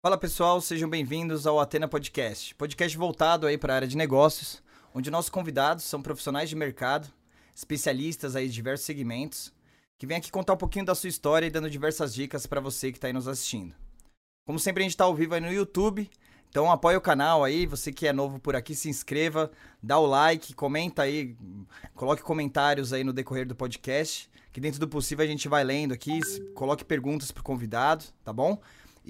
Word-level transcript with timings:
Fala 0.00 0.16
pessoal, 0.16 0.60
sejam 0.60 0.88
bem-vindos 0.88 1.44
ao 1.44 1.58
Atena 1.58 1.88
Podcast. 1.88 2.54
Podcast 2.54 2.96
voltado 2.96 3.48
aí 3.48 3.58
para 3.58 3.72
a 3.72 3.76
área 3.76 3.88
de 3.88 3.96
negócios, 3.96 4.62
onde 4.94 5.10
nossos 5.10 5.28
convidados 5.28 5.82
são 5.82 6.00
profissionais 6.00 6.48
de 6.48 6.54
mercado, 6.54 7.08
especialistas 7.52 8.36
aí 8.36 8.46
de 8.46 8.54
diversos 8.54 8.86
segmentos, 8.86 9.52
que 9.98 10.06
vêm 10.06 10.18
aqui 10.18 10.30
contar 10.30 10.52
um 10.52 10.56
pouquinho 10.56 10.84
da 10.84 10.94
sua 10.94 11.08
história 11.08 11.46
e 11.46 11.50
dando 11.50 11.68
diversas 11.68 12.14
dicas 12.14 12.46
para 12.46 12.60
você 12.60 12.92
que 12.92 12.98
está 12.98 13.08
aí 13.08 13.12
nos 13.12 13.26
assistindo. 13.26 13.74
Como 14.46 14.60
sempre 14.60 14.82
a 14.82 14.84
gente 14.84 14.92
está 14.92 15.02
ao 15.02 15.16
vivo 15.16 15.34
aí 15.34 15.40
no 15.40 15.52
YouTube, 15.52 16.08
então 16.48 16.70
apoie 16.70 16.96
o 16.96 17.00
canal 17.00 17.42
aí, 17.42 17.66
você 17.66 17.90
que 17.90 18.06
é 18.06 18.12
novo 18.12 18.38
por 18.38 18.54
aqui, 18.54 18.76
se 18.76 18.88
inscreva, 18.88 19.50
dá 19.82 19.98
o 19.98 20.06
like, 20.06 20.54
comenta 20.54 21.02
aí, 21.02 21.36
coloque 21.96 22.22
comentários 22.22 22.92
aí 22.92 23.02
no 23.02 23.12
decorrer 23.12 23.48
do 23.48 23.56
podcast, 23.56 24.30
que 24.52 24.60
dentro 24.60 24.78
do 24.78 24.86
possível 24.86 25.24
a 25.24 25.28
gente 25.28 25.48
vai 25.48 25.64
lendo 25.64 25.92
aqui, 25.92 26.20
coloque 26.54 26.84
perguntas 26.84 27.32
pro 27.32 27.42
convidado, 27.42 28.04
tá 28.22 28.32
bom? 28.32 28.60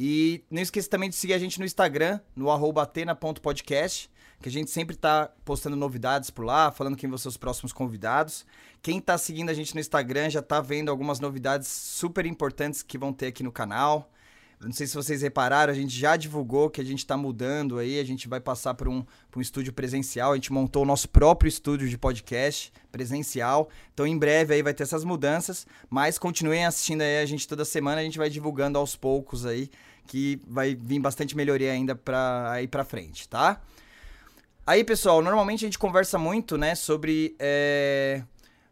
E 0.01 0.45
não 0.49 0.63
esqueça 0.63 0.89
também 0.89 1.11
de 1.11 1.17
seguir 1.17 1.35
a 1.35 1.39
gente 1.39 1.59
no 1.59 1.67
Instagram, 1.67 2.21
no 2.37 2.49
atena.podcast, 2.79 4.09
que 4.41 4.49
a 4.49 4.53
gente 4.53 4.71
sempre 4.71 4.95
tá 4.95 5.29
postando 5.45 5.75
novidades 5.75 6.31
por 6.31 6.45
lá, 6.45 6.71
falando 6.71 6.97
quem 6.97 7.09
vão 7.09 7.19
ser 7.19 7.27
os 7.27 7.37
próximos 7.37 7.73
convidados. 7.73 8.47
Quem 8.81 9.01
tá 9.01 9.19
seguindo 9.19 9.51
a 9.51 9.55
gente 9.55 9.75
no 9.75 9.81
Instagram 9.81 10.31
já 10.31 10.41
tá 10.41 10.61
vendo 10.61 10.89
algumas 10.89 11.19
novidades 11.19 11.67
super 11.67 12.25
importantes 12.27 12.81
que 12.81 12.97
vão 12.97 13.13
ter 13.13 13.27
aqui 13.27 13.43
no 13.43 13.51
canal. 13.51 14.09
Não 14.61 14.73
sei 14.73 14.87
se 14.87 14.95
vocês 14.95 15.23
repararam, 15.23 15.73
a 15.73 15.77
gente 15.77 15.97
já 15.97 16.17
divulgou 16.17 16.71
que 16.71 16.81
a 16.81 16.85
gente 16.85 16.99
está 16.99 17.17
mudando 17.17 17.79
aí, 17.79 17.99
a 17.99 18.05
gente 18.05 18.29
vai 18.29 18.41
passar 18.41 18.75
para 18.75 18.89
um, 18.89 19.05
um 19.37 19.41
estúdio 19.41 19.73
presencial, 19.73 20.33
a 20.33 20.35
gente 20.35 20.53
montou 20.53 20.83
o 20.83 20.87
nosso 20.87 21.09
próprio 21.09 21.49
estúdio 21.49 21.89
de 21.89 21.99
podcast 21.99 22.73
presencial. 22.91 23.69
Então 23.95 24.07
em 24.07 24.19
breve 24.19 24.55
aí 24.55 24.63
vai 24.63 24.75
ter 24.75 24.85
essas 24.85 25.05
mudanças, 25.05 25.67
mas 25.91 26.19
continuem 26.19 26.67
assistindo 26.67 27.03
aí 27.03 27.19
a 27.19 27.27
gente 27.27 27.49
toda 27.49 27.65
semana, 27.65 28.01
a 28.01 28.05
gente 28.05 28.19
vai 28.19 28.31
divulgando 28.31 28.79
aos 28.79 28.95
poucos 28.97 29.45
aí 29.45 29.71
que 30.09 30.41
vai 30.47 30.75
vir 30.75 30.99
bastante 30.99 31.37
melhoria 31.37 31.71
ainda 31.71 31.95
para 31.95 32.61
ir 32.61 32.67
para 32.67 32.85
frente, 32.85 33.29
tá? 33.29 33.61
Aí, 34.67 34.83
pessoal, 34.83 35.23
normalmente 35.23 35.65
a 35.65 35.69
gente 35.69 35.79
conversa 35.79 36.19
muito, 36.19 36.59
né, 36.59 36.75
sobre 36.75 37.37
é 37.39 38.23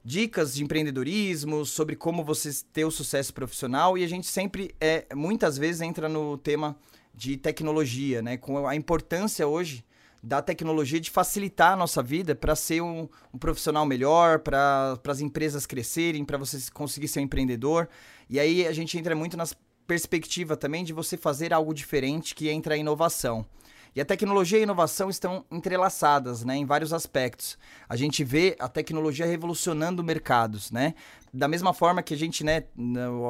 dicas 0.06 0.54
de 0.54 0.62
empreendedorismo, 0.62 1.66
sobre 1.66 1.96
como 1.96 2.22
você 2.22 2.50
ter 2.72 2.84
o 2.84 2.92
sucesso 2.92 3.34
profissional 3.34 3.98
e 3.98 4.04
a 4.04 4.06
gente 4.06 4.28
sempre, 4.28 4.72
é, 4.80 5.04
muitas 5.12 5.58
vezes, 5.58 5.80
entra 5.80 6.08
no 6.08 6.38
tema 6.38 6.76
de 7.12 7.36
tecnologia, 7.36 8.22
né? 8.22 8.36
Com 8.36 8.68
a 8.68 8.76
importância 8.76 9.48
hoje 9.48 9.84
da 10.22 10.40
tecnologia 10.40 11.00
de 11.00 11.10
facilitar 11.10 11.72
a 11.72 11.76
nossa 11.76 12.04
vida 12.04 12.36
para 12.36 12.54
ser 12.54 12.80
um, 12.82 13.08
um, 13.34 13.38
profissional 13.38 13.84
melhor, 13.84 14.38
para 14.38 14.96
as 15.08 15.20
empresas 15.20 15.66
crescerem, 15.66 16.24
para 16.24 16.38
você 16.38 16.58
conseguir 16.72 17.08
ser 17.08 17.18
um 17.18 17.22
empreendedor. 17.22 17.88
E 18.30 18.38
aí 18.38 18.64
a 18.64 18.72
gente 18.72 18.96
entra 18.96 19.14
muito 19.16 19.36
na 19.36 19.44
perspectiva 19.86 20.56
também 20.56 20.84
de 20.84 20.92
você 20.92 21.16
fazer 21.16 21.52
algo 21.52 21.72
diferente, 21.72 22.34
que 22.34 22.48
entra 22.48 22.74
a 22.74 22.78
inovação. 22.78 23.46
E 23.96 24.00
a 24.00 24.04
tecnologia 24.04 24.58
e 24.58 24.60
a 24.60 24.64
inovação 24.64 25.08
estão 25.08 25.42
entrelaçadas, 25.50 26.44
né, 26.44 26.54
em 26.54 26.66
vários 26.66 26.92
aspectos. 26.92 27.56
A 27.88 27.96
gente 27.96 28.22
vê 28.22 28.54
a 28.58 28.68
tecnologia 28.68 29.24
revolucionando 29.24 30.04
mercados, 30.04 30.70
né? 30.70 30.92
Da 31.32 31.48
mesma 31.48 31.72
forma 31.72 32.02
que 32.02 32.12
a 32.12 32.16
gente, 32.16 32.44
né, 32.44 32.64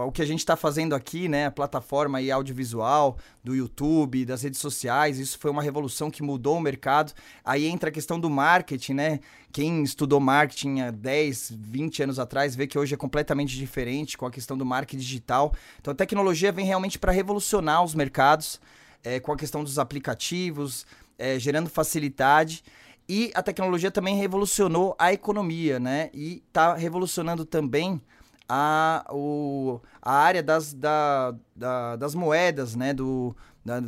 o 0.04 0.10
que 0.10 0.20
a 0.20 0.26
gente 0.26 0.40
está 0.40 0.56
fazendo 0.56 0.92
aqui, 0.92 1.28
né, 1.28 1.46
a 1.46 1.52
plataforma 1.52 2.20
e 2.20 2.32
audiovisual 2.32 3.16
do 3.44 3.54
YouTube, 3.54 4.24
das 4.24 4.42
redes 4.42 4.58
sociais, 4.58 5.20
isso 5.20 5.38
foi 5.38 5.52
uma 5.52 5.62
revolução 5.62 6.10
que 6.10 6.20
mudou 6.20 6.56
o 6.56 6.60
mercado. 6.60 7.12
Aí 7.44 7.66
entra 7.66 7.88
a 7.88 7.92
questão 7.92 8.18
do 8.18 8.28
marketing, 8.28 8.94
né? 8.94 9.20
Quem 9.52 9.84
estudou 9.84 10.18
marketing 10.18 10.80
há 10.80 10.90
10, 10.90 11.52
20 11.56 12.02
anos 12.02 12.18
atrás 12.18 12.56
vê 12.56 12.66
que 12.66 12.76
hoje 12.76 12.92
é 12.92 12.96
completamente 12.96 13.56
diferente 13.56 14.18
com 14.18 14.26
a 14.26 14.32
questão 14.32 14.58
do 14.58 14.66
marketing 14.66 15.00
digital. 15.00 15.54
Então 15.80 15.92
a 15.92 15.94
tecnologia 15.94 16.50
vem 16.50 16.66
realmente 16.66 16.98
para 16.98 17.12
revolucionar 17.12 17.84
os 17.84 17.94
mercados 17.94 18.60
é, 19.06 19.20
com 19.20 19.30
a 19.30 19.36
questão 19.36 19.62
dos 19.62 19.78
aplicativos, 19.78 20.84
é, 21.16 21.38
gerando 21.38 21.70
facilidade. 21.70 22.64
E 23.08 23.30
a 23.36 23.42
tecnologia 23.42 23.88
também 23.88 24.16
revolucionou 24.16 24.96
a 24.98 25.12
economia, 25.12 25.78
né? 25.78 26.10
E 26.12 26.42
está 26.48 26.74
revolucionando 26.74 27.44
também 27.44 28.02
a, 28.48 29.06
o, 29.12 29.80
a 30.02 30.12
área 30.12 30.42
das, 30.42 30.74
da, 30.74 31.32
da, 31.54 31.94
das 31.94 32.16
moedas, 32.16 32.74
né? 32.74 32.92
Do, 32.92 33.36
da, 33.64 33.80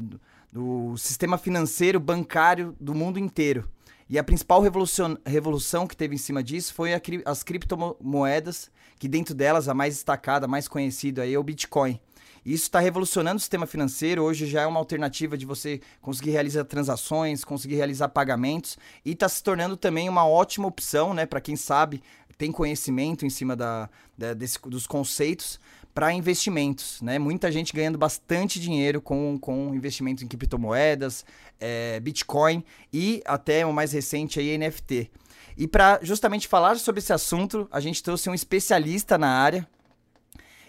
do 0.52 0.96
sistema 0.96 1.36
financeiro 1.36 1.98
bancário 1.98 2.76
do 2.78 2.94
mundo 2.94 3.18
inteiro. 3.18 3.68
E 4.08 4.20
a 4.20 4.24
principal 4.24 4.62
revolução, 4.62 5.18
revolução 5.26 5.84
que 5.84 5.96
teve 5.96 6.14
em 6.14 6.18
cima 6.18 6.44
disso 6.44 6.72
foi 6.72 6.94
a, 6.94 7.02
as 7.24 7.42
criptomoedas, 7.42 8.70
que 9.00 9.08
dentro 9.08 9.34
delas 9.34 9.68
a 9.68 9.74
mais 9.74 9.94
destacada, 9.94 10.46
a 10.46 10.48
mais 10.48 10.68
conhecida 10.68 11.22
aí 11.22 11.34
é 11.34 11.38
o 11.38 11.42
Bitcoin. 11.42 12.00
Isso 12.48 12.62
está 12.62 12.80
revolucionando 12.80 13.36
o 13.36 13.40
sistema 13.40 13.66
financeiro. 13.66 14.22
Hoje 14.22 14.46
já 14.46 14.62
é 14.62 14.66
uma 14.66 14.78
alternativa 14.78 15.36
de 15.36 15.44
você 15.44 15.82
conseguir 16.00 16.30
realizar 16.30 16.64
transações, 16.64 17.44
conseguir 17.44 17.74
realizar 17.74 18.08
pagamentos 18.08 18.78
e 19.04 19.12
está 19.12 19.28
se 19.28 19.42
tornando 19.42 19.76
também 19.76 20.08
uma 20.08 20.26
ótima 20.26 20.66
opção, 20.66 21.12
né, 21.12 21.26
para 21.26 21.42
quem 21.42 21.56
sabe, 21.56 22.02
tem 22.38 22.50
conhecimento 22.50 23.26
em 23.26 23.28
cima 23.28 23.54
da, 23.54 23.90
da 24.16 24.32
desse, 24.32 24.58
dos 24.62 24.86
conceitos 24.86 25.60
para 25.92 26.10
investimentos, 26.10 27.02
né? 27.02 27.18
Muita 27.18 27.52
gente 27.52 27.74
ganhando 27.74 27.98
bastante 27.98 28.58
dinheiro 28.58 29.02
com, 29.02 29.36
com 29.38 29.74
investimentos 29.74 30.22
em 30.22 30.26
criptomoedas, 30.26 31.26
é, 31.60 32.00
Bitcoin 32.00 32.64
e 32.90 33.20
até 33.26 33.66
o 33.66 33.74
mais 33.74 33.92
recente 33.92 34.40
aí 34.40 34.56
NFT. 34.56 35.10
E 35.54 35.68
para 35.68 35.98
justamente 36.00 36.48
falar 36.48 36.78
sobre 36.78 37.00
esse 37.00 37.12
assunto, 37.12 37.68
a 37.70 37.80
gente 37.80 38.02
trouxe 38.02 38.30
um 38.30 38.34
especialista 38.34 39.18
na 39.18 39.28
área, 39.28 39.68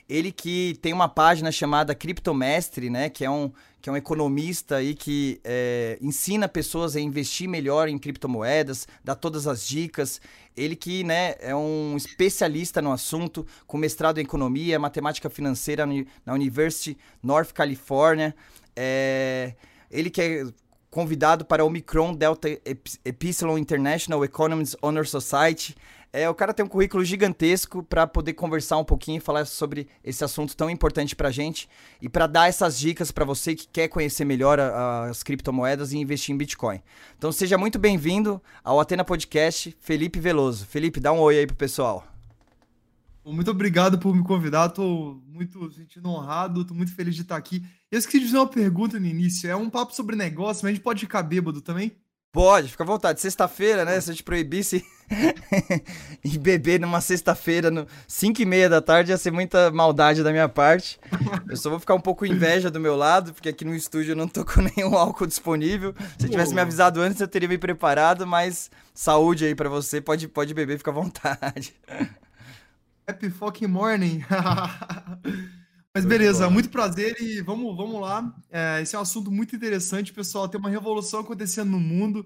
ele 0.09 0.31
que 0.31 0.77
tem 0.81 0.91
uma 0.91 1.07
página 1.07 1.51
chamada 1.51 1.93
Criptomestre, 1.93 2.89
né? 2.89 3.09
Que 3.09 3.23
é 3.23 3.29
um, 3.29 3.51
que 3.79 3.87
é 3.87 3.91
um 3.93 3.95
economista 3.95 4.77
aí 4.77 4.95
que 4.95 5.39
é, 5.43 5.97
ensina 6.01 6.49
pessoas 6.49 6.95
a 6.95 6.99
investir 6.99 7.47
melhor 7.47 7.87
em 7.87 7.97
criptomoedas, 7.97 8.87
dá 9.03 9.13
todas 9.13 9.45
as 9.47 9.65
dicas. 9.65 10.19
Ele 10.57 10.75
que 10.75 11.03
né, 11.03 11.35
é 11.39 11.55
um 11.55 11.95
especialista 11.95 12.81
no 12.81 12.91
assunto, 12.91 13.45
com 13.67 13.77
mestrado 13.77 14.17
em 14.17 14.23
economia, 14.23 14.79
matemática 14.79 15.29
financeira 15.29 15.85
na 16.25 16.33
University 16.33 16.97
North 17.21 17.53
California. 17.53 18.35
É, 18.75 19.53
ele 19.91 20.09
que 20.09 20.21
é 20.21 20.45
convidado 20.89 21.45
para 21.45 21.63
o 21.63 21.69
Micron 21.69 22.13
Delta 22.13 22.49
Epsilon 23.05 23.57
International 23.57 24.25
Economics 24.25 24.75
Honor 24.81 25.05
Society. 25.07 25.75
É, 26.11 26.27
o 26.27 26.33
cara 26.33 26.53
tem 26.55 26.65
um 26.65 26.67
currículo 26.67 27.05
gigantesco 27.05 27.83
para 27.83 28.07
poder 28.07 28.33
conversar 28.33 28.77
um 28.77 28.83
pouquinho 28.83 29.17
e 29.17 29.21
falar 29.21 29.45
sobre 29.45 29.87
esse 30.03 30.23
assunto 30.23 30.57
tão 30.57 30.67
importante 30.67 31.15
para 31.15 31.29
gente 31.29 31.69
e 32.01 32.09
para 32.09 32.25
dar 32.25 32.49
essas 32.49 32.79
dicas 32.79 33.11
para 33.11 33.23
você 33.23 33.53
que 33.53 33.67
quer 33.67 33.87
conhecer 33.89 34.25
melhor 34.25 34.59
a, 34.59 35.05
as 35.05 35.21
criptomoedas 35.21 35.93
e 35.93 35.99
investir 35.99 36.33
em 36.33 36.37
Bitcoin. 36.37 36.81
Então 37.15 37.31
seja 37.31 37.59
muito 37.59 37.77
bem-vindo 37.77 38.41
ao 38.63 38.79
Atena 38.79 39.05
Podcast, 39.05 39.75
Felipe 39.79 40.19
Veloso. 40.19 40.65
Felipe, 40.65 40.99
dá 40.99 41.13
um 41.13 41.19
oi 41.19 41.37
aí 41.37 41.45
pro 41.45 41.55
pessoal. 41.55 42.03
Muito 43.23 43.51
obrigado 43.51 43.99
por 43.99 44.15
me 44.15 44.23
convidar, 44.23 44.69
tô 44.69 45.21
muito 45.27 45.71
sentindo 45.71 46.09
honrado, 46.09 46.65
tô 46.65 46.73
muito 46.73 46.95
feliz 46.95 47.13
de 47.13 47.21
estar 47.21 47.37
aqui. 47.37 47.63
Eu 47.91 47.99
esqueci 47.99 48.21
de 48.21 48.25
fazer 48.25 48.39
uma 48.39 48.47
pergunta 48.47 48.99
no 48.99 49.05
início, 49.05 49.47
é 49.47 49.55
um 49.55 49.69
papo 49.69 49.93
sobre 49.93 50.15
negócio, 50.15 50.63
mas 50.63 50.71
a 50.71 50.73
gente 50.73 50.83
pode 50.83 51.01
ficar 51.01 51.21
bêbado 51.21 51.61
também? 51.61 51.91
Pode, 52.31 52.69
fica 52.69 52.83
à 52.83 52.85
vontade. 52.85 53.19
Sexta-feira, 53.19 53.83
né? 53.83 53.99
Se 53.99 54.11
eu 54.11 54.15
te 54.15 54.23
proibisse 54.23 54.85
e 56.23 56.37
beber 56.37 56.79
numa 56.79 57.01
sexta-feira, 57.01 57.71
no 57.71 57.87
5 58.07 58.41
e 58.41 58.45
meia 58.45 58.69
da 58.69 58.79
tarde, 58.79 59.11
ia 59.11 59.17
ser 59.17 59.31
muita 59.31 59.71
maldade 59.71 60.21
da 60.21 60.31
minha 60.31 60.47
parte. 60.47 60.99
Eu 61.49 61.57
só 61.57 61.71
vou 61.71 61.79
ficar 61.79 61.95
um 61.95 62.01
pouco 62.01 62.27
inveja 62.27 62.69
do 62.69 62.79
meu 62.79 62.95
lado, 62.95 63.33
porque 63.33 63.49
aqui 63.49 63.65
no 63.65 63.73
estúdio 63.73 64.11
eu 64.11 64.15
não 64.15 64.27
tô 64.27 64.45
com 64.45 64.61
nenhum 64.61 64.95
álcool 64.95 65.25
disponível. 65.25 65.95
Se 66.19 66.27
eu 66.27 66.29
tivesse 66.29 66.53
me 66.53 66.61
avisado 66.61 67.01
antes, 67.01 67.19
eu 67.19 67.27
teria 67.27 67.49
me 67.49 67.57
preparado, 67.57 68.27
mas 68.27 68.69
saúde 68.93 69.45
aí 69.45 69.55
para 69.55 69.69
você. 69.69 69.99
Pode, 69.99 70.27
pode 70.27 70.53
beber, 70.53 70.77
fica 70.77 70.91
à 70.91 70.93
vontade. 70.93 71.73
Happy 73.07 73.31
fucking 73.31 73.67
morning! 73.67 74.23
Mas 75.99 76.05
beleza, 76.05 76.49
muito 76.49 76.69
prazer 76.69 77.21
e 77.21 77.41
vamos, 77.41 77.75
vamos 77.75 77.99
lá. 77.99 78.33
É, 78.49 78.81
esse 78.81 78.95
é 78.95 78.99
um 78.99 79.01
assunto 79.01 79.29
muito 79.29 79.53
interessante, 79.53 80.13
pessoal. 80.13 80.47
Tem 80.47 80.57
uma 80.57 80.69
revolução 80.69 81.19
acontecendo 81.19 81.71
no 81.71 81.79
mundo 81.79 82.25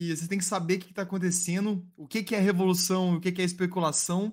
e 0.00 0.16
você 0.16 0.26
tem 0.26 0.38
que 0.38 0.44
saber 0.46 0.76
o 0.76 0.78
que 0.78 0.92
está 0.92 1.02
acontecendo, 1.02 1.86
o 1.94 2.08
que, 2.08 2.22
que 2.22 2.34
é 2.34 2.40
revolução, 2.40 3.16
o 3.16 3.20
que, 3.20 3.30
que 3.30 3.42
é 3.42 3.44
especulação. 3.44 4.32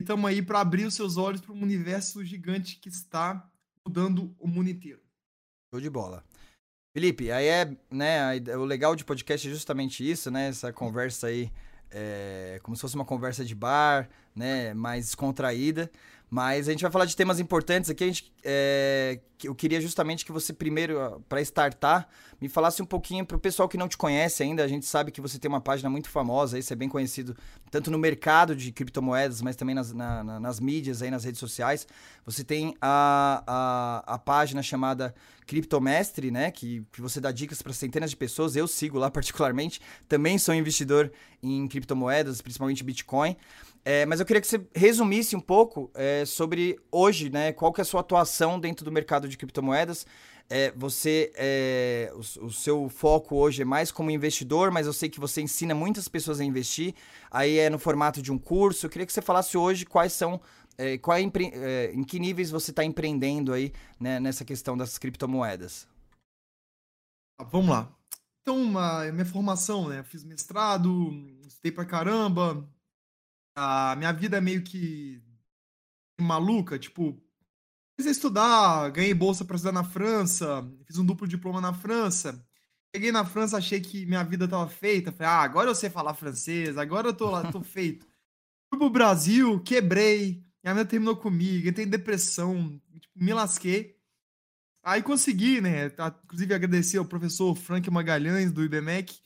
Estamos 0.00 0.28
aí 0.28 0.42
para 0.42 0.58
abrir 0.58 0.86
os 0.86 0.94
seus 0.94 1.16
olhos 1.16 1.40
para 1.40 1.52
um 1.52 1.62
universo 1.62 2.24
gigante 2.24 2.80
que 2.80 2.88
está 2.88 3.48
mudando 3.86 4.34
o 4.40 4.48
mundo 4.48 4.70
inteiro. 4.70 5.00
Show 5.72 5.80
de 5.80 5.88
bola. 5.88 6.24
Felipe, 6.92 7.30
aí 7.30 7.46
é, 7.46 7.76
né, 7.88 8.40
o 8.56 8.64
legal 8.64 8.96
de 8.96 9.04
podcast 9.04 9.46
é 9.46 9.50
justamente 9.52 10.08
isso, 10.08 10.32
né, 10.32 10.48
essa 10.48 10.72
conversa 10.72 11.28
aí, 11.28 11.48
é, 11.92 12.58
como 12.60 12.76
se 12.76 12.80
fosse 12.80 12.96
uma 12.96 13.04
conversa 13.04 13.44
de 13.44 13.54
bar, 13.54 14.10
né, 14.34 14.74
mais 14.74 15.04
descontraída. 15.04 15.88
Mas 16.34 16.68
a 16.68 16.72
gente 16.72 16.82
vai 16.82 16.90
falar 16.90 17.04
de 17.04 17.14
temas 17.14 17.38
importantes 17.38 17.88
aqui. 17.88 18.02
A 18.02 18.06
gente, 18.08 18.32
é, 18.42 19.20
eu 19.44 19.54
queria 19.54 19.80
justamente 19.80 20.24
que 20.24 20.32
você 20.32 20.52
primeiro, 20.52 21.22
para 21.28 21.40
startar, 21.42 22.08
me 22.40 22.48
falasse 22.48 22.82
um 22.82 22.84
pouquinho 22.84 23.24
para 23.24 23.36
o 23.36 23.38
pessoal 23.38 23.68
que 23.68 23.76
não 23.76 23.86
te 23.86 23.96
conhece 23.96 24.42
ainda. 24.42 24.64
A 24.64 24.66
gente 24.66 24.84
sabe 24.84 25.12
que 25.12 25.20
você 25.20 25.38
tem 25.38 25.48
uma 25.48 25.60
página 25.60 25.88
muito 25.88 26.08
famosa, 26.08 26.56
aí 26.56 26.62
você 26.64 26.72
é 26.72 26.76
bem 26.76 26.88
conhecido 26.88 27.36
tanto 27.70 27.88
no 27.88 27.96
mercado 27.96 28.56
de 28.56 28.72
criptomoedas, 28.72 29.40
mas 29.42 29.54
também 29.54 29.76
nas, 29.76 29.92
na, 29.92 30.24
na, 30.24 30.40
nas 30.40 30.58
mídias, 30.58 31.02
aí 31.02 31.10
nas 31.10 31.22
redes 31.22 31.38
sociais. 31.38 31.86
Você 32.26 32.42
tem 32.42 32.74
a, 32.80 33.44
a, 33.46 34.14
a 34.14 34.18
página 34.18 34.60
chamada 34.60 35.14
Criptomestre, 35.46 36.32
né? 36.32 36.50
Que, 36.50 36.84
que 36.90 37.00
você 37.00 37.20
dá 37.20 37.30
dicas 37.30 37.62
para 37.62 37.72
centenas 37.72 38.10
de 38.10 38.16
pessoas. 38.16 38.56
Eu 38.56 38.66
sigo 38.66 38.98
lá 38.98 39.08
particularmente. 39.12 39.80
Também 40.08 40.36
sou 40.38 40.52
investidor 40.52 41.12
em 41.40 41.68
criptomoedas, 41.68 42.40
principalmente 42.40 42.82
Bitcoin. 42.82 43.36
É, 43.84 44.06
mas 44.06 44.18
eu 44.18 44.24
queria 44.24 44.40
que 44.40 44.46
você 44.46 44.66
resumisse 44.74 45.36
um 45.36 45.40
pouco 45.40 45.90
é, 45.94 46.24
sobre 46.24 46.80
hoje, 46.90 47.28
né? 47.28 47.52
Qual 47.52 47.70
que 47.72 47.80
é 47.80 47.82
a 47.82 47.84
sua 47.84 48.00
atuação 48.00 48.58
dentro 48.58 48.82
do 48.82 48.90
mercado 48.90 49.28
de 49.28 49.36
criptomoedas? 49.36 50.06
É, 50.48 50.70
você, 50.72 51.32
é, 51.36 52.12
o, 52.14 52.46
o, 52.46 52.52
seu 52.52 52.88
foco 52.88 53.36
hoje 53.36 53.62
é 53.62 53.64
mais 53.64 53.90
como 53.90 54.10
investidor, 54.10 54.70
mas 54.70 54.86
eu 54.86 54.92
sei 54.92 55.08
que 55.08 55.20
você 55.20 55.42
ensina 55.42 55.74
muitas 55.74 56.08
pessoas 56.08 56.40
a 56.40 56.44
investir. 56.44 56.94
Aí 57.30 57.58
é 57.58 57.68
no 57.68 57.78
formato 57.78 58.22
de 58.22 58.32
um 58.32 58.38
curso. 58.38 58.86
Eu 58.86 58.90
queria 58.90 59.06
que 59.06 59.12
você 59.12 59.22
falasse 59.22 59.56
hoje 59.56 59.84
quais 59.84 60.14
são, 60.14 60.40
é, 60.78 60.96
qual 60.96 61.18
é, 61.18 61.20
em 61.92 62.04
que 62.04 62.18
níveis 62.18 62.50
você 62.50 62.70
está 62.70 62.84
empreendendo 62.84 63.52
aí 63.52 63.70
né, 64.00 64.18
nessa 64.18 64.46
questão 64.46 64.76
das 64.76 64.96
criptomoedas. 64.96 65.86
Vamos 67.50 67.68
lá. 67.68 67.92
Então, 68.42 68.62
uma, 68.62 69.10
minha 69.12 69.24
formação, 69.24 69.88
né? 69.88 70.00
Eu 70.00 70.04
fiz 70.04 70.22
mestrado, 70.22 71.10
estudei 71.46 71.72
pra 71.72 71.84
caramba, 71.86 72.68
a 73.54 73.94
minha 73.96 74.12
vida 74.12 74.38
é 74.38 74.40
meio 74.40 74.62
que 74.62 75.22
maluca, 76.20 76.78
tipo, 76.78 77.20
a 77.98 78.02
estudar, 78.02 78.90
ganhei 78.90 79.14
bolsa 79.14 79.44
para 79.44 79.56
estudar 79.56 79.72
na 79.72 79.84
França, 79.84 80.68
fiz 80.86 80.98
um 80.98 81.06
duplo 81.06 81.28
diploma 81.28 81.60
na 81.60 81.72
França. 81.72 82.44
Cheguei 82.94 83.10
na 83.10 83.24
França, 83.24 83.56
achei 83.56 83.80
que 83.80 84.06
minha 84.06 84.22
vida 84.22 84.46
tava 84.46 84.68
feita. 84.68 85.12
Falei, 85.12 85.32
ah, 85.32 85.42
agora 85.42 85.70
eu 85.70 85.74
sei 85.74 85.90
falar 85.90 86.14
francês, 86.14 86.78
agora 86.78 87.08
eu 87.08 87.14
tô 87.14 87.30
lá, 87.30 87.50
tô 87.50 87.60
feito. 87.62 88.06
Fui 88.70 88.78
pro 88.78 88.90
Brasil, 88.90 89.60
quebrei, 89.60 90.44
minha 90.62 90.74
vida 90.74 90.86
terminou 90.86 91.16
comigo, 91.16 91.68
entrei 91.68 91.86
em 91.86 91.90
depressão, 91.90 92.80
tipo, 93.00 93.12
me 93.16 93.32
lasquei. 93.32 93.96
Aí 94.82 95.02
consegui, 95.02 95.60
né? 95.60 95.86
Inclusive 96.24 96.54
agradecer 96.54 96.98
ao 96.98 97.04
professor 97.04 97.54
Frank 97.56 97.90
Magalhães, 97.90 98.52
do 98.52 98.62
IBMEC, 98.62 99.18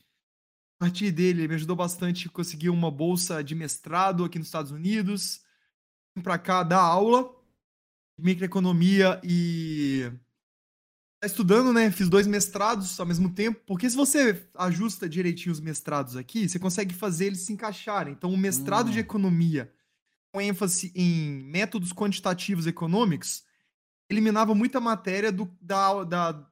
partir 0.79 1.11
dele, 1.11 1.41
ele 1.41 1.49
me 1.49 1.55
ajudou 1.55 1.75
bastante 1.75 2.29
a 2.29 2.31
conseguir 2.31 2.71
uma 2.71 2.91
bolsa 2.91 3.43
de 3.43 3.55
mestrado 3.55 4.25
aqui 4.25 4.39
nos 4.39 4.49
Estados 4.49 4.71
Unidos. 4.71 5.41
Vim 6.17 6.23
para 6.23 6.39
cá 6.39 6.63
dar 6.63 6.81
aula 6.81 7.25
de 8.19 8.25
microeconomia 8.25 9.21
e 9.25 10.11
tá 11.21 11.27
estudando, 11.27 11.73
né? 11.73 11.91
Fiz 11.91 12.09
dois 12.09 12.27
mestrados 12.27 12.99
ao 12.99 13.07
mesmo 13.07 13.31
tempo, 13.35 13.61
porque 13.67 13.91
se 13.91 13.97
você 13.97 14.49
ajusta 14.55 15.09
direitinho 15.09 15.53
os 15.53 15.61
mestrados 15.61 16.17
aqui, 16.17 16.49
você 16.49 16.59
consegue 16.59 16.95
fazer 16.95 17.27
eles 17.27 17.41
se 17.41 17.53
encaixarem. 17.53 18.13
Então, 18.13 18.33
o 18.33 18.39
mestrado 18.39 18.89
hum. 18.89 18.93
de 18.93 19.01
economia 19.01 19.73
com 20.33 20.41
ênfase 20.41 20.93
em 20.95 21.43
métodos 21.45 21.93
quantitativos 21.93 22.67
econômicos 22.67 23.43
eliminava 24.09 24.55
muita 24.55 24.81
matéria 24.81 25.33
do, 25.33 25.51
da, 25.61 26.05
da, 26.05 26.47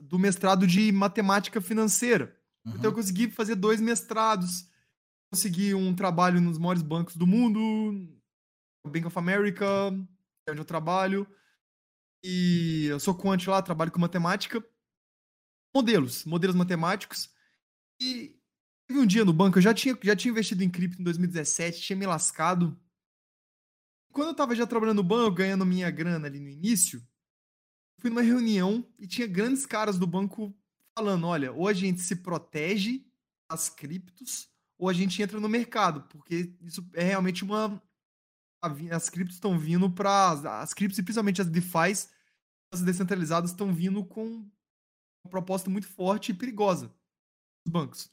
do 0.00 0.18
mestrado 0.18 0.66
de 0.66 0.92
matemática 0.92 1.60
financeira. 1.60 2.36
Uhum. 2.64 2.74
Então 2.74 2.90
eu 2.90 2.94
consegui 2.94 3.30
fazer 3.30 3.54
dois 3.54 3.80
mestrados, 3.80 4.68
consegui 5.30 5.74
um 5.74 5.94
trabalho 5.94 6.40
nos 6.40 6.58
maiores 6.58 6.82
bancos 6.82 7.16
do 7.16 7.26
mundo, 7.26 7.60
Bank 8.86 9.06
of 9.06 9.18
America, 9.18 9.64
é 10.46 10.50
onde 10.50 10.60
eu 10.60 10.64
trabalho. 10.64 11.26
E 12.24 12.86
eu 12.86 13.00
sou 13.00 13.14
quant 13.14 13.46
lá, 13.46 13.62
trabalho 13.62 13.90
com 13.90 13.98
matemática. 13.98 14.64
Modelos, 15.74 16.24
modelos 16.24 16.54
matemáticos. 16.54 17.30
E 18.00 18.38
teve 18.86 19.00
um 19.00 19.06
dia 19.06 19.24
no 19.24 19.32
banco, 19.32 19.58
eu 19.58 19.62
já 19.62 19.72
tinha, 19.72 19.98
já 20.02 20.14
tinha 20.14 20.30
investido 20.30 20.62
em 20.62 20.70
cripto 20.70 21.00
em 21.00 21.04
2017, 21.04 21.80
tinha 21.80 21.96
me 21.96 22.06
lascado. 22.06 22.78
Quando 24.12 24.28
eu 24.28 24.34
tava 24.34 24.54
já 24.54 24.66
trabalhando 24.66 24.98
no 24.98 25.08
banco, 25.08 25.36
ganhando 25.36 25.64
minha 25.64 25.90
grana 25.90 26.26
ali 26.26 26.38
no 26.38 26.48
início, 26.48 27.02
fui 27.98 28.10
numa 28.10 28.22
reunião 28.22 28.86
e 28.98 29.06
tinha 29.06 29.26
grandes 29.26 29.64
caras 29.64 29.98
do 29.98 30.06
banco 30.06 30.54
falando, 30.96 31.26
olha, 31.26 31.52
ou 31.52 31.68
a 31.68 31.72
gente 31.72 32.00
se 32.00 32.16
protege 32.16 33.04
das 33.50 33.68
criptos, 33.68 34.48
ou 34.78 34.88
a 34.88 34.92
gente 34.92 35.22
entra 35.22 35.40
no 35.40 35.48
mercado, 35.48 36.02
porque 36.08 36.54
isso 36.60 36.86
é 36.94 37.02
realmente 37.02 37.44
uma 37.44 37.82
as 38.92 39.10
criptos 39.10 39.34
estão 39.34 39.58
vindo 39.58 39.90
para 39.90 40.60
as 40.60 40.72
criptos 40.72 40.96
e 40.96 41.02
principalmente 41.02 41.40
as 41.40 41.48
DeFi, 41.48 42.08
as 42.72 42.80
descentralizadas 42.80 43.50
estão 43.50 43.74
vindo 43.74 44.04
com 44.04 44.24
uma 44.24 45.30
proposta 45.30 45.68
muito 45.68 45.88
forte 45.88 46.30
e 46.30 46.34
perigosa 46.34 46.86
dos 46.86 47.72
bancos. 47.72 48.10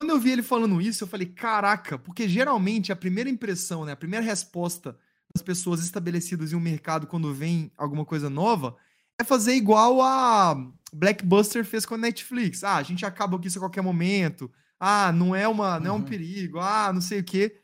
Quando 0.00 0.10
eu 0.10 0.18
vi 0.18 0.32
ele 0.32 0.42
falando 0.42 0.80
isso, 0.80 1.04
eu 1.04 1.08
falei, 1.08 1.26
caraca, 1.26 1.96
porque 1.96 2.28
geralmente 2.28 2.90
a 2.90 2.96
primeira 2.96 3.30
impressão, 3.30 3.84
né, 3.84 3.92
a 3.92 3.96
primeira 3.96 4.24
resposta 4.24 4.98
das 5.32 5.42
pessoas 5.42 5.80
estabelecidas 5.82 6.52
em 6.52 6.56
um 6.56 6.60
mercado 6.60 7.06
quando 7.06 7.32
vem 7.32 7.70
alguma 7.76 8.04
coisa 8.04 8.28
nova 8.28 8.76
é 9.20 9.24
fazer 9.24 9.54
igual 9.54 10.00
a 10.02 10.54
Blackbuster 10.92 11.64
fez 11.64 11.86
com 11.86 11.94
a 11.94 11.98
Netflix. 11.98 12.64
Ah, 12.64 12.76
a 12.76 12.82
gente 12.82 13.04
acaba 13.04 13.38
com 13.38 13.46
isso 13.46 13.58
a 13.58 13.62
qualquer 13.62 13.82
momento. 13.82 14.50
Ah, 14.78 15.12
não 15.12 15.34
é 15.34 15.46
uma, 15.46 15.78
não 15.80 15.86
é 15.86 15.92
um 15.92 15.96
uhum. 15.96 16.04
perigo. 16.04 16.58
Ah, 16.58 16.92
não 16.92 17.00
sei 17.00 17.20
o 17.20 17.24
quê. 17.24 17.60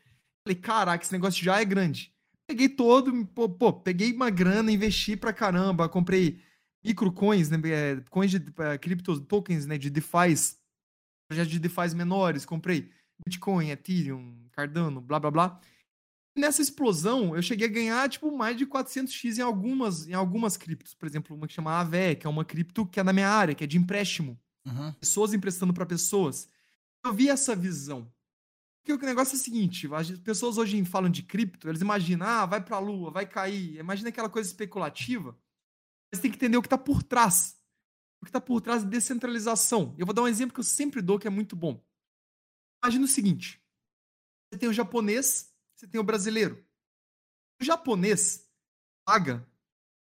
Falei, 0.46 0.60
caraca, 0.60 1.04
esse 1.04 1.12
negócio 1.12 1.42
já 1.42 1.60
é 1.60 1.64
grande. 1.64 2.12
Peguei 2.48 2.68
todo, 2.68 3.26
pô, 3.26 3.48
pô 3.48 3.72
peguei 3.72 4.12
uma 4.12 4.30
grana, 4.30 4.72
investi 4.72 5.16
pra 5.16 5.32
caramba, 5.32 5.88
comprei 5.88 6.40
microcoins, 6.84 7.48
né, 7.50 7.60
é, 7.66 8.02
coins 8.10 8.30
de 8.30 8.38
uh, 8.38 8.78
cripto 8.80 9.20
tokens, 9.20 9.66
né, 9.66 9.78
de 9.78 9.90
DeFi, 9.90 10.34
projetos 11.28 11.52
de 11.52 11.60
DeFi 11.60 11.94
menores, 11.94 12.44
comprei 12.44 12.90
Bitcoin, 13.24 13.70
Ethereum, 13.70 14.48
Cardano, 14.50 15.00
blá 15.00 15.20
blá 15.20 15.30
blá 15.30 15.60
nessa 16.40 16.60
explosão, 16.62 17.36
eu 17.36 17.42
cheguei 17.42 17.66
a 17.68 17.70
ganhar, 17.70 18.08
tipo, 18.08 18.36
mais 18.36 18.56
de 18.56 18.66
400x 18.66 19.38
em 19.38 19.42
algumas, 19.42 20.08
em 20.08 20.14
algumas 20.14 20.56
criptos. 20.56 20.94
Por 20.94 21.06
exemplo, 21.06 21.36
uma 21.36 21.46
que 21.46 21.52
chama 21.52 21.78
AVE, 21.78 22.16
que 22.16 22.26
é 22.26 22.30
uma 22.30 22.44
cripto 22.44 22.86
que 22.86 22.98
é 22.98 23.02
na 23.02 23.12
minha 23.12 23.28
área, 23.28 23.54
que 23.54 23.64
é 23.64 23.66
de 23.66 23.78
empréstimo. 23.78 24.38
Uhum. 24.66 24.92
Pessoas 24.94 25.32
emprestando 25.32 25.72
para 25.72 25.86
pessoas. 25.86 26.48
Eu 27.04 27.12
vi 27.12 27.28
essa 27.28 27.54
visão. 27.54 28.12
Porque 28.82 29.04
o 29.04 29.06
negócio 29.06 29.36
é 29.36 29.38
o 29.38 29.42
seguinte, 29.42 29.88
as 29.92 30.10
pessoas 30.20 30.56
hoje 30.56 30.82
falam 30.84 31.10
de 31.10 31.22
cripto, 31.22 31.68
eles 31.68 31.82
imaginam, 31.82 32.26
ah, 32.26 32.46
vai 32.46 32.64
pra 32.64 32.78
lua, 32.78 33.10
vai 33.10 33.26
cair. 33.26 33.76
Imagina 33.76 34.08
aquela 34.08 34.28
coisa 34.28 34.48
especulativa. 34.48 35.38
Mas 36.10 36.20
tem 36.20 36.30
que 36.30 36.36
entender 36.36 36.56
o 36.56 36.62
que 36.62 36.68
tá 36.68 36.78
por 36.78 37.02
trás. 37.02 37.60
O 38.20 38.26
que 38.26 38.32
tá 38.32 38.40
por 38.40 38.60
trás 38.60 38.82
é 38.82 38.86
descentralização. 38.86 39.94
Eu 39.98 40.06
vou 40.06 40.14
dar 40.14 40.22
um 40.22 40.28
exemplo 40.28 40.54
que 40.54 40.60
eu 40.60 40.64
sempre 40.64 41.00
dou, 41.00 41.18
que 41.18 41.26
é 41.26 41.30
muito 41.30 41.54
bom. 41.54 41.82
Imagina 42.82 43.04
o 43.04 43.08
seguinte. 43.08 43.62
Você 44.50 44.58
tem 44.58 44.68
o 44.68 44.72
japonês 44.72 45.49
você 45.80 45.88
tem 45.88 45.98
o 45.98 46.04
brasileiro. 46.04 46.62
O 47.60 47.64
japonês 47.64 48.46
paga 49.06 49.46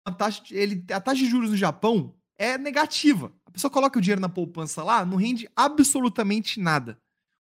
a 0.06 0.10
taxa, 0.10 0.42
de, 0.42 0.54
ele, 0.54 0.82
a 0.90 1.00
taxa 1.00 1.18
de 1.18 1.28
juros 1.28 1.50
no 1.50 1.56
Japão 1.56 2.18
é 2.38 2.56
negativa. 2.56 3.30
A 3.44 3.50
pessoa 3.50 3.70
coloca 3.70 3.98
o 3.98 4.00
dinheiro 4.02 4.20
na 4.20 4.28
poupança 4.28 4.82
lá, 4.82 5.04
não 5.04 5.18
rende 5.18 5.50
absolutamente 5.54 6.58
nada. 6.58 6.98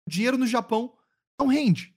O 0.08 0.10
dinheiro 0.10 0.38
no 0.38 0.48
Japão 0.48 0.98
não 1.38 1.48
rende. 1.48 1.94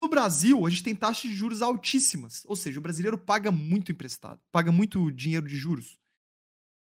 No 0.00 0.08
Brasil, 0.08 0.64
a 0.64 0.70
gente 0.70 0.84
tem 0.84 0.94
taxas 0.94 1.30
de 1.30 1.34
juros 1.36 1.62
altíssimas. 1.62 2.44
Ou 2.46 2.54
seja, 2.54 2.78
o 2.78 2.82
brasileiro 2.82 3.18
paga 3.18 3.50
muito 3.50 3.90
emprestado, 3.90 4.40
paga 4.52 4.70
muito 4.70 5.10
dinheiro 5.10 5.48
de 5.48 5.56
juros. 5.56 5.98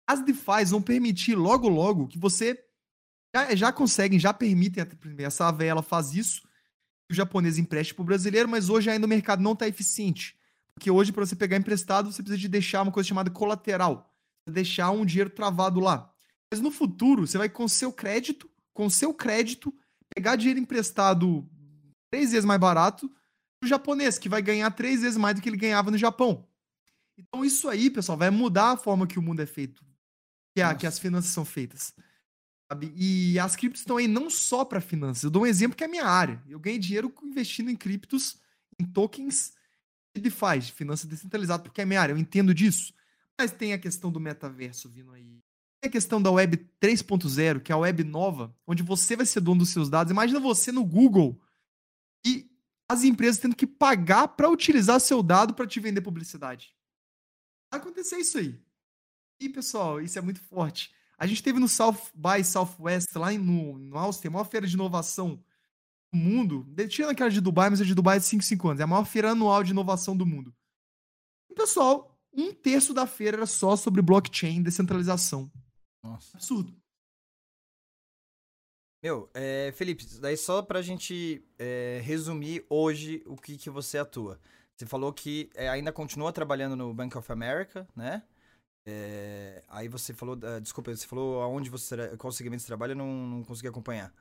As 0.06 0.22
DeFi 0.22 0.64
vão 0.66 0.82
permitir 0.82 1.36
logo, 1.36 1.68
logo 1.68 2.08
que 2.08 2.18
você 2.18 2.62
já, 3.34 3.54
já 3.54 3.72
conseguem, 3.72 4.18
já 4.18 4.34
permitem, 4.34 4.84
essa 5.18 5.48
AVE 5.48 5.66
ela 5.66 5.82
faz 5.82 6.14
isso, 6.14 6.49
o 7.12 7.14
japonês 7.14 7.58
empreste 7.58 7.94
para 7.94 8.02
o 8.02 8.04
brasileiro, 8.04 8.48
mas 8.48 8.68
hoje 8.68 8.90
ainda 8.90 9.06
o 9.06 9.08
mercado 9.08 9.42
não 9.42 9.52
está 9.52 9.66
eficiente. 9.66 10.36
Porque 10.74 10.90
hoje, 10.90 11.12
para 11.12 11.26
você 11.26 11.36
pegar 11.36 11.56
emprestado, 11.56 12.12
você 12.12 12.22
precisa 12.22 12.38
de 12.38 12.48
deixar 12.48 12.82
uma 12.82 12.92
coisa 12.92 13.08
chamada 13.08 13.30
colateral. 13.30 14.14
Deixar 14.48 14.90
um 14.90 15.04
dinheiro 15.04 15.30
travado 15.30 15.80
lá. 15.80 16.12
Mas 16.50 16.60
no 16.60 16.70
futuro, 16.70 17.26
você 17.26 17.36
vai 17.36 17.48
com 17.48 17.68
seu 17.68 17.92
crédito, 17.92 18.50
com 18.72 18.88
seu 18.88 19.12
crédito, 19.12 19.74
pegar 20.14 20.36
dinheiro 20.36 20.58
emprestado 20.58 21.48
três 22.10 22.32
vezes 22.32 22.44
mais 22.44 22.60
barato 22.60 23.10
o 23.62 23.66
japonês, 23.66 24.18
que 24.18 24.28
vai 24.28 24.40
ganhar 24.40 24.70
três 24.70 25.02
vezes 25.02 25.18
mais 25.18 25.34
do 25.34 25.42
que 25.42 25.48
ele 25.48 25.56
ganhava 25.56 25.90
no 25.90 25.98
Japão. 25.98 26.46
Então, 27.18 27.44
isso 27.44 27.68
aí, 27.68 27.90
pessoal, 27.90 28.16
vai 28.16 28.30
mudar 28.30 28.72
a 28.72 28.76
forma 28.76 29.06
que 29.06 29.18
o 29.18 29.22
mundo 29.22 29.42
é 29.42 29.46
feito, 29.46 29.84
que, 30.54 30.62
a, 30.62 30.74
que 30.74 30.86
as 30.86 30.98
finanças 30.98 31.30
são 31.30 31.44
feitas. 31.44 31.92
Sabe? 32.70 32.92
E 32.94 33.36
as 33.38 33.56
criptos 33.56 33.80
estão 33.82 33.96
aí 33.96 34.06
não 34.06 34.30
só 34.30 34.64
para 34.64 34.80
finanças. 34.80 35.24
Eu 35.24 35.30
dou 35.30 35.42
um 35.42 35.46
exemplo 35.46 35.76
que 35.76 35.82
é 35.82 35.86
a 35.86 35.90
minha 35.90 36.04
área. 36.04 36.40
Eu 36.48 36.60
ganhei 36.60 36.78
dinheiro 36.78 37.12
investindo 37.24 37.68
em 37.68 37.74
criptos, 37.76 38.38
em 38.78 38.84
tokens 38.84 39.54
de 40.14 40.22
DeFi, 40.22 40.60
de 40.60 40.72
finanças 40.72 41.06
descentralizadas, 41.06 41.64
porque 41.64 41.80
é 41.80 41.84
a 41.84 41.86
minha 41.86 42.00
área. 42.00 42.12
Eu 42.12 42.18
entendo 42.18 42.54
disso. 42.54 42.94
Mas 43.36 43.50
tem 43.50 43.72
a 43.72 43.78
questão 43.78 44.12
do 44.12 44.20
metaverso 44.20 44.88
vindo 44.88 45.12
aí. 45.12 45.42
Tem 45.80 45.88
a 45.88 45.90
questão 45.90 46.22
da 46.22 46.30
web 46.30 46.58
3.0, 46.80 47.60
que 47.60 47.72
é 47.72 47.74
a 47.74 47.78
web 47.78 48.04
nova, 48.04 48.54
onde 48.64 48.84
você 48.84 49.16
vai 49.16 49.26
ser 49.26 49.40
dono 49.40 49.60
dos 49.60 49.70
seus 49.70 49.88
dados. 49.88 50.12
Imagina 50.12 50.38
você 50.38 50.70
no 50.70 50.84
Google 50.84 51.40
e 52.24 52.48
as 52.88 53.02
empresas 53.02 53.40
tendo 53.40 53.56
que 53.56 53.66
pagar 53.66 54.28
para 54.28 54.48
utilizar 54.48 55.00
seu 55.00 55.22
dado 55.24 55.54
para 55.54 55.66
te 55.66 55.80
vender 55.80 56.02
publicidade. 56.02 56.72
Vai 57.72 57.80
acontecer 57.80 58.18
isso 58.18 58.38
aí. 58.38 58.60
E, 59.40 59.48
pessoal, 59.48 60.00
isso 60.00 60.18
é 60.18 60.22
muito 60.22 60.40
forte. 60.40 60.92
A 61.20 61.26
gente 61.26 61.42
teve 61.42 61.60
no 61.60 61.68
South 61.68 61.98
by 62.14 62.42
Southwest, 62.42 63.14
lá 63.14 63.30
no, 63.32 63.78
no 63.78 63.98
Austin, 63.98 64.28
a 64.28 64.30
maior 64.30 64.44
feira 64.44 64.66
de 64.66 64.72
inovação 64.72 65.36
do 66.10 66.18
mundo. 66.18 66.66
Tirando 66.88 67.10
aquela 67.10 67.28
de 67.28 67.42
Dubai, 67.42 67.68
mas 67.68 67.82
a 67.82 67.84
de 67.84 67.94
Dubai 67.94 68.16
é 68.16 68.20
de 68.20 68.24
5 68.24 68.42
5 68.42 68.68
anos. 68.68 68.80
É 68.80 68.84
a 68.84 68.86
maior 68.86 69.04
feira 69.04 69.32
anual 69.32 69.62
de 69.62 69.72
inovação 69.72 70.16
do 70.16 70.24
mundo. 70.24 70.54
E, 71.50 71.54
pessoal, 71.54 72.18
um 72.32 72.54
terço 72.54 72.94
da 72.94 73.06
feira 73.06 73.36
era 73.36 73.46
só 73.46 73.76
sobre 73.76 74.00
blockchain, 74.00 74.62
descentralização. 74.62 75.52
Nossa. 76.02 76.38
Absurdo. 76.38 76.74
Meu, 79.02 79.28
é, 79.34 79.72
Felipe, 79.72 80.06
daí 80.20 80.38
só 80.38 80.62
pra 80.62 80.80
gente 80.80 81.44
é, 81.58 82.00
resumir 82.02 82.64
hoje 82.70 83.22
o 83.26 83.36
que, 83.36 83.58
que 83.58 83.68
você 83.68 83.98
atua. 83.98 84.40
Você 84.74 84.86
falou 84.86 85.12
que 85.12 85.50
é, 85.54 85.68
ainda 85.68 85.92
continua 85.92 86.32
trabalhando 86.32 86.76
no 86.76 86.94
Bank 86.94 87.16
of 87.18 87.30
America, 87.30 87.86
né? 87.94 88.22
É, 88.92 89.62
aí 89.68 89.88
você 89.88 90.12
falou, 90.12 90.36
uh, 90.36 90.60
desculpa, 90.60 90.94
você 90.94 91.06
falou 91.06 91.42
aonde 91.42 91.70
você, 91.70 92.16
qual 92.16 92.32
segmento 92.32 92.62
você 92.62 92.66
trabalha, 92.66 92.92
eu 92.92 92.96
não, 92.96 93.06
não 93.26 93.44
consegui 93.44 93.68
acompanhar. 93.68 94.12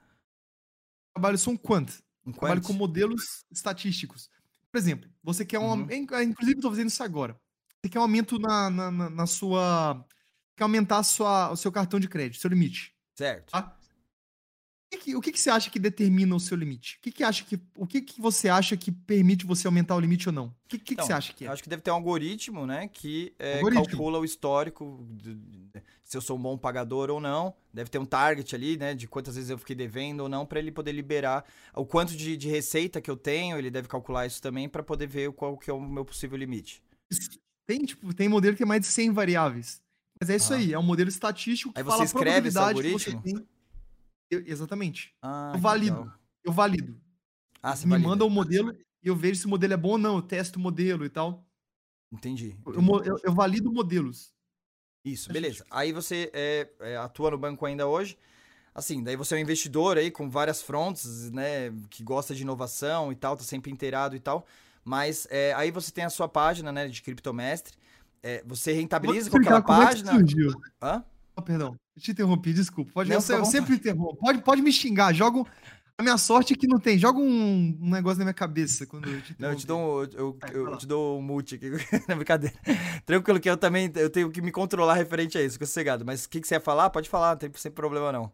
Trabalho 1.13 1.37
sou 1.37 1.53
um 1.53 1.57
quant. 1.57 1.89
Um 2.25 2.31
Trabalho 2.31 2.61
quant? 2.61 2.67
com 2.67 2.73
modelos 2.73 3.43
estatísticos. 3.51 4.29
Por 4.71 4.77
exemplo, 4.77 5.09
você 5.23 5.43
quer 5.43 5.57
um. 5.59 5.71
Uhum. 5.71 5.87
Inclusive, 5.91 6.57
estou 6.57 6.69
fazendo 6.71 6.89
isso 6.89 7.01
agora. 7.01 7.39
Você 7.81 7.89
quer 7.89 7.99
um 7.99 8.03
aumento 8.03 8.37
na, 8.37 8.69
na, 8.69 8.91
na- 8.91 9.09
na 9.09 9.25
sua. 9.25 10.05
Quer 10.55 10.63
aumentar 10.63 11.01
sua, 11.03 11.49
o 11.51 11.55
seu 11.55 11.71
cartão 11.71 11.99
de 11.99 12.07
crédito, 12.07 12.39
seu 12.39 12.49
limite. 12.49 12.93
Certo. 13.15 13.51
Tá? 13.51 13.78
O 14.91 14.97
que, 14.97 14.97
que- 14.97 15.15
o 15.15 15.21
que, 15.21 15.31
que 15.31 15.39
você 15.39 15.51
acha 15.51 15.69
que 15.69 15.77
determina 15.77 16.35
o 16.35 16.39
seu 16.39 16.57
limite? 16.57 16.97
O 16.97 17.01
que, 17.03 17.11
que, 17.11 17.23
acha 17.23 17.45
que, 17.45 17.59
o 17.77 17.85
que, 17.85 18.01
que 18.01 18.19
você 18.19 18.49
acha 18.49 18.75
que 18.75 18.91
permite 18.91 19.45
você 19.45 19.67
aumentar 19.67 19.95
o 19.95 19.99
limite 19.99 20.27
ou 20.29 20.33
não? 20.33 20.45
O 20.47 20.53
que, 20.67 20.79
que, 20.79 20.83
que 20.85 20.93
Então, 20.95 21.05
você 21.05 21.13
acha 21.13 21.31
que 21.31 21.45
é? 21.45 21.47
Acho 21.47 21.61
que 21.61 21.69
deve 21.69 21.83
ter 21.83 21.91
um 21.91 21.93
algoritmo, 21.93 22.65
né, 22.65 22.87
que 22.87 23.31
é, 23.37 23.57
Algoritmo. 23.57 23.85
calcula 23.85 24.17
o 24.17 24.25
histórico, 24.25 25.05
de- 25.11 25.35
de- 25.35 25.69
se 26.03 26.17
eu 26.17 26.21
sou 26.21 26.35
um 26.37 26.41
bom 26.41 26.57
pagador 26.57 27.11
ou 27.11 27.19
não. 27.21 27.53
Deve 27.71 27.87
ter 27.91 27.99
um 27.99 28.05
target 28.05 28.55
ali, 28.55 28.77
né, 28.77 28.95
de 28.95 29.07
quantas 29.07 29.35
vezes 29.35 29.51
eu 29.51 29.59
fiquei 29.59 29.75
devendo 29.75 30.21
ou 30.21 30.29
não, 30.29 30.43
para 30.43 30.57
ele 30.57 30.71
poder 30.71 30.91
liberar 30.91 31.45
o 31.75 31.85
quanto 31.85 32.15
de, 32.17 32.35
de 32.35 32.49
receita 32.49 32.99
que 32.99 33.11
eu 33.11 33.15
tenho. 33.17 33.59
Ele 33.59 33.69
deve 33.69 33.87
calcular 33.87 34.25
isso 34.25 34.41
também 34.41 34.67
para 34.67 34.81
poder 34.81 35.05
ver 35.05 35.31
qual 35.33 35.55
que 35.55 35.69
é 35.69 35.73
o 35.73 35.79
meu 35.79 36.03
possível 36.03 36.35
limite. 36.35 36.81
Tem, 37.67 37.85
tipo, 37.85 38.11
tem 38.11 38.27
modelo 38.27 38.55
que 38.55 38.59
tem 38.63 38.67
mais 38.67 38.81
de 38.81 38.87
100 38.87 39.11
variáveis. 39.11 39.79
Mas 40.19 40.31
é 40.31 40.35
isso 40.35 40.51
Ah. 40.51 40.57
aí, 40.57 40.73
é 40.73 40.79
um 40.79 40.83
modelo 40.83 41.09
estatístico 41.09 41.71
que 41.73 41.79
Aí 41.79 41.83
fala 41.85 41.97
você 41.97 42.01
a 42.01 42.05
escreve 42.05 42.47
esse 42.47 42.57
probabilidade 42.57 42.81
que 42.97 42.99
você 42.99 43.09
algoritmo? 43.11 43.21
tem. 43.39 43.47
Eu- 44.29 44.43
exatamente. 44.45 45.13
Ah, 45.21 45.51
Eu 45.55 45.59
valido. 45.59 45.97
legal. 45.99 46.13
Eu 46.43 46.51
valido. 46.51 47.01
Ah, 47.61 47.75
você 47.75 47.85
me 47.85 47.91
valida. 47.91 48.07
manda 48.09 48.25
o 48.25 48.29
modelo 48.29 48.73
e 49.03 49.07
eu 49.07 49.15
vejo 49.15 49.39
se 49.41 49.45
o 49.45 49.49
modelo 49.49 49.73
é 49.73 49.77
bom 49.77 49.91
ou 49.91 49.97
não, 49.97 50.15
eu 50.17 50.21
testo 50.21 50.57
o 50.57 50.59
modelo 50.59 51.05
e 51.05 51.09
tal. 51.09 51.45
Entendi. 52.11 52.55
Eu, 52.65 52.81
entendi. 52.81 53.09
eu- 53.09 53.19
eu 53.23 53.33
valido 53.33 53.71
modelos. 53.71 54.33
Isso, 55.03 55.31
beleza. 55.31 55.65
Aí 55.71 55.91
você 55.93 56.29
é, 56.33 56.69
é, 56.79 56.97
atua 56.97 57.31
no 57.31 57.37
banco 57.37 57.65
ainda 57.65 57.87
hoje. 57.87 58.17
Assim, 58.73 59.03
daí 59.03 59.15
você 59.15 59.33
é 59.35 59.37
um 59.37 59.41
investidor 59.41 59.97
aí 59.97 60.09
com 60.11 60.29
várias 60.29 60.61
frontes, 60.61 61.31
né? 61.31 61.71
Que 61.89 62.03
gosta 62.03 62.33
de 62.35 62.41
inovação 62.43 63.11
e 63.11 63.15
tal, 63.15 63.35
tá 63.35 63.43
sempre 63.43 63.71
inteirado 63.71 64.15
e 64.15 64.19
tal. 64.19 64.45
Mas 64.83 65.27
é, 65.29 65.53
aí 65.53 65.71
você 65.71 65.91
tem 65.91 66.03
a 66.05 66.09
sua 66.09 66.27
página, 66.29 66.71
né, 66.71 66.87
de 66.87 67.01
criptomestre. 67.01 67.75
É, 68.23 68.43
você 68.45 68.71
rentabiliza 68.73 69.29
com 69.29 69.37
aquela 69.37 69.61
como 69.61 69.81
é 69.81 69.85
que 69.87 69.91
página. 70.03 70.11
surgiu. 70.13 70.51
Hã? 70.81 71.03
Oh, 71.35 71.41
perdão, 71.41 71.75
eu 71.99 72.03
te 72.03 72.11
interrompi, 72.11 72.53
desculpa. 72.53 72.91
Pode, 72.93 73.09
Não, 73.09 73.17
eu, 73.17 73.37
eu 73.37 73.45
sempre 73.45 73.75
interrompo. 73.75 74.15
Pode, 74.17 74.41
pode 74.41 74.61
me 74.61 74.71
xingar, 74.71 75.13
joga 75.13 75.39
um- 75.39 75.45
A 75.97 76.01
minha 76.01 76.17
sorte 76.17 76.53
é 76.53 76.55
que 76.55 76.65
não 76.65 76.79
tem. 76.79 76.97
Joga 76.97 77.19
um, 77.19 77.77
um 77.81 77.89
negócio 77.89 78.19
na 78.19 78.25
minha 78.25 78.33
cabeça 78.33 78.85
quando 78.85 79.09
eu 79.09 79.21
te 79.21 79.35
Não, 79.37 79.49
eu 79.49 79.55
te 79.57 79.67
dou 79.67 79.79
um, 79.79 80.03
eu, 80.03 80.09
eu- 80.53 80.67
eu 80.69 80.77
te 80.77 80.87
dou 80.87 81.19
um 81.19 81.21
mute 81.21 81.55
aqui. 81.55 81.69
Na 82.07 82.15
brincadeira. 82.15 82.55
Tranquilo 83.05 83.39
que 83.39 83.49
eu 83.49 83.57
também 83.57 83.91
eu 83.95 84.09
tenho 84.09 84.31
que 84.31 84.41
me 84.41 84.51
controlar 84.51 84.93
referente 84.93 85.37
a 85.37 85.43
isso, 85.43 85.53
fica 85.55 85.65
sossegado. 85.65 86.05
Mas 86.05 86.23
o 86.25 86.29
que, 86.29 86.39
que 86.39 86.47
você 86.47 86.55
ia 86.55 86.61
falar? 86.61 86.89
Pode 86.89 87.09
falar, 87.09 87.31
não 87.31 87.37
tem 87.37 87.51
sem 87.55 87.71
problema 87.71 88.11
não. 88.13 88.31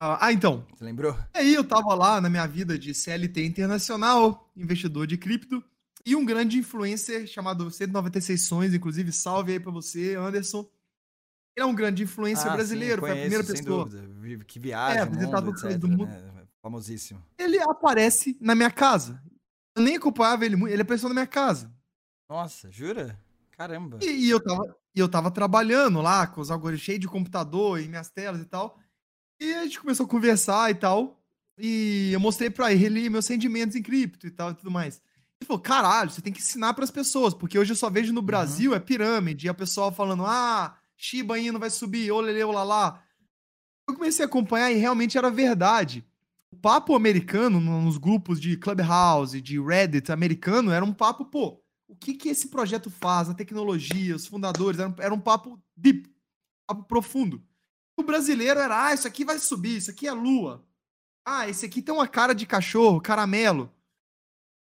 Ah, 0.00 0.26
ah, 0.26 0.32
então. 0.32 0.66
Você 0.74 0.84
lembrou? 0.84 1.16
Aí 1.32 1.54
eu 1.54 1.64
tava 1.64 1.94
lá 1.94 2.20
na 2.20 2.28
minha 2.28 2.46
vida 2.46 2.78
de 2.78 2.92
CLT 2.92 3.44
internacional, 3.46 4.50
investidor 4.56 5.06
de 5.06 5.16
cripto, 5.16 5.62
e 6.04 6.14
um 6.14 6.24
grande 6.24 6.58
influencer 6.58 7.26
chamado 7.26 7.70
196 7.70 8.42
Sonhos, 8.42 8.74
inclusive 8.74 9.10
salve 9.12 9.52
aí 9.52 9.60
pra 9.60 9.72
você, 9.72 10.14
Anderson. 10.16 10.68
Ele 11.56 11.64
é 11.64 11.66
um 11.66 11.74
grande 11.74 12.02
influencer 12.02 12.50
Ah, 12.50 12.54
brasileiro, 12.54 12.94
sim, 12.96 13.00
foi 13.00 13.10
a 13.10 13.12
conheço, 13.14 13.30
primeira 13.30 13.44
pessoa. 13.54 13.84
dúvida. 13.84 14.08
Vi- 14.20 14.44
Que 14.44 14.58
viagem, 14.58 14.98
É, 14.98 15.00
o 15.00 15.04
apresentado 15.04 15.46
mundo, 15.46 15.56
etc, 15.66 15.78
do 15.78 15.88
mundo. 15.88 16.06
né? 16.06 16.42
Famosíssimo. 16.62 17.22
Ele 17.38 17.58
aparece 17.60 18.36
na 18.40 18.54
minha 18.54 18.70
casa. 18.70 19.22
Eu 19.76 19.82
nem 19.82 19.96
acompanhava 19.96 20.44
ele 20.44 20.56
muito, 20.56 20.72
ele 20.72 20.82
apareceu 20.82 21.08
na 21.08 21.14
minha 21.14 21.26
casa. 21.26 21.70
Nossa, 22.28 22.70
jura? 22.72 23.18
Caramba. 23.52 23.98
E, 24.02 24.06
e 24.26 24.30
eu, 24.30 24.40
tava, 24.42 24.76
e 24.94 24.98
eu 24.98 25.08
tava 25.08 25.30
trabalhando 25.30 26.00
lá 26.00 26.26
com 26.26 26.40
os 26.40 26.50
algoritmos 26.50 26.84
cheios 26.84 27.00
de 27.00 27.06
computador 27.08 27.80
e 27.80 27.86
minhas 27.88 28.10
telas 28.10 28.40
e 28.40 28.44
tal. 28.46 28.78
E 29.40 29.52
a 29.54 29.64
gente 29.64 29.78
começou 29.80 30.06
a 30.06 30.08
conversar 30.08 30.70
e 30.70 30.74
tal. 30.74 31.20
E 31.58 32.10
eu 32.12 32.18
mostrei 32.18 32.50
pra 32.50 32.72
ele 32.72 33.08
meus 33.08 33.28
rendimentos 33.28 33.76
em 33.76 33.82
cripto 33.82 34.26
e 34.26 34.30
tal 34.30 34.50
e 34.50 34.54
tudo 34.54 34.70
mais. 34.72 35.00
Ele 35.40 35.46
falou: 35.46 35.60
caralho, 35.62 36.10
você 36.10 36.20
tem 36.22 36.32
que 36.32 36.40
ensinar 36.40 36.74
pras 36.74 36.90
pessoas, 36.90 37.32
porque 37.34 37.58
hoje 37.58 37.72
eu 37.72 37.76
só 37.76 37.88
vejo 37.90 38.12
no 38.12 38.22
Brasil 38.22 38.74
é 38.74 38.80
pirâmide. 38.80 39.46
E 39.46 39.48
a 39.50 39.54
pessoa 39.54 39.92
falando: 39.92 40.24
ah, 40.26 40.76
Shiba 41.04 41.38
Inu 41.38 41.58
vai 41.58 41.68
subir, 41.68 42.10
olele, 42.10 42.42
olá 42.42 43.04
Eu 43.86 43.94
comecei 43.94 44.24
a 44.24 44.26
acompanhar 44.26 44.72
e 44.72 44.76
realmente 44.76 45.18
era 45.18 45.30
verdade. 45.30 46.02
O 46.50 46.56
papo 46.56 46.94
americano, 46.94 47.60
no- 47.60 47.82
nos 47.82 47.98
grupos 47.98 48.40
de 48.40 48.56
Clubhouse, 48.56 49.38
de 49.42 49.60
Reddit 49.60 50.10
americano, 50.10 50.70
era 50.70 50.82
um 50.82 50.94
papo, 50.94 51.26
pô, 51.26 51.62
o 51.86 51.94
que 51.94 52.14
que 52.14 52.30
esse 52.30 52.48
projeto 52.48 52.88
faz, 52.88 53.28
a 53.28 53.34
tecnologia, 53.34 54.16
os 54.16 54.26
fundadores, 54.26 54.80
era 54.80 54.88
um, 54.88 54.94
era 54.98 55.14
um 55.14 55.20
papo 55.20 55.62
deep, 55.76 56.10
papo 56.66 56.84
profundo. 56.84 57.44
O 57.98 58.02
brasileiro 58.02 58.58
era, 58.58 58.86
ah, 58.86 58.94
isso 58.94 59.06
aqui 59.06 59.26
vai 59.26 59.38
subir, 59.38 59.76
isso 59.76 59.90
aqui 59.90 60.08
é 60.08 60.12
lua. 60.12 60.66
Ah, 61.22 61.46
esse 61.46 61.66
aqui 61.66 61.82
tem 61.82 61.94
uma 61.94 62.08
cara 62.08 62.34
de 62.34 62.46
cachorro, 62.46 62.98
caramelo. 62.98 63.70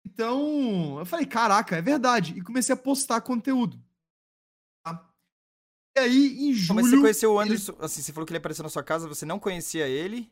Então, 0.03 0.97
eu 0.97 1.05
falei, 1.05 1.27
caraca, 1.27 1.75
é 1.77 1.83
verdade. 1.83 2.33
E 2.35 2.41
comecei 2.41 2.73
a 2.73 2.77
postar 2.77 3.21
conteúdo. 3.21 3.84
E 5.95 5.99
aí, 5.99 6.37
em 6.49 6.53
julho, 6.53 6.75
Mas 6.81 6.89
você 6.89 6.97
conheceu 6.99 7.31
o 7.33 7.41
ele- 7.41 7.51
Anderson, 7.51 7.75
assim, 7.79 8.01
você 8.01 8.11
falou 8.11 8.25
que 8.25 8.31
ele 8.33 8.37
apareceu 8.39 8.63
na 8.63 8.69
sua 8.69 8.83
casa, 8.83 9.07
você 9.07 9.25
não 9.25 9.39
conhecia 9.39 9.87
ele. 9.87 10.29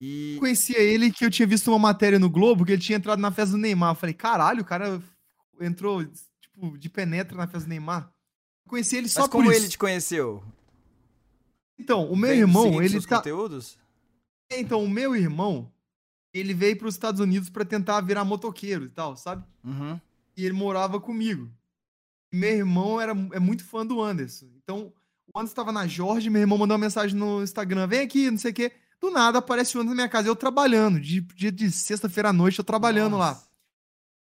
E. 0.00 0.34
eu 0.34 0.40
conhecia 0.40 0.78
ele 0.80 1.10
que 1.12 1.24
eu 1.24 1.30
tinha 1.30 1.46
visto 1.46 1.68
uma 1.70 1.78
matéria 1.78 2.18
no 2.18 2.28
Globo 2.28 2.64
que 2.64 2.72
ele 2.72 2.82
tinha 2.82 2.96
entrado 2.98 3.20
na 3.20 3.30
festa 3.30 3.52
do 3.52 3.58
Neymar. 3.58 3.92
Eu 3.92 3.94
falei, 3.94 4.14
caralho, 4.14 4.62
o 4.62 4.64
cara 4.64 5.00
entrou, 5.60 6.04
tipo, 6.40 6.76
de 6.76 6.88
penetra 6.90 7.36
na 7.36 7.46
festa 7.46 7.66
do 7.66 7.70
Neymar. 7.70 8.10
Eu 8.66 8.70
conheci 8.70 8.96
ele 8.96 9.08
só 9.08 9.20
Mas 9.20 9.28
por 9.28 9.32
como 9.38 9.52
isso. 9.52 9.60
ele 9.60 9.68
te 9.68 9.78
conheceu? 9.78 10.42
Então, 11.78 12.10
o 12.10 12.16
meu 12.16 12.30
Vendo- 12.30 12.40
irmão, 12.40 12.82
ele 12.82 13.00
tá. 13.02 13.16
conteúdos? 13.18 13.78
Então, 14.50 14.82
o 14.84 14.88
meu 14.88 15.14
irmão, 15.16 15.70
ele 16.32 16.54
veio 16.54 16.76
para 16.76 16.88
os 16.88 16.94
Estados 16.94 17.20
Unidos 17.20 17.48
para 17.50 17.64
tentar 17.64 18.00
virar 18.00 18.24
motoqueiro 18.24 18.84
e 18.86 18.88
tal, 18.90 19.16
sabe? 19.16 19.44
Uhum. 19.62 19.98
E 20.36 20.44
ele 20.44 20.54
morava 20.54 21.00
comigo. 21.00 21.48
E 22.34 22.36
meu 22.36 22.50
irmão 22.50 23.00
era, 23.00 23.12
é 23.32 23.38
muito 23.38 23.64
fã 23.64 23.86
do 23.86 24.02
Anderson. 24.02 24.46
Então, 24.56 24.92
o 25.32 25.38
Anderson 25.38 25.52
estava 25.52 25.70
na 25.70 25.86
Jorge, 25.86 26.28
meu 26.28 26.40
irmão 26.40 26.58
mandou 26.58 26.76
uma 26.76 26.84
mensagem 26.84 27.16
no 27.16 27.44
Instagram: 27.44 27.86
vem 27.86 28.00
aqui, 28.00 28.28
não 28.28 28.36
sei 28.36 28.50
o 28.50 28.54
quê. 28.54 28.72
Do 29.00 29.08
nada 29.08 29.38
aparece 29.38 29.78
o 29.78 29.80
Anderson 29.80 29.94
na 29.94 30.02
minha 30.02 30.08
casa, 30.08 30.26
eu 30.26 30.34
trabalhando. 30.34 30.98
De, 30.98 31.20
dia 31.20 31.52
de 31.52 31.70
sexta-feira 31.70 32.30
à 32.30 32.32
noite, 32.32 32.58
eu 32.58 32.64
trabalhando 32.64 33.16
lá. 33.16 33.34
Nossa. 33.34 33.48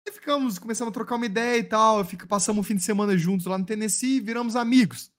Aí 0.06 0.14
ficamos, 0.14 0.56
começamos 0.56 0.92
a 0.92 0.94
trocar 0.94 1.16
uma 1.16 1.26
ideia 1.26 1.58
e 1.58 1.64
tal. 1.64 2.04
Fica, 2.04 2.28
passamos 2.28 2.60
um 2.60 2.62
fim 2.62 2.76
de 2.76 2.84
semana 2.84 3.18
juntos 3.18 3.46
lá 3.46 3.58
no 3.58 3.66
Tennessee, 3.66 4.20
viramos 4.20 4.54
amigos. 4.54 5.10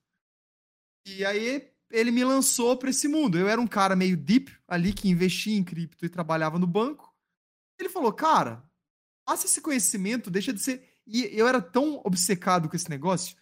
E 1.05 1.25
aí 1.25 1.69
ele 1.91 2.09
me 2.09 2.23
lançou 2.23 2.77
pra 2.77 2.89
esse 2.89 3.09
mundo. 3.09 3.37
Eu 3.37 3.49
era 3.49 3.59
um 3.59 3.67
cara 3.67 3.97
meio 3.97 4.15
deep 4.15 4.49
ali 4.65 4.93
que 4.93 5.09
investia 5.09 5.57
em 5.57 5.63
cripto 5.63 6.05
e 6.05 6.09
trabalhava 6.09 6.57
no 6.57 6.65
banco. 6.65 7.13
Ele 7.77 7.89
falou, 7.89 8.13
cara, 8.13 8.63
passa 9.25 9.45
esse 9.45 9.59
conhecimento, 9.59 10.31
deixa 10.31 10.53
de 10.53 10.61
ser. 10.61 10.86
E 11.07 11.29
eu 11.31 11.47
era 11.47 11.61
tão 11.61 12.01
obcecado 12.03 12.69
com 12.69 12.75
esse 12.75 12.89
negócio. 12.89 13.35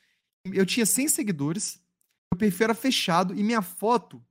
Eu 0.46 0.66
tinha 0.66 0.86
100 0.86 1.08
seguidores, 1.08 1.82
meu 2.32 2.38
perfil 2.38 2.66
era 2.66 2.76
fechado 2.76 3.34
e 3.36 3.44
minha 3.44 3.62
foto. 3.62 4.24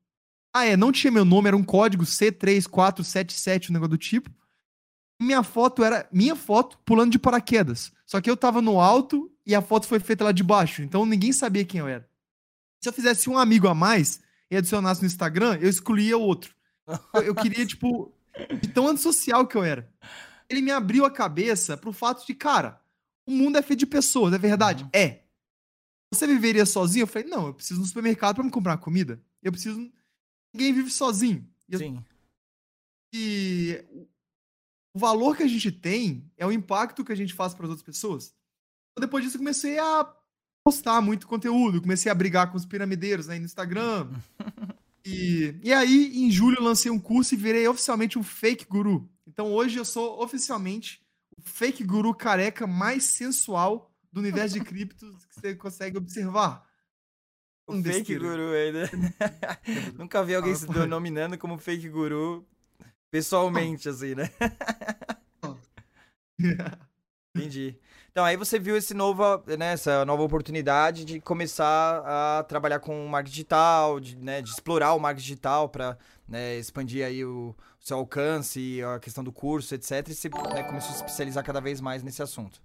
Ah, 0.54 0.64
é, 0.64 0.76
não 0.76 0.92
tinha 0.92 1.10
meu 1.10 1.24
nome, 1.24 1.48
era 1.48 1.56
um 1.56 1.64
código 1.64 2.04
C3477, 2.04 3.70
um 3.70 3.72
negócio 3.72 3.90
do 3.90 3.98
tipo 3.98 4.30
minha 5.20 5.42
foto 5.42 5.82
era 5.82 6.08
minha 6.12 6.36
foto 6.36 6.78
pulando 6.84 7.12
de 7.12 7.18
paraquedas. 7.18 7.92
Só 8.06 8.20
que 8.20 8.30
eu 8.30 8.36
tava 8.36 8.60
no 8.60 8.80
alto 8.80 9.30
e 9.46 9.54
a 9.54 9.62
foto 9.62 9.86
foi 9.86 10.00
feita 10.00 10.24
lá 10.24 10.32
de 10.32 10.42
baixo. 10.42 10.82
Então 10.82 11.06
ninguém 11.06 11.32
sabia 11.32 11.64
quem 11.64 11.80
eu 11.80 11.88
era. 11.88 12.08
Se 12.82 12.88
eu 12.88 12.92
fizesse 12.92 13.30
um 13.30 13.38
amigo 13.38 13.66
a 13.68 13.74
mais 13.74 14.20
e 14.50 14.56
adicionasse 14.56 15.00
no 15.00 15.06
Instagram, 15.06 15.58
eu 15.60 15.68
excluía 15.68 16.18
o 16.18 16.22
outro. 16.22 16.54
Eu, 17.14 17.22
eu 17.22 17.34
queria, 17.34 17.64
tipo, 17.66 18.12
de 18.60 18.68
tão 18.68 18.88
antissocial 18.88 19.46
que 19.46 19.56
eu 19.56 19.64
era. 19.64 19.90
Ele 20.48 20.60
me 20.60 20.70
abriu 20.70 21.04
a 21.04 21.10
cabeça 21.10 21.76
pro 21.76 21.92
fato 21.92 22.26
de, 22.26 22.34
cara, 22.34 22.80
o 23.26 23.30
mundo 23.30 23.58
é 23.58 23.62
feito 23.62 23.80
de 23.80 23.86
pessoas, 23.86 24.32
é 24.32 24.38
verdade? 24.38 24.84
Uhum. 24.84 24.90
É. 24.92 25.22
Você 26.12 26.26
viveria 26.26 26.64
sozinho? 26.64 27.04
Eu 27.04 27.06
falei, 27.08 27.28
não, 27.28 27.48
eu 27.48 27.54
preciso 27.54 27.80
no 27.80 27.86
supermercado 27.86 28.36
pra 28.36 28.44
me 28.44 28.50
comprar 28.50 28.76
comida. 28.78 29.20
Eu 29.42 29.50
preciso. 29.50 29.78
Ninguém 30.52 30.72
vive 30.72 30.90
sozinho. 30.90 31.48
Eu 31.68 31.78
Sim. 31.78 32.04
e 33.12 33.82
o 34.94 34.98
valor 34.98 35.36
que 35.36 35.42
a 35.42 35.48
gente 35.48 35.72
tem 35.72 36.30
é 36.36 36.46
o 36.46 36.52
impacto 36.52 37.04
que 37.04 37.12
a 37.12 37.16
gente 37.16 37.34
faz 37.34 37.54
para 37.54 37.64
as 37.64 37.70
outras 37.70 37.84
pessoas. 37.84 38.34
Então, 38.92 39.06
depois 39.06 39.24
disso, 39.24 39.36
eu 39.36 39.40
comecei 39.40 39.78
a 39.78 40.14
postar 40.64 41.00
muito 41.00 41.26
conteúdo, 41.26 41.80
comecei 41.80 42.12
a 42.12 42.14
brigar 42.14 42.50
com 42.50 42.56
os 42.56 42.64
piramideiros 42.64 43.28
aí 43.28 43.38
no 43.38 43.46
Instagram. 43.46 44.08
E, 45.06 45.54
e 45.62 45.70
aí, 45.70 46.24
em 46.24 46.30
julho, 46.30 46.56
eu 46.56 46.64
lancei 46.64 46.90
um 46.90 46.98
curso 46.98 47.34
e 47.34 47.36
virei 47.36 47.68
oficialmente 47.68 48.18
um 48.18 48.22
fake 48.22 48.64
guru. 48.64 49.06
Então, 49.26 49.52
hoje, 49.52 49.76
eu 49.76 49.84
sou 49.84 50.22
oficialmente 50.22 51.03
fake 51.44 51.84
guru 51.84 52.14
careca 52.14 52.66
mais 52.66 53.04
sensual 53.04 53.92
do 54.12 54.20
universo 54.20 54.58
de 54.58 54.64
criptos 54.64 55.24
que 55.26 55.40
você 55.40 55.54
consegue 55.54 55.96
observar. 55.96 56.64
O 57.66 57.74
um 57.74 57.82
fake 57.82 58.18
guru 58.18 58.52
ainda. 58.52 58.90
Nunca 59.96 60.22
vi 60.22 60.34
alguém 60.34 60.52
ah, 60.52 60.56
se 60.56 60.66
denominando 60.66 61.38
como 61.38 61.56
fake 61.56 61.88
guru 61.88 62.46
pessoalmente, 63.10 63.88
assim, 63.88 64.14
né? 64.14 64.28
Entendi. 67.34 67.78
Então, 68.10 68.24
aí 68.24 68.36
você 68.36 68.60
viu 68.60 68.76
esse 68.76 68.94
nova, 68.94 69.42
né, 69.58 69.72
essa 69.72 70.04
nova 70.04 70.22
oportunidade 70.22 71.04
de 71.04 71.20
começar 71.20 72.02
a 72.06 72.44
trabalhar 72.44 72.78
com 72.78 73.08
marketing 73.08 73.32
digital, 73.32 73.98
de, 73.98 74.16
né, 74.16 74.40
de 74.40 74.50
explorar 74.50 74.94
o 74.94 75.00
marketing 75.00 75.26
digital 75.26 75.68
para 75.68 75.98
né, 76.28 76.56
expandir 76.56 77.04
aí 77.04 77.24
o, 77.24 77.56
o, 77.73 77.73
seu 77.84 77.98
alcance, 77.98 78.82
a 78.82 78.98
questão 78.98 79.22
do 79.22 79.30
curso, 79.30 79.74
etc. 79.74 80.08
E 80.08 80.14
você 80.14 80.30
né, 80.30 80.62
começou 80.64 80.90
a 80.90 80.94
se 80.94 80.96
especializar 80.96 81.44
cada 81.44 81.60
vez 81.60 81.82
mais 81.82 82.02
nesse 82.02 82.22
assunto. 82.22 82.60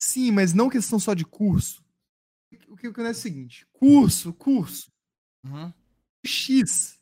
Sim, 0.00 0.30
mas 0.30 0.54
não 0.54 0.70
questão 0.70 0.98
só 0.98 1.12
de 1.12 1.24
curso. 1.24 1.84
O 2.68 2.76
que 2.76 2.86
acontece 2.86 3.18
é 3.18 3.20
o 3.20 3.22
seguinte: 3.22 3.66
curso, 3.72 4.32
curso. 4.32 4.92
Uhum. 5.44 5.72
X 6.24 6.98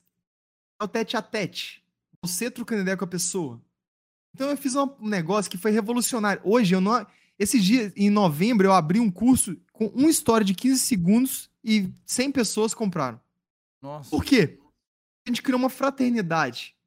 é 0.81 0.85
o 0.85 0.89
tete 0.89 1.17
a 1.17 1.23
tete. 1.23 1.85
Você 2.23 2.51
trocando 2.51 2.83
ideia 2.83 2.97
com 2.97 3.05
a 3.05 3.09
pessoa. 3.09 3.61
Então 4.35 4.49
eu 4.49 4.57
fiz 4.57 4.75
um 4.75 4.89
negócio 5.01 5.51
que 5.51 5.59
foi 5.59 5.71
revolucionário. 5.71 6.43
Hoje 6.45 6.75
eu 6.75 6.81
não. 6.81 7.07
Esse 7.39 7.61
dia, 7.61 7.93
em 7.97 8.11
novembro, 8.11 8.67
eu 8.67 8.73
abri 8.73 8.99
um 8.99 9.11
curso 9.11 9.57
com 9.73 9.87
uma 9.89 10.09
história 10.09 10.45
de 10.45 10.55
15 10.55 10.81
segundos 10.81 11.51
e 11.63 11.93
100 12.05 12.33
pessoas 12.33 12.75
compraram. 12.75 13.21
Nossa. 13.81 14.11
Por 14.11 14.25
quê? 14.25 14.59
A 15.25 15.31
gente 15.31 15.43
criou 15.43 15.59
uma 15.59 15.71
fraternidade. 15.71 16.78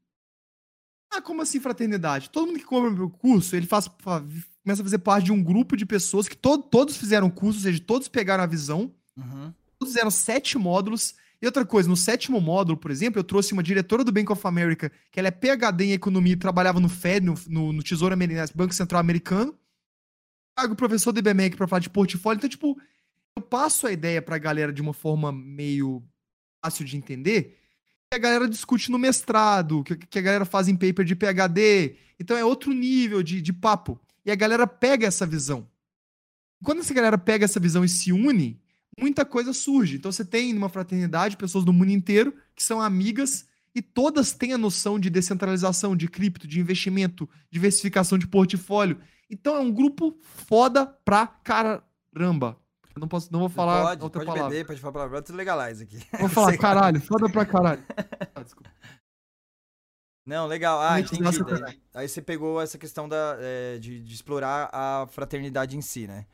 Ah, 1.11 1.21
como 1.21 1.41
assim 1.41 1.59
fraternidade? 1.59 2.29
Todo 2.29 2.47
mundo 2.47 2.59
que 2.59 2.65
compra 2.65 2.89
o 2.89 2.93
meu 2.93 3.09
curso, 3.09 3.55
ele 3.55 3.67
faz, 3.67 3.87
começa 3.87 4.81
a 4.81 4.83
fazer 4.83 4.99
parte 4.99 5.25
de 5.25 5.31
um 5.31 5.43
grupo 5.43 5.75
de 5.75 5.85
pessoas 5.85 6.27
que 6.27 6.37
to, 6.37 6.57
todos 6.57 6.95
fizeram 6.95 7.27
o 7.27 7.31
curso, 7.31 7.59
ou 7.59 7.63
seja, 7.63 7.81
todos 7.85 8.07
pegaram 8.07 8.43
a 8.43 8.47
visão. 8.47 8.93
Uhum. 9.17 9.53
Todos 9.77 9.93
fizeram 9.93 10.09
sete 10.09 10.57
módulos. 10.57 11.15
E 11.41 11.45
outra 11.45 11.65
coisa, 11.65 11.89
no 11.89 11.97
sétimo 11.97 12.39
módulo, 12.39 12.77
por 12.77 12.91
exemplo, 12.91 13.19
eu 13.19 13.23
trouxe 13.23 13.51
uma 13.51 13.63
diretora 13.63 14.03
do 14.03 14.11
Bank 14.11 14.31
of 14.31 14.45
America, 14.45 14.91
que 15.11 15.19
ela 15.19 15.27
é 15.27 15.31
PhD 15.31 15.85
em 15.85 15.93
economia 15.93 16.33
e 16.33 16.37
trabalhava 16.37 16.79
no 16.79 16.87
Fed, 16.87 17.25
no, 17.25 17.33
no, 17.47 17.73
no 17.73 17.83
Tesouro 17.83 18.13
Americano, 18.13 18.47
Banco 18.53 18.73
Central 18.73 19.01
Americano. 19.01 19.57
Pago 20.55 20.73
o 20.73 20.77
professor 20.77 21.11
do 21.11 21.19
IBMEC 21.19 21.57
para 21.57 21.67
falar 21.67 21.79
de 21.79 21.89
portfólio. 21.89 22.37
Então, 22.37 22.49
tipo, 22.49 22.79
eu 23.35 23.41
passo 23.41 23.87
a 23.87 23.91
ideia 23.91 24.21
pra 24.21 24.37
galera 24.37 24.71
de 24.71 24.81
uma 24.81 24.93
forma 24.93 25.31
meio 25.31 26.03
fácil 26.63 26.85
de 26.85 26.95
entender, 26.95 27.57
a 28.13 28.17
galera 28.17 28.47
discute 28.47 28.91
no 28.91 28.99
mestrado, 28.99 29.83
que, 29.83 29.95
que 29.95 30.19
a 30.19 30.21
galera 30.21 30.43
faz 30.43 30.67
em 30.67 30.75
paper 30.75 31.05
de 31.05 31.15
PhD. 31.15 31.95
Então 32.19 32.37
é 32.37 32.43
outro 32.43 32.73
nível 32.73 33.23
de, 33.23 33.41
de 33.41 33.53
papo. 33.53 33.99
E 34.25 34.31
a 34.31 34.35
galera 34.35 34.67
pega 34.67 35.07
essa 35.07 35.25
visão. 35.25 35.67
Quando 36.63 36.79
essa 36.79 36.93
galera 36.93 37.17
pega 37.17 37.45
essa 37.45 37.59
visão 37.59 37.85
e 37.85 37.89
se 37.89 38.11
une, 38.11 38.59
muita 38.99 39.23
coisa 39.23 39.53
surge. 39.53 39.95
Então 39.95 40.11
você 40.11 40.25
tem 40.25 40.53
numa 40.53 40.67
fraternidade 40.67 41.37
pessoas 41.37 41.63
do 41.63 41.71
mundo 41.71 41.91
inteiro 41.91 42.35
que 42.53 42.61
são 42.61 42.81
amigas 42.81 43.47
e 43.73 43.81
todas 43.81 44.33
têm 44.33 44.51
a 44.51 44.57
noção 44.57 44.99
de 44.99 45.09
descentralização, 45.09 45.95
de 45.95 46.09
cripto, 46.09 46.45
de 46.45 46.59
investimento, 46.59 47.27
diversificação 47.49 48.17
de 48.17 48.27
portfólio. 48.27 48.99
Então 49.29 49.55
é 49.55 49.59
um 49.61 49.71
grupo 49.71 50.17
foda 50.21 50.85
pra 50.85 51.25
caramba. 51.25 52.60
Eu 52.95 52.99
não 52.99 53.07
posso, 53.07 53.31
não 53.31 53.39
vou 53.39 53.49
falar 53.49 53.83
pode, 53.83 54.03
outra 54.03 54.19
pode 54.19 54.31
palavra. 54.31 54.49
Beber, 54.49 54.67
pode 54.67 54.81
falar 54.81 54.93
palavrão, 54.93 55.21
tu 55.21 55.33
legalize 55.33 55.83
aqui. 55.83 55.99
Vou 56.19 56.29
falar, 56.29 56.55
caralho, 56.59 57.01
foda 57.01 57.29
pra 57.29 57.45
caralho. 57.45 57.83
Ah, 58.33 58.43
desculpa. 58.43 58.71
Não, 60.25 60.47
legal. 60.47 60.79
Ah, 60.79 60.99
entendi. 60.99 61.23
Aí 61.93 62.07
você 62.07 62.21
pegou 62.21 62.61
essa 62.61 62.77
questão 62.77 63.09
da, 63.09 63.37
é, 63.39 63.77
de, 63.77 64.01
de 64.01 64.13
explorar 64.13 64.69
a 64.71 65.07
fraternidade 65.07 65.75
em 65.75 65.81
si, 65.81 66.07
né? 66.07 66.25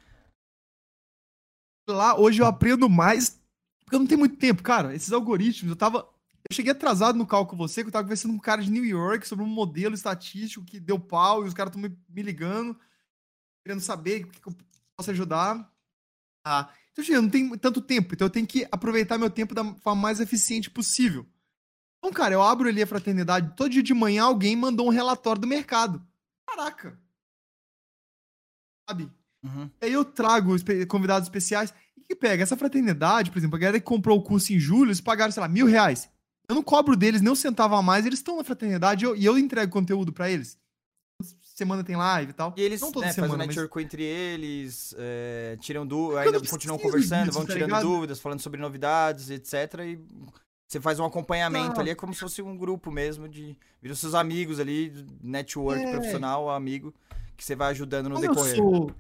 lá, 1.94 2.20
hoje 2.20 2.42
eu 2.42 2.46
aprendo 2.46 2.90
mais, 2.90 3.42
porque 3.82 3.96
eu 3.96 4.00
não 4.00 4.08
tenho 4.08 4.20
muito 4.20 4.38
tempo, 4.38 4.62
cara. 4.64 4.94
Esses 4.96 5.12
algoritmos, 5.12 5.70
eu 5.70 5.76
tava. 5.76 6.00
Eu 6.50 6.56
cheguei 6.56 6.72
atrasado 6.72 7.18
no 7.18 7.28
cálculo 7.28 7.58
com 7.58 7.68
você, 7.68 7.82
que 7.82 7.88
eu 7.88 7.92
tava 7.92 8.06
conversando 8.06 8.32
com 8.32 8.38
um 8.38 8.42
cara 8.42 8.62
de 8.62 8.72
New 8.72 8.86
York 8.86 9.28
sobre 9.28 9.44
um 9.44 9.50
modelo 9.50 9.96
estatístico 9.96 10.66
que 10.66 10.80
deu 10.80 10.98
pau 10.98 11.44
e 11.44 11.48
os 11.48 11.54
caras 11.54 11.76
estão 11.76 11.90
me, 11.90 11.98
me, 12.08 12.22
ligando, 12.22 12.78
querendo 13.66 13.82
saber 13.82 14.24
o 14.24 14.28
que, 14.30 14.40
que 14.40 14.48
eu 14.48 14.56
posso 14.96 15.12
ajudar. 15.12 15.70
Ah, 16.48 16.70
então, 16.94 17.04
eu 17.14 17.22
não 17.22 17.30
tenho 17.30 17.58
tanto 17.58 17.82
tempo, 17.82 18.14
então 18.14 18.26
eu 18.26 18.32
tenho 18.32 18.48
que 18.48 18.66
aproveitar 18.72 19.18
meu 19.18 19.30
tempo 19.30 19.54
da 19.54 19.64
forma 19.76 20.02
mais 20.02 20.22
eficiente 20.22 20.70
possível. 20.70 21.28
Então, 22.00 22.12
cara, 22.12 22.34
eu 22.34 22.42
abro 22.42 22.70
ali 22.70 22.82
a 22.82 22.88
fraternidade, 22.88 23.54
todo 23.56 23.70
dia 23.70 23.84
de 23.84 23.94
manhã 23.94 24.24
alguém 24.24 24.56
mandou 24.56 24.88
um 24.88 24.92
relatório 24.92 25.42
do 25.42 25.48
mercado. 25.48 26.02
Caraca! 26.48 26.98
Sabe? 28.90 29.12
Uhum. 29.44 29.70
Aí 29.82 29.92
eu 29.92 30.06
trago 30.06 30.56
convidados 30.88 31.28
especiais. 31.28 31.74
E 31.98 32.02
que 32.02 32.16
pega? 32.16 32.44
Essa 32.44 32.56
fraternidade, 32.56 33.30
por 33.30 33.38
exemplo, 33.38 33.58
a 33.58 33.60
galera 33.60 33.80
que 33.80 33.86
comprou 33.86 34.18
o 34.18 34.24
curso 34.24 34.54
em 34.54 34.60
julho, 34.60 34.88
eles 34.88 35.02
pagaram, 35.02 35.32
sei 35.32 35.42
lá, 35.42 35.50
mil 35.50 35.66
reais. 35.66 36.10
Eu 36.48 36.56
não 36.56 36.64
cobro 36.64 36.96
deles 36.96 37.22
nem 37.22 37.32
um 37.32 37.36
centavo 37.36 37.76
a 37.76 37.82
mais, 37.82 38.06
eles 38.06 38.20
estão 38.20 38.38
na 38.38 38.44
fraternidade 38.44 39.04
e 39.04 39.08
eu, 39.08 39.16
e 39.16 39.26
eu 39.26 39.38
entrego 39.38 39.72
conteúdo 39.72 40.14
para 40.14 40.32
eles. 40.32 40.58
Semana 41.58 41.84
tem 41.84 41.96
live 41.96 42.30
e 42.30 42.34
tal. 42.34 42.54
E 42.56 42.62
eles 42.62 42.80
não 42.80 42.92
toda 42.92 43.08
né, 43.08 43.12
semana, 43.14 43.34
fazem 43.34 43.48
network 43.48 43.76
mas... 43.76 43.86
entre 43.86 44.04
eles, 44.04 44.94
é, 44.96 45.58
tiram 45.60 45.88
dúvidas, 45.88 46.28
ainda 46.28 46.40
continuam 46.48 46.78
conversando, 46.78 47.26
disso, 47.26 47.40
vão 47.40 47.48
tá 47.48 47.54
tirando 47.54 47.70
ligado? 47.70 47.82
dúvidas, 47.82 48.20
falando 48.20 48.40
sobre 48.42 48.62
novidades, 48.62 49.32
etc. 49.32 49.54
E 49.84 50.00
você 50.68 50.80
faz 50.80 51.00
um 51.00 51.06
acompanhamento 51.06 51.80
ah. 51.80 51.82
ali, 51.82 51.90
é 51.90 51.96
como 51.96 52.14
se 52.14 52.20
fosse 52.20 52.44
um 52.44 52.56
grupo 52.56 52.92
mesmo 52.92 53.28
de. 53.28 53.58
Viram 53.82 53.96
seus 53.96 54.14
amigos 54.14 54.60
ali, 54.60 54.94
network 55.20 55.82
é. 55.82 55.92
profissional, 55.94 56.48
amigo, 56.48 56.94
que 57.36 57.44
você 57.44 57.56
vai 57.56 57.72
ajudando 57.72 58.08
no 58.08 58.18
como 58.18 58.28
decorrer. 58.28 58.52
Eu 58.52 58.64
sou, 58.64 58.96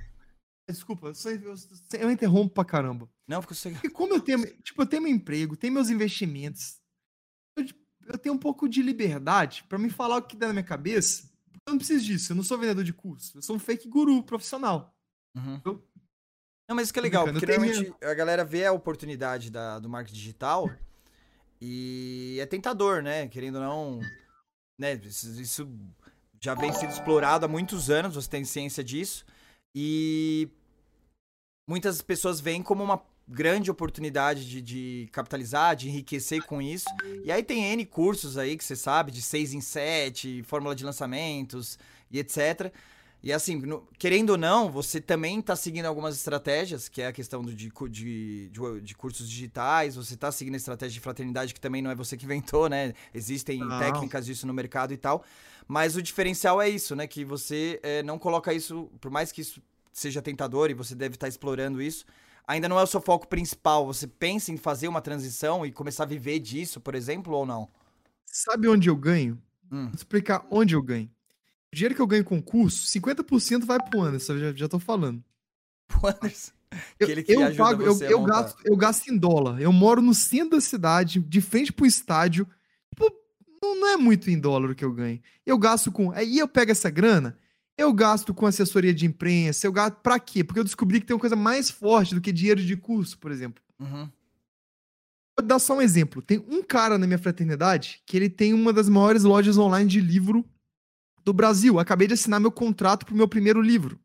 Desculpa, 0.67 1.11
eu, 1.13 1.99
eu, 1.99 2.11
interrompo 2.11 2.55
pra 2.55 2.65
caramba. 2.65 3.07
Não, 3.27 3.39
porque 3.39 3.53
você. 3.53 3.69
Porque 3.69 3.91
como 3.91 4.15
eu 4.15 4.19
tenho. 4.19 4.43
Tipo, 4.63 4.81
eu 4.81 4.87
tenho 4.87 5.03
meu 5.03 5.11
emprego, 5.11 5.55
tenho 5.55 5.73
meus 5.73 5.91
investimentos. 5.91 6.77
Eu, 7.55 7.65
eu 8.07 8.17
tenho 8.17 8.33
um 8.33 8.39
pouco 8.39 8.67
de 8.67 8.81
liberdade 8.81 9.63
para 9.69 9.77
me 9.77 9.91
falar 9.91 10.17
o 10.17 10.23
que 10.23 10.35
dá 10.35 10.47
na 10.47 10.53
minha 10.53 10.65
cabeça. 10.65 11.29
Eu 11.67 11.71
não 11.71 11.77
preciso 11.77 12.05
disso. 12.05 12.31
Eu 12.31 12.35
não 12.35 12.43
sou 12.43 12.57
vendedor 12.57 12.83
de 12.83 12.93
curso. 12.93 13.37
Eu 13.37 13.41
sou 13.41 13.55
um 13.55 13.59
fake 13.59 13.89
guru 13.89 14.23
profissional. 14.23 14.95
Uhum. 15.35 15.61
Eu, 15.65 15.87
não, 16.67 16.75
mas 16.75 16.85
isso 16.85 16.93
que 16.93 16.99
é 16.99 17.01
legal, 17.01 17.25
porque 17.25 17.45
realmente 17.45 17.93
a 18.03 18.13
galera 18.13 18.43
vê 18.43 18.65
a 18.65 18.73
oportunidade 18.73 19.49
da, 19.49 19.79
do 19.79 19.87
marketing 19.87 20.17
digital 20.17 20.69
e 21.61 22.37
é 22.41 22.45
tentador, 22.45 23.01
né? 23.01 23.27
Querendo 23.27 23.55
ou 23.55 23.61
não. 23.61 23.99
Né? 24.77 24.93
Isso, 24.95 25.41
isso 25.41 25.69
já 26.41 26.53
vem 26.55 26.73
sendo 26.73 26.91
explorado 26.91 27.45
há 27.45 27.47
muitos 27.47 27.89
anos, 27.89 28.15
você 28.15 28.29
tem 28.29 28.43
ciência 28.43 28.83
disso. 28.83 29.25
E 29.73 30.49
muitas 31.67 32.01
pessoas 32.01 32.39
veem 32.41 32.61
como 32.61 32.83
uma 32.83 33.01
grande 33.27 33.69
oportunidade 33.69 34.47
de, 34.47 34.61
de, 34.61 35.09
capitalizar, 35.11 35.75
de 35.75 35.89
enriquecer 35.89 36.43
com 36.45 36.61
isso. 36.61 36.87
E 37.23 37.31
aí 37.31 37.43
tem 37.43 37.65
N 37.73 37.85
cursos 37.85 38.37
aí 38.37 38.57
que 38.57 38.63
você 38.63 38.75
sabe, 38.75 39.11
de 39.11 39.21
6 39.21 39.53
em 39.53 39.61
7, 39.61 40.43
fórmula 40.43 40.73
de 40.73 40.85
lançamentos 40.85 41.77
e 42.09 42.19
etc. 42.19 42.71
E 43.21 43.33
assim, 43.33 43.55
no, 43.57 43.85
querendo 43.97 44.31
ou 44.31 44.37
não, 44.37 44.71
você 44.71 45.01
também 45.01 45.39
está 45.39 45.55
seguindo 45.55 45.85
algumas 45.85 46.15
estratégias, 46.15 46.87
que 46.87 47.01
é 47.01 47.07
a 47.07 47.11
questão 47.11 47.41
do, 47.41 47.53
de, 47.53 47.69
de, 47.89 48.49
de, 48.81 48.95
cursos 48.95 49.27
digitais, 49.29 49.95
você 49.95 50.13
está 50.13 50.31
seguindo 50.31 50.53
a 50.53 50.57
estratégia 50.57 50.93
de 50.93 50.99
fraternidade, 50.99 51.53
que 51.53 51.59
também 51.59 51.81
não 51.81 51.91
é 51.91 51.95
você 51.95 52.15
que 52.15 52.25
inventou, 52.25 52.69
né? 52.69 52.93
Existem 53.13 53.59
não. 53.59 53.79
técnicas 53.79 54.25
disso 54.25 54.45
no 54.45 54.53
mercado 54.53 54.93
e 54.93 54.97
tal. 54.97 55.23
Mas 55.67 55.95
o 55.95 56.01
diferencial 56.01 56.61
é 56.61 56.69
isso, 56.69 56.95
né? 56.95 57.07
Que 57.07 57.25
você 57.25 57.79
é, 57.83 58.03
não 58.03 58.17
coloca 58.17 58.53
isso, 58.53 58.89
por 59.01 59.11
mais 59.11 59.31
que 59.31 59.41
isso 59.41 59.61
seja 59.91 60.21
tentador 60.21 60.69
e 60.69 60.75
você 60.75 60.93
deve 60.93 61.15
estar 61.15 61.27
explorando 61.27 61.81
isso, 61.81 62.05
ainda 62.47 62.69
não 62.69 62.79
é 62.79 62.83
o 62.83 62.87
seu 62.87 63.01
foco 63.01 63.27
principal. 63.27 63.85
Você 63.85 64.07
pensa 64.07 64.51
em 64.51 64.57
fazer 64.57 64.87
uma 64.87 65.01
transição 65.01 65.65
e 65.65 65.71
começar 65.71 66.03
a 66.03 66.07
viver 66.07 66.39
disso, 66.39 66.79
por 66.79 66.95
exemplo, 66.95 67.33
ou 67.33 67.45
não? 67.45 67.69
Sabe 68.25 68.67
onde 68.69 68.89
eu 68.89 68.95
ganho? 68.95 69.39
Hum. 69.71 69.87
Vou 69.87 69.95
explicar 69.95 70.45
onde 70.49 70.73
eu 70.73 70.81
ganho. 70.81 71.11
O 71.71 71.75
dinheiro 71.75 71.93
que 71.93 72.01
eu 72.01 72.07
ganho 72.07 72.23
com 72.23 72.37
o 72.37 72.43
curso, 72.43 72.87
50% 72.87 73.65
vai 73.65 73.77
pro 73.77 74.01
Anderson, 74.01 74.37
já, 74.37 74.53
já 74.53 74.67
tô 74.69 74.79
falando. 74.79 75.21
Pro 75.87 76.07
Anderson? 76.07 76.51
Eu, 76.99 77.07
eu 77.09 77.55
pago, 77.55 77.81
eu, 77.81 77.97
eu 78.01 78.23
gasto, 78.23 78.57
eu 78.65 78.75
gasto 78.75 79.07
em 79.07 79.17
dólar. 79.17 79.61
Eu 79.61 79.71
moro 79.71 80.01
no 80.01 80.13
centro 80.13 80.57
da 80.57 80.61
cidade, 80.61 81.19
de 81.19 81.41
frente 81.41 81.71
pro 81.71 81.85
estádio. 81.85 82.47
Tipo, 82.89 83.13
não, 83.61 83.79
não 83.79 83.87
é 83.87 83.97
muito 83.97 84.29
em 84.29 84.39
dólar 84.39 84.71
o 84.71 84.75
que 84.75 84.83
eu 84.83 84.91
ganho. 84.91 85.19
Eu 85.45 85.57
gasto 85.57 85.91
com. 85.91 86.11
Aí 86.11 86.37
eu 86.37 86.47
pego 86.47 86.71
essa 86.71 86.89
grana, 86.89 87.37
eu 87.77 87.93
gasto 87.93 88.33
com 88.33 88.45
assessoria 88.45 88.93
de 88.93 89.05
imprensa, 89.05 89.67
eu 89.67 89.71
gasto. 89.71 89.95
Pra 89.97 90.19
quê? 90.19 90.43
Porque 90.43 90.59
eu 90.59 90.63
descobri 90.63 90.99
que 90.99 91.05
tem 91.05 91.15
uma 91.15 91.19
coisa 91.19 91.35
mais 91.35 91.69
forte 91.69 92.15
do 92.15 92.21
que 92.21 92.31
dinheiro 92.31 92.61
de 92.61 92.75
curso, 92.75 93.17
por 93.19 93.31
exemplo. 93.31 93.63
Uhum. 93.79 94.09
Vou 95.39 95.45
dar 95.45 95.59
só 95.59 95.77
um 95.77 95.81
exemplo. 95.81 96.21
Tem 96.21 96.39
um 96.49 96.63
cara 96.63 96.97
na 96.97 97.05
minha 97.05 97.19
fraternidade 97.19 98.01
que 98.05 98.17
ele 98.17 98.29
tem 98.29 98.53
uma 98.53 98.73
das 98.73 98.89
maiores 98.89 99.23
lojas 99.23 99.57
online 99.57 99.87
de 99.87 100.01
livro 100.01 100.43
do 101.23 101.31
Brasil. 101.31 101.79
Acabei 101.79 102.07
de 102.07 102.15
assinar 102.15 102.39
meu 102.39 102.51
contrato 102.51 103.05
pro 103.05 103.15
meu 103.15 103.27
primeiro 103.27 103.61
livro. 103.61 103.99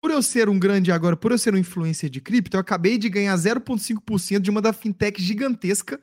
Por 0.00 0.10
eu 0.10 0.22
ser 0.22 0.48
um 0.48 0.58
grande 0.58 0.90
agora, 0.90 1.16
por 1.16 1.30
eu 1.30 1.38
ser 1.38 1.54
um 1.54 1.58
influencer 1.58 2.08
de 2.08 2.20
cripto, 2.20 2.56
eu 2.56 2.60
acabei 2.60 2.96
de 2.96 3.08
ganhar 3.08 3.36
0,5% 3.36 4.40
de 4.40 4.50
uma 4.50 4.62
da 4.62 4.72
fintech 4.72 5.22
gigantesca 5.22 6.00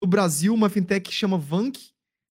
do 0.00 0.08
Brasil, 0.08 0.54
uma 0.54 0.70
fintech 0.70 1.10
que 1.10 1.14
chama 1.14 1.36
Vank, 1.36 1.90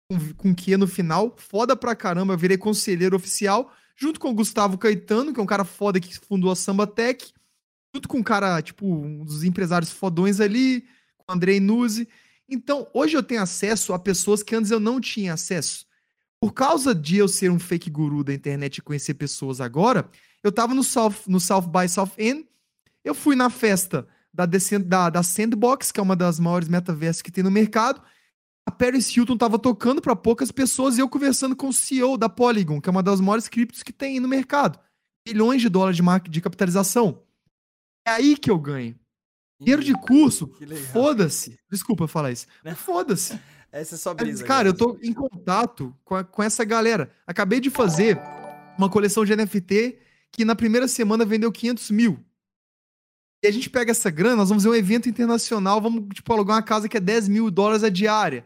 com, 0.09 0.33
com 0.33 0.55
Q 0.55 0.77
no 0.77 0.87
final. 0.87 1.35
Foda 1.37 1.75
pra 1.75 1.95
caramba, 1.95 2.33
eu 2.33 2.37
virei 2.37 2.57
conselheiro 2.57 3.15
oficial, 3.15 3.71
junto 3.95 4.19
com 4.19 4.29
o 4.29 4.33
Gustavo 4.33 4.77
Caetano, 4.77 5.33
que 5.33 5.39
é 5.39 5.43
um 5.43 5.47
cara 5.47 5.65
foda 5.65 5.99
que 5.99 6.17
fundou 6.17 6.51
a 6.51 6.55
Samba 6.55 6.87
Tech, 6.87 7.33
junto 7.93 8.07
com 8.07 8.17
um 8.17 8.23
cara, 8.23 8.61
tipo, 8.61 8.85
um 8.85 9.23
dos 9.23 9.43
empresários 9.43 9.91
fodões 9.91 10.39
ali, 10.39 10.81
com 11.17 11.31
o 11.31 11.35
Andrei 11.35 11.59
Nuzzi. 11.59 12.07
Então, 12.49 12.87
hoje 12.93 13.17
eu 13.17 13.23
tenho 13.23 13.41
acesso 13.41 13.93
a 13.93 13.99
pessoas 13.99 14.41
que 14.41 14.55
antes 14.55 14.71
eu 14.71 14.79
não 14.79 15.01
tinha 15.01 15.33
acesso. 15.33 15.85
Por 16.39 16.53
causa 16.53 16.93
de 16.93 17.17
eu 17.17 17.27
ser 17.27 17.51
um 17.51 17.59
fake 17.59 17.89
guru 17.89 18.23
da 18.23 18.33
internet 18.33 18.77
e 18.77 18.81
conhecer 18.81 19.15
pessoas 19.15 19.59
agora, 19.59 20.09
eu 20.43 20.51
tava 20.51 20.73
no 20.73 20.83
South, 20.83 21.15
no 21.27 21.39
South 21.39 21.63
by 21.63 21.89
Southend, 21.89 22.47
eu 23.03 23.15
fui 23.15 23.35
na 23.35 23.49
festa 23.49 24.07
da, 24.31 24.45
da, 24.45 25.09
da 25.09 25.23
Sandbox, 25.23 25.91
que 25.91 25.99
é 25.99 26.03
uma 26.03 26.15
das 26.15 26.39
maiores 26.39 26.67
metaversos 26.67 27.23
que 27.23 27.31
tem 27.31 27.43
no 27.43 27.49
mercado. 27.49 28.01
A 28.67 28.71
Paris 28.71 29.15
Hilton 29.15 29.37
tava 29.37 29.57
tocando 29.57 30.01
para 30.01 30.13
poucas 30.13 30.51
pessoas 30.51 30.97
e 30.97 30.99
eu 30.99 31.07
conversando 31.07 31.55
com 31.55 31.69
o 31.69 31.73
CEO 31.73 32.17
da 32.17 32.27
Polygon, 32.27 32.81
que 32.81 32.89
é 32.89 32.91
uma 32.91 33.01
das 33.01 33.21
maiores 33.21 33.47
criptos 33.47 33.81
que 33.81 33.93
tem 33.93 34.19
no 34.19 34.27
mercado. 34.27 34.77
Milhões 35.25 35.61
de 35.61 35.69
dólares 35.69 35.95
de, 35.95 36.03
marca, 36.03 36.29
de 36.29 36.41
capitalização. 36.41 37.23
É 38.05 38.11
aí 38.11 38.35
que 38.35 38.51
eu 38.51 38.59
ganho. 38.59 38.99
Dinheiro 39.57 39.81
de 39.81 39.93
curso, 39.93 40.51
foda-se. 40.91 41.57
Desculpa 41.71 42.09
falar 42.09 42.33
isso. 42.33 42.45
Foda-se. 42.75 43.39
Essa 43.71 43.95
é 43.95 43.97
só 43.97 44.13
brisa. 44.13 44.43
Cara, 44.43 44.67
eu 44.67 44.73
tô 44.73 44.99
em 45.01 45.13
contato 45.13 45.95
com, 46.03 46.15
a, 46.15 46.25
com 46.25 46.43
essa 46.43 46.65
galera. 46.65 47.09
Acabei 47.25 47.61
de 47.61 47.69
fazer 47.69 48.19
uma 48.77 48.89
coleção 48.89 49.23
de 49.23 49.33
NFT 49.33 49.97
que 50.29 50.43
na 50.43 50.57
primeira 50.57 50.89
semana 50.89 51.23
vendeu 51.23 51.53
500 51.53 51.89
mil. 51.91 52.19
E 53.41 53.47
a 53.47 53.51
gente 53.51 53.69
pega 53.69 53.91
essa 53.91 54.09
grana, 54.09 54.35
nós 54.35 54.49
vamos 54.49 54.65
fazer 54.65 54.75
um 54.75 54.77
evento 54.77 55.07
internacional, 55.07 55.79
vamos, 55.79 56.03
tipo, 56.13 56.33
alugar 56.33 56.57
uma 56.57 56.63
casa 56.63 56.89
que 56.89 56.97
é 56.97 56.99
10 56.99 57.29
mil 57.29 57.49
dólares 57.49 57.83
a 57.85 57.89
diária. 57.89 58.45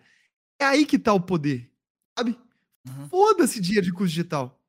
É 0.61 0.65
aí 0.65 0.85
que 0.85 0.99
tá 0.99 1.11
o 1.11 1.19
poder, 1.19 1.67
sabe? 2.17 2.37
Uhum. 2.87 3.09
Foda-se 3.09 3.59
dinheiro 3.59 3.85
de 3.85 3.91
custo 3.91 4.09
digital. 4.09 4.61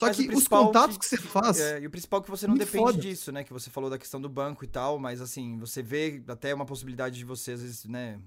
Só 0.00 0.06
mas 0.06 0.16
que 0.16 0.28
os 0.28 0.48
contatos 0.48 0.96
que, 0.96 1.02
que 1.02 1.08
você 1.08 1.16
faz. 1.18 1.58
É, 1.58 1.80
e 1.80 1.86
o 1.86 1.90
principal 1.90 2.20
é 2.20 2.22
que 2.22 2.30
você 2.30 2.46
não 2.46 2.54
depende 2.54 2.78
foda. 2.78 2.98
disso, 2.98 3.32
né? 3.32 3.44
Que 3.44 3.52
você 3.52 3.68
falou 3.68 3.90
da 3.90 3.98
questão 3.98 4.20
do 4.20 4.28
banco 4.28 4.64
e 4.64 4.68
tal, 4.68 4.98
mas 4.98 5.20
assim, 5.20 5.58
você 5.58 5.82
vê 5.82 6.22
até 6.28 6.54
uma 6.54 6.64
possibilidade 6.64 7.18
de 7.18 7.24
você, 7.24 7.52
às 7.52 7.62
vezes, 7.62 7.84
né? 7.84 8.18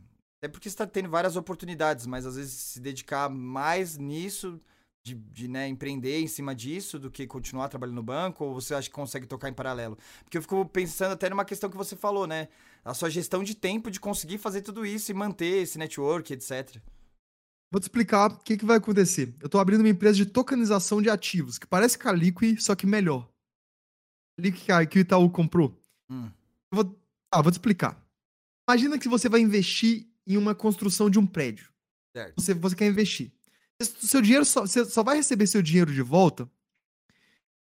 É 0.41 0.47
porque 0.47 0.69
você 0.69 0.75
tá 0.75 0.85
tendo 0.85 1.09
várias 1.09 1.35
oportunidades, 1.35 2.05
mas 2.05 2.25
às 2.25 2.35
vezes 2.35 2.53
se 2.53 2.79
dedicar 2.79 3.29
mais 3.29 3.97
nisso 3.97 4.59
de, 5.03 5.15
de 5.15 5.47
né, 5.47 5.67
empreender 5.67 6.19
em 6.19 6.27
cima 6.27 6.53
disso 6.53 6.99
do 6.99 7.09
que 7.09 7.25
continuar 7.25 7.69
trabalhando 7.69 7.95
no 7.95 8.03
banco? 8.03 8.45
Ou 8.45 8.53
você 8.53 8.75
acha 8.75 8.89
que 8.89 8.93
consegue 8.93 9.25
tocar 9.25 9.49
em 9.49 9.53
paralelo? 9.53 9.97
Porque 10.23 10.37
eu 10.37 10.41
fico 10.41 10.65
pensando 10.65 11.13
até 11.13 11.29
numa 11.29 11.45
questão 11.45 11.69
que 11.69 11.77
você 11.77 11.95
falou, 11.95 12.27
né? 12.27 12.49
A 12.85 12.93
sua 12.93 13.09
gestão 13.09 13.43
de 13.43 13.55
tempo 13.55 13.89
de 13.89 13.99
conseguir 13.99 14.37
fazer 14.37 14.61
tudo 14.61 14.85
isso 14.85 15.09
e 15.09 15.13
manter 15.13 15.63
esse 15.63 15.77
network, 15.77 16.33
etc. 16.33 16.77
Vou 17.73 17.79
te 17.79 17.85
explicar 17.85 18.31
o 18.31 18.37
que, 18.37 18.55
que 18.55 18.65
vai 18.65 18.77
acontecer. 18.77 19.33
Eu 19.41 19.47
estou 19.47 19.59
abrindo 19.59 19.79
uma 19.79 19.89
empresa 19.89 20.15
de 20.15 20.27
tokenização 20.27 21.01
de 21.01 21.09
ativos, 21.09 21.57
que 21.57 21.65
parece 21.65 21.97
Liquid, 22.13 22.59
só 22.59 22.75
que 22.75 22.85
melhor. 22.85 23.27
Liquid 24.39 24.87
que 24.87 24.99
o 24.99 25.01
Itaú 25.01 25.27
comprou. 25.31 25.75
Hum. 26.07 26.29
vou, 26.71 26.95
ah, 27.31 27.41
vou 27.41 27.51
te 27.51 27.55
explicar. 27.55 27.99
Imagina 28.69 28.99
que 28.99 29.09
você 29.09 29.27
vai 29.27 29.41
investir 29.41 30.07
em 30.27 30.37
uma 30.37 30.53
construção 30.53 31.09
de 31.09 31.17
um 31.17 31.25
prédio. 31.25 31.67
Certo. 32.15 32.39
Você, 32.39 32.53
você 32.53 32.75
quer 32.75 32.85
investir 32.85 33.33
seu 33.83 34.21
dinheiro 34.21 34.45
só, 34.45 34.61
você 34.61 34.85
só 34.85 35.03
vai 35.03 35.17
receber 35.17 35.47
seu 35.47 35.61
dinheiro 35.61 35.93
de 35.93 36.01
volta 36.01 36.49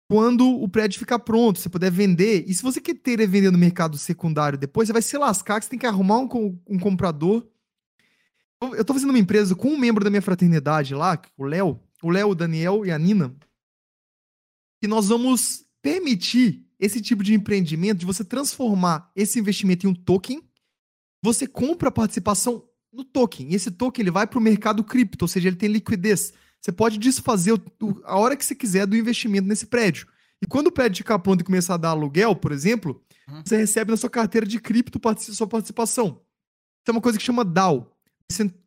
quando 0.08 0.46
o 0.46 0.68
prédio 0.68 0.98
ficar 0.98 1.18
pronto, 1.18 1.58
você 1.58 1.68
puder 1.68 1.90
vender. 1.90 2.44
E 2.46 2.54
se 2.54 2.62
você 2.62 2.80
quer 2.80 2.94
ter 2.94 3.26
vender 3.26 3.50
no 3.50 3.58
mercado 3.58 3.96
secundário 3.96 4.58
depois, 4.58 4.86
você 4.86 4.92
vai 4.92 5.02
se 5.02 5.16
lascar, 5.16 5.58
que 5.58 5.64
você 5.64 5.70
tem 5.70 5.78
que 5.78 5.86
arrumar 5.86 6.18
um, 6.18 6.58
um 6.68 6.78
comprador. 6.78 7.44
Eu 8.72 8.84
tô 8.84 8.94
fazendo 8.94 9.10
uma 9.10 9.18
empresa 9.18 9.54
com 9.54 9.68
um 9.68 9.78
membro 9.78 10.04
da 10.04 10.10
minha 10.10 10.22
fraternidade 10.22 10.94
lá, 10.94 11.20
o 11.36 11.44
Léo, 11.44 11.80
o 12.02 12.10
Léo, 12.10 12.30
o 12.30 12.34
Daniel 12.34 12.86
e 12.86 12.90
a 12.90 12.98
Nina, 12.98 13.34
e 14.84 14.86
nós 14.86 15.08
vamos 15.08 15.64
permitir 15.80 16.66
esse 16.78 17.00
tipo 17.00 17.24
de 17.24 17.32
empreendimento 17.32 18.00
de 18.00 18.06
você 18.06 18.22
transformar 18.22 19.10
esse 19.16 19.38
investimento 19.38 19.86
em 19.86 19.90
um 19.90 19.94
token. 19.94 20.42
Você 21.22 21.46
compra 21.46 21.88
a 21.88 21.92
participação 21.92 22.68
no 22.92 23.02
token. 23.02 23.50
E 23.50 23.54
esse 23.54 23.70
token 23.70 24.02
ele 24.02 24.10
vai 24.10 24.26
para 24.26 24.38
o 24.38 24.42
mercado 24.42 24.84
cripto, 24.84 25.24
ou 25.24 25.28
seja, 25.28 25.48
ele 25.48 25.56
tem 25.56 25.70
liquidez. 25.70 26.34
Você 26.60 26.70
pode 26.70 26.98
desfazer 26.98 27.52
o, 27.52 27.62
o, 27.82 28.02
a 28.04 28.18
hora 28.18 28.36
que 28.36 28.44
você 28.44 28.54
quiser 28.54 28.86
do 28.86 28.96
investimento 28.96 29.48
nesse 29.48 29.66
prédio. 29.66 30.06
E 30.42 30.46
quando 30.46 30.66
o 30.66 30.72
prédio 30.72 30.98
ficar 30.98 31.18
pronto 31.18 31.40
e 31.40 31.44
começar 31.44 31.74
a 31.74 31.78
dar 31.78 31.90
aluguel, 31.90 32.36
por 32.36 32.52
exemplo, 32.52 33.02
uhum. 33.26 33.42
você 33.42 33.56
recebe 33.56 33.90
na 33.90 33.96
sua 33.96 34.10
carteira 34.10 34.46
de 34.46 34.60
cripto 34.60 35.00
sua 35.18 35.46
participação. 35.46 36.20
Isso 36.82 36.88
é 36.88 36.92
uma 36.92 37.00
coisa 37.00 37.16
que 37.16 37.24
chama 37.24 37.42
DAO. 37.42 37.93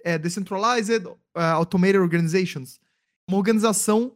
É 0.04 0.18
Decentralized 0.18 1.06
uh, 1.06 1.18
Automated 1.36 2.00
Organizations. 2.00 2.80
Uma 3.28 3.38
organização 3.38 4.16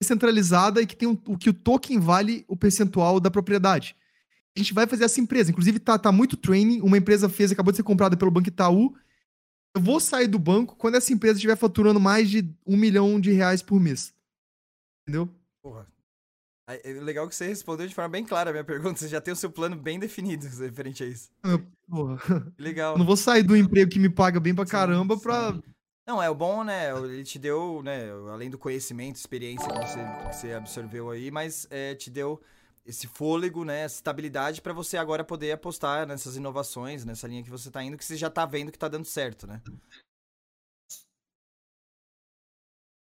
descentralizada 0.00 0.82
e 0.82 0.86
que 0.86 0.96
tem 0.96 1.08
um, 1.08 1.18
o 1.26 1.36
que 1.36 1.50
o 1.50 1.54
token 1.54 1.98
vale 1.98 2.44
o 2.46 2.56
percentual 2.56 3.18
da 3.18 3.30
propriedade. 3.30 3.96
A 4.56 4.60
gente 4.60 4.72
vai 4.72 4.86
fazer 4.86 5.04
essa 5.04 5.20
empresa. 5.20 5.50
Inclusive, 5.50 5.78
tá, 5.78 5.98
tá 5.98 6.12
muito 6.12 6.36
training. 6.36 6.80
Uma 6.80 6.98
empresa 6.98 7.28
fez, 7.28 7.52
acabou 7.52 7.72
de 7.72 7.76
ser 7.76 7.82
comprada 7.82 8.16
pelo 8.16 8.30
Banco 8.30 8.48
Itaú 8.48 8.94
eu 9.76 9.80
vou 9.82 10.00
sair 10.00 10.26
do 10.26 10.38
banco 10.38 10.74
quando 10.74 10.94
essa 10.94 11.12
empresa 11.12 11.34
estiver 11.34 11.54
faturando 11.54 12.00
mais 12.00 12.30
de 12.30 12.50
um 12.66 12.78
milhão 12.78 13.20
de 13.20 13.30
reais 13.30 13.60
por 13.60 13.78
mês. 13.78 14.14
Entendeu? 15.02 15.28
Porra. 15.62 15.86
É 16.68 16.92
legal 16.94 17.28
que 17.28 17.34
você 17.34 17.46
respondeu 17.46 17.86
de 17.86 17.94
forma 17.94 18.08
bem 18.08 18.24
clara 18.24 18.50
a 18.50 18.52
minha 18.52 18.64
pergunta. 18.64 18.98
Você 18.98 19.08
já 19.08 19.20
tem 19.20 19.32
o 19.32 19.36
seu 19.36 19.50
plano 19.50 19.76
bem 19.76 19.98
definido 19.98 20.46
referente 20.58 21.04
a 21.04 21.06
isso. 21.06 21.30
porra. 21.88 22.52
Legal. 22.58 22.98
Não 22.98 23.06
vou 23.06 23.16
sair 23.16 23.42
do 23.42 23.56
emprego 23.56 23.90
que 23.90 23.98
me 23.98 24.08
paga 24.08 24.40
bem 24.40 24.54
pra 24.54 24.66
caramba 24.66 25.16
sim, 25.16 25.22
pra. 25.22 25.52
Sim. 25.52 25.62
Não, 26.06 26.22
é 26.22 26.30
o 26.30 26.34
bom, 26.34 26.62
né? 26.62 26.90
Ele 26.96 27.24
te 27.24 27.38
deu, 27.38 27.82
né? 27.82 28.10
Além 28.30 28.48
do 28.48 28.58
conhecimento, 28.58 29.16
experiência 29.16 29.68
que 29.68 29.78
você, 29.78 29.98
que 29.98 30.36
você 30.36 30.52
absorveu 30.52 31.10
aí, 31.10 31.32
mas 31.32 31.66
é, 31.68 31.94
te 31.96 32.10
deu 32.10 32.40
esse 32.86 33.08
fôlego, 33.08 33.64
né, 33.64 33.80
essa 33.80 33.96
estabilidade 33.96 34.62
para 34.62 34.72
você 34.72 34.96
agora 34.96 35.24
poder 35.24 35.50
apostar 35.52 36.06
nessas 36.06 36.36
inovações, 36.36 37.04
nessa 37.04 37.26
linha 37.26 37.42
que 37.42 37.50
você 37.50 37.68
está 37.68 37.82
indo, 37.82 37.96
que 37.96 38.04
você 38.04 38.16
já 38.16 38.28
está 38.28 38.46
vendo 38.46 38.70
que 38.70 38.76
está 38.76 38.86
dando 38.86 39.04
certo, 39.04 39.46
né? 39.46 39.60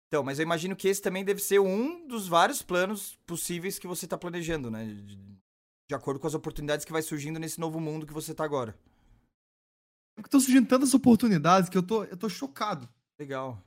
Então, 0.09 0.25
mas 0.25 0.38
eu 0.38 0.42
imagino 0.42 0.75
que 0.75 0.88
esse 0.88 1.03
também 1.03 1.25
deve 1.25 1.40
ser 1.40 1.61
um 1.61 2.07
dos 2.07 2.27
vários 2.27 2.62
planos 2.62 3.18
possíveis 3.27 3.79
que 3.79 3.87
você 3.87 4.07
está 4.07 4.16
planejando, 4.16 4.71
né? 4.71 4.87
De, 4.87 5.16
de, 5.88 5.94
acordo 5.94 6.18
com 6.18 6.27
as 6.27 6.35
oportunidades 6.35 6.85
que 6.85 6.92
vai 6.92 7.03
surgindo 7.03 7.38
nesse 7.38 7.61
novo 7.61 7.79
mundo 7.79 8.07
que 8.07 8.12
você 8.12 8.33
está 8.33 8.44
agora. 8.44 8.79
Estão 10.18 10.40
surgindo 10.40 10.66
tantas 10.66 10.94
oportunidades 10.94 11.68
que 11.68 11.79
eu 11.79 11.83
tô, 11.83 12.05
eu 12.05 12.16
tô 12.16 12.29
chocado. 12.29 12.88
Legal 13.21 13.62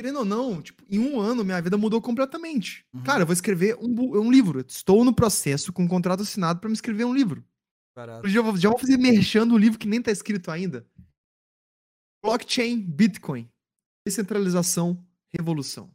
querendo 0.00 0.20
ou 0.20 0.24
não, 0.24 0.62
tipo, 0.62 0.82
em 0.88 0.98
um 0.98 1.20
ano 1.20 1.44
minha 1.44 1.60
vida 1.60 1.76
mudou 1.76 2.00
completamente. 2.00 2.86
Uhum. 2.94 3.02
Cara, 3.02 3.22
eu 3.22 3.26
vou 3.26 3.34
escrever 3.34 3.76
um, 3.76 4.18
um 4.18 4.30
livro. 4.30 4.64
Estou 4.66 5.04
no 5.04 5.14
processo 5.14 5.74
com 5.74 5.82
um 5.82 5.88
contrato 5.88 6.22
assinado 6.22 6.58
para 6.58 6.70
me 6.70 6.74
escrever 6.74 7.04
um 7.04 7.12
livro. 7.14 7.44
Já 8.24 8.40
vou, 8.40 8.56
já 8.56 8.70
vou 8.70 8.78
fazer 8.78 8.96
merchando 8.96 9.54
um 9.54 9.58
livro 9.58 9.78
que 9.78 9.86
nem 9.86 10.00
tá 10.00 10.10
escrito 10.10 10.50
ainda. 10.50 10.86
Blockchain, 12.24 12.80
Bitcoin. 12.80 13.46
Descentralização, 14.06 15.06
revolução. 15.32 15.90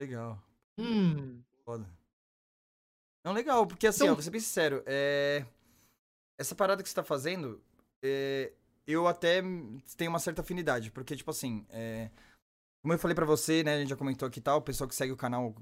Legal. 0.00 0.42
Hum. 0.78 1.42
Foda. 1.64 1.88
Não, 3.24 3.32
legal, 3.32 3.66
porque 3.66 3.86
assim, 3.86 4.04
então... 4.04 4.12
ó, 4.12 4.14
vou 4.14 4.22
ser 4.22 4.30
bem 4.30 4.40
sincero, 4.40 4.82
é... 4.86 5.44
essa 6.38 6.54
parada 6.54 6.82
que 6.82 6.88
você 6.88 6.94
tá 6.94 7.02
fazendo, 7.02 7.60
é... 8.02 8.52
eu 8.86 9.08
até 9.08 9.42
tenho 9.96 10.10
uma 10.10 10.20
certa 10.20 10.42
afinidade, 10.42 10.90
porque, 10.92 11.16
tipo 11.16 11.30
assim, 11.30 11.66
é... 11.70 12.10
Como 12.86 12.94
eu 12.94 12.98
falei 13.00 13.16
para 13.16 13.26
você, 13.26 13.64
né, 13.64 13.74
a 13.74 13.78
gente 13.80 13.88
já 13.88 13.96
comentou 13.96 14.28
aqui 14.28 14.38
e 14.38 14.42
tal, 14.42 14.58
o 14.58 14.62
pessoal 14.62 14.86
que 14.86 14.94
segue 14.94 15.12
o 15.12 15.16
canal 15.16 15.52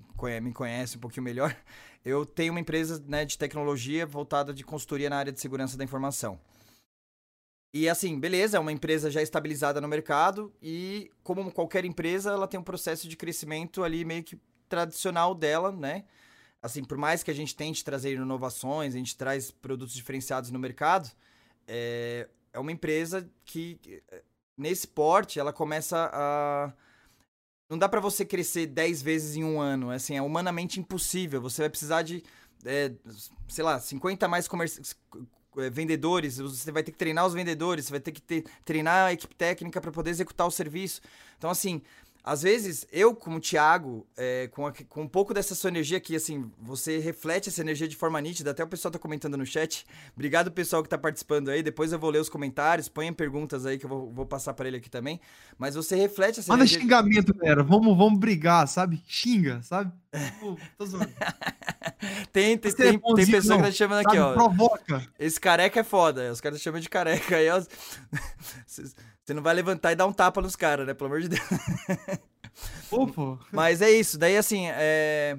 me 0.43 0.53
conhece 0.53 0.99
um 0.99 1.01
pouquinho 1.01 1.25
melhor. 1.25 1.57
Eu 2.05 2.27
tenho 2.27 2.53
uma 2.53 2.61
empresa 2.61 3.03
né, 3.09 3.25
de 3.25 3.39
tecnologia 3.39 4.05
voltada 4.05 4.53
de 4.53 4.63
consultoria 4.63 5.09
na 5.09 5.17
área 5.17 5.33
de 5.33 5.41
segurança 5.41 5.75
da 5.75 5.83
informação. 5.83 6.39
E 7.77 7.89
assim, 7.89 8.21
beleza, 8.21 8.57
é 8.57 8.61
uma 8.61 8.71
empresa 8.71 9.11
já 9.11 9.21
estabilizada 9.21 9.81
no 9.81 9.89
mercado 9.89 10.55
e, 10.63 11.11
como 11.25 11.51
qualquer 11.51 11.85
empresa, 11.85 12.31
ela 12.31 12.47
tem 12.47 12.61
um 12.61 12.63
processo 12.63 13.09
de 13.09 13.17
crescimento 13.17 13.83
ali 13.83 14.05
meio 14.05 14.23
que 14.23 14.39
tradicional 14.69 15.35
dela, 15.35 15.73
né? 15.73 16.05
Assim, 16.63 16.85
por 16.85 16.97
mais 16.97 17.25
que 17.25 17.33
a 17.33 17.35
gente 17.35 17.57
tente 17.57 17.85
trazer 17.85 18.13
inovações, 18.15 18.95
a 18.95 18.99
gente 18.99 19.17
traz 19.17 19.51
produtos 19.51 19.93
diferenciados 19.93 20.53
no 20.53 20.59
mercado, 20.59 21.11
é, 21.67 22.29
é 22.53 22.61
uma 22.61 22.71
empresa 22.71 23.29
que, 23.45 23.81
nesse 24.57 24.87
porte, 24.87 25.41
ela 25.41 25.53
começa 25.53 26.09
a 26.13 26.73
não 27.69 27.77
dá 27.77 27.89
para 27.89 28.01
você 28.01 28.25
crescer 28.25 28.67
10 28.67 29.03
vezes 29.03 29.37
em 29.37 29.43
um 29.43 29.61
ano. 29.61 29.91
Assim, 29.91 30.17
é 30.17 30.23
humanamente 30.23 30.79
impossível. 30.79 31.41
Você 31.41 31.63
vai 31.63 31.71
precisar 31.71 32.03
de, 32.03 32.23
é, 32.65 32.93
sei 33.49 33.65
lá, 33.65 33.81
50 33.81 34.29
mais 34.29 34.47
é, 34.47 34.83
vendedores. 35.73 36.39
Você 36.39 36.71
vai 36.73 36.83
ter 36.83 36.93
que 36.93 36.99
treinar 36.99 37.27
os 37.27 37.35
vendedores. 37.35 37.87
Você 37.87 37.91
vai 37.91 38.01
ter 38.01 38.13
que 38.13 38.21
ter, 38.21 38.45
treinar 38.65 39.07
a 39.07 39.13
equipe 39.13 39.35
técnica 39.35 39.81
para 39.81 39.91
poder 39.93 40.11
executar 40.11 40.47
o 40.47 40.51
serviço. 40.51 41.01
Então, 41.39 41.51
assim, 41.51 41.83
às 42.27 42.41
vezes, 42.41 42.87
eu, 42.91 43.15
como 43.15 43.39
Thiago, 43.39 44.07
é, 44.17 44.49
com, 44.49 44.67
a, 44.67 44.73
com 44.73 45.03
um 45.03 45.09
pouco 45.09 45.35
dessa 45.35 45.55
sua 45.55 45.69
energia 45.69 45.99
aqui, 45.99 46.17
assim, 46.17 46.51
você 46.59 46.99
reflete 46.99 47.51
essa 47.51 47.61
energia 47.61 47.87
de 47.87 47.95
forma 47.95 48.19
nítida, 48.19 48.51
até 48.51 48.65
o 48.65 48.67
pessoal 48.67 48.91
tá 48.91 48.99
comentando 48.99 49.37
no 49.37 49.45
chat. 49.45 49.85
Obrigado, 50.15 50.51
pessoal, 50.51 50.83
que 50.83 50.89
tá 50.89 50.97
participando 50.97 51.51
aí. 51.51 51.63
Depois 51.63 51.93
eu 51.93 51.99
vou 51.99 52.09
ler 52.09 52.21
os 52.21 52.31
comentários, 52.31 52.89
ponham 52.89 53.13
perguntas 53.13 53.67
aí 53.67 53.77
que 53.77 53.85
eu 53.85 53.91
vou, 53.91 54.11
vou 54.11 54.25
passar 54.25 54.55
para 54.55 54.67
ele 54.67 54.79
aqui 54.79 54.89
também. 54.89 55.21
Mas 55.59 55.75
você 55.75 55.97
reflete 55.97 56.41
essa 56.41 56.51
Manda 56.51 56.65
energia. 56.65 56.81
xingamento, 56.81 57.35
galera. 57.35 57.63
Vamos, 57.63 57.95
vamos 57.95 58.19
brigar, 58.19 58.67
sabe? 58.69 59.03
Xinga, 59.07 59.61
sabe? 59.61 59.93
Pô, 60.41 60.57
tô 60.79 60.87
zoando. 60.87 61.13
tem, 62.33 62.57
tem, 62.57 62.73
é 62.73 62.75
tem, 62.75 62.91
tem 62.91 62.99
bonzinho, 62.99 63.31
pessoa 63.31 63.57
que 63.57 63.63
não, 63.63 63.69
tá 63.69 63.71
te 63.71 63.77
chamando 63.77 64.03
sabe? 64.03 64.17
aqui, 64.17 64.19
ó. 64.19 64.33
Provoca. 64.33 65.07
Esse 65.19 65.39
careca 65.39 65.81
é 65.81 65.85
foda. 65.85 66.33
Os 66.33 66.41
caras 66.41 66.59
chamam 66.59 66.81
de 66.81 66.89
careca 66.89 67.37
aí, 67.37 67.51
ó. 67.51 67.63
Você 69.25 69.33
não 69.33 69.43
vai 69.43 69.55
levantar 69.55 69.93
e 69.93 69.97
dar 69.97 70.07
um 70.07 70.13
tapa 70.13 70.43
nos 70.43 70.55
caras, 70.55 70.87
né? 70.87 70.93
Pelo 70.93 71.07
amor 71.07 71.23
de 71.23 71.29
Deus. 71.29 71.43
Pô. 72.91 73.39
Mas 73.51 73.81
é 73.81 73.91
isso. 73.91 74.19
Daí, 74.19 74.37
assim, 74.37 74.67
é... 74.67 75.39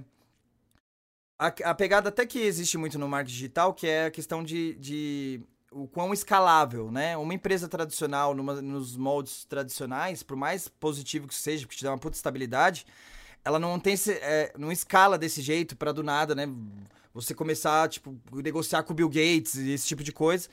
a, 1.38 1.48
a 1.48 1.76
pegada 1.76 2.10
até 2.10 2.26
que 2.26 2.40
existe 2.40 2.78
muito 2.78 2.98
no 2.98 3.08
marketing 3.08 3.36
digital, 3.36 3.74
que 3.74 3.88
é 3.88 4.06
a 4.06 4.12
questão 4.12 4.44
de, 4.44 4.74
de 4.76 5.42
o 5.72 5.88
quão 5.88 6.12
escalável, 6.14 6.92
né? 6.92 7.16
Uma 7.16 7.36
empresa 7.36 7.68
tradicional, 7.68 8.34
numa, 8.34 8.60
nos 8.60 8.98
moldes 8.98 9.46
tradicionais, 9.46 10.24
por 10.24 10.36
mais 10.36 10.68
positivo 10.68 11.28
que 11.28 11.36
seja, 11.36 11.66
porque 11.68 11.78
te 11.78 11.84
dá 11.84 11.92
uma 11.92 12.00
puta 12.00 12.18
estabilidade, 12.18 12.88
ela 13.44 13.60
não 13.60 13.80
tem 13.80 13.96
é, 14.08 14.52
não 14.58 14.72
escala 14.72 15.16
desse 15.16 15.44
jeito 15.44 15.78
para 15.78 15.92
do 15.92 16.02
nada, 16.02 16.34
né? 16.34 16.50
Você 17.14 17.36
começar, 17.36 17.88
tipo, 17.88 18.20
negociar 18.34 18.82
com 18.82 18.94
o 18.94 18.96
Bill 18.96 19.08
Gates 19.10 19.56
e 19.56 19.70
esse 19.72 19.88
tipo 19.88 20.04
de 20.04 20.12
coisa. 20.12 20.50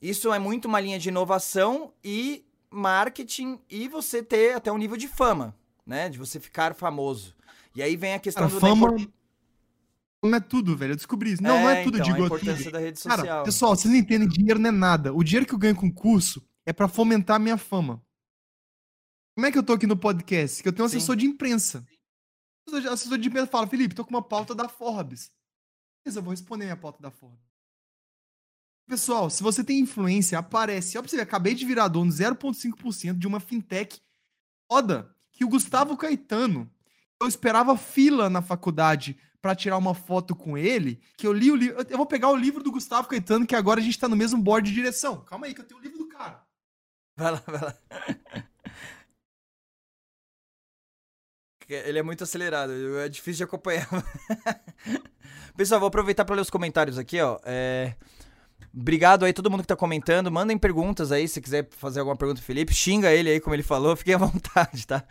Isso 0.00 0.32
é 0.32 0.38
muito 0.38 0.66
uma 0.66 0.78
linha 0.78 0.98
de 0.98 1.08
inovação 1.08 1.92
e 2.04 2.45
marketing 2.70 3.58
e 3.70 3.88
você 3.88 4.22
ter 4.22 4.54
até 4.54 4.70
um 4.70 4.78
nível 4.78 4.96
de 4.96 5.08
fama, 5.08 5.54
né? 5.86 6.08
De 6.08 6.18
você 6.18 6.40
ficar 6.40 6.74
famoso. 6.74 7.34
E 7.74 7.82
aí 7.82 7.96
vem 7.96 8.14
a 8.14 8.18
questão 8.18 8.48
Cara, 8.48 8.54
do 8.54 8.60
fama 8.60 8.96
não 10.22 10.36
é 10.36 10.40
tudo, 10.40 10.76
velho. 10.76 10.92
Eu 10.92 10.96
descobri 10.96 11.32
isso. 11.32 11.42
Não, 11.42 11.60
não 11.60 11.70
é 11.70 11.82
tudo, 11.84 11.98
então, 11.98 12.06
digo 12.06 12.22
a 12.22 12.26
importância 12.26 12.70
da 12.70 12.78
rede 12.78 13.02
Cara, 13.02 13.16
social. 13.18 13.44
pessoal, 13.44 13.76
vocês 13.76 13.92
não 13.92 14.00
entendem, 14.00 14.28
dinheiro 14.28 14.58
não 14.58 14.68
é 14.68 14.72
nada. 14.72 15.12
O 15.12 15.22
dinheiro 15.22 15.46
que 15.46 15.54
eu 15.54 15.58
ganho 15.58 15.76
com 15.76 15.86
o 15.86 15.92
curso 15.92 16.42
é 16.64 16.72
pra 16.72 16.88
fomentar 16.88 17.36
a 17.36 17.38
minha 17.38 17.56
fama. 17.56 18.02
Como 19.34 19.46
é 19.46 19.52
que 19.52 19.58
eu 19.58 19.62
tô 19.62 19.74
aqui 19.74 19.86
no 19.86 19.96
podcast? 19.96 20.62
Que 20.62 20.68
eu 20.68 20.72
tenho 20.72 20.86
um 20.86 20.88
Sim. 20.88 20.96
assessor 20.96 21.16
de 21.16 21.26
imprensa. 21.26 21.86
O 22.68 22.76
assessor 22.76 23.18
de 23.18 23.28
imprensa 23.28 23.46
fala, 23.46 23.66
Felipe, 23.66 23.94
tô 23.94 24.04
com 24.04 24.10
uma 24.10 24.22
pauta 24.22 24.54
da 24.54 24.68
Forbes. 24.68 25.30
Beleza, 26.04 26.18
eu 26.18 26.22
vou 26.22 26.30
responder 26.30 26.64
minha 26.64 26.76
pauta 26.76 27.00
da 27.00 27.10
Forbes. 27.10 27.45
Pessoal, 28.86 29.28
se 29.28 29.42
você 29.42 29.64
tem 29.64 29.80
influência, 29.80 30.38
aparece. 30.38 30.96
Ó, 30.96 31.02
pra 31.02 31.10
você 31.10 31.16
ver, 31.16 31.22
acabei 31.22 31.54
de 31.54 31.66
virar 31.66 31.88
dono 31.88 32.10
0,5% 32.10 33.18
de 33.18 33.26
uma 33.26 33.40
fintech 33.40 34.00
foda 34.70 35.14
que 35.32 35.44
o 35.44 35.48
Gustavo 35.48 35.96
Caetano. 35.96 36.70
Eu 37.20 37.26
esperava 37.26 37.76
fila 37.76 38.30
na 38.30 38.42
faculdade 38.42 39.18
pra 39.40 39.54
tirar 39.54 39.76
uma 39.78 39.94
foto 39.94 40.36
com 40.36 40.56
ele, 40.56 41.00
que 41.16 41.26
eu 41.26 41.32
li 41.32 41.50
o 41.50 41.56
livro. 41.56 41.84
Eu 41.88 41.96
vou 41.96 42.06
pegar 42.06 42.30
o 42.30 42.36
livro 42.36 42.62
do 42.62 42.70
Gustavo 42.70 43.08
Caetano, 43.08 43.46
que 43.46 43.56
agora 43.56 43.80
a 43.80 43.82
gente 43.82 43.98
tá 43.98 44.08
no 44.08 44.16
mesmo 44.16 44.40
board 44.40 44.68
de 44.68 44.74
direção. 44.74 45.24
Calma 45.24 45.46
aí, 45.46 45.54
que 45.54 45.60
eu 45.60 45.64
tenho 45.64 45.80
o 45.80 45.82
livro 45.82 45.98
do 45.98 46.08
cara. 46.08 46.44
Vai 47.16 47.32
lá, 47.32 47.42
vai 47.46 47.60
lá. 47.60 47.78
Ele 51.68 51.98
é 51.98 52.02
muito 52.02 52.22
acelerado, 52.22 52.72
é 52.98 53.08
difícil 53.08 53.38
de 53.38 53.44
acompanhar. 53.44 53.88
Pessoal, 55.56 55.80
vou 55.80 55.88
aproveitar 55.88 56.24
para 56.24 56.36
ler 56.36 56.42
os 56.42 56.50
comentários 56.50 56.96
aqui, 56.96 57.20
ó. 57.20 57.40
É, 57.44 57.96
Obrigado 58.78 59.24
aí 59.24 59.32
todo 59.32 59.50
mundo 59.50 59.62
que 59.62 59.66
tá 59.66 59.76
comentando. 59.76 60.30
Mandem 60.30 60.58
perguntas 60.58 61.10
aí, 61.10 61.26
se 61.26 61.40
quiser 61.40 61.66
fazer 61.70 62.00
alguma 62.00 62.16
pergunta 62.16 62.40
pro 62.40 62.46
Felipe. 62.46 62.74
Xinga 62.74 63.10
ele 63.10 63.30
aí, 63.30 63.40
como 63.40 63.54
ele 63.54 63.62
falou. 63.62 63.96
Fiquem 63.96 64.14
à 64.14 64.18
vontade, 64.18 64.86
tá? 64.86 65.02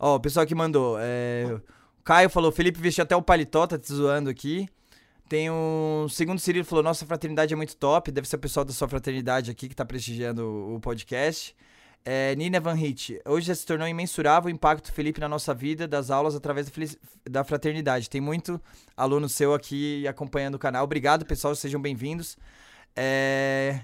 Ó, 0.00 0.16
o 0.16 0.20
pessoal 0.20 0.44
que 0.44 0.54
mandou. 0.54 0.96
É... 1.00 1.60
O 2.00 2.02
Caio 2.02 2.28
falou, 2.28 2.50
Felipe 2.50 2.80
vestiu 2.80 3.04
até 3.04 3.14
o 3.14 3.22
paletó, 3.22 3.66
tá 3.66 3.78
te 3.78 3.92
zoando 3.92 4.28
aqui. 4.30 4.68
Tem 5.28 5.50
um 5.50 6.06
segundo 6.08 6.38
Cirilo 6.40 6.64
falou, 6.64 6.82
nossa 6.82 7.04
fraternidade 7.04 7.52
é 7.52 7.56
muito 7.56 7.76
top. 7.76 8.10
Deve 8.10 8.26
ser 8.26 8.36
o 8.36 8.38
pessoal 8.38 8.64
da 8.64 8.72
sua 8.72 8.88
fraternidade 8.88 9.50
aqui 9.50 9.68
que 9.68 9.76
tá 9.76 9.84
prestigiando 9.84 10.42
o- 10.74 10.80
podcast. 10.80 11.54
É, 12.04 12.34
Nina 12.36 12.58
Van 12.58 12.72
Hit, 12.74 13.20
hoje 13.26 13.48
já 13.48 13.54
se 13.54 13.66
tornou 13.66 13.86
imensurável 13.86 14.48
o 14.48 14.50
impacto 14.50 14.86
do 14.86 14.92
Felipe 14.94 15.20
na 15.20 15.28
nossa 15.28 15.52
vida, 15.52 15.86
das 15.86 16.10
aulas 16.10 16.34
através 16.34 16.70
da 17.28 17.44
fraternidade. 17.44 18.08
Tem 18.08 18.20
muito 18.20 18.58
aluno 18.96 19.28
seu 19.28 19.52
aqui 19.52 20.08
acompanhando 20.08 20.54
o 20.54 20.58
canal. 20.58 20.84
Obrigado, 20.84 21.26
pessoal, 21.26 21.54
sejam 21.54 21.80
bem-vindos. 21.82 22.38
É, 23.00 23.80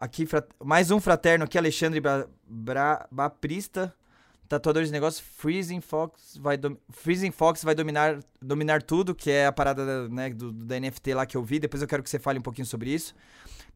Aqui, 0.00 0.26
fra- 0.26 0.46
mais 0.62 0.90
um 0.90 0.98
fraterno 1.00 1.44
aqui, 1.44 1.56
Alexandre 1.58 2.00
Bra... 2.00 2.26
Bra... 2.46 3.06
Baprista, 3.10 3.94
tatuador 4.48 4.82
de 4.84 4.90
negócios. 4.90 5.24
Freezing 5.36 5.80
Fox 5.80 6.36
vai, 6.40 6.56
dom... 6.56 6.76
Freezing 6.90 7.30
Fox 7.30 7.62
vai 7.62 7.74
dominar, 7.74 8.18
dominar 8.40 8.82
tudo, 8.82 9.14
que 9.14 9.30
é 9.30 9.46
a 9.46 9.52
parada 9.52 10.08
né, 10.08 10.30
do, 10.30 10.52
da 10.52 10.78
NFT 10.80 11.14
lá 11.14 11.24
que 11.26 11.36
eu 11.36 11.44
vi. 11.44 11.58
Depois 11.58 11.80
eu 11.82 11.88
quero 11.88 12.02
que 12.02 12.10
você 12.10 12.18
fale 12.18 12.38
um 12.38 12.42
pouquinho 12.42 12.66
sobre 12.66 12.90
isso. 12.92 13.14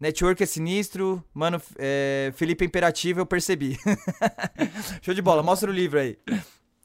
Network 0.01 0.43
é 0.43 0.47
sinistro. 0.47 1.23
Mano, 1.35 1.61
é, 1.79 2.33
Felipe 2.35 2.65
é 2.65 2.67
imperativo, 2.67 3.21
eu 3.21 3.27
percebi. 3.27 3.79
Show 5.03 5.15
de 5.15 5.23
bola, 5.23 5.43
mostra 5.43 5.71
o 5.71 5.75
livro 5.75 5.99
aí. 5.99 6.19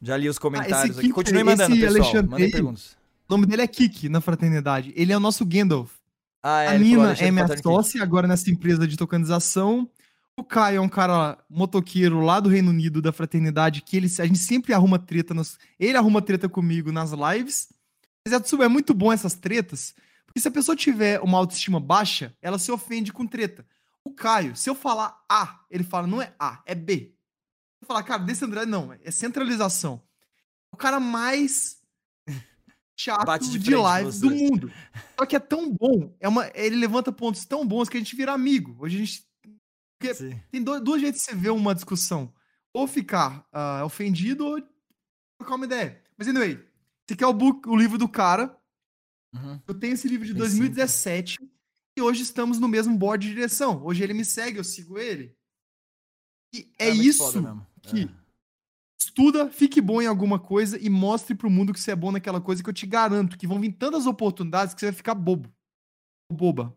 Já 0.02 0.16
li 0.18 0.28
os 0.30 0.38
comentários 0.40 0.98
aqui. 0.98 1.08
Kiki- 1.08 1.14
Continue 1.14 1.44
mandando, 1.44 1.76
pessoal. 1.76 1.96
Alexandre 2.02 2.30
Mandem 2.32 2.52
perguntas. 2.52 2.98
O 3.28 3.34
nome 3.34 3.46
dele 3.46 3.62
é 3.62 3.68
Kiki 3.68 4.10
na 4.10 4.20
fraternidade. 4.22 4.94
Ele 4.96 5.12
é 5.14 5.18
o 5.18 5.20
nosso 5.20 5.46
Gandalf. 5.46 5.92
Ah, 6.44 6.64
é, 6.64 6.68
a 6.68 6.78
Nina 6.78 7.14
é 7.14 7.32
minha 7.32 7.48
sócia 7.58 8.04
agora 8.04 8.28
nessa 8.28 8.52
empresa 8.52 8.86
de 8.86 8.98
tokenização. 8.98 9.90
O 10.36 10.44
Caio 10.44 10.78
é 10.78 10.82
um 10.82 10.90
cara 10.90 11.38
motoqueiro 11.50 12.20
lá 12.20 12.40
do 12.40 12.50
Reino 12.50 12.72
Unido 12.72 13.02
da 13.02 13.14
fraternidade 13.14 13.82
que 13.82 13.96
ele, 13.96 14.08
a 14.20 14.26
gente 14.26 14.40
sempre 14.40 14.74
arruma 14.74 15.00
treta. 15.00 15.34
Nos, 15.34 15.58
ele 15.80 15.96
arruma 15.96 16.22
treta 16.22 16.50
comigo 16.50 16.92
nas 16.92 17.12
lives. 17.12 17.70
Mas 18.28 18.34
é, 18.34 18.64
é 18.64 18.68
muito 18.68 18.94
bom 18.94 19.12
essas 19.12 19.36
tretas, 19.36 19.94
porque 20.26 20.40
se 20.40 20.48
a 20.48 20.52
pessoa 20.52 20.76
tiver 20.76 21.20
uma 21.20 21.38
autoestima 21.38 21.80
baixa, 21.80 22.36
ela 22.42 22.58
se 22.58 22.72
ofende 22.72 23.12
com 23.12 23.28
treta. 23.28 23.66
O 24.04 24.12
Caio, 24.12 24.56
se 24.56 24.70
eu 24.70 24.76
falar 24.76 25.24
A, 25.30 25.60
ele 25.70 25.84
fala 25.84 26.08
não 26.08 26.22
é 26.22 26.34
A, 26.40 26.62
é 26.66 26.74
B. 26.74 27.14
Eu 27.82 27.88
falar, 27.88 28.04
cara, 28.04 28.24
descentralização, 28.24 28.88
não, 28.88 28.94
é 28.94 29.12
centralização. 29.12 30.02
O 30.72 30.78
cara 30.78 31.00
mais 31.00 31.83
chato 32.96 33.26
Bate 33.26 33.50
de 33.50 33.60
de, 33.60 33.76
live 33.76 34.20
do 34.20 34.32
mundo. 34.32 34.72
Só 35.18 35.26
que 35.26 35.36
é 35.36 35.40
tão 35.40 35.72
bom, 35.72 36.16
é 36.20 36.28
uma, 36.28 36.52
ele 36.54 36.76
levanta 36.76 37.12
pontos 37.12 37.46
tão 37.46 37.66
bons 37.66 37.90
que 37.90 37.98
a 37.98 38.00
gente 38.00 38.16
vira 38.16 38.32
amigo. 38.34 38.76
Hoje 38.80 38.96
a 38.96 39.00
gente 39.00 39.28
porque 40.04 40.14
Sim. 40.16 40.42
tem 40.52 40.62
do- 40.62 40.82
duas 40.82 41.00
jeitos 41.00 41.22
de 41.22 41.26
você 41.28 41.36
ver 41.36 41.52
uma 41.52 41.74
discussão. 41.74 42.34
Ou 42.74 42.86
ficar 42.88 43.48
ah, 43.54 43.86
ofendido 43.86 44.46
ou 44.46 44.62
trocar 45.40 45.56
uma 45.56 45.66
ideia. 45.66 46.04
Mas 46.18 46.28
anyway, 46.28 46.54
esse 46.56 47.14
aqui 47.14 47.24
é 47.24 47.28
o, 47.28 47.34
book, 47.34 47.70
o 47.70 47.76
livro 47.76 47.98
do 47.98 48.10
cara. 48.10 48.58
Uhum. 49.34 49.62
Eu 49.66 49.74
tenho 49.74 49.94
esse 49.94 50.08
livro 50.08 50.26
de 50.26 50.34
Tem 50.34 50.40
2017 50.40 51.38
e 51.98 52.02
hoje 52.02 52.22
estamos 52.24 52.60
no 52.60 52.68
mesmo 52.68 52.98
board 52.98 53.26
de 53.26 53.34
direção. 53.34 53.84
Hoje 53.86 54.04
ele 54.04 54.14
me 54.14 54.26
segue, 54.26 54.58
eu 54.58 54.64
sigo 54.64 55.00
ele. 55.00 55.38
E 56.54 56.70
é, 56.78 56.92
muito 56.92 57.08
isso 57.08 57.42
que 57.82 58.02
É. 58.04 58.23
estuda, 59.06 59.50
fique 59.50 59.82
bom 59.82 60.02
em 60.02 60.08
alguma 60.08 60.40
coisa 60.40 60.78
e 60.80 60.90
mostre 60.90 61.36
pro 61.36 61.50
mundo 61.50 61.74
que 61.74 61.80
você 61.80 61.92
é 61.92 61.96
bom 61.96 62.12
naquela 62.12 62.42
coisa 62.42 62.64
que 62.64 62.70
eu 62.70 62.74
te 62.74 62.86
garanto 62.86 63.38
que 63.38 63.48
vão 63.48 63.60
vir 63.60 63.72
tantas 63.74 64.06
oportunidades 64.06 64.74
que 64.74 64.80
você 64.80 64.88
vai 64.88 64.94
ficar 64.94 65.16
bobo. 65.16 65.50
Boba. 66.32 66.76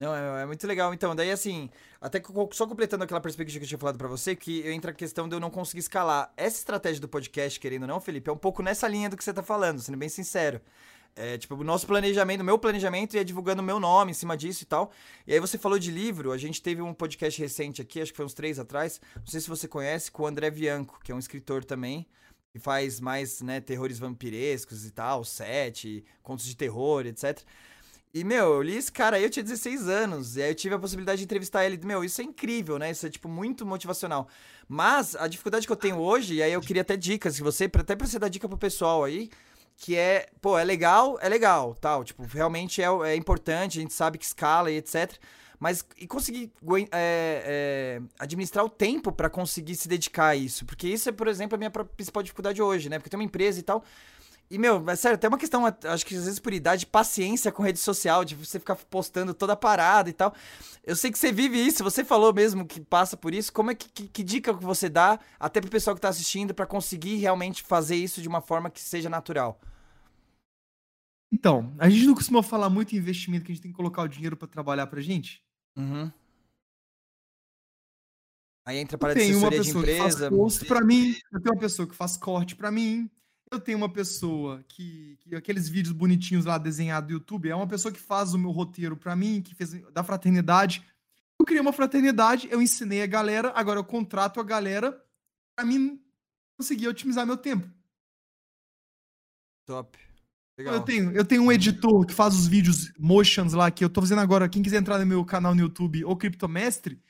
Não, 0.00 0.14
é, 0.14 0.42
é 0.42 0.46
muito 0.46 0.66
legal. 0.66 0.92
Então, 0.92 1.14
daí 1.14 1.30
assim, 1.30 1.70
até 2.00 2.20
só 2.52 2.66
completando 2.66 3.04
aquela 3.04 3.20
perspectiva 3.20 3.60
que 3.60 3.64
eu 3.64 3.68
tinha 3.68 3.78
falado 3.78 3.96
pra 3.96 4.08
você, 4.08 4.34
que 4.34 4.66
entra 4.68 4.90
a 4.90 4.94
questão 4.94 5.28
de 5.28 5.34
eu 5.34 5.40
não 5.40 5.50
conseguir 5.50 5.80
escalar. 5.80 6.32
Essa 6.36 6.58
estratégia 6.58 7.00
do 7.00 7.08
podcast, 7.08 7.58
querendo 7.58 7.82
ou 7.82 7.88
não, 7.88 8.00
Felipe, 8.00 8.28
é 8.28 8.32
um 8.32 8.36
pouco 8.36 8.62
nessa 8.62 8.88
linha 8.88 9.08
do 9.08 9.16
que 9.16 9.24
você 9.24 9.32
tá 9.32 9.42
falando, 9.42 9.80
sendo 9.80 9.96
bem 9.96 10.08
sincero. 10.08 10.60
É, 11.16 11.38
tipo, 11.38 11.54
o 11.54 11.62
nosso 11.62 11.86
planejamento, 11.86 12.40
o 12.40 12.44
meu 12.44 12.58
planejamento 12.58 13.14
ia 13.14 13.24
divulgando 13.24 13.62
o 13.62 13.64
meu 13.64 13.78
nome 13.78 14.10
em 14.10 14.14
cima 14.14 14.36
disso 14.36 14.64
e 14.64 14.66
tal. 14.66 14.90
E 15.26 15.32
aí 15.32 15.38
você 15.38 15.56
falou 15.56 15.78
de 15.78 15.90
livro, 15.90 16.32
a 16.32 16.38
gente 16.38 16.60
teve 16.60 16.82
um 16.82 16.92
podcast 16.92 17.40
recente 17.40 17.80
aqui, 17.80 18.00
acho 18.00 18.10
que 18.10 18.16
foi 18.16 18.26
uns 18.26 18.34
três 18.34 18.58
atrás, 18.58 19.00
não 19.16 19.26
sei 19.26 19.40
se 19.40 19.48
você 19.48 19.68
conhece, 19.68 20.10
com 20.10 20.24
o 20.24 20.26
André 20.26 20.50
Bianco, 20.50 20.98
que 21.04 21.12
é 21.12 21.14
um 21.14 21.18
escritor 21.18 21.64
também, 21.64 22.04
que 22.52 22.58
faz 22.58 22.98
mais, 22.98 23.40
né, 23.42 23.60
terrores 23.60 23.98
vampirescos 23.98 24.84
e 24.84 24.90
tal, 24.90 25.24
sete, 25.24 26.04
contos 26.20 26.46
de 26.46 26.56
terror, 26.56 27.06
etc. 27.06 27.40
E, 28.12 28.22
meu, 28.22 28.54
eu 28.54 28.62
li 28.62 28.76
esse 28.76 28.92
cara 28.92 29.16
aí, 29.16 29.24
eu 29.24 29.30
tinha 29.30 29.42
16 29.42 29.88
anos. 29.88 30.36
E 30.36 30.42
aí 30.42 30.50
eu 30.50 30.54
tive 30.54 30.72
a 30.72 30.78
possibilidade 30.78 31.18
de 31.18 31.24
entrevistar 31.24 31.64
ele. 31.64 31.80
Meu, 31.84 32.04
isso 32.04 32.20
é 32.20 32.24
incrível, 32.24 32.78
né? 32.78 32.92
Isso 32.92 33.04
é, 33.04 33.10
tipo, 33.10 33.28
muito 33.28 33.66
motivacional. 33.66 34.28
Mas 34.68 35.16
a 35.16 35.26
dificuldade 35.26 35.66
que 35.66 35.72
eu 35.72 35.76
tenho 35.76 35.98
hoje, 35.98 36.34
e 36.34 36.42
aí 36.42 36.52
eu 36.52 36.60
queria 36.60 36.82
até 36.82 36.96
dicas, 36.96 37.36
que 37.36 37.42
você, 37.42 37.64
até 37.64 37.96
pra 37.96 38.06
você 38.06 38.16
dar 38.16 38.28
dica 38.28 38.48
pro 38.48 38.56
pessoal 38.56 39.02
aí, 39.02 39.30
que 39.76 39.96
é, 39.96 40.28
pô, 40.40 40.58
é 40.58 40.64
legal, 40.64 41.18
é 41.20 41.28
legal, 41.28 41.74
tal. 41.74 42.04
Tipo, 42.04 42.24
realmente 42.24 42.82
é, 42.82 42.86
é 42.86 43.16
importante, 43.16 43.78
a 43.78 43.82
gente 43.82 43.94
sabe 43.94 44.18
que 44.18 44.24
escala 44.24 44.70
e 44.70 44.76
etc. 44.76 45.18
Mas 45.58 45.84
e 45.96 46.06
conseguir 46.06 46.52
é, 46.92 47.98
é, 48.00 48.02
administrar 48.18 48.64
o 48.64 48.68
tempo 48.68 49.12
pra 49.12 49.30
conseguir 49.30 49.76
se 49.76 49.88
dedicar 49.88 50.28
a 50.28 50.36
isso. 50.36 50.66
Porque 50.66 50.86
isso 50.86 51.08
é, 51.08 51.12
por 51.12 51.28
exemplo, 51.28 51.54
a 51.54 51.58
minha 51.58 51.70
principal 51.70 52.22
dificuldade 52.22 52.60
hoje, 52.60 52.88
né? 52.88 52.98
Porque 52.98 53.08
tem 53.08 53.18
uma 53.18 53.24
empresa 53.24 53.60
e 53.60 53.62
tal. 53.62 53.82
E, 54.50 54.58
meu, 54.58 54.88
é 54.88 54.94
sério, 54.94 55.18
tem 55.18 55.28
uma 55.28 55.38
questão, 55.38 55.64
acho 55.66 56.04
que 56.04 56.14
às 56.14 56.24
vezes 56.24 56.38
por 56.38 56.52
idade, 56.52 56.80
de 56.80 56.86
paciência 56.86 57.50
com 57.50 57.62
rede 57.62 57.78
social, 57.78 58.24
de 58.24 58.34
você 58.34 58.60
ficar 58.60 58.76
postando 58.76 59.32
toda 59.32 59.54
a 59.54 59.56
parada 59.56 60.10
e 60.10 60.12
tal. 60.12 60.34
Eu 60.84 60.94
sei 60.94 61.10
que 61.10 61.18
você 61.18 61.32
vive 61.32 61.58
isso, 61.58 61.82
você 61.82 62.04
falou 62.04 62.32
mesmo 62.32 62.66
que 62.66 62.80
passa 62.80 63.16
por 63.16 63.34
isso. 63.34 63.52
Como 63.52 63.70
é 63.70 63.74
que, 63.74 63.88
que, 63.88 64.06
que 64.06 64.22
dica 64.22 64.54
que 64.54 64.64
você 64.64 64.88
dá, 64.88 65.18
até 65.40 65.60
pro 65.60 65.70
pessoal 65.70 65.96
que 65.96 66.02
tá 66.02 66.10
assistindo, 66.10 66.54
para 66.54 66.66
conseguir 66.66 67.16
realmente 67.16 67.62
fazer 67.62 67.96
isso 67.96 68.20
de 68.20 68.28
uma 68.28 68.40
forma 68.40 68.70
que 68.70 68.80
seja 68.80 69.08
natural? 69.08 69.58
Então, 71.32 71.74
a 71.78 71.88
gente 71.88 72.06
não 72.06 72.14
costuma 72.14 72.42
falar 72.42 72.70
muito 72.70 72.94
em 72.94 72.98
investimento 72.98 73.44
que 73.44 73.50
a 73.50 73.54
gente 73.54 73.62
tem 73.62 73.72
que 73.72 73.76
colocar 73.76 74.02
o 74.02 74.08
dinheiro 74.08 74.36
para 74.36 74.46
trabalhar 74.46 74.86
pra 74.86 75.00
gente? 75.00 75.42
Uhum. 75.76 76.12
Aí 78.66 78.78
entra 78.78 78.96
para 78.96 79.08
uma 79.08 79.14
pessoa 79.14 79.50
de 79.50 79.70
empresa. 79.70 80.08
Que 80.08 80.18
faz 80.18 80.28
post 80.30 80.64
para 80.66 80.84
mim, 80.84 81.14
eu 81.32 81.40
tenho 81.42 81.54
uma 81.54 81.60
pessoa 81.60 81.88
que 81.88 81.94
faz 81.94 82.16
corte 82.16 82.54
para 82.54 82.70
mim, 82.70 83.10
eu 83.54 83.60
tenho 83.60 83.78
uma 83.78 83.88
pessoa 83.88 84.62
que, 84.68 85.16
que, 85.20 85.34
aqueles 85.34 85.68
vídeos 85.68 85.92
bonitinhos 85.92 86.44
lá 86.44 86.58
desenhados 86.58 87.08
do 87.08 87.14
YouTube, 87.14 87.48
é 87.48 87.54
uma 87.54 87.66
pessoa 87.66 87.92
que 87.92 88.00
faz 88.00 88.34
o 88.34 88.38
meu 88.38 88.50
roteiro 88.50 88.96
para 88.96 89.16
mim, 89.16 89.40
que 89.40 89.54
fez 89.54 89.72
da 89.92 90.04
fraternidade. 90.04 90.84
Eu 91.38 91.46
criei 91.46 91.60
uma 91.60 91.72
fraternidade, 91.72 92.48
eu 92.50 92.60
ensinei 92.60 93.02
a 93.02 93.06
galera, 93.06 93.52
agora 93.54 93.78
eu 93.78 93.84
contrato 93.84 94.40
a 94.40 94.44
galera 94.44 95.00
para 95.56 95.64
mim 95.64 96.00
conseguir 96.56 96.88
otimizar 96.88 97.26
meu 97.26 97.36
tempo. 97.36 97.68
Top. 99.66 99.98
Legal. 100.56 100.74
Eu 100.74 100.80
tenho, 100.82 101.10
eu 101.12 101.24
tenho 101.24 101.42
um 101.42 101.50
editor 101.50 102.06
que 102.06 102.14
faz 102.14 102.34
os 102.34 102.46
vídeos 102.46 102.92
motions 102.98 103.52
lá 103.54 103.70
que 103.70 103.84
eu 103.84 103.90
tô 103.90 104.00
fazendo 104.00 104.20
agora. 104.20 104.48
Quem 104.48 104.62
quiser 104.62 104.78
entrar 104.78 104.98
no 104.98 105.06
meu 105.06 105.24
canal 105.24 105.54
no 105.54 105.60
YouTube, 105.60 106.04
o 106.04 106.14
Criptomestre, 106.14 107.00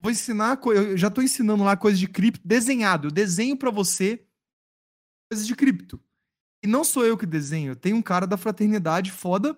vou 0.00 0.10
ensinar, 0.10 0.58
eu 0.66 0.96
já 0.96 1.10
tô 1.10 1.20
ensinando 1.20 1.64
lá 1.64 1.76
coisas 1.76 2.00
de 2.00 2.08
cripto 2.08 2.40
desenhado. 2.46 3.08
Eu 3.08 3.12
desenho 3.12 3.56
para 3.56 3.70
você 3.70 4.24
coisas 5.30 5.46
de 5.46 5.54
cripto. 5.54 6.00
E 6.62 6.66
não 6.66 6.84
sou 6.84 7.04
eu 7.04 7.16
que 7.16 7.26
desenho, 7.26 7.76
tem 7.76 7.92
um 7.92 8.02
cara 8.02 8.26
da 8.26 8.36
fraternidade 8.36 9.12
foda 9.12 9.56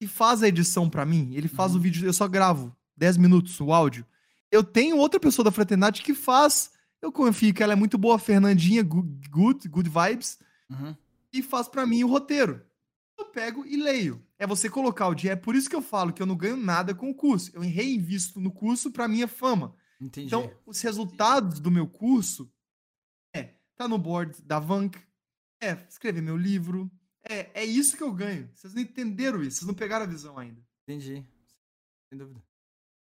que 0.00 0.06
faz 0.06 0.42
a 0.42 0.48
edição 0.48 0.90
para 0.90 1.06
mim. 1.06 1.32
Ele 1.34 1.48
faz 1.48 1.72
uhum. 1.72 1.78
o 1.78 1.80
vídeo, 1.80 2.06
eu 2.06 2.12
só 2.12 2.26
gravo 2.26 2.74
10 2.96 3.16
minutos 3.16 3.60
o 3.60 3.72
áudio. 3.72 4.04
Eu 4.50 4.62
tenho 4.62 4.96
outra 4.96 5.20
pessoa 5.20 5.44
da 5.44 5.50
fraternidade 5.50 6.02
que 6.02 6.14
faz. 6.14 6.72
Eu 7.00 7.12
confio 7.12 7.54
que 7.54 7.62
ela 7.62 7.72
é 7.72 7.76
muito 7.76 7.96
boa, 7.96 8.18
Fernandinha, 8.18 8.82
good, 8.82 9.28
good, 9.28 9.68
good 9.68 9.88
vibes. 9.90 10.38
Uhum 10.68 10.94
e 11.38 11.42
faz 11.42 11.68
para 11.68 11.86
mim 11.86 12.02
o 12.04 12.08
roteiro. 12.08 12.62
Eu 13.18 13.26
pego 13.26 13.64
e 13.66 13.76
leio. 13.76 14.22
É 14.38 14.46
você 14.46 14.68
colocar 14.68 15.08
o 15.08 15.14
dia. 15.14 15.32
É 15.32 15.36
por 15.36 15.54
isso 15.54 15.70
que 15.70 15.76
eu 15.76 15.82
falo 15.82 16.12
que 16.12 16.20
eu 16.20 16.26
não 16.26 16.36
ganho 16.36 16.56
nada 16.56 16.94
com 16.94 17.10
o 17.10 17.14
curso. 17.14 17.50
Eu 17.54 17.62
reinvisto 17.62 18.40
no 18.40 18.50
curso 18.50 18.90
para 18.90 19.08
minha 19.08 19.26
fama. 19.26 19.74
Entendi. 20.00 20.26
Então, 20.26 20.50
os 20.66 20.80
resultados 20.82 21.58
do 21.58 21.70
meu 21.70 21.86
curso 21.86 22.50
tá 23.76 23.88
no 23.88 23.98
board 23.98 24.42
da 24.42 24.58
Vank, 24.58 24.98
é 25.60 25.72
escrever 25.88 26.22
meu 26.22 26.36
livro, 26.36 26.90
é, 27.28 27.50
é 27.54 27.64
isso 27.64 27.96
que 27.96 28.02
eu 28.02 28.12
ganho. 28.12 28.48
Vocês 28.54 28.72
não 28.72 28.82
entenderam 28.82 29.42
isso, 29.42 29.58
vocês 29.58 29.66
não 29.66 29.74
pegaram 29.74 30.04
a 30.04 30.08
visão 30.08 30.38
ainda. 30.38 30.60
Entendi. 30.88 31.24
Sem 32.08 32.18
dúvida. 32.18 32.40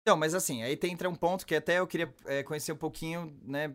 Então, 0.01 0.17
mas 0.17 0.34
assim, 0.34 0.63
aí 0.63 0.75
tem, 0.75 0.93
entra 0.93 1.10
um 1.10 1.15
ponto 1.15 1.45
que 1.45 1.53
até 1.53 1.80
eu 1.80 1.88
queria 1.88 2.13
é, 2.25 2.41
conhecer 2.41 2.71
um 2.71 2.77
pouquinho, 2.77 3.38
né, 3.43 3.67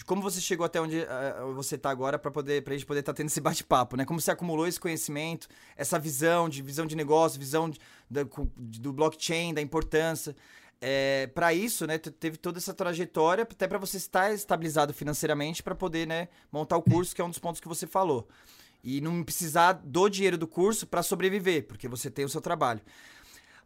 de 0.00 0.04
como 0.06 0.22
você 0.22 0.40
chegou 0.40 0.64
até 0.64 0.80
onde 0.80 0.96
uh, 0.98 1.52
você 1.54 1.74
está 1.74 1.90
agora 1.90 2.18
para 2.18 2.30
poder 2.30 2.64
pra 2.64 2.72
gente 2.72 2.86
poder 2.86 3.00
estar 3.00 3.12
tá 3.12 3.16
tendo 3.18 3.26
esse 3.26 3.40
bate-papo, 3.40 3.96
né? 3.96 4.06
Como 4.06 4.18
você 4.18 4.30
acumulou 4.30 4.66
esse 4.66 4.80
conhecimento, 4.80 5.46
essa 5.76 5.98
visão 5.98 6.48
de 6.48 6.62
visão 6.62 6.86
de 6.86 6.96
negócio, 6.96 7.38
visão 7.38 7.68
de, 7.68 7.78
da, 8.08 8.22
do 8.56 8.94
blockchain, 8.94 9.52
da 9.52 9.60
importância. 9.60 10.34
É, 10.80 11.26
para 11.34 11.52
isso, 11.52 11.86
né, 11.86 11.98
teve 11.98 12.38
toda 12.38 12.58
essa 12.58 12.72
trajetória 12.72 13.42
até 13.42 13.68
para 13.68 13.78
você 13.78 13.98
estar 13.98 14.32
estabilizado 14.32 14.94
financeiramente 14.94 15.62
para 15.62 15.74
poder, 15.74 16.06
né, 16.06 16.28
montar 16.50 16.78
o 16.78 16.82
curso, 16.82 17.14
que 17.14 17.20
é 17.20 17.24
um 17.24 17.28
dos 17.28 17.38
pontos 17.38 17.60
que 17.60 17.68
você 17.68 17.86
falou. 17.86 18.26
E 18.82 19.00
não 19.00 19.22
precisar 19.22 19.74
do 19.74 20.08
dinheiro 20.08 20.38
do 20.38 20.46
curso 20.46 20.86
para 20.86 21.02
sobreviver, 21.02 21.66
porque 21.66 21.86
você 21.86 22.10
tem 22.10 22.24
o 22.24 22.30
seu 22.30 22.40
trabalho. 22.40 22.80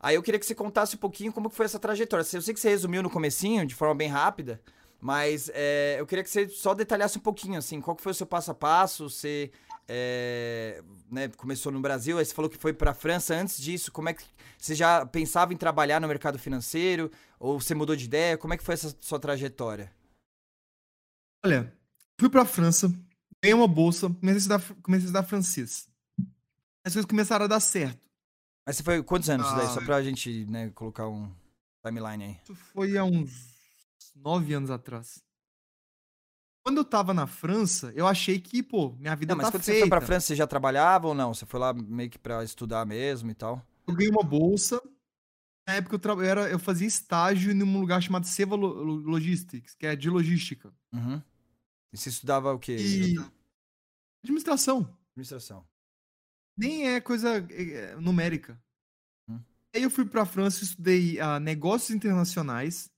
Aí 0.01 0.17
eu 0.17 0.23
queria 0.23 0.41
que 0.41 0.45
você 0.45 0.57
contasse 0.57 0.97
um 0.97 0.99
pouquinho 0.99 1.33
como 1.33 1.49
foi 1.49 1.67
essa 1.67 1.79
trajetória. 1.79 2.27
Eu 2.33 2.43
sei 2.43 2.53
que 2.53 2.61
você 2.61 2.69
resumiu 2.69 3.03
no 3.03 3.09
comecinho, 3.09 3.65
de 3.65 3.77
forma 3.77 3.95
bem 3.95 4.09
rápida, 4.09 4.61
mas 5.01 5.51
é, 5.55 5.97
eu 5.99 6.07
queria 6.07 6.25
que 6.25 6.31
você 6.31 6.49
só 6.49 6.75
detalhasse 6.75 7.17
um 7.19 7.21
pouquinho, 7.21 7.59
assim, 7.59 7.81
qual 7.81 7.97
foi 7.97 8.11
o 8.11 8.15
seu 8.15 8.27
passo 8.27 8.51
a 8.51 8.55
passo, 8.55 9.09
você 9.09 9.53
é, 9.89 10.83
né, 11.11 11.29
começou 11.29 11.71
no 11.71 11.81
Brasil, 11.81 12.19
aí 12.19 12.25
você 12.25 12.35
falou 12.35 12.51
que 12.51 12.57
foi 12.57 12.73
para 12.73 12.93
a 12.93 12.95
França 12.95 13.35
antes 13.35 13.61
disso, 13.61 13.93
como 13.93 14.09
é 14.09 14.15
que 14.15 14.25
você 14.59 14.75
já 14.75 15.05
pensava 15.05 15.53
em 15.53 15.57
trabalhar 15.57 16.01
no 16.01 16.09
mercado 16.09 16.39
financeiro, 16.39 17.11
ou 17.39 17.61
você 17.61 17.75
mudou 17.75 17.95
de 17.95 18.05
ideia, 18.05 18.39
como 18.39 18.55
é 18.55 18.57
que 18.57 18.65
foi 18.65 18.75
essa 18.75 18.97
sua 19.01 19.19
trajetória? 19.19 19.93
Olha, 21.45 21.73
fui 22.19 22.31
para 22.31 22.43
a 22.43 22.47
França, 22.47 22.89
ganhei 23.43 23.55
uma 23.55 23.69
bolsa, 23.69 24.09
comecei 24.09 24.35
a 24.35 24.39
estudar, 24.39 24.75
comecei 24.83 25.05
a 25.05 25.09
estudar 25.09 25.23
francês. 25.25 25.89
As 26.87 26.93
coisas 26.93 27.09
começaram 27.09 27.45
a 27.45 27.49
dar 27.49 27.61
certo. 27.61 28.05
Mas 28.67 28.77
você 28.77 28.83
foi 28.83 29.03
quantos 29.03 29.29
anos 29.29 29.47
ah, 29.47 29.57
daí? 29.57 29.67
Só 29.69 29.81
pra 29.83 30.03
gente 30.03 30.47
né, 30.47 30.71
colocar 30.71 31.07
um 31.07 31.31
timeline 31.85 32.25
aí. 32.25 32.41
Isso 32.43 32.55
foi 32.55 32.97
há 32.97 33.05
uns 33.05 33.53
nove 34.15 34.55
anos 34.55 34.71
atrás. 34.71 35.23
Quando 36.65 36.79
eu 36.79 36.85
tava 36.85 37.13
na 37.13 37.27
França, 37.27 37.93
eu 37.95 38.07
achei 38.07 38.41
que, 38.41 38.63
pô, 38.63 38.93
minha 38.93 39.15
vida 39.15 39.35
não, 39.35 39.37
mas 39.37 39.47
tá 39.47 39.53
quando 39.53 39.63
feita. 39.63 39.81
você 39.81 39.81
foi 39.81 39.91
pra 39.91 40.01
França, 40.01 40.29
você 40.29 40.35
já 40.35 40.47
trabalhava 40.47 41.09
ou 41.09 41.15
não? 41.15 41.35
Você 41.35 41.45
foi 41.45 41.61
lá 41.61 41.75
meio 41.75 42.09
que 42.09 42.19
pra 42.19 42.43
estudar 42.43 42.87
mesmo 42.87 43.31
e 43.31 43.35
tal? 43.35 43.63
Eu 43.87 43.95
ganhei 43.95 44.11
uma 44.11 44.23
bolsa. 44.23 44.83
Na 45.69 45.75
época 45.75 45.97
eu, 45.97 45.99
tra... 45.99 46.13
eu, 46.13 46.23
era... 46.23 46.49
eu 46.49 46.59
fazia 46.59 46.89
estágio 46.89 47.53
em 47.53 47.63
um 47.63 47.81
lugar 47.81 48.03
chamado 48.03 48.27
Seva 48.27 48.57
Logistics, 48.57 49.75
que 49.75 49.87
é 49.87 49.95
de 49.95 50.09
logística. 50.09 50.73
Uhum. 50.91 51.23
E 51.93 51.99
você 51.99 52.09
estudava 52.09 52.55
o 52.55 52.59
quê? 52.59 52.77
E... 52.77 53.19
Administração. 54.25 54.89
Administração. 55.13 55.67
Nem 56.57 56.89
é 56.89 57.01
coisa 57.01 57.47
é, 57.51 57.95
numérica. 57.97 58.59
Hum. 59.29 59.39
Aí 59.75 59.83
eu 59.83 59.91
fui 59.91 60.07
pra 60.07 60.25
França, 60.25 60.65
estudei 60.65 61.21
uh, 61.21 61.39
negócios 61.39 61.91
internacionais. 61.91 62.91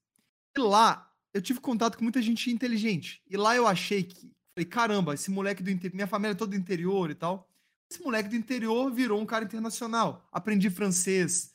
E 0.57 0.61
lá, 0.61 1.06
eu 1.37 1.43
tive 1.43 1.61
contato 1.61 1.99
com 1.99 2.03
muita 2.03 2.23
gente 2.23 2.51
inteligente. 2.51 3.23
E 3.29 3.37
lá 3.37 3.55
eu 3.55 3.67
achei 3.67 4.03
que. 4.03 4.33
Falei, 4.55 4.65
caramba, 4.65 5.13
esse 5.13 5.31
moleque 5.31 5.63
do 5.63 5.71
interior. 5.71 5.95
Minha 5.95 6.07
família 6.07 6.33
é 6.33 6.35
toda 6.35 6.53
do 6.53 6.57
interior 6.57 7.11
e 7.11 7.15
tal. 7.15 7.47
Esse 7.91 8.03
moleque 8.03 8.31
do 8.31 8.37
interior 8.37 8.91
virou 8.91 9.21
um 9.21 9.27
cara 9.27 9.45
internacional. 9.45 10.27
Aprendi 10.33 10.71
francês. 10.71 11.53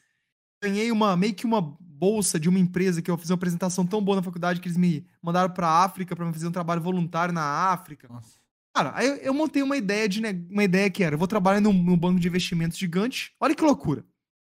Ganhei 0.63 0.91
uma 0.91 1.17
meio 1.17 1.33
que 1.33 1.45
uma 1.45 1.61
bolsa 1.79 2.39
de 2.39 2.47
uma 2.47 2.59
empresa 2.59 3.01
que 3.01 3.09
eu 3.09 3.17
fiz 3.17 3.31
uma 3.31 3.35
apresentação 3.35 3.87
tão 3.87 4.03
boa 4.03 4.17
na 4.17 4.23
faculdade 4.23 4.61
que 4.61 4.67
eles 4.67 4.77
me 4.77 5.05
mandaram 5.21 5.51
pra 5.51 5.83
África 5.83 6.15
para 6.15 6.31
fazer 6.31 6.47
um 6.47 6.51
trabalho 6.51 6.81
voluntário 6.81 7.33
na 7.33 7.43
África. 7.43 8.07
Nossa. 8.07 8.39
Cara, 8.73 8.91
aí 8.95 9.07
eu, 9.07 9.15
eu, 9.15 9.33
montei 9.33 9.63
uma 9.63 9.75
ideia 9.75 10.07
de 10.07 10.21
uma 10.49 10.63
ideia 10.63 10.89
que 10.89 11.03
era, 11.03 11.15
eu 11.15 11.19
vou 11.19 11.27
trabalhar 11.27 11.59
num, 11.59 11.73
num 11.73 11.97
banco 11.97 12.19
de 12.19 12.27
investimentos 12.27 12.77
gigante. 12.77 13.33
Olha 13.39 13.55
que 13.55 13.63
loucura. 13.63 14.05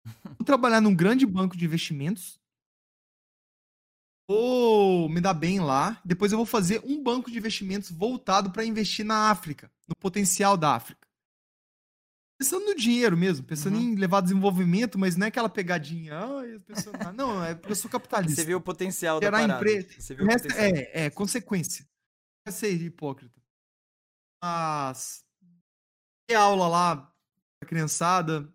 Vou 0.38 0.46
trabalhar 0.46 0.80
num 0.80 0.94
grande 0.94 1.26
banco 1.26 1.58
de 1.58 1.66
investimentos 1.66 2.40
vou 4.28 5.10
me 5.10 5.22
dar 5.22 5.34
bem 5.34 5.60
lá. 5.60 6.00
Depois 6.04 6.32
eu 6.32 6.38
vou 6.38 6.46
fazer 6.46 6.82
um 6.84 7.02
banco 7.02 7.32
de 7.32 7.38
investimentos 7.38 7.92
voltado 7.92 8.52
para 8.52 8.66
investir 8.66 9.06
na 9.06 9.30
África, 9.30 9.72
no 9.88 9.96
potencial 9.96 10.58
da 10.58 10.76
África. 10.76 11.06
Pensando 12.38 12.66
no 12.66 12.76
dinheiro 12.76 13.16
mesmo, 13.16 13.46
pensando 13.46 13.78
uhum. 13.78 13.82
em 13.82 13.96
levar 13.96 14.20
desenvolvimento, 14.20 15.00
mas 15.00 15.16
não 15.16 15.26
é 15.26 15.30
aquela 15.30 15.48
pegadinha. 15.48 16.20
Ah, 16.20 17.14
não, 17.14 17.44
é 17.44 17.56
porque 17.56 17.72
eu 17.72 17.76
sou 17.78 17.90
capitalista. 17.90 18.42
Você 18.42 18.46
viu 18.46 18.58
o 18.58 18.62
potencial 18.62 19.22
da 19.22 19.32
parada. 19.32 19.56
Empre... 19.56 19.88
Você 19.98 20.14
viu 20.14 20.26
o 20.26 20.28
resto 20.28 20.50
é, 20.52 21.06
é 21.06 21.10
consequência. 21.10 21.88
Vai 22.46 22.54
ser 22.54 22.74
hipócrita. 22.74 23.42
Mas. 24.44 25.24
Tem 26.28 26.36
aula 26.36 26.68
lá 26.68 27.14
pra 27.60 27.70
criançada. 27.70 28.52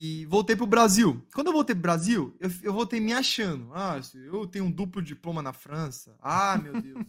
E 0.00 0.24
voltei 0.24 0.56
pro 0.56 0.66
Brasil. 0.66 1.24
Quando 1.34 1.48
eu 1.48 1.52
voltei 1.52 1.74
pro 1.74 1.82
Brasil, 1.82 2.34
eu, 2.40 2.50
eu 2.62 2.72
voltei 2.72 2.98
me 2.98 3.12
achando. 3.12 3.70
Ah, 3.74 4.00
eu 4.14 4.46
tenho 4.46 4.64
um 4.64 4.70
duplo 4.70 5.02
diploma 5.02 5.42
na 5.42 5.52
França. 5.52 6.16
Ah, 6.20 6.56
meu 6.56 6.80
Deus. 6.80 7.06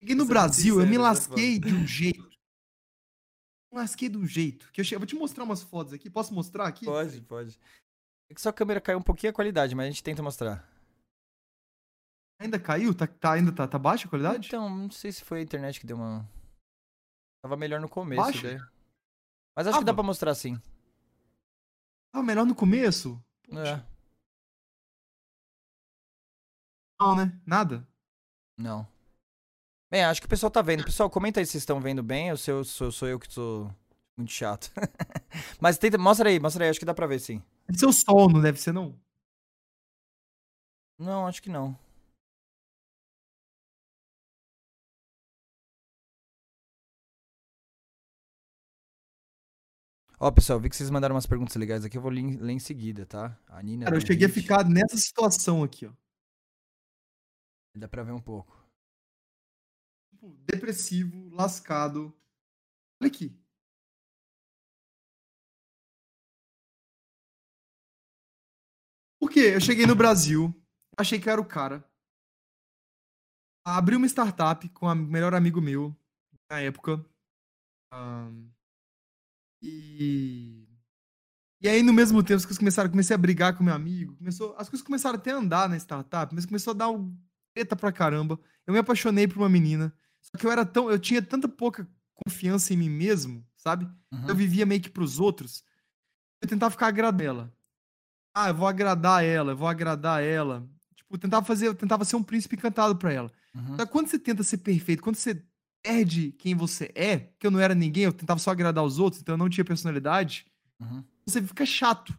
Cheguei 0.00 0.16
no 0.16 0.24
é 0.24 0.26
Brasil, 0.26 0.80
eu 0.80 0.86
me 0.86 0.98
lasquei 0.98 1.58
de 1.58 1.72
um 1.72 1.86
jeito. 1.86 2.28
Me 3.70 3.78
lasquei 3.78 4.08
de 4.08 4.16
um 4.16 4.26
jeito. 4.26 4.72
Que 4.72 4.80
eu, 4.80 4.84
che... 4.84 4.94
eu 4.94 4.98
vou 4.98 5.06
te 5.06 5.14
mostrar 5.14 5.44
umas 5.44 5.62
fotos 5.62 5.92
aqui. 5.92 6.10
Posso 6.10 6.34
mostrar 6.34 6.66
aqui? 6.66 6.84
Pode, 6.84 7.20
pode. 7.20 7.60
É 8.28 8.34
que 8.34 8.40
sua 8.40 8.52
câmera 8.52 8.80
caiu 8.80 8.98
um 8.98 9.02
pouquinho 9.02 9.30
a 9.30 9.34
qualidade, 9.34 9.74
mas 9.74 9.86
a 9.86 9.90
gente 9.90 10.02
tenta 10.02 10.22
mostrar. 10.22 10.68
Ainda 12.40 12.58
caiu? 12.58 12.94
Tá, 12.94 13.06
tá, 13.06 13.32
ainda 13.34 13.52
tá, 13.52 13.68
tá 13.68 13.78
baixa 13.78 14.06
a 14.06 14.10
qualidade? 14.10 14.48
Então, 14.48 14.68
não 14.68 14.90
sei 14.90 15.12
se 15.12 15.22
foi 15.22 15.40
a 15.40 15.42
internet 15.42 15.78
que 15.78 15.86
deu 15.86 15.96
uma. 15.96 16.26
Tava 17.42 17.56
melhor 17.56 17.80
no 17.80 17.88
começo, 17.88 18.22
Baixa? 18.22 18.70
Mas 19.54 19.66
acho 19.66 19.76
ah, 19.76 19.80
que 19.80 19.84
dá 19.84 19.94
pra 19.94 20.02
mostrar 20.02 20.34
sim. 20.34 20.60
Ah, 22.12 22.22
melhor 22.22 22.44
no 22.44 22.54
começo? 22.54 23.22
É. 23.52 23.82
Não, 27.00 27.16
né? 27.16 27.40
Nada? 27.46 27.86
Não. 28.56 28.86
Bem, 29.90 30.04
acho 30.04 30.20
que 30.20 30.26
o 30.26 30.30
pessoal 30.30 30.50
tá 30.50 30.62
vendo. 30.62 30.84
Pessoal, 30.84 31.10
comenta 31.10 31.40
aí 31.40 31.46
se 31.46 31.52
vocês 31.52 31.62
estão 31.62 31.80
vendo 31.80 32.02
bem 32.02 32.30
ou 32.30 32.36
se 32.36 32.50
eu, 32.50 32.62
sou, 32.64 32.92
sou 32.92 33.08
eu 33.08 33.18
que 33.18 33.28
tô 33.28 33.70
muito 34.16 34.30
chato. 34.32 34.70
Mas 35.60 35.78
tenta, 35.78 35.98
mostra 35.98 36.28
aí, 36.28 36.38
mostra 36.38 36.64
aí, 36.64 36.70
acho 36.70 36.78
que 36.78 36.84
dá 36.86 36.94
pra 36.94 37.06
ver 37.06 37.18
sim. 37.20 37.42
É 37.68 37.72
seu 37.72 37.92
sol, 37.92 38.28
não 38.28 38.40
deve 38.40 38.60
ser 38.60 38.72
não? 38.72 38.94
Não, 40.98 41.26
acho 41.26 41.42
que 41.42 41.48
não. 41.48 41.76
Ó, 50.22 50.30
pessoal, 50.30 50.60
vi 50.60 50.68
que 50.68 50.76
vocês 50.76 50.90
mandaram 50.90 51.14
umas 51.14 51.26
perguntas 51.26 51.56
legais 51.56 51.82
aqui, 51.82 51.96
eu 51.96 52.02
vou 52.02 52.10
ler, 52.10 52.38
ler 52.38 52.52
em 52.52 52.58
seguida, 52.58 53.06
tá? 53.06 53.40
A 53.46 53.62
Nina. 53.62 53.86
Cara, 53.86 53.96
eu 53.96 54.06
cheguei 54.06 54.26
a 54.26 54.30
ficar 54.30 54.68
nessa 54.68 54.98
situação 54.98 55.62
aqui, 55.62 55.86
ó. 55.86 55.92
Dá 57.74 57.88
pra 57.88 58.02
ver 58.02 58.12
um 58.12 58.20
pouco. 58.20 58.54
Tipo, 60.10 60.36
depressivo, 60.44 61.30
lascado. 61.30 62.14
Olha 63.00 63.10
aqui. 63.10 63.34
Por 69.18 69.30
quê? 69.30 69.52
Eu 69.54 69.60
cheguei 69.60 69.86
no 69.86 69.96
Brasil, 69.96 70.54
achei 70.98 71.18
que 71.18 71.30
era 71.30 71.40
o 71.40 71.48
cara. 71.48 71.82
Abri 73.64 73.96
uma 73.96 74.06
startup 74.06 74.68
com 74.68 74.84
o 74.84 74.94
melhor 74.94 75.34
amigo 75.34 75.62
meu 75.62 75.96
na 76.50 76.60
época. 76.60 77.02
Um, 77.94 78.50
e. 79.62 80.66
E 81.62 81.68
aí, 81.68 81.82
no 81.82 81.92
mesmo 81.92 82.22
tempo, 82.22 82.38
as 82.38 82.44
coisas 82.44 82.58
começaram, 82.58 82.88
comecei 82.88 83.14
a 83.14 83.18
brigar 83.18 83.54
com 83.54 83.62
meu 83.62 83.74
amigo. 83.74 84.16
Começou, 84.16 84.54
as 84.56 84.68
coisas 84.68 84.84
começaram 84.84 85.16
até 85.16 85.32
a 85.32 85.36
andar 85.36 85.68
na 85.68 85.76
startup, 85.76 86.34
mas 86.34 86.46
começou 86.46 86.70
a 86.70 86.74
dar 86.74 86.88
um 86.88 87.14
treta 87.54 87.76
pra 87.76 87.92
caramba. 87.92 88.40
Eu 88.66 88.72
me 88.72 88.78
apaixonei 88.78 89.28
por 89.28 89.38
uma 89.38 89.48
menina. 89.48 89.92
Só 90.22 90.38
que 90.38 90.46
eu 90.46 90.50
era 90.50 90.64
tão. 90.64 90.90
Eu 90.90 90.98
tinha 90.98 91.20
tanta 91.20 91.48
pouca 91.48 91.86
confiança 92.14 92.72
em 92.72 92.76
mim 92.76 92.88
mesmo, 92.88 93.46
sabe? 93.56 93.86
Uhum. 94.12 94.28
Eu 94.28 94.34
vivia 94.34 94.64
meio 94.64 94.80
que 94.80 94.90
pros 94.90 95.18
outros. 95.18 95.62
Eu 96.40 96.48
tentava 96.48 96.70
ficar 96.70 96.88
agradando 96.88 97.22
ela. 97.22 97.52
Ah, 98.34 98.48
eu 98.48 98.54
vou 98.54 98.66
agradar 98.66 99.24
ela, 99.24 99.52
eu 99.52 99.56
vou 99.56 99.68
agradar 99.68 100.22
ela. 100.22 100.66
Tipo, 100.94 101.14
eu 101.14 101.18
tentava 101.18 101.44
fazer, 101.44 101.66
eu 101.66 101.74
tentava 101.74 102.04
ser 102.04 102.16
um 102.16 102.22
príncipe 102.22 102.56
encantado 102.56 102.96
pra 102.96 103.12
ela. 103.12 103.30
Uhum. 103.54 103.76
Só 103.76 103.84
que 103.84 103.92
quando 103.92 104.08
você 104.08 104.18
tenta 104.18 104.42
ser 104.42 104.58
perfeito, 104.58 105.02
quando 105.02 105.16
você 105.16 105.42
perde 105.82 106.32
quem 106.32 106.54
você 106.54 106.90
é, 106.94 107.18
que 107.38 107.46
eu 107.46 107.50
não 107.50 107.60
era 107.60 107.74
ninguém, 107.74 108.04
eu 108.04 108.12
tentava 108.12 108.38
só 108.38 108.50
agradar 108.50 108.84
os 108.84 108.98
outros, 108.98 109.20
então 109.20 109.34
eu 109.34 109.38
não 109.38 109.48
tinha 109.48 109.64
personalidade, 109.64 110.46
uhum. 110.78 111.04
você 111.24 111.42
fica 111.42 111.64
chato. 111.64 112.18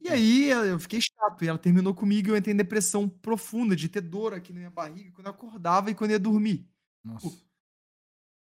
E 0.00 0.08
aí 0.08 0.50
eu 0.50 0.78
fiquei 0.78 1.00
chato, 1.00 1.42
e 1.42 1.48
ela 1.48 1.58
terminou 1.58 1.94
comigo 1.94 2.28
e 2.28 2.30
eu 2.30 2.36
entrei 2.36 2.52
em 2.52 2.56
depressão 2.56 3.08
profunda, 3.08 3.74
de 3.74 3.88
ter 3.88 4.02
dor 4.02 4.34
aqui 4.34 4.52
na 4.52 4.58
minha 4.58 4.70
barriga, 4.70 5.10
quando 5.12 5.26
eu 5.26 5.32
acordava 5.32 5.90
e 5.90 5.94
quando 5.94 6.10
eu 6.10 6.16
ia 6.16 6.20
dormir. 6.20 6.68
Nossa. 7.02 7.42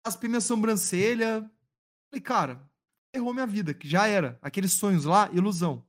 Raspei 0.06 0.30
minha 0.30 0.42
sobrancelha. 0.42 1.50
Falei, 2.10 2.22
cara, 2.22 2.70
errou 3.14 3.34
minha 3.34 3.48
vida, 3.48 3.74
que 3.74 3.88
já 3.88 4.08
era. 4.08 4.38
Aqueles 4.42 4.74
sonhos 4.74 5.06
lá, 5.06 5.30
ilusão. 5.32 5.86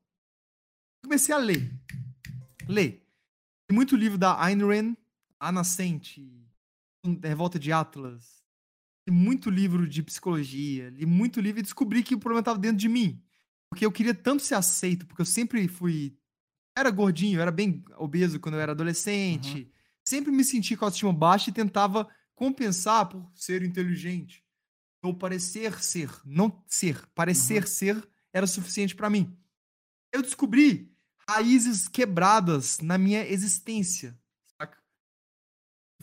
Comecei 1.02 1.34
a 1.34 1.38
ler. 1.38 1.72
Ler. 2.68 3.04
Tem 3.66 3.74
muito 3.74 3.96
livro 3.96 4.16
da 4.16 4.40
Ayn 4.40 4.64
Rand, 4.64 4.94
A 5.40 5.50
Nascente, 5.50 6.22
Revolta 7.22 7.58
de 7.58 7.72
Atlas. 7.72 8.42
Li 9.06 9.14
muito 9.14 9.50
livro 9.50 9.86
de 9.86 10.02
psicologia, 10.02 10.88
li 10.90 11.04
muito 11.04 11.40
livro 11.40 11.60
e 11.60 11.62
descobri 11.62 12.02
que 12.02 12.14
o 12.14 12.18
problema 12.18 12.40
estava 12.40 12.58
dentro 12.58 12.78
de 12.78 12.88
mim. 12.88 13.22
Porque 13.70 13.84
eu 13.84 13.92
queria 13.92 14.14
tanto 14.14 14.42
ser 14.42 14.54
aceito, 14.54 15.06
porque 15.06 15.20
eu 15.20 15.26
sempre 15.26 15.66
fui. 15.68 16.16
Era 16.76 16.90
gordinho, 16.90 17.40
era 17.40 17.50
bem 17.50 17.84
obeso 17.96 18.40
quando 18.40 18.54
eu 18.54 18.60
era 18.60 18.72
adolescente. 18.72 19.58
Uhum. 19.58 19.70
Sempre 20.04 20.32
me 20.32 20.44
senti 20.44 20.76
com 20.76 20.84
a 20.84 20.88
autoestima 20.88 21.12
baixa 21.12 21.50
e 21.50 21.52
tentava 21.52 22.08
compensar 22.34 23.08
por 23.08 23.30
ser 23.34 23.62
inteligente. 23.62 24.44
Ou 25.02 25.14
parecer 25.14 25.82
ser. 25.82 26.10
Não 26.24 26.62
ser. 26.66 27.06
Parecer 27.14 27.62
uhum. 27.62 27.68
ser 27.68 28.08
era 28.32 28.46
suficiente 28.46 28.94
para 28.94 29.10
mim. 29.10 29.36
Eu 30.12 30.22
descobri 30.22 30.92
raízes 31.28 31.88
quebradas 31.88 32.80
na 32.80 32.96
minha 32.96 33.26
existência. 33.26 34.18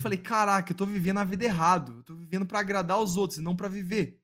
Eu 0.01 0.03
falei, 0.03 0.17
caraca, 0.17 0.71
eu 0.71 0.75
tô 0.75 0.83
vivendo 0.83 1.19
a 1.19 1.23
vida 1.23 1.45
errado. 1.45 1.97
Eu 1.97 2.03
tô 2.03 2.15
vivendo 2.15 2.43
para 2.43 2.59
agradar 2.59 2.99
os 2.99 3.17
outros 3.17 3.37
e 3.37 3.41
não 3.41 3.55
para 3.55 3.67
viver. 3.67 4.19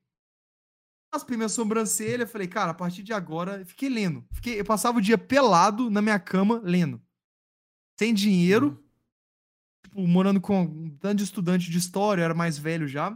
Raspei 1.14 1.38
minha 1.38 1.48
sobrancelha, 1.48 2.26
falei, 2.26 2.48
cara, 2.48 2.72
a 2.72 2.74
partir 2.74 3.04
de 3.04 3.14
agora, 3.14 3.64
fiquei 3.64 3.88
lendo. 3.88 4.26
Fiquei, 4.34 4.60
eu 4.60 4.66
passava 4.66 4.98
o 4.98 5.02
dia 5.02 5.20
pelado 5.20 5.92
na 5.92 6.02
minha 6.02 6.20
cama 6.20 6.60
lendo. 6.64 7.00
Sem 7.98 8.12
dinheiro, 8.12 8.70
uhum. 8.70 8.84
tipo, 9.84 10.08
morando 10.08 10.42
com 10.42 10.64
um 10.64 10.90
tanto 10.98 11.18
de 11.18 11.24
estudante 11.24 11.70
de 11.70 11.78
história, 11.78 12.22
eu 12.22 12.26
era 12.26 12.34
mais 12.34 12.58
velho 12.58 12.88
já. 12.88 13.16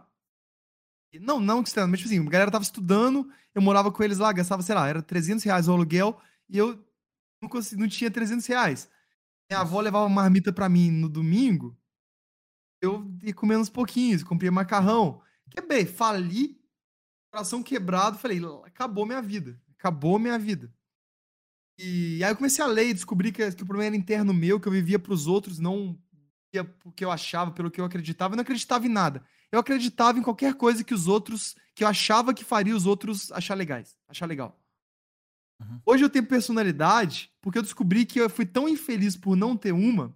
Não, 1.20 1.40
não 1.40 1.64
que 1.64 1.72
mas 1.88 2.00
tipo 2.00 2.14
assim, 2.14 2.26
a 2.26 2.30
galera 2.30 2.52
tava 2.52 2.64
estudando, 2.64 3.30
eu 3.56 3.62
morava 3.62 3.92
com 3.92 4.04
eles 4.04 4.20
lá, 4.20 4.32
gastava, 4.32 4.62
sei 4.62 4.76
lá, 4.76 4.88
era 4.88 5.02
300 5.02 5.44
reais 5.44 5.68
o 5.68 5.74
aluguel, 5.74 6.22
e 6.48 6.60
eu 6.60 6.80
não, 7.42 7.50
consegui, 7.50 7.82
não 7.82 7.90
tinha 7.90 8.12
300 8.12 8.46
reais. 8.46 8.90
Minha 9.50 9.62
avó 9.62 9.82
levava 9.82 10.08
marmita 10.08 10.54
para 10.54 10.70
mim 10.70 10.92
no 10.92 11.10
domingo, 11.10 11.78
eu 12.82 13.10
ia 13.22 13.34
comendo 13.34 13.62
uns 13.62 13.70
pouquinhos, 13.70 14.24
comprei 14.24 14.50
macarrão. 14.50 15.22
Quebrei, 15.50 15.86
fali, 15.86 16.60
coração 17.32 17.62
quebrado, 17.62 18.18
falei, 18.18 18.42
acabou 18.66 19.06
minha 19.06 19.22
vida, 19.22 19.62
acabou 19.78 20.18
minha 20.18 20.40
vida. 20.40 20.74
E 21.78 22.24
aí 22.24 22.32
eu 22.32 22.36
comecei 22.36 22.64
a 22.64 22.68
ler 22.68 22.90
e 22.90 22.94
descobri 22.94 23.32
que, 23.32 23.52
que 23.52 23.64
o 23.64 23.66
problema 23.66 23.88
era 23.88 23.96
interno 23.96 24.34
meu, 24.34 24.60
que 24.60 24.68
eu 24.68 24.72
vivia 24.72 25.00
para 25.00 25.14
os 25.14 25.28
outros, 25.28 25.60
não 25.60 25.98
vivia 26.52 26.64
porque 26.80 27.04
eu 27.04 27.12
achava, 27.12 27.52
pelo 27.52 27.72
que 27.72 27.80
eu 27.80 27.86
acreditava, 27.86 28.34
eu 28.34 28.38
não 28.38 28.44
acreditava 28.44 28.86
em 28.86 28.90
nada. 28.90 29.24
Eu 29.52 29.60
acreditava 29.60 30.20
em 30.20 30.24
qualquer 30.24 30.54
coisa 30.56 30.84
que 30.84 30.94
os 30.94 31.08
outros, 31.08 31.56
que 31.76 31.84
eu 31.84 31.88
achava 31.88 32.34
que 32.34 32.44
faria 32.44 32.76
os 32.76 32.86
outros 32.86 33.32
achar 33.32 33.56
legais, 33.56 33.98
achar 34.08 34.26
legal. 34.26 34.58
Uhum. 35.60 35.82
Hoje 35.86 36.04
eu 36.04 36.10
tenho 36.10 36.26
personalidade 36.26 37.32
porque 37.42 37.58
eu 37.58 37.64
descobri 37.64 38.06
que 38.06 38.20
eu 38.20 38.30
fui 38.30 38.46
tão 38.46 38.68
infeliz 38.68 39.16
por 39.16 39.36
não 39.36 39.58
ter 39.58 39.72
uma, 39.72 40.16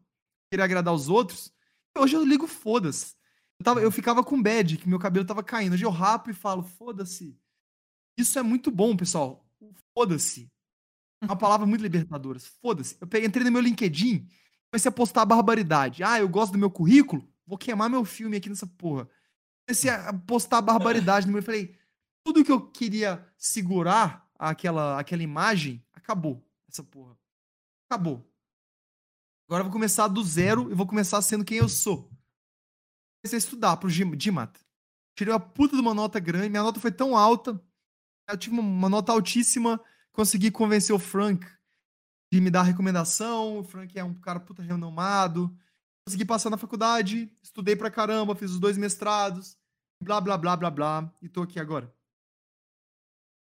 querer 0.49 0.63
agradar 0.63 0.93
os 0.93 1.09
outros, 1.09 1.51
Hoje 1.97 2.15
eu 2.15 2.23
ligo 2.23 2.47
foda-se. 2.47 3.15
Eu, 3.59 3.63
tava, 3.63 3.81
eu 3.81 3.91
ficava 3.91 4.23
com 4.23 4.41
bad, 4.41 4.77
que 4.77 4.87
meu 4.87 4.99
cabelo 4.99 5.25
tava 5.25 5.43
caindo. 5.43 5.73
Hoje 5.73 5.85
eu 5.85 5.89
rapo 5.89 6.29
e 6.29 6.33
falo, 6.33 6.63
foda-se. 6.63 7.37
Isso 8.17 8.37
é 8.37 8.43
muito 8.43 8.69
bom, 8.69 8.95
pessoal. 8.95 9.45
Foda-se. 9.93 10.51
É 11.21 11.25
uma 11.25 11.37
palavra 11.37 11.65
muito 11.65 11.81
libertadora. 11.81 12.39
Foda-se. 12.61 12.97
Eu 12.99 13.07
peguei, 13.07 13.27
entrei 13.27 13.45
no 13.45 13.51
meu 13.51 13.61
LinkedIn, 13.61 14.27
comecei 14.69 14.89
a 14.89 14.91
postar 14.91 15.25
barbaridade. 15.25 16.03
Ah, 16.03 16.19
eu 16.19 16.27
gosto 16.27 16.51
do 16.51 16.57
meu 16.57 16.69
currículo, 16.69 17.27
vou 17.45 17.57
queimar 17.57 17.89
meu 17.89 18.03
filme 18.03 18.37
aqui 18.37 18.49
nessa 18.49 18.67
porra. 18.67 19.09
Comecei 19.65 19.89
a 19.89 20.13
postar 20.13 20.61
barbaridade 20.61 21.25
no 21.25 21.31
meu. 21.31 21.39
Eu 21.39 21.45
falei, 21.45 21.75
tudo 22.23 22.43
que 22.43 22.51
eu 22.51 22.61
queria 22.69 23.25
segurar 23.37 24.29
aquela, 24.37 24.99
aquela 24.99 25.23
imagem, 25.23 25.83
acabou. 25.93 26.45
Essa 26.69 26.83
porra. 26.83 27.17
Acabou. 27.89 28.29
Agora 29.47 29.61
eu 29.61 29.65
vou 29.65 29.73
começar 29.73 30.07
do 30.07 30.23
zero 30.23 30.71
e 30.71 30.73
vou 30.73 30.87
começar 30.87 31.21
sendo 31.21 31.45
quem 31.45 31.57
eu 31.57 31.69
sou. 31.69 32.09
Comecei 33.21 33.37
a 33.37 33.39
estudar 33.39 33.77
pro 33.77 33.89
GMAT. 33.89 34.59
Tirei 35.15 35.33
uma 35.33 35.39
puta 35.39 35.75
de 35.75 35.81
uma 35.81 35.93
nota 35.93 36.19
grande. 36.19 36.49
Minha 36.49 36.63
nota 36.63 36.79
foi 36.79 36.91
tão 36.91 37.15
alta. 37.15 37.59
Eu 38.27 38.37
tive 38.37 38.59
uma 38.59 38.89
nota 38.89 39.11
altíssima. 39.11 39.79
Consegui 40.11 40.49
convencer 40.49 40.95
o 40.95 40.99
Frank 40.99 41.45
de 42.33 42.41
me 42.41 42.49
dar 42.49 42.63
recomendação. 42.63 43.59
O 43.59 43.63
Frank 43.63 43.97
é 43.97 44.03
um 44.03 44.13
cara 44.15 44.39
puta 44.39 44.63
renomado. 44.63 45.55
Consegui 46.05 46.25
passar 46.25 46.49
na 46.49 46.57
faculdade. 46.57 47.31
Estudei 47.41 47.75
pra 47.75 47.91
caramba. 47.91 48.35
Fiz 48.35 48.51
os 48.51 48.59
dois 48.59 48.77
mestrados. 48.77 49.57
Blá, 50.03 50.19
blá, 50.19 50.37
blá, 50.37 50.57
blá, 50.57 50.71
blá. 50.71 51.13
E 51.21 51.29
tô 51.29 51.43
aqui 51.43 51.59
agora. 51.59 51.93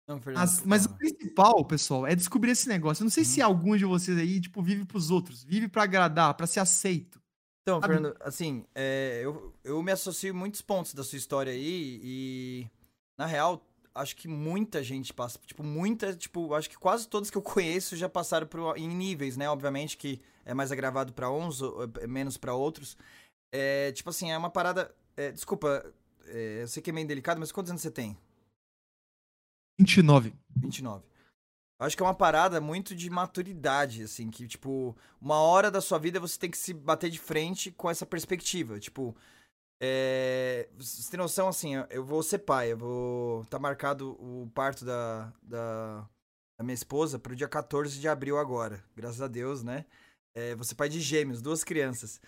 Não, 0.07 0.21
As, 0.37 0.65
mas 0.65 0.85
o 0.85 0.91
principal, 0.91 1.65
pessoal, 1.65 2.07
é 2.07 2.15
descobrir 2.15 2.51
esse 2.51 2.69
negócio. 2.69 3.03
Eu 3.03 3.05
não 3.05 3.11
sei 3.11 3.23
uhum. 3.23 3.29
se 3.29 3.43
alguns 3.43 3.79
de 3.79 3.85
vocês 3.85 4.19
aí, 4.19 4.41
tipo, 4.41 4.61
vive 4.63 4.85
pros 4.85 5.11
outros, 5.11 5.45
vive 5.45 5.69
para 5.69 5.85
agradar, 5.85 6.35
para 6.35 6.47
ser 6.47 6.61
aceito. 6.61 7.21
Então, 7.63 7.81
sabe? 7.81 7.95
Fernando, 7.95 8.17
assim, 8.21 8.65
é, 8.75 9.21
eu, 9.23 9.55
eu 9.63 9.83
me 9.83 9.93
associo 9.93 10.35
muitos 10.35 10.61
pontos 10.61 10.95
da 10.95 11.05
sua 11.05 11.17
história 11.17 11.53
aí 11.53 12.01
e, 12.03 12.67
na 13.17 13.27
real, 13.27 13.65
acho 13.95 14.17
que 14.17 14.27
muita 14.27 14.83
gente 14.83 15.13
passa, 15.13 15.39
tipo, 15.47 15.63
muita, 15.63 16.15
tipo, 16.15 16.55
acho 16.55 16.69
que 16.69 16.77
quase 16.77 17.07
todos 17.07 17.31
que 17.31 17.39
eu 17.39 17.43
conheço 17.43 17.97
já 17.97 18.09
passaram 18.09 18.47
por, 18.47 18.77
em 18.77 18.89
níveis, 18.89 19.37
né? 19.37 19.49
Obviamente 19.49 19.97
que 19.97 20.21
é 20.45 20.53
mais 20.53 20.73
agravado 20.73 21.13
para 21.13 21.31
uns, 21.31 21.61
é 22.01 22.07
menos 22.09 22.37
para 22.37 22.55
outros. 22.55 22.97
É, 23.53 23.93
tipo 23.93 24.11
assim, 24.11 24.31
é 24.31 24.37
uma 24.37 24.51
parada. 24.51 24.93
É, 25.17 25.31
desculpa, 25.31 25.85
é, 26.27 26.63
eu 26.63 26.69
sei 26.69 26.83
que 26.83 26.91
é 26.91 26.93
meio 26.93 27.07
delicado, 27.07 27.39
mas 27.39 27.53
quantos 27.53 27.71
anos 27.71 27.83
você 27.83 27.91
tem? 27.91 28.17
29. 29.83 30.33
29. 30.57 31.05
Acho 31.79 31.97
que 31.97 32.03
é 32.03 32.07
uma 32.07 32.15
parada 32.15 32.61
muito 32.61 32.95
de 32.95 33.11
maturidade, 33.11 34.05
assim, 34.05 34.31
que, 34.31 34.47
tipo, 34.47 34.97
uma 35.21 35.41
hora 35.41 35.69
da 35.69 35.81
sua 35.81 35.99
vida 35.99 36.21
você 36.21 36.39
tem 36.39 36.51
que 36.51 36.57
se 36.57 36.73
bater 36.73 37.11
de 37.11 37.19
frente 37.19 37.73
com 37.73 37.91
essa 37.91 38.07
perspectiva. 38.07 38.79
Tipo, 38.79 39.17
é... 39.81 40.69
você 40.79 41.11
tem 41.11 41.19
noção, 41.19 41.49
assim, 41.49 41.73
eu 41.91 42.05
vou 42.05 42.23
ser 42.23 42.39
pai, 42.39 42.73
eu 42.73 42.79
vou. 42.79 43.45
Tá 43.47 43.59
marcado 43.59 44.11
o 44.21 44.49
parto 44.55 44.85
da, 44.85 45.33
da, 45.43 46.09
da 46.57 46.65
minha 46.65 46.75
esposa 46.75 47.19
pro 47.19 47.35
dia 47.35 47.49
14 47.49 47.99
de 47.99 48.07
abril 48.09 48.39
agora. 48.39 48.85
Graças 48.95 49.21
a 49.21 49.27
Deus, 49.27 49.65
né? 49.65 49.85
É, 50.37 50.57
ser 50.63 50.77
pai 50.77 50.89
de 50.89 51.01
gêmeos, 51.01 51.43
duas 51.43 51.65
crianças. 51.65 52.21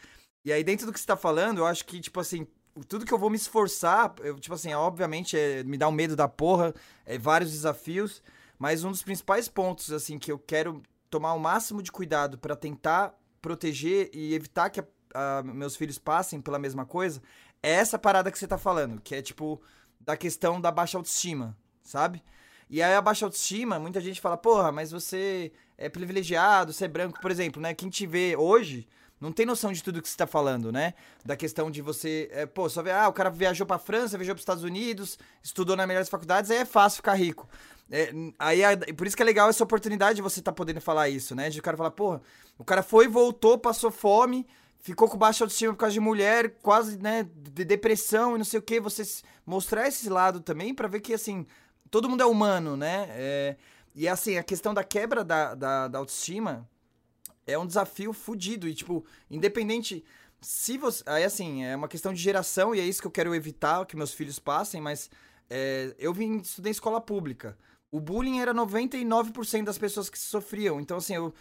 E 0.44 0.52
aí, 0.52 0.64
dentro 0.64 0.84
do 0.84 0.92
que 0.92 0.98
você 0.98 1.07
tá 1.07 1.16
falando, 1.16 1.59
eu 1.59 1.66
acho 1.66 1.84
que, 1.86 2.00
tipo 2.00 2.18
assim, 2.18 2.44
tudo 2.83 3.07
que 3.07 3.12
eu 3.12 3.18
vou 3.18 3.31
me 3.31 3.37
esforçar, 3.37 4.14
eu, 4.20 4.39
tipo 4.39 4.55
assim, 4.55 4.72
obviamente, 4.75 5.37
é, 5.37 5.62
me 5.62 5.79
dá 5.79 5.89
um 5.89 5.93
medo 5.93 6.16
da 6.16 6.27
porra, 6.27 6.75
é, 7.07 7.16
vários 7.16 7.53
desafios, 7.53 8.22
mas 8.59 8.83
um 8.83 8.91
dos 8.91 9.03
principais 9.03 9.49
pontos, 9.49 9.93
assim, 9.93 10.18
que 10.18 10.33
eu 10.33 10.39
quero 10.39 10.83
tomar 11.09 11.35
o 11.35 11.39
máximo 11.39 11.83
de 11.83 11.93
cuidado 11.93 12.37
para 12.39 12.57
tentar 12.57 13.14
proteger 13.41 14.11
e 14.12 14.35
evitar 14.35 14.70
que 14.70 14.81
a, 14.81 14.87
a, 15.14 15.43
meus 15.43 15.77
filhos 15.77 15.99
passem 15.99 16.41
pela 16.41 16.59
mesma 16.59 16.85
coisa, 16.85 17.22
é 17.62 17.70
essa 17.70 17.99
parada 17.99 18.31
que 18.31 18.39
você 18.39 18.49
tá 18.49 18.59
falando, 18.59 19.01
que 19.01 19.14
é, 19.14 19.22
tipo, 19.22 19.62
da 20.01 20.16
questão 20.16 20.61
da 20.61 20.70
baixa 20.70 20.99
autoestima, 20.99 21.57
sabe? 21.83 22.22
E 22.68 22.83
aí 22.83 22.95
a 22.95 23.03
baixa 23.03 23.25
autoestima, 23.25 23.79
muita 23.79 24.01
gente 24.01 24.20
fala, 24.20 24.37
porra, 24.37 24.72
mas 24.72 24.91
você 24.91 25.53
é 25.79 25.89
privilegiado, 25.89 26.72
você 26.72 26.87
é 26.87 26.89
branco, 26.89 27.20
por 27.20 27.31
exemplo, 27.31 27.61
né? 27.61 27.75
Quem 27.75 27.89
te 27.89 28.07
vê 28.07 28.37
hoje 28.37 28.89
não 29.21 29.33
tem 29.33 29.47
noção 29.47 29.73
de 29.73 29.83
tudo 29.83 30.03
que 30.03 30.09
você 30.09 30.17
tá 30.17 30.27
falando, 30.27 30.71
né? 30.71 30.95
Da 31.25 31.37
questão 31.37 31.71
de 31.71 31.81
você, 31.81 32.29
é, 32.33 32.47
pô, 32.47 32.69
só 32.69 32.83
ver, 32.83 32.93
ah, 32.93 33.09
o 33.09 33.12
cara 33.12 33.31
viajou 33.31 33.67
pra 33.67 33.79
França, 33.79 34.19
viajou 34.19 34.35
pros 34.35 34.43
Estados 34.43 34.65
Unidos, 34.65 35.19
estudou 35.43 35.77
nas 35.77 35.87
melhores 35.87 36.09
faculdades, 36.09 36.51
aí 36.51 36.59
é 36.59 36.65
fácil 36.65 36.97
ficar 36.97 37.15
rico. 37.15 37.49
É, 37.91 38.11
aí, 38.39 38.62
por 38.95 39.07
isso 39.07 39.17
que 39.17 39.23
é 39.23 39.27
legal 39.27 39.49
essa 39.49 39.62
oportunidade 39.62 40.17
de 40.17 40.23
você 40.23 40.43
tá 40.43 40.53
podendo 40.53 40.81
falar 40.81 41.09
isso, 41.09 41.35
né? 41.35 41.49
De 41.51 41.61
o 41.61 41.62
cara 41.62 41.77
falar, 41.77 41.91
porra, 41.91 42.21
o 42.59 42.65
cara 42.65 42.83
foi, 42.83 43.07
voltou, 43.09 43.59
passou 43.59 43.91
fome, 43.91 44.47
ficou 44.79 45.09
com 45.09 45.17
baixa 45.17 45.45
autoestima 45.45 45.73
por 45.73 45.79
causa 45.79 45.95
de 45.95 46.01
mulher, 46.01 46.57
quase, 46.62 46.99
né, 46.99 47.27
de 47.35 47.65
depressão 47.65 48.35
e 48.35 48.39
não 48.39 48.45
sei 48.45 48.59
o 48.59 48.62
que. 48.62 48.81
Você 48.81 49.03
mostrar 49.47 49.89
esse 49.89 50.09
lado 50.09 50.41
também 50.41 50.75
para 50.75 50.89
ver 50.89 51.01
que, 51.01 51.15
assim, 51.15 51.47
todo 51.91 52.09
mundo 52.09 52.23
é 52.23 52.27
humano, 52.27 52.77
né? 52.77 53.07
É, 53.11 53.57
e, 53.95 54.09
assim, 54.09 54.37
a 54.37 54.43
questão 54.43 54.75
da 54.75 54.83
quebra 54.83 55.23
da, 55.23 55.55
da, 55.55 55.89
da 55.89 55.99
autoestima 55.99 56.69
é 57.47 57.59
um 57.59 57.66
desafio 57.66 58.12
fodido. 58.12 58.68
E, 58.68 58.74
tipo, 58.74 59.05
independente. 59.30 60.05
Se 60.40 60.76
você. 60.76 61.03
Aí, 61.07 61.24
assim, 61.24 61.64
é 61.64 61.74
uma 61.74 61.88
questão 61.88 62.12
de 62.12 62.20
geração 62.20 62.74
e 62.74 62.80
é 62.80 62.84
isso 62.84 63.01
que 63.01 63.07
eu 63.07 63.11
quero 63.12 63.34
evitar 63.34 63.84
que 63.86 63.97
meus 63.97 64.12
filhos 64.12 64.38
passem, 64.38 64.80
mas 64.80 65.11
é, 65.49 65.95
eu 65.99 66.12
vim 66.12 66.38
estudei 66.38 66.70
escola 66.70 67.01
pública. 67.01 67.57
O 67.90 68.01
bullying 68.01 68.40
era 68.40 68.53
99% 68.53 69.64
das 69.64 69.78
pessoas 69.78 70.11
que 70.11 70.18
sofriam. 70.18 70.80
Então, 70.80 70.97
assim, 70.97 71.14
eu. 71.14 71.32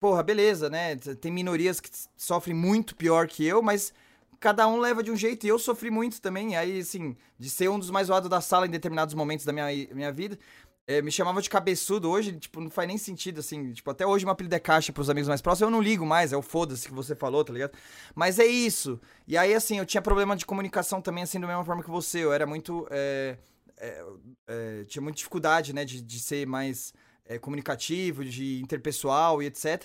Porra, 0.00 0.22
beleza, 0.22 0.68
né? 0.68 0.96
Tem 0.96 1.32
minorias 1.32 1.80
que 1.80 1.88
sofrem 2.16 2.54
muito 2.54 2.94
pior 2.94 3.26
que 3.26 3.46
eu, 3.46 3.62
mas 3.62 3.94
cada 4.38 4.68
um 4.68 4.78
leva 4.78 5.02
de 5.02 5.10
um 5.10 5.16
jeito. 5.16 5.46
E 5.46 5.48
eu 5.48 5.58
sofri 5.58 5.90
muito 5.90 6.20
também. 6.20 6.56
Aí, 6.56 6.80
assim, 6.80 7.16
de 7.38 7.48
ser 7.48 7.70
um 7.70 7.78
dos 7.78 7.90
mais 7.90 8.08
zoados 8.08 8.28
da 8.28 8.40
sala 8.40 8.66
em 8.66 8.70
determinados 8.70 9.14
momentos 9.14 9.46
da 9.46 9.52
minha, 9.52 9.68
minha 9.94 10.12
vida. 10.12 10.38
É, 10.86 11.00
me 11.00 11.10
chamavam 11.10 11.40
de 11.40 11.48
cabeçudo 11.48 12.10
hoje, 12.10 12.32
tipo, 12.32 12.60
não 12.60 12.68
faz 12.68 12.86
nem 12.86 12.98
sentido, 12.98 13.40
assim. 13.40 13.72
Tipo, 13.72 13.90
até 13.90 14.06
hoje 14.06 14.24
meu 14.24 14.32
apelido 14.32 14.54
é 14.54 14.58
caixa 14.58 14.92
pros 14.92 15.08
amigos 15.08 15.28
mais 15.28 15.40
próximos, 15.40 15.68
eu 15.68 15.70
não 15.70 15.80
ligo 15.80 16.04
mais, 16.04 16.32
é 16.32 16.36
o 16.36 16.42
foda-se 16.42 16.86
que 16.86 16.94
você 16.94 17.14
falou, 17.14 17.42
tá 17.42 17.52
ligado? 17.52 17.72
Mas 18.14 18.38
é 18.38 18.44
isso. 18.44 19.00
E 19.26 19.38
aí, 19.38 19.54
assim, 19.54 19.78
eu 19.78 19.86
tinha 19.86 20.02
problema 20.02 20.36
de 20.36 20.44
comunicação 20.44 21.00
também, 21.00 21.24
assim, 21.24 21.40
da 21.40 21.46
mesma 21.46 21.64
forma 21.64 21.82
que 21.82 21.90
você. 21.90 22.18
Eu 22.22 22.32
era 22.32 22.46
muito. 22.46 22.86
É 22.90 23.38
é, 23.78 24.04
é, 24.46 24.84
tinha 24.84 25.02
muita 25.02 25.16
dificuldade, 25.16 25.72
né, 25.72 25.84
de, 25.84 26.00
de 26.00 26.20
ser 26.20 26.46
mais 26.46 26.92
é, 27.26 27.38
comunicativo, 27.38 28.24
de 28.24 28.60
interpessoal 28.62 29.42
e 29.42 29.46
etc. 29.46 29.84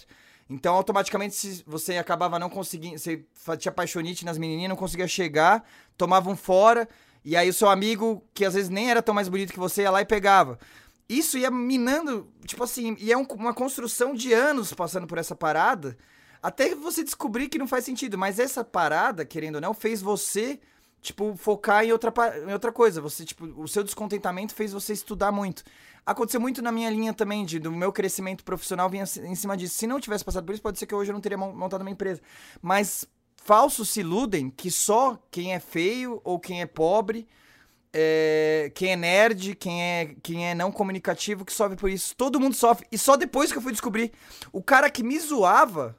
Então, 0.50 0.74
automaticamente, 0.74 1.64
você 1.66 1.98
acabava 1.98 2.40
não 2.40 2.50
conseguindo, 2.50 2.98
você 2.98 3.26
tinha 3.58 3.72
paixonite 3.72 4.26
nas 4.26 4.38
menininhas, 4.38 4.70
não 4.70 4.76
conseguia 4.76 5.08
chegar, 5.08 5.64
tomavam 5.96 6.36
fora, 6.36 6.88
e 7.24 7.36
aí 7.36 7.50
o 7.50 7.54
seu 7.54 7.70
amigo, 7.70 8.24
que 8.34 8.46
às 8.46 8.54
vezes 8.54 8.70
nem 8.70 8.90
era 8.90 9.02
tão 9.02 9.14
mais 9.14 9.30
bonito 9.30 9.54
que 9.54 9.60
você, 9.60 9.84
ia 9.84 9.92
lá 9.92 10.02
e 10.02 10.06
pegava. 10.06 10.58
Isso 11.10 11.38
ia 11.38 11.50
minando, 11.50 12.32
tipo 12.46 12.64
assim, 12.64 12.96
e 13.00 13.12
é 13.12 13.18
um, 13.18 13.24
uma 13.24 13.54
construção 13.54 14.14
de 14.14 14.32
anos 14.32 14.72
passando 14.74 15.08
por 15.08 15.18
essa 15.18 15.36
parada, 15.36 15.98
até 16.42 16.76
você 16.76 17.04
descobrir 17.04 17.50
que 17.50 17.58
não 17.58 17.68
faz 17.68 17.84
sentido. 17.84 18.18
Mas 18.18 18.38
essa 18.38 18.64
parada, 18.64 19.26
querendo 19.26 19.56
ou 19.56 19.62
não, 19.62 19.74
fez 19.74 20.02
você 20.02 20.60
tipo, 21.02 21.36
focar 21.36 21.84
em 21.84 21.92
outra, 21.92 22.14
em 22.48 22.54
outra 22.54 22.72
coisa. 22.72 23.02
Você, 23.02 23.26
tipo, 23.26 23.46
o 23.62 23.68
seu 23.68 23.84
descontentamento 23.84 24.54
fez 24.54 24.72
você 24.72 24.94
estudar 24.94 25.32
muito. 25.32 25.64
Aconteceu 26.06 26.40
muito 26.40 26.62
na 26.62 26.72
minha 26.72 26.90
linha 26.90 27.14
também, 27.14 27.46
de, 27.46 27.60
do 27.60 27.72
meu 27.72 27.92
crescimento 27.92 28.44
profissional 28.44 28.90
vinha 28.90 29.04
em 29.04 29.36
cima 29.36 29.56
disso. 29.56 29.76
Se 29.76 29.88
não 29.88 30.00
tivesse 30.00 30.26
passado 30.26 30.46
por 30.46 30.54
isso, 30.54 30.62
pode 30.62 30.80
ser 30.80 30.86
que 30.86 30.96
hoje 30.96 31.12
eu 31.12 31.14
não 31.14 31.22
teria 31.22 31.38
montado 31.38 31.82
uma 31.82 31.92
empresa. 31.92 32.22
Mas 32.62 33.06
falsos 33.38 33.90
se 33.90 34.02
iludem 34.02 34.50
que 34.50 34.72
só 34.72 35.22
quem 35.32 35.54
é 35.54 35.60
feio 35.60 36.22
ou 36.24 36.40
quem 36.40 36.62
é 36.62 36.66
pobre, 36.66 37.28
é, 37.94 38.72
quem 38.76 38.92
é 38.92 38.96
nerd, 38.96 39.56
quem 39.56 39.82
é, 39.82 40.16
quem 40.22 40.48
é 40.48 40.56
não 40.56 40.72
comunicativo, 40.72 41.46
que 41.46 41.54
sofre 41.54 41.78
por 41.78 41.90
isso. 41.90 42.16
Todo 42.16 42.40
mundo 42.40 42.56
sofre. 42.56 42.88
E 42.92 42.98
só 42.98 43.16
depois 43.16 43.52
que 43.52 43.58
eu 43.58 43.62
fui 43.62 43.72
descobrir. 43.72 44.12
O 44.52 44.62
cara 44.62 44.90
que 44.90 45.04
me 45.04 45.20
zoava 45.20 45.98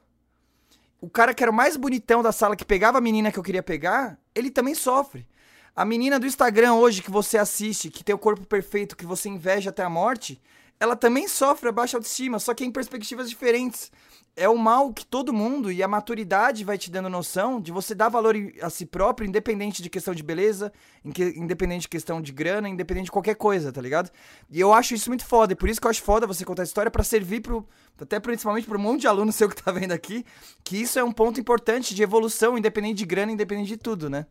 o 1.01 1.09
cara 1.09 1.33
que 1.33 1.41
era 1.41 1.51
o 1.51 1.55
mais 1.55 1.75
bonitão 1.75 2.21
da 2.21 2.31
sala, 2.31 2.55
que 2.55 2.63
pegava 2.63 2.99
a 2.99 3.01
menina 3.01 3.31
que 3.31 3.39
eu 3.39 3.43
queria 3.43 3.63
pegar, 3.63 4.19
ele 4.35 4.51
também 4.51 4.75
sofre. 4.75 5.27
A 5.75 5.83
menina 5.83 6.19
do 6.19 6.27
Instagram 6.27 6.75
hoje 6.75 7.01
que 7.01 7.09
você 7.09 7.39
assiste, 7.39 7.89
que 7.89 8.03
tem 8.03 8.13
o 8.13 8.19
corpo 8.19 8.45
perfeito, 8.45 8.95
que 8.95 9.05
você 9.05 9.27
inveja 9.27 9.71
até 9.71 9.81
a 9.81 9.89
morte, 9.89 10.39
ela 10.79 10.95
também 10.95 11.27
sofre 11.27 11.69
a 11.69 11.71
baixa 11.71 11.97
autoestima, 11.97 12.37
só 12.37 12.53
que 12.53 12.63
em 12.63 12.71
perspectivas 12.71 13.27
diferentes 13.27 13.91
é 14.35 14.47
o 14.47 14.57
mal 14.57 14.93
que 14.93 15.05
todo 15.05 15.33
mundo 15.33 15.71
e 15.71 15.83
a 15.83 15.87
maturidade 15.87 16.63
vai 16.63 16.77
te 16.77 16.89
dando 16.89 17.09
noção 17.09 17.59
de 17.59 17.71
você 17.71 17.93
dar 17.93 18.09
valor 18.09 18.35
a 18.61 18.69
si 18.69 18.85
próprio, 18.85 19.27
independente 19.27 19.83
de 19.83 19.89
questão 19.89 20.13
de 20.13 20.23
beleza, 20.23 20.71
independente 21.03 21.81
de 21.81 21.89
questão 21.89 22.21
de 22.21 22.31
grana, 22.31 22.69
independente 22.69 23.05
de 23.05 23.11
qualquer 23.11 23.35
coisa, 23.35 23.71
tá 23.71 23.81
ligado? 23.81 24.09
E 24.49 24.59
eu 24.59 24.73
acho 24.73 24.93
isso 24.93 25.09
muito 25.09 25.25
foda, 25.25 25.53
e 25.53 25.55
por 25.55 25.69
isso 25.69 25.81
que 25.81 25.87
eu 25.87 25.91
acho 25.91 26.01
foda 26.01 26.25
você 26.25 26.45
contar 26.45 26.63
a 26.63 26.65
história 26.65 26.89
para 26.89 27.03
servir 27.03 27.41
pro, 27.41 27.67
até 27.99 28.19
principalmente 28.19 28.65
pro 28.67 28.79
monte 28.79 29.01
de 29.01 29.07
aluno 29.07 29.31
seu 29.33 29.49
que 29.49 29.61
tá 29.61 29.71
vendo 29.71 29.91
aqui, 29.91 30.25
que 30.63 30.77
isso 30.77 30.97
é 30.97 31.03
um 31.03 31.11
ponto 31.11 31.39
importante 31.39 31.93
de 31.93 32.01
evolução, 32.01 32.57
independente 32.57 32.99
de 32.99 33.05
grana, 33.05 33.31
independente 33.31 33.67
de 33.67 33.77
tudo, 33.77 34.09
né? 34.09 34.25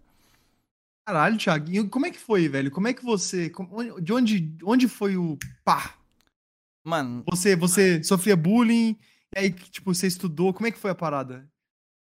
Caralho, 1.07 1.37
Thiago, 1.37 1.71
e 1.71 1.89
como 1.89 2.07
é 2.07 2.11
que 2.11 2.19
foi, 2.19 2.49
velho? 2.49 2.71
Como 2.71 2.87
é 2.87 2.95
que 2.95 3.05
você, 3.05 3.53
de 4.01 4.13
onde, 4.13 4.57
onde 4.65 4.87
foi 4.87 5.17
o 5.17 5.37
pá? 5.65 5.95
Mano, 6.85 7.23
você, 7.29 7.57
você 7.57 8.03
sofria 8.03 8.37
bullying, 8.37 8.97
e 9.35 9.39
aí, 9.39 9.53
tipo, 9.53 9.95
você 9.95 10.07
estudou, 10.07 10.53
como 10.53 10.67
é 10.67 10.71
que 10.71 10.79
foi 10.79 10.91
a 10.91 10.95
parada? 10.95 11.49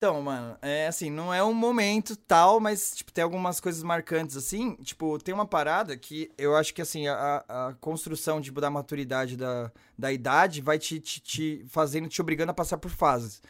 Então, 0.02 0.22
mano, 0.22 0.58
é 0.62 0.88
assim, 0.88 1.10
não 1.12 1.34
é 1.34 1.44
um 1.44 1.54
momento 1.54 2.16
tal, 2.16 2.62
mas, 2.62 2.96
tipo, 2.96 3.12
tem 3.12 3.22
algumas 3.22 3.60
coisas 3.60 3.84
marcantes, 3.84 4.38
assim. 4.38 4.76
Tipo, 4.76 5.20
tem 5.20 5.34
uma 5.34 5.46
parada 5.46 5.98
que 5.98 6.32
eu 6.38 6.56
acho 6.56 6.74
que, 6.74 6.82
assim, 6.82 7.06
a, 7.08 7.44
a 7.50 7.74
construção, 7.82 8.40
tipo, 8.40 8.62
da 8.62 8.70
maturidade 8.70 9.36
da, 9.36 9.70
da 9.98 10.12
idade 10.12 10.62
vai 10.62 10.80
te, 10.80 11.02
te, 11.02 11.20
te 11.20 11.66
fazendo, 11.68 12.08
te 12.08 12.22
obrigando 12.22 12.52
a 12.52 12.54
passar 12.54 12.78
por 12.78 12.90
fases. 12.90 13.42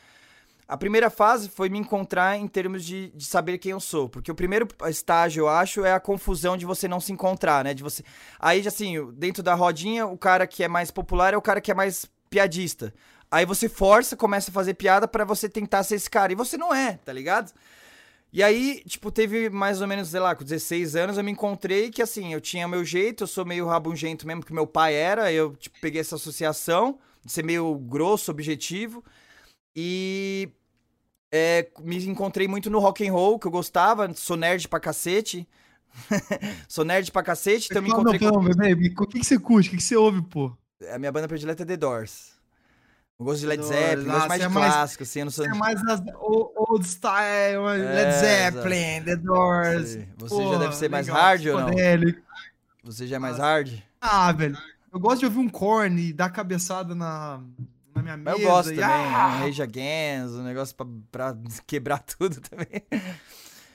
A 0.68 0.76
primeira 0.76 1.12
fase 1.12 1.50
foi 1.50 1.70
me 1.70 1.78
encontrar 1.78 2.36
em 2.36 2.48
termos 2.48 2.84
de, 2.84 3.12
de 3.16 3.26
saber 3.26 3.60
quem 3.60 3.72
eu 3.72 3.80
sou. 3.80 4.10
Porque 4.10 4.32
o 4.32 4.36
primeiro 4.36 4.68
estágio, 4.88 5.42
eu 5.42 5.50
acho, 5.50 5.86
é 5.86 5.94
a 5.94 6.00
confusão 6.00 6.58
de 6.58 6.66
você 6.66 6.88
não 6.88 7.00
se 7.00 7.12
encontrar, 7.14 7.64
né? 7.64 7.76
De 7.76 7.84
você. 7.84 8.04
Aí, 8.40 8.68
assim, 8.68 9.12
dentro 9.14 9.44
da 9.44 9.54
rodinha, 9.54 10.08
o 10.08 10.18
cara 10.18 10.48
que 10.48 10.64
é 10.64 10.68
mais 10.68 10.90
popular 10.90 11.34
é 11.34 11.38
o 11.38 11.42
cara 11.44 11.62
que 11.62 11.72
é 11.72 11.76
mais 11.76 12.08
piadista. 12.30 12.94
Aí 13.32 13.46
você 13.46 13.70
força, 13.70 14.18
começa 14.18 14.50
a 14.50 14.54
fazer 14.54 14.74
piada 14.74 15.08
para 15.08 15.24
você 15.24 15.48
tentar 15.48 15.84
ser 15.84 15.96
esse 15.96 16.10
cara. 16.10 16.32
E 16.32 16.36
você 16.36 16.58
não 16.58 16.74
é, 16.74 16.94
tá 16.98 17.14
ligado? 17.14 17.54
E 18.32 18.44
aí, 18.44 18.84
tipo, 18.86 19.12
teve 19.12 19.50
mais 19.50 19.82
ou 19.82 19.88
menos, 19.88 20.10
sei 20.10 20.20
lá, 20.20 20.36
com 20.36 20.44
16 20.44 20.96
anos 20.96 21.18
eu 21.18 21.24
me 21.24 21.32
encontrei 21.32 21.90
que, 21.90 22.02
assim, 22.02 22.32
eu 22.32 22.40
tinha 22.40 22.68
meu 22.68 22.86
jeito, 22.86 23.24
eu 23.24 23.28
sou 23.28 23.44
meio 23.44 23.66
rabugento 23.66 24.28
mesmo, 24.28 24.46
que 24.46 24.54
meu 24.54 24.68
pai 24.68 24.94
era, 24.94 25.34
eu, 25.34 25.56
tipo, 25.56 25.80
peguei 25.82 26.02
essa 26.02 26.16
associação 26.16 27.00
de 27.26 27.32
ser 27.32 27.44
meio 27.44 27.76
grosso, 27.76 28.30
objetivo, 28.30 29.04
e 29.76 30.48
é, 31.32 31.68
me 31.82 31.98
encontrei 32.06 32.48
muito 32.48 32.70
no 32.70 32.78
rock 32.78 33.08
and 33.08 33.12
roll, 33.12 33.40
que 33.40 33.48
eu 33.48 33.52
gostava, 33.52 34.14
sou 34.14 34.38
nerd 34.38 34.68
pra 34.68 34.80
cacete, 34.80 35.48
sou 36.70 36.86
nerd 36.86 37.12
pra 37.12 37.24
cacete, 37.24 37.68
então 37.72 37.80
eu 37.80 37.84
me 37.84 37.90
encontrei... 37.90 38.20
Não, 38.20 38.34
com... 38.34 38.44
bebê, 38.44 38.94
o 38.96 39.08
que, 39.08 39.20
que 39.20 39.26
você 39.26 39.40
curte, 39.40 39.70
o 39.70 39.72
que, 39.72 39.78
que 39.78 39.84
você 39.84 39.96
ouve, 39.96 40.22
pô? 40.22 40.56
A 40.94 41.00
minha 41.00 41.12
banda 41.12 41.28
predileta 41.28 41.64
é 41.64 41.66
The 41.66 41.78
Doors. 41.78 42.39
Eu 43.20 43.26
gosto 43.26 43.42
de 43.42 43.48
Led 43.48 43.62
Zeppelin, 43.62 44.06
gosto 44.06 44.28
mais 44.30 44.42
de 44.42 44.48
é 44.48 44.50
clássico, 44.50 45.04
assim, 45.04 45.20
eu 45.20 45.26
não. 45.26 45.46
É 45.46 45.58
mais 45.58 45.84
as 45.84 46.02
old 46.22 46.88
style, 46.88 47.68
é, 47.68 47.96
Led 47.96 48.14
Zeppelin, 48.14 48.76
exato. 48.78 49.06
The 49.06 49.16
Doors. 49.18 49.98
Você 50.18 50.36
Porra, 50.36 50.54
já 50.54 50.60
deve 50.60 50.76
ser 50.78 50.90
mais 50.90 51.08
legal, 51.08 51.22
hard 51.22 51.46
ou 51.48 51.60
não? 51.60 51.70
Você 52.86 53.06
já 53.06 53.18
é 53.18 53.20
mais 53.20 53.38
hard? 53.38 53.74
Ah, 54.00 54.32
velho, 54.32 54.58
eu 54.94 55.00
gosto 55.02 55.20
de 55.20 55.26
ouvir 55.26 55.40
um 55.40 55.50
corn 55.50 56.02
e 56.02 56.14
dar 56.14 56.30
cabeçada 56.30 56.96
na, 56.96 57.42
na 57.94 58.02
minha 58.02 58.16
mesa. 58.16 58.38
Eu 58.38 58.48
gosto 58.48 58.72
e, 58.72 58.78
também, 58.78 59.14
ah! 59.14 59.28
um 59.28 59.40
Rage 59.40 59.62
Against, 59.62 60.36
um 60.36 60.44
negócio 60.44 60.74
pra, 60.74 60.86
pra 61.12 61.38
quebrar 61.68 62.00
tudo 62.00 62.40
também. 62.40 62.82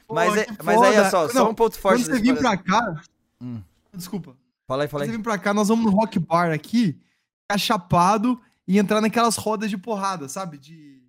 Pô, 0.08 0.14
mas, 0.14 0.36
é, 0.38 0.46
mas 0.62 0.82
aí, 0.82 0.88
olha 0.88 1.10
só, 1.10 1.22
não, 1.26 1.32
só 1.32 1.50
um 1.50 1.54
ponto 1.54 1.78
forte. 1.78 2.04
Quando 2.04 2.14
você 2.14 2.22
vir 2.22 2.38
pra 2.38 2.56
cá... 2.56 3.02
Hum. 3.42 3.60
Desculpa. 3.92 4.34
Fala 4.66 4.84
aí, 4.84 4.88
fala 4.88 5.04
aí. 5.04 5.08
Quando 5.08 5.12
você 5.12 5.18
vir 5.18 5.22
pra 5.22 5.36
cá, 5.36 5.52
nós 5.52 5.68
vamos 5.68 5.84
no 5.84 5.90
Rock 5.90 6.18
Bar 6.18 6.50
aqui, 6.50 6.98
ficar 7.42 7.58
chapado 7.58 8.40
e 8.66 8.78
entrar 8.78 9.00
naquelas 9.00 9.36
rodas 9.36 9.70
de 9.70 9.78
porrada, 9.78 10.28
sabe? 10.28 10.58
De. 10.58 11.02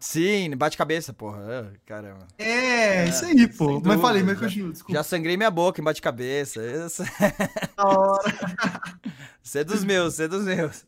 Sim, 0.00 0.56
bate-cabeça, 0.56 1.12
porra. 1.12 1.72
Caramba. 1.86 2.26
É, 2.36 3.04
é, 3.04 3.08
isso 3.08 3.24
aí, 3.24 3.46
pô. 3.46 3.80
Mas 3.84 4.00
falei, 4.00 4.22
mas 4.22 4.38
continua, 4.38 4.72
desculpa. 4.72 4.94
Já 4.94 5.04
sangrei 5.04 5.36
minha 5.36 5.50
boca 5.50 5.80
em 5.80 5.84
bate-cabeça. 5.84 6.60
Isso... 6.60 7.04
Da 7.76 7.84
hora. 7.84 8.34
Você 9.40 9.60
é 9.60 9.64
dos 9.64 9.84
meus, 9.84 10.14
você 10.14 10.24
é 10.24 10.28
dos 10.28 10.44
meus. 10.44 10.84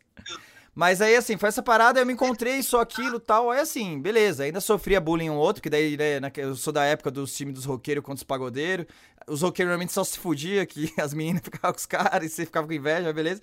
Mas 0.74 1.00
aí, 1.00 1.14
assim, 1.14 1.36
foi 1.36 1.48
essa 1.48 1.62
parada, 1.62 2.00
eu 2.00 2.06
me 2.06 2.12
encontrei, 2.12 2.62
só 2.62 2.80
aquilo 2.80 3.20
tal. 3.20 3.50
Aí, 3.50 3.60
assim, 3.60 4.00
beleza. 4.00 4.44
Ainda 4.44 4.60
sofria 4.60 5.00
bullying 5.00 5.30
um 5.30 5.36
outro, 5.36 5.62
que 5.62 5.70
daí, 5.70 5.96
né, 5.96 6.32
eu 6.36 6.56
sou 6.56 6.72
da 6.72 6.84
época 6.84 7.10
dos 7.10 7.34
times 7.34 7.54
dos 7.54 7.64
roqueiros 7.64 8.02
contra 8.02 8.18
os 8.18 8.24
pagodeiros. 8.24 8.86
Os 9.28 9.42
roqueiros 9.42 9.70
realmente 9.70 9.92
só 9.92 10.02
se 10.02 10.18
fudia, 10.18 10.66
que 10.66 10.92
as 11.00 11.14
meninas 11.14 11.42
ficavam 11.44 11.72
com 11.72 11.78
os 11.78 11.86
caras 11.86 12.24
e 12.24 12.28
você 12.28 12.44
ficava 12.44 12.66
com 12.66 12.72
inveja, 12.72 13.12
beleza. 13.12 13.40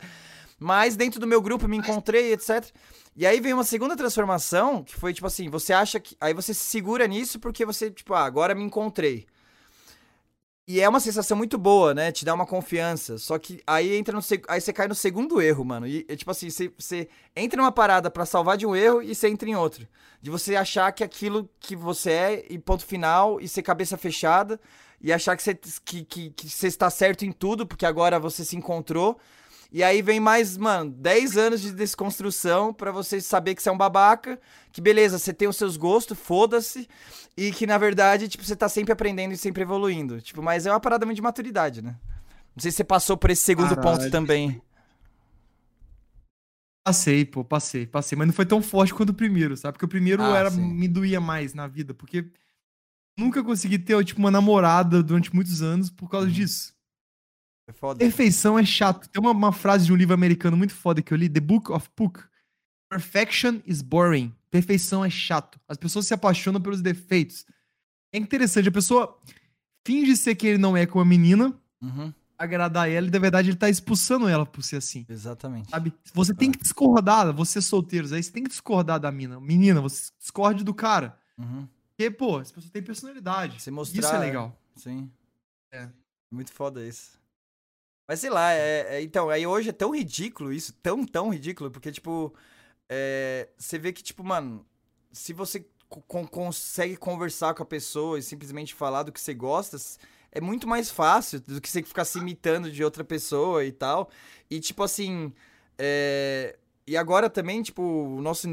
Mas 0.63 0.95
dentro 0.95 1.19
do 1.19 1.25
meu 1.25 1.41
grupo 1.41 1.67
me 1.67 1.75
encontrei, 1.75 2.33
etc. 2.33 2.71
E 3.15 3.25
aí 3.25 3.39
veio 3.39 3.57
uma 3.57 3.63
segunda 3.63 3.97
transformação, 3.97 4.83
que 4.83 4.93
foi 4.95 5.11
tipo 5.11 5.25
assim, 5.25 5.49
você 5.49 5.73
acha 5.73 5.99
que. 5.99 6.15
Aí 6.21 6.35
você 6.35 6.53
se 6.53 6.63
segura 6.63 7.07
nisso 7.07 7.39
porque 7.39 7.65
você, 7.65 7.89
tipo, 7.89 8.13
ah, 8.13 8.23
agora 8.23 8.53
me 8.53 8.61
encontrei. 8.63 9.25
E 10.67 10.79
é 10.79 10.87
uma 10.87 10.99
sensação 10.99 11.35
muito 11.35 11.57
boa, 11.57 11.95
né? 11.95 12.11
Te 12.11 12.23
dá 12.23 12.31
uma 12.35 12.45
confiança. 12.45 13.17
Só 13.17 13.39
que 13.39 13.59
aí 13.65 13.95
entra 13.95 14.13
no 14.15 14.21
seg- 14.21 14.45
aí 14.47 14.61
você 14.61 14.71
cai 14.71 14.87
no 14.87 14.93
segundo 14.93 15.41
erro, 15.41 15.65
mano. 15.65 15.87
E 15.87 16.05
é 16.07 16.15
tipo 16.15 16.29
assim, 16.29 16.51
você, 16.51 16.71
você 16.77 17.09
entra 17.35 17.57
numa 17.59 17.71
parada 17.71 18.11
pra 18.11 18.23
salvar 18.23 18.55
de 18.55 18.65
um 18.67 18.75
erro 18.75 19.01
e 19.01 19.15
você 19.15 19.27
entra 19.29 19.49
em 19.49 19.55
outro. 19.55 19.87
De 20.21 20.29
você 20.29 20.55
achar 20.55 20.91
que 20.91 21.03
aquilo 21.03 21.49
que 21.59 21.75
você 21.75 22.11
é 22.11 22.45
e 22.51 22.59
ponto 22.59 22.85
final 22.85 23.41
e 23.41 23.47
ser 23.47 23.63
cabeça 23.63 23.97
fechada 23.97 24.59
e 25.01 25.11
achar 25.11 25.35
que 25.35 25.41
você, 25.41 25.55
que, 25.55 26.05
que, 26.05 26.29
que 26.29 26.47
você 26.47 26.67
está 26.67 26.87
certo 26.91 27.25
em 27.25 27.31
tudo, 27.31 27.65
porque 27.65 27.85
agora 27.85 28.19
você 28.19 28.45
se 28.45 28.55
encontrou. 28.55 29.19
E 29.71 29.83
aí 29.83 30.01
vem 30.01 30.19
mais, 30.19 30.57
mano, 30.57 30.91
10 30.91 31.37
anos 31.37 31.61
de 31.61 31.71
desconstrução 31.71 32.73
pra 32.73 32.91
você 32.91 33.21
saber 33.21 33.55
que 33.55 33.63
você 33.63 33.69
é 33.69 33.71
um 33.71 33.77
babaca, 33.77 34.37
que 34.71 34.81
beleza, 34.81 35.17
você 35.17 35.33
tem 35.33 35.47
os 35.47 35.55
seus 35.55 35.77
gostos, 35.77 36.19
foda-se, 36.19 36.89
e 37.37 37.51
que 37.53 37.65
na 37.65 37.77
verdade, 37.77 38.27
tipo, 38.27 38.43
você 38.43 38.55
tá 38.55 38.67
sempre 38.67 38.91
aprendendo 38.91 39.31
e 39.33 39.37
sempre 39.37 39.61
evoluindo. 39.61 40.19
Tipo, 40.21 40.41
mas 40.41 40.65
é 40.65 40.71
uma 40.71 40.79
parada 40.79 41.05
muito 41.05 41.15
de 41.15 41.21
maturidade, 41.21 41.81
né? 41.81 41.95
Não 42.53 42.61
sei 42.61 42.69
se 42.71 42.77
você 42.77 42.83
passou 42.83 43.15
por 43.15 43.29
esse 43.29 43.43
segundo 43.43 43.69
Caralho. 43.75 43.97
ponto 43.99 44.11
também. 44.11 44.61
Passei, 46.83 47.23
pô, 47.23 47.43
passei, 47.45 47.85
passei. 47.85 48.17
Mas 48.17 48.27
não 48.27 48.33
foi 48.33 48.45
tão 48.45 48.61
forte 48.61 48.93
quanto 48.93 49.11
o 49.11 49.13
primeiro, 49.13 49.55
sabe? 49.55 49.73
Porque 49.73 49.85
o 49.85 49.89
primeiro 49.89 50.23
Ah, 50.23 50.37
era, 50.37 50.49
sim. 50.49 50.61
me 50.61 50.87
doía 50.87 51.21
mais 51.21 51.53
na 51.53 51.67
vida, 51.67 51.93
porque 51.93 52.29
nunca 53.17 53.43
consegui 53.43 53.77
ter, 53.79 54.03
tipo, 54.03 54.19
uma 54.19 54.31
namorada 54.31 55.01
durante 55.03 55.33
muitos 55.33 55.61
anos 55.61 55.89
por 55.89 56.09
causa 56.09 56.27
Uhum. 56.27 56.33
disso. 56.33 56.73
É 57.67 57.71
foda. 57.73 57.99
Perfeição 57.99 58.57
é 58.57 58.65
chato. 58.65 59.07
Tem 59.09 59.21
uma, 59.21 59.31
uma 59.31 59.51
frase 59.51 59.85
de 59.85 59.93
um 59.93 59.95
livro 59.95 60.13
americano 60.13 60.57
muito 60.57 60.73
foda 60.73 61.01
que 61.01 61.13
eu 61.13 61.17
li, 61.17 61.29
The 61.29 61.39
Book 61.39 61.71
of 61.71 61.89
Puck. 61.95 62.19
Perfection 62.89 63.61
is 63.65 63.81
boring. 63.81 64.33
Perfeição 64.49 65.03
é 65.05 65.09
chato. 65.09 65.59
As 65.67 65.77
pessoas 65.77 66.07
se 66.07 66.13
apaixonam 66.13 66.59
pelos 66.59 66.81
defeitos. 66.81 67.45
É 68.13 68.17
interessante, 68.17 68.67
a 68.67 68.71
pessoa 68.71 69.17
finge 69.85 70.17
ser 70.17 70.35
que 70.35 70.45
ele 70.45 70.57
não 70.57 70.75
é 70.75 70.85
com 70.85 70.99
a 70.99 71.05
menina, 71.05 71.57
Uhum, 71.81 72.13
agradar 72.37 72.87
ela, 72.89 73.07
e 73.07 73.09
na 73.09 73.17
verdade 73.17 73.49
ele 73.49 73.57
tá 73.57 73.69
expulsando 73.69 74.27
ela 74.27 74.45
por 74.45 74.61
ser 74.63 74.75
assim. 74.75 75.05
exatamente. 75.09 75.69
Sabe? 75.69 75.93
Você 76.13 76.33
tem 76.33 76.51
que 76.51 76.59
discordar, 76.59 77.33
você 77.33 77.61
solteiros 77.61 78.11
aí, 78.11 78.21
você 78.21 78.31
tem 78.31 78.43
que 78.43 78.49
discordar 78.49 78.99
da 78.99 79.11
mina. 79.11 79.39
Menina, 79.39 79.79
você 79.81 80.11
discorde 80.19 80.63
do 80.63 80.73
cara. 80.73 81.17
Uhum. 81.37 81.67
Porque, 81.89 82.11
pô, 82.11 82.37
as 82.37 82.51
pessoas 82.51 82.71
têm 82.71 82.83
personalidade. 82.83 83.61
Você 83.61 83.71
mostrar. 83.71 83.99
Isso 83.99 84.15
é 84.15 84.19
legal. 84.19 84.59
Sim. 84.75 85.09
É. 85.71 85.87
Muito 86.31 86.51
foda 86.51 86.85
isso. 86.85 87.20
Mas 88.07 88.19
sei 88.19 88.29
lá, 88.29 88.51
é, 88.53 88.97
é- 88.97 89.01
então, 89.01 89.29
aí 89.29 89.45
hoje 89.47 89.69
é 89.69 89.73
tão 89.73 89.95
ridículo 89.95 90.51
isso, 90.53 90.73
tão, 90.81 91.05
tão 91.05 91.29
ridículo, 91.29 91.71
porque, 91.71 91.91
tipo, 91.91 92.33
é, 92.89 93.49
você 93.57 93.79
vê 93.79 93.93
que, 93.93 94.03
tipo, 94.03 94.23
mano, 94.23 94.65
se 95.11 95.33
você 95.33 95.65
co- 95.89 96.01
con- 96.03 96.27
consegue 96.27 96.97
conversar 96.97 97.53
com 97.55 97.63
a 97.63 97.65
pessoa 97.65 98.19
e 98.19 98.23
simplesmente 98.23 98.73
falar 98.75 99.03
do 99.03 99.11
que 99.11 99.21
você 99.21 99.33
gosta, 99.33 99.77
é 100.31 100.41
muito 100.41 100.67
mais 100.67 100.89
fácil 100.91 101.39
do 101.41 101.61
que 101.61 101.69
você 101.69 101.83
ficar 101.83 102.05
se 102.05 102.19
imitando 102.19 102.71
de 102.71 102.83
outra 102.83 103.03
pessoa 103.03 103.65
e 103.65 103.71
tal. 103.71 104.09
E, 104.49 104.59
tipo, 104.59 104.83
assim, 104.83 105.33
é, 105.77 106.57
e 106.87 106.97
agora 106.97 107.29
também, 107.29 107.61
tipo, 107.63 107.81
o 107.83 108.21
nosso. 108.21 108.47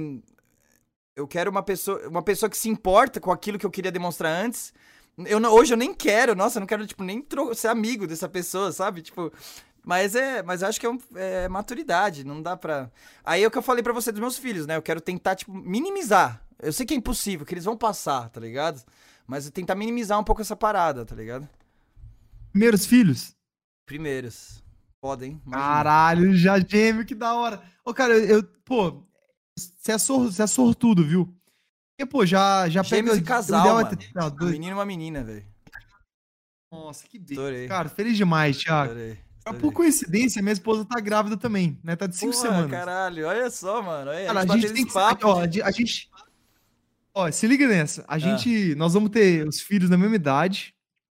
Eu 1.17 1.27
quero 1.27 1.51
uma 1.51 1.63
pessoa, 1.63 2.07
uma 2.09 2.23
pessoa 2.23 2.49
que 2.49 2.57
se 2.57 2.69
importa 2.69 3.21
com 3.21 3.33
aquilo 3.33 3.59
que 3.59 3.67
eu 3.67 3.71
queria 3.71 3.91
demonstrar 3.91 4.33
antes. 4.45 4.73
Eu 5.27 5.41
não- 5.41 5.53
hoje 5.53 5.73
eu 5.73 5.77
nem 5.77 5.93
quero, 5.95 6.35
nossa, 6.35 6.59
eu 6.59 6.61
não 6.61 6.67
quero, 6.67 6.87
tipo, 6.87 7.03
nem 7.03 7.25
ser 7.55 7.69
amigo 7.69 8.07
dessa 8.07 8.29
pessoa, 8.29 8.71
sabe? 8.73 9.03
Tipo, 9.03 9.33
mas 9.85 10.15
é, 10.15 10.43
mas 10.43 10.63
eu 10.63 10.69
acho 10.69 10.79
que 10.79 10.87
é, 10.87 10.91
um- 10.91 10.99
é 11.15 11.49
maturidade, 11.49 12.25
não 12.25 12.41
dá 12.43 12.57
pra. 12.57 12.91
Aí 13.25 13.43
é 13.43 13.47
o 13.47 13.51
que 13.51 13.59
eu 13.59 13.63
falei 13.63 13.83
pra 13.83 13.93
você 13.93 14.13
dos 14.13 14.21
meus 14.21 14.39
filhos, 14.39 14.67
né? 14.67 14.77
Eu 14.77 14.83
quero 14.83 15.01
tentar, 15.01 15.35
tipo, 15.35 15.53
minimizar. 15.53 16.43
Eu 16.61 16.73
sei 16.73 16.85
que 16.85 16.95
é 16.95 16.97
impossível, 16.97 17.47
que 17.47 17.55
eles 17.55 17.65
vão 17.65 17.77
passar, 17.77 18.29
tá 18.31 18.41
ligado? 18.41 18.83
Mas 19.27 19.47
eu 19.47 19.53
tentar 19.53 19.75
minimizar 19.75 20.19
um 20.19 20.25
pouco 20.25 20.41
essa 20.43 20.57
parada, 20.57 21.05
tá 21.05 21.15
ligado? 21.15 21.49
Primeiros 22.53 22.87
filhos? 22.87 23.35
Primeiros. 23.87 24.63
Podem. 25.01 25.41
Caralho, 25.51 26.35
já 26.35 26.59
gêmeo, 26.59 27.07
que 27.07 27.15
da 27.15 27.35
hora. 27.35 27.63
Ô, 27.85 27.95
cara, 27.95 28.19
eu, 28.19 28.43
pô, 28.65 29.05
você 29.57 29.93
é, 29.93 29.99
sor, 29.99 30.25
você 30.33 30.43
é 30.43 30.47
sortudo, 30.47 31.07
viu? 31.07 31.33
Porque, 31.99 32.07
pô, 32.13 32.25
já, 32.25 32.69
já 32.69 32.81
Gêmeos 32.85 33.17
pega. 33.17 33.27
casal, 33.27 33.81
é 33.81 33.85
ter- 33.97 34.11
não, 34.15 34.29
Um 34.29 34.31
dois- 34.31 34.53
menino 34.53 34.71
e 34.71 34.75
uma 34.75 34.85
menina, 34.87 35.25
velho. 35.25 35.45
Nossa, 36.71 37.05
que 37.09 37.19
beleza. 37.19 37.67
Cara, 37.67 37.89
feliz 37.89 38.17
demais, 38.17 38.57
Thiago. 38.57 38.93
Adorei. 38.93 39.19
Ah, 39.45 39.51
adorei. 39.51 39.61
Por 39.61 39.73
coincidência, 39.73 40.41
minha 40.41 40.53
esposa 40.53 40.85
tá 40.85 41.01
grávida 41.01 41.37
também, 41.37 41.77
né? 41.83 41.97
Tá 41.97 42.07
de 42.07 42.15
cinco 42.15 42.35
Porra, 42.35 42.47
semanas. 42.47 42.71
caralho, 42.71 43.27
olha 43.27 43.51
só, 43.51 43.83
mano. 43.83 44.11
Olha, 44.13 44.27
Cara, 44.27 44.39
a 44.39 44.43
a 44.43 44.47
gente, 44.47 44.53
gente 44.53 44.63
batendo 44.63 44.75
tem 44.77 44.87
que. 44.87 44.93
papo. 44.93 45.27
Ó, 45.27 45.41
a 45.41 45.43
a 45.43 45.71
gente. 45.73 46.11
Ó, 47.15 47.31
se 47.33 47.47
liga 47.49 47.67
nessa. 47.67 48.05
A 48.07 48.17
gente. 48.17 48.77
Nós 48.77 48.95
vamos 48.95 49.11
ter 49.11 49.45
os 49.49 49.61
filhos 49.61 49.91
da 49.91 49.99
mesma 49.99 50.15
idade. 50.15 50.73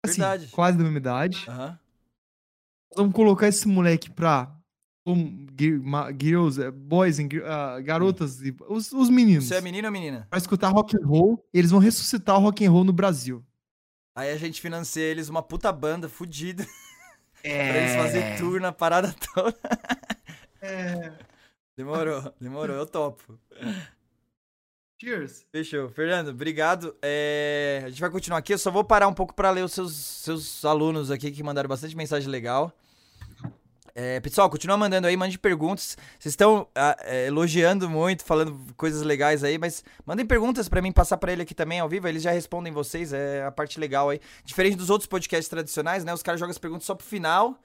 Assim, 0.06 0.22
Verdade. 0.22 0.48
quase 0.48 0.78
da 0.78 0.84
mesma 0.86 1.00
idade. 1.00 1.44
Aham. 1.50 1.78
Nós 2.92 2.98
vamos 2.98 3.14
colocar 3.14 3.50
esse 3.50 3.68
moleque 3.68 4.10
pra. 4.10 4.56
Um, 5.12 5.48
girls, 6.18 6.62
eh, 6.62 6.72
boys, 6.72 7.20
and 7.20 7.28
ah, 7.46 7.80
garotas, 7.82 8.42
e- 8.42 8.56
os, 8.68 8.92
os 8.92 9.10
meninos. 9.10 9.46
Você 9.46 9.56
é 9.56 9.62
menino 9.62 9.88
ou 9.88 9.92
menina? 9.92 10.28
Pra 10.30 10.38
escutar 10.38 10.70
rock 10.70 10.96
and 10.96 11.06
roll. 11.06 11.44
E 11.54 11.58
eles 11.60 11.72
vão 11.72 11.80
ressuscitar 11.80 12.38
o 12.38 12.42
rock 12.42 12.66
and 12.66 12.72
roll 12.72 12.84
no 12.84 12.94
Brasil. 12.94 13.44
Aí 14.16 14.32
a 14.32 14.38
gente 14.38 14.60
financia 14.62 15.04
eles 15.04 15.30
uma 15.30 15.42
puta 15.42 15.72
banda 15.72 16.10
fudida 16.10 16.64
pra 17.42 17.50
eles 17.52 17.92
É. 17.92 17.98
fazer 17.98 18.38
tour 18.38 18.60
na 18.60 18.72
parada 18.72 19.14
toda. 19.34 19.56
É. 20.62 21.14
Demorou, 21.78 22.34
demorou, 22.42 22.76
eu 22.76 22.86
topo. 22.86 23.40
Cheers. 25.02 25.46
Fechou. 25.52 25.88
Fernando, 25.90 26.28
obrigado. 26.32 26.94
É, 27.02 27.82
A 27.86 27.90
gente 27.90 28.02
vai 28.02 28.10
continuar 28.10 28.40
aqui, 28.40 28.54
eu 28.54 28.58
só 28.58 28.70
vou 28.70 28.84
parar 28.84 29.08
um 29.08 29.14
pouco 29.14 29.34
pra 29.34 29.50
ler 29.52 29.64
os 29.64 29.72
seus, 29.72 29.96
seus 29.96 30.66
alunos 30.66 31.10
aqui 31.10 31.32
que 31.32 31.42
mandaram 31.42 31.70
bastante 31.70 31.96
mensagem 31.96 32.28
legal. 32.30 32.74
É, 33.96 34.20
pessoal, 34.20 34.50
continua 34.50 34.78
mandando 34.78 35.08
aí, 35.08 35.18
mande 35.18 35.38
perguntas. 35.38 35.98
Vocês 36.20 36.34
estão 36.34 36.68
ah, 36.76 36.96
é, 37.02 37.28
elogiando 37.28 37.90
muito, 37.90 38.24
falando 38.24 38.58
coisas 38.76 39.02
legais 39.02 39.44
aí, 39.44 39.58
mas 39.58 39.84
mandem 40.06 40.26
perguntas 40.26 40.70
pra 40.70 40.82
mim 40.82 40.92
passar 40.92 41.18
pra 41.18 41.32
ele 41.32 41.42
aqui 41.42 41.54
também 41.56 41.80
ao 41.80 41.90
vivo, 41.90 42.08
eles 42.08 42.22
já 42.24 42.32
respondem 42.32 42.72
vocês, 42.72 43.14
é 43.14 43.44
a 43.44 43.52
parte 43.52 43.80
legal 43.80 44.10
aí. 44.10 44.20
Diferente 44.44 44.78
dos 44.78 44.90
outros 44.90 45.08
podcasts 45.08 45.50
tradicionais, 45.50 46.04
né? 46.04 46.14
Os 46.14 46.24
caras 46.24 46.40
jogam 46.40 46.52
as 46.52 46.58
perguntas 46.58 46.86
só 46.86 46.96
pro 46.96 47.06
final 47.06 47.60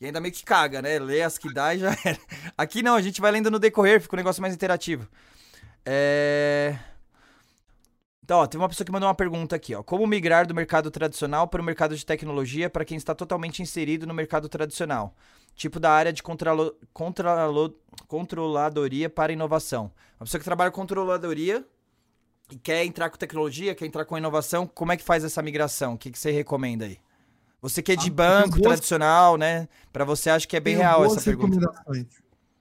e 0.00 0.06
ainda 0.06 0.20
meio 0.20 0.32
que 0.34 0.44
caga, 0.44 0.80
né? 0.82 0.98
Lê 0.98 1.22
as 1.22 1.38
que 1.38 1.52
dá 1.52 1.74
e 1.74 1.78
já 1.78 1.96
era. 2.04 2.18
Aqui 2.56 2.82
não, 2.82 2.94
a 2.94 3.02
gente 3.02 3.20
vai 3.20 3.30
lendo 3.30 3.50
no 3.50 3.58
decorrer, 3.58 4.00
fica 4.00 4.16
um 4.16 4.18
negócio 4.18 4.42
mais 4.42 4.54
interativo. 4.54 5.08
É. 5.84 6.76
Então, 8.22 8.40
ó, 8.40 8.46
tem 8.46 8.60
uma 8.60 8.68
pessoa 8.68 8.84
que 8.84 8.92
mandou 8.92 9.08
uma 9.08 9.14
pergunta 9.14 9.56
aqui, 9.56 9.74
ó. 9.74 9.82
Como 9.82 10.06
migrar 10.06 10.46
do 10.46 10.54
mercado 10.54 10.90
tradicional 10.90 11.48
para 11.48 11.62
o 11.62 11.64
mercado 11.64 11.96
de 11.96 12.04
tecnologia 12.04 12.68
para 12.68 12.84
quem 12.84 12.96
está 12.96 13.14
totalmente 13.14 13.62
inserido 13.62 14.06
no 14.06 14.12
mercado 14.12 14.50
tradicional? 14.50 15.14
Tipo 15.54 15.80
da 15.80 15.90
área 15.90 16.12
de 16.12 16.22
controlo, 16.22 16.74
controlo, 16.92 17.74
controladoria 18.06 19.10
para 19.10 19.32
inovação. 19.32 19.90
Uma 20.20 20.24
pessoa 20.26 20.38
que 20.38 20.44
trabalha 20.44 20.70
com 20.70 20.80
controladoria 20.80 21.64
e 22.50 22.56
quer 22.56 22.84
entrar 22.84 23.10
com 23.10 23.16
tecnologia, 23.16 23.74
quer 23.74 23.86
entrar 23.86 24.04
com 24.04 24.16
inovação, 24.16 24.66
como 24.66 24.92
é 24.92 24.96
que 24.96 25.02
faz 25.02 25.24
essa 25.24 25.42
migração? 25.42 25.94
O 25.94 25.98
que, 25.98 26.10
que 26.10 26.18
você 26.18 26.30
recomenda 26.30 26.84
aí? 26.84 26.98
Você 27.60 27.82
que 27.82 27.90
é 27.92 27.96
de 27.96 28.08
Ah, 28.08 28.12
banco 28.12 28.50
boas- 28.50 28.62
tradicional, 28.62 29.36
né? 29.36 29.68
Para 29.92 30.04
você, 30.04 30.30
acho 30.30 30.46
que 30.46 30.56
é 30.56 30.60
bem 30.60 30.76
Tenho 30.76 30.86
real 30.86 31.04
essa 31.04 31.20
pergunta. 31.20 31.58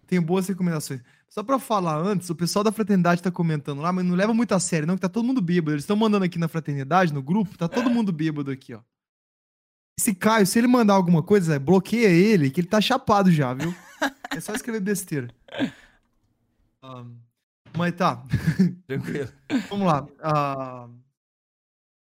Tenho 0.07 0.21
boas 0.21 0.47
recomendações. 0.47 1.01
Só 1.29 1.43
pra 1.43 1.59
falar 1.59 1.97
antes, 1.97 2.29
o 2.29 2.35
pessoal 2.35 2.63
da 2.63 2.71
fraternidade 2.71 3.21
tá 3.21 3.29
comentando 3.29 3.81
lá, 3.81 3.91
mas 3.91 4.03
não 4.05 4.15
leva 4.15 4.33
muito 4.33 4.53
a 4.55 4.59
sério, 4.59 4.87
não, 4.87 4.95
que 4.95 5.01
tá 5.01 5.09
todo 5.09 5.25
mundo 5.25 5.41
bêbado. 5.41 5.73
Eles 5.73 5.83
estão 5.83 5.95
mandando 5.95 6.25
aqui 6.25 6.39
na 6.39 6.47
fraternidade, 6.47 7.13
no 7.13 7.21
grupo, 7.21 7.57
tá 7.57 7.67
todo 7.67 7.89
mundo 7.89 8.11
bêbado 8.11 8.49
aqui, 8.49 8.73
ó. 8.73 8.79
Esse 9.99 10.13
Caio, 10.13 10.45
se 10.45 10.59
ele 10.59 10.67
mandar 10.67 10.93
alguma 10.93 11.23
coisa, 11.23 11.59
bloqueia 11.59 12.09
ele, 12.09 12.51
que 12.51 12.61
ele 12.61 12.67
tá 12.67 12.79
chapado 12.79 13.31
já, 13.31 13.53
viu? 13.53 13.73
É 14.29 14.39
só 14.39 14.53
escrever 14.53 14.81
besteira. 14.81 15.33
Mas 17.75 17.95
tá, 17.95 18.23
Tranquilo. 18.85 19.29
vamos 19.67 19.87
lá. 19.87 20.07
Ah, 20.21 20.87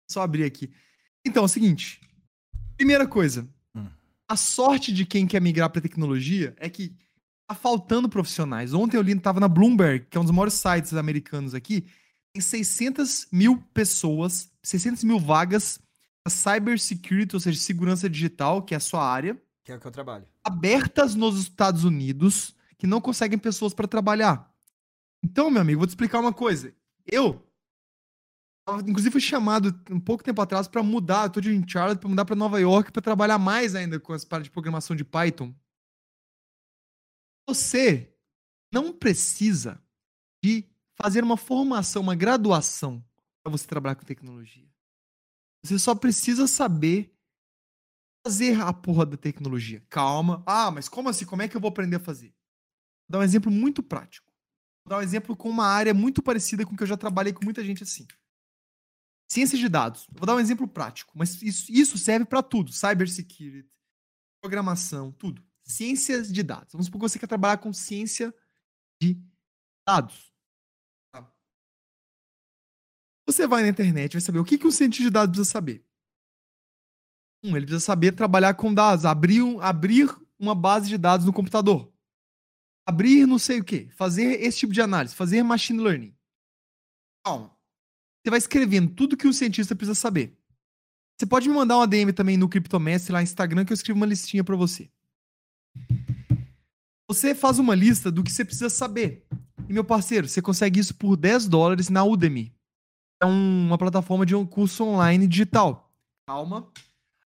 só 0.10 0.22
abrir 0.24 0.44
aqui. 0.44 0.72
Então, 1.24 1.44
é 1.44 1.46
o 1.46 1.50
seguinte. 1.50 2.02
Primeira 2.78 3.06
coisa. 3.06 3.48
Hum. 3.76 3.88
A 4.28 4.36
sorte 4.36 4.92
de 4.92 5.06
quem 5.06 5.28
quer 5.28 5.40
migrar 5.40 5.70
pra 5.70 5.82
tecnologia 5.82 6.56
é 6.58 6.68
que 6.68 6.96
tá 7.48 7.54
faltando 7.54 8.10
profissionais. 8.10 8.74
Ontem 8.74 8.98
eu 8.98 9.04
li, 9.04 9.14
tava 9.20 9.40
na 9.40 9.48
Bloomberg, 9.48 10.08
que 10.10 10.18
é 10.18 10.20
um 10.20 10.24
dos 10.26 10.34
maiores 10.34 10.56
sites 10.56 10.94
americanos 10.94 11.54
aqui, 11.54 11.86
tem 12.34 12.42
600 12.42 13.28
mil 13.32 13.62
pessoas, 13.74 14.50
600 14.64 15.04
mil 15.04 15.20
vagas 15.20 15.80
cybersecurity, 16.30 17.36
ou 17.36 17.40
seja, 17.40 17.60
segurança 17.60 18.10
digital, 18.10 18.62
que 18.64 18.74
é 18.74 18.78
a 18.78 18.80
sua 18.80 19.06
área, 19.08 19.40
Que 19.64 19.72
é 19.72 19.76
o 19.76 19.80
que 19.80 19.88
eu 19.88 19.92
trabalho. 19.92 20.28
abertas 20.44 21.16
nos 21.16 21.40
Estados 21.40 21.84
Unidos, 21.84 22.56
que 22.78 22.88
não 22.88 23.00
conseguem 23.02 23.38
pessoas 23.38 23.74
para 23.74 23.88
trabalhar. 23.88 24.52
Então, 25.24 25.50
meu 25.50 25.62
amigo, 25.62 25.80
vou 25.80 25.88
te 25.88 25.92
explicar 25.92 26.20
uma 26.20 26.34
coisa. 26.34 26.74
Eu, 27.06 27.44
inclusive, 28.88 29.12
fui 29.12 29.22
chamado 29.22 29.70
um 29.90 30.00
pouco 30.00 30.24
tempo 30.24 30.42
atrás 30.42 30.68
para 30.68 30.84
mudar. 30.84 31.26
Eu 31.26 31.30
tô 31.32 31.42
de 31.42 31.64
Charlotte 31.72 32.00
para 32.00 32.10
mudar 32.10 32.26
para 32.26 32.36
Nova 32.36 32.60
York 32.60 32.92
para 32.92 33.02
trabalhar 33.02 33.38
mais 33.40 33.76
ainda 33.76 34.00
com 34.00 34.14
as 34.14 34.26
paradas 34.26 34.46
de 34.46 34.52
programação 34.52 34.96
de 34.96 35.04
Python. 35.06 35.54
Você 37.48 38.14
não 38.74 38.92
precisa 38.92 39.82
de 40.44 40.66
fazer 40.96 41.24
uma 41.24 41.38
formação, 41.38 42.02
uma 42.02 42.16
graduação 42.16 43.04
para 43.44 43.52
você 43.52 43.68
trabalhar 43.68 43.96
com 43.96 44.04
tecnologia. 44.06 44.68
Você 45.66 45.80
só 45.80 45.96
precisa 45.96 46.48
saber 46.48 47.12
fazer 48.26 48.60
a 48.60 48.74
porra 48.74 49.06
da 49.06 49.18
tecnologia. 49.18 49.84
Calma. 49.90 50.44
Ah, 50.46 50.72
mas 50.72 50.90
como 50.90 51.10
assim? 51.10 51.26
Como 51.26 51.42
é 51.42 51.48
que 51.48 51.56
eu 51.56 51.62
vou 51.62 51.70
aprender 51.70 51.98
a 51.98 52.00
fazer? 52.00 52.30
Vou 53.08 53.14
dar 53.14 53.20
um 53.20 53.24
exemplo 53.24 53.52
muito 53.52 53.84
prático. 53.84 54.32
Vou 54.84 54.90
dar 54.92 54.98
um 54.98 55.04
exemplo 55.04 55.36
com 55.36 55.50
uma 55.50 55.66
área 55.66 55.94
muito 55.94 56.22
parecida 56.22 56.66
com 56.66 56.76
que 56.76 56.84
eu 56.84 56.88
já 56.88 56.98
trabalhei 56.98 57.34
com 57.34 57.44
muita 57.44 57.64
gente 57.64 57.84
assim. 57.84 58.08
Ciências 59.32 59.60
de 59.60 59.68
dados. 59.68 60.08
Vou 60.12 60.26
dar 60.26 60.36
um 60.36 60.40
exemplo 60.40 60.68
prático, 60.68 61.12
mas 61.16 61.42
isso, 61.42 61.72
isso 61.72 61.98
serve 61.98 62.26
para 62.26 62.44
tudo. 62.44 62.72
Cybersecurity, 62.72 63.70
programação, 64.42 65.12
tudo. 65.12 65.44
Ciências 65.64 66.32
de 66.32 66.44
dados. 66.44 66.74
Vamos 66.74 66.86
supor 66.86 67.02
que 67.02 67.10
você 67.10 67.20
quer 67.20 67.28
trabalhar 67.28 67.58
com 67.58 67.74
ciência 67.74 68.34
de 69.02 69.20
dados. 69.88 70.35
Você 73.28 73.48
vai 73.48 73.64
na 73.64 73.70
internet 73.70 74.14
vai 74.14 74.22
saber 74.22 74.40
o 74.40 74.46
que, 74.46 74.58
que 74.58 74.68
um 74.68 74.72
cientista 74.72 75.06
de 75.06 75.10
dados 75.10 75.36
precisa 75.36 75.52
saber. 75.52 75.84
Um, 77.44 77.56
ele 77.56 77.66
precisa 77.66 77.84
saber 77.84 78.12
trabalhar 78.14 78.54
com 78.54 78.74
dados, 78.74 79.06
abrir, 79.06 79.42
um, 79.42 79.60
abrir 79.60 80.16
uma 80.40 80.54
base 80.54 80.88
de 80.88 80.98
dados 80.98 81.26
no 81.26 81.34
computador. 81.34 81.92
Abrir 82.88 83.26
não 83.26 83.40
sei 83.40 83.60
o 83.60 83.64
que, 83.64 83.90
fazer 83.90 84.42
esse 84.42 84.60
tipo 84.60 84.74
de 84.74 84.82
análise, 84.82 85.16
fazer 85.16 85.42
machine 85.44 85.82
learning. 85.82 86.16
Calma. 87.26 87.56
Você 88.24 88.30
vai 88.30 88.40
escrevendo 88.40 88.94
tudo 88.94 89.18
que 89.18 89.28
o 89.28 89.34
cientista 89.34 89.76
precisa 89.76 89.96
saber. 89.96 90.38
Você 91.18 91.26
pode 91.26 91.48
me 91.48 91.56
mandar 91.56 91.78
uma 91.78 91.88
DM 91.88 92.12
também 92.12 92.38
no 92.38 92.50
Cryptomestre 92.50 93.14
lá 93.14 93.20
no 93.20 93.24
Instagram 93.24 93.66
que 93.66 93.72
eu 93.72 93.76
escrevo 93.76 93.98
uma 93.98 94.06
listinha 94.06 94.44
para 94.44 94.56
você. 94.56 94.90
Você 97.08 97.34
faz 97.36 97.60
uma 97.60 97.76
lista 97.76 98.12
do 98.12 98.24
que 98.24 98.32
você 98.32 98.44
precisa 98.44 98.70
saber. 98.70 99.26
E 99.70 99.74
meu 99.74 99.84
parceiro, 99.84 100.28
você 100.28 100.42
consegue 100.42 100.80
isso 100.80 100.96
por 100.96 101.16
10 101.16 101.48
dólares 101.48 101.90
na 101.90 102.04
Udemy. 102.04 102.55
É 103.22 103.26
uma 103.26 103.78
plataforma 103.78 104.26
de 104.26 104.36
um 104.36 104.46
curso 104.46 104.84
online 104.84 105.28
digital. 105.28 105.94
Calma. 106.28 106.72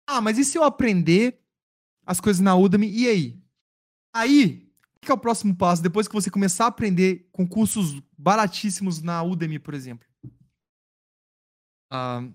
Ah, 0.07 0.21
mas 0.21 0.39
e 0.39 0.45
se 0.45 0.59
eu 0.59 0.65
aprender 0.65 1.41
as 2.05 2.21
coisas 2.21 2.41
na 2.41 2.57
Udemy? 2.57 2.89
E 2.91 3.09
aí? 3.09 3.43
Aí, 4.15 4.71
o 4.97 5.01
que 5.01 5.11
é 5.11 5.15
o 5.15 5.19
próximo 5.19 5.55
passo? 5.55 5.83
Depois 5.83 6.09
que 6.09 6.15
você 6.15 6.31
começar 6.31 6.65
a 6.65 6.69
aprender 6.69 7.29
com 7.33 7.47
cursos 7.47 8.01
baratíssimos 8.17 9.03
na 9.03 9.23
Udemy, 9.23 9.59
por 9.59 9.75
exemplo 9.75 10.07
uh, 11.93 12.33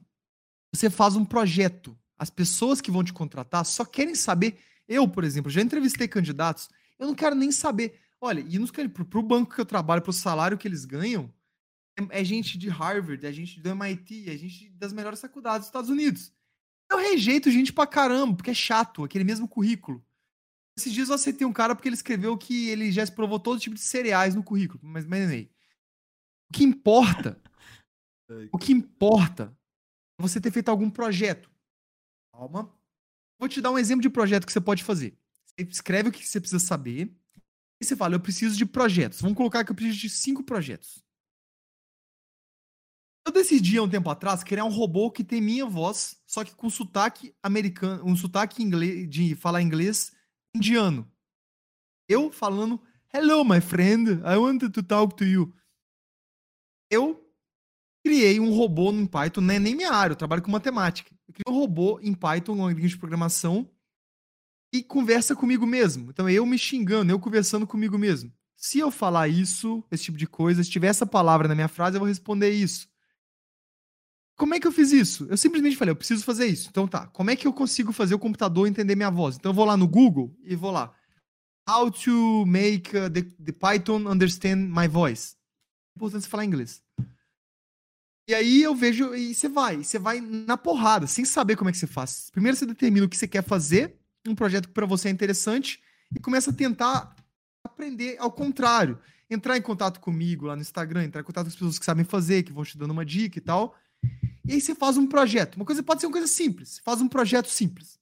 você 0.73 0.89
faz 0.89 1.15
um 1.15 1.25
projeto. 1.25 1.97
As 2.17 2.29
pessoas 2.29 2.79
que 2.79 2.91
vão 2.91 3.03
te 3.03 3.13
contratar 3.13 3.65
só 3.65 3.83
querem 3.83 4.15
saber. 4.15 4.59
Eu, 4.87 5.07
por 5.07 5.23
exemplo, 5.23 5.51
já 5.51 5.61
entrevistei 5.61 6.07
candidatos, 6.07 6.69
eu 6.99 7.07
não 7.07 7.15
quero 7.15 7.35
nem 7.35 7.51
saber. 7.51 7.99
Olha, 8.19 8.41
e 8.41 8.89
pro, 8.89 9.19
o 9.19 9.23
banco 9.23 9.55
que 9.55 9.61
eu 9.61 9.65
trabalho, 9.65 10.01
pro 10.01 10.13
salário 10.13 10.57
que 10.57 10.67
eles 10.67 10.85
ganham, 10.85 11.33
é, 12.09 12.21
é 12.21 12.23
gente 12.23 12.57
de 12.57 12.69
Harvard, 12.69 13.25
é 13.25 13.31
gente 13.31 13.59
do 13.59 13.69
MIT, 13.69 14.29
é 14.29 14.37
gente 14.37 14.69
das 14.71 14.93
melhores 14.93 15.19
faculdades 15.19 15.61
dos 15.61 15.67
Estados 15.67 15.89
Unidos. 15.89 16.33
Eu 16.89 16.97
rejeito 16.97 17.49
gente 17.49 17.71
pra 17.71 17.87
caramba, 17.87 18.35
porque 18.35 18.51
é 18.51 18.53
chato, 18.53 19.03
aquele 19.03 19.23
mesmo 19.23 19.47
currículo. 19.47 20.03
Esses 20.77 20.93
dias 20.93 21.09
eu 21.09 21.15
aceitei 21.15 21.45
um 21.45 21.53
cara 21.53 21.75
porque 21.75 21.87
ele 21.87 21.95
escreveu 21.95 22.37
que 22.37 22.69
ele 22.69 22.91
já 22.91 23.05
provou 23.07 23.39
todo 23.39 23.59
tipo 23.59 23.75
de 23.75 23.81
cereais 23.81 24.35
no 24.35 24.43
currículo, 24.43 24.79
mas, 24.83 25.05
mas 25.05 25.29
o 25.29 26.53
que 26.53 26.63
importa 26.63 27.41
o 28.51 28.57
que 28.57 28.71
importa 28.71 29.55
é 30.19 30.21
você 30.21 30.39
ter 30.39 30.51
feito 30.51 30.69
algum 30.69 30.89
projeto. 30.89 31.49
Calma. 32.33 32.71
Vou 33.39 33.49
te 33.49 33.61
dar 33.61 33.71
um 33.71 33.79
exemplo 33.79 34.01
de 34.01 34.09
projeto 34.09 34.45
que 34.45 34.53
você 34.53 34.61
pode 34.61 34.83
fazer. 34.83 35.17
Você 35.45 35.67
escreve 35.67 36.09
o 36.09 36.11
que 36.11 36.25
você 36.25 36.39
precisa 36.39 36.63
saber. 36.63 37.13
E 37.81 37.85
você 37.85 37.95
fala, 37.95 38.15
eu 38.15 38.19
preciso 38.19 38.55
de 38.55 38.65
projetos. 38.65 39.21
Vamos 39.21 39.35
colocar 39.35 39.63
que 39.63 39.71
eu 39.71 39.75
preciso 39.75 39.99
de 39.99 40.09
cinco 40.09 40.43
projetos. 40.43 41.03
Eu 43.25 43.31
decidi 43.31 43.77
há 43.77 43.83
um 43.83 43.89
tempo 43.89 44.09
atrás 44.09 44.43
criar 44.43 44.65
um 44.65 44.69
robô 44.69 45.11
que 45.11 45.23
tem 45.23 45.39
minha 45.39 45.65
voz, 45.65 46.19
só 46.25 46.43
que 46.43 46.55
com 46.55 46.69
sotaque 46.69 47.35
americano, 47.43 48.03
um 48.05 48.15
sotaque 48.15 48.63
inglês, 48.63 49.07
de 49.09 49.35
falar 49.35 49.61
inglês 49.61 50.11
indiano. 50.55 51.09
Eu 52.09 52.31
falando, 52.31 52.81
hello 53.13 53.45
my 53.45 53.61
friend, 53.61 54.21
I 54.25 54.37
wanted 54.37 54.71
to 54.71 54.83
talk 54.83 55.15
to 55.15 55.23
you. 55.23 55.53
Eu 56.89 57.31
criei 58.03 58.39
um 58.39 58.53
robô 58.53 58.91
em 58.91 59.05
Python, 59.05 59.41
não 59.41 59.53
é 59.53 59.59
nem 59.59 59.75
minha 59.75 59.91
área, 59.91 60.13
eu 60.13 60.17
trabalho 60.17 60.41
com 60.41 60.51
matemática. 60.51 61.15
Eu 61.27 61.33
criei 61.33 61.55
um 61.55 61.59
robô 61.59 61.99
em 62.01 62.13
Python, 62.13 62.53
uma 62.53 62.67
linguagem 62.69 62.89
de 62.89 62.97
programação, 62.97 63.69
e 64.73 64.81
conversa 64.81 65.35
comigo 65.35 65.65
mesmo. 65.65 66.09
Então, 66.09 66.29
eu 66.29 66.45
me 66.45 66.57
xingando, 66.57 67.11
eu 67.11 67.19
conversando 67.19 67.67
comigo 67.67 67.97
mesmo. 67.97 68.33
Se 68.55 68.79
eu 68.79 68.89
falar 68.89 69.27
isso, 69.27 69.83
esse 69.91 70.05
tipo 70.05 70.17
de 70.17 70.27
coisa, 70.27 70.63
se 70.63 70.69
tiver 70.69 70.87
essa 70.87 71.05
palavra 71.05 71.47
na 71.47 71.55
minha 71.55 71.67
frase, 71.67 71.95
eu 71.95 71.99
vou 71.99 72.07
responder 72.07 72.51
isso. 72.51 72.90
Como 74.41 74.55
é 74.55 74.59
que 74.59 74.65
eu 74.65 74.71
fiz 74.71 74.91
isso? 74.91 75.27
Eu 75.29 75.37
simplesmente 75.37 75.77
falei, 75.77 75.91
eu 75.91 75.95
preciso 75.95 76.23
fazer 76.23 76.47
isso. 76.47 76.67
Então 76.71 76.87
tá, 76.87 77.05
como 77.05 77.29
é 77.29 77.35
que 77.35 77.45
eu 77.45 77.53
consigo 77.53 77.93
fazer 77.93 78.15
o 78.15 78.19
computador 78.19 78.67
entender 78.67 78.95
minha 78.95 79.11
voz? 79.11 79.35
Então 79.35 79.51
eu 79.51 79.53
vou 79.53 79.65
lá 79.65 79.77
no 79.77 79.87
Google 79.87 80.35
e 80.43 80.55
vou 80.55 80.71
lá. 80.71 80.91
How 81.69 81.91
to 81.91 82.43
make 82.47 82.89
uh, 82.97 83.07
the, 83.07 83.21
the 83.21 83.51
Python 83.51 84.09
understand 84.09 84.55
my 84.75 84.87
voice. 84.87 85.35
É 85.35 85.99
importante 85.99 86.23
você 86.23 86.27
falar 86.27 86.45
inglês. 86.45 86.81
E 88.27 88.33
aí 88.33 88.63
eu 88.63 88.73
vejo, 88.73 89.13
e 89.13 89.35
você 89.35 89.47
vai, 89.47 89.83
você 89.83 89.99
vai 89.99 90.19
na 90.19 90.57
porrada, 90.57 91.05
sem 91.05 91.23
saber 91.23 91.55
como 91.55 91.69
é 91.69 91.71
que 91.71 91.77
você 91.77 91.85
faz. 91.85 92.31
Primeiro 92.31 92.57
você 92.57 92.65
determina 92.65 93.05
o 93.05 93.09
que 93.09 93.17
você 93.17 93.27
quer 93.27 93.43
fazer, 93.43 93.95
um 94.27 94.33
projeto 94.33 94.69
que 94.69 94.73
para 94.73 94.87
você 94.87 95.07
é 95.07 95.11
interessante, 95.11 95.79
e 96.15 96.19
começa 96.19 96.49
a 96.49 96.53
tentar 96.53 97.15
aprender 97.63 98.17
ao 98.17 98.31
contrário. 98.31 98.97
Entrar 99.29 99.55
em 99.55 99.61
contato 99.61 99.99
comigo 99.99 100.47
lá 100.47 100.55
no 100.55 100.63
Instagram, 100.63 101.03
entrar 101.03 101.21
em 101.21 101.25
contato 101.25 101.43
com 101.43 101.49
as 101.49 101.55
pessoas 101.55 101.77
que 101.77 101.85
sabem 101.85 102.03
fazer, 102.03 102.41
que 102.41 102.51
vão 102.51 102.63
te 102.63 102.75
dando 102.75 102.89
uma 102.89 103.05
dica 103.05 103.37
e 103.37 103.41
tal. 103.41 103.77
E 104.45 104.53
aí 104.53 104.61
você 104.61 104.73
faz 104.73 104.97
um 104.97 105.07
projeto. 105.07 105.55
Uma 105.55 105.65
coisa 105.65 105.83
pode 105.83 106.01
ser 106.01 106.07
uma 106.07 106.13
coisa 106.13 106.27
simples. 106.27 106.69
Você 106.69 106.81
faz 106.81 107.01
um 107.01 107.07
projeto 107.07 107.47
simples. 107.47 107.99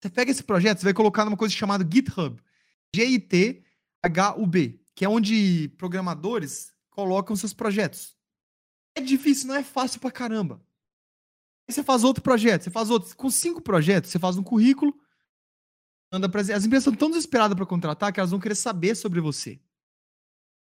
Você 0.00 0.10
pega 0.10 0.30
esse 0.30 0.42
projeto, 0.42 0.78
você 0.78 0.84
vai 0.84 0.94
colocar 0.94 1.24
numa 1.24 1.36
coisa 1.36 1.54
chamada 1.54 1.82
GitHub. 1.84 2.40
G-I-T-H-U-B, 2.94 4.80
que 4.94 5.04
é 5.04 5.08
onde 5.08 5.68
programadores 5.76 6.72
colocam 6.90 7.34
seus 7.34 7.52
projetos. 7.52 8.16
É 8.94 9.00
difícil, 9.00 9.48
não 9.48 9.56
é 9.56 9.64
fácil 9.64 10.00
pra 10.00 10.10
caramba. 10.10 10.60
Aí 11.66 11.74
você 11.74 11.82
faz 11.82 12.04
outro 12.04 12.22
projeto, 12.22 12.62
você 12.62 12.70
faz 12.70 12.90
outro. 12.90 13.16
Com 13.16 13.30
cinco 13.30 13.60
projetos, 13.60 14.10
você 14.10 14.18
faz 14.18 14.36
um 14.36 14.42
currículo. 14.42 14.94
Anda 16.12 16.28
pra... 16.28 16.40
As 16.40 16.64
empresas 16.64 16.86
estão 16.86 16.94
tão 16.94 17.10
desesperadas 17.10 17.56
para 17.56 17.66
contratar 17.66 18.12
que 18.12 18.20
elas 18.20 18.30
vão 18.30 18.38
querer 18.38 18.54
saber 18.54 18.94
sobre 18.94 19.20
você. 19.20 19.60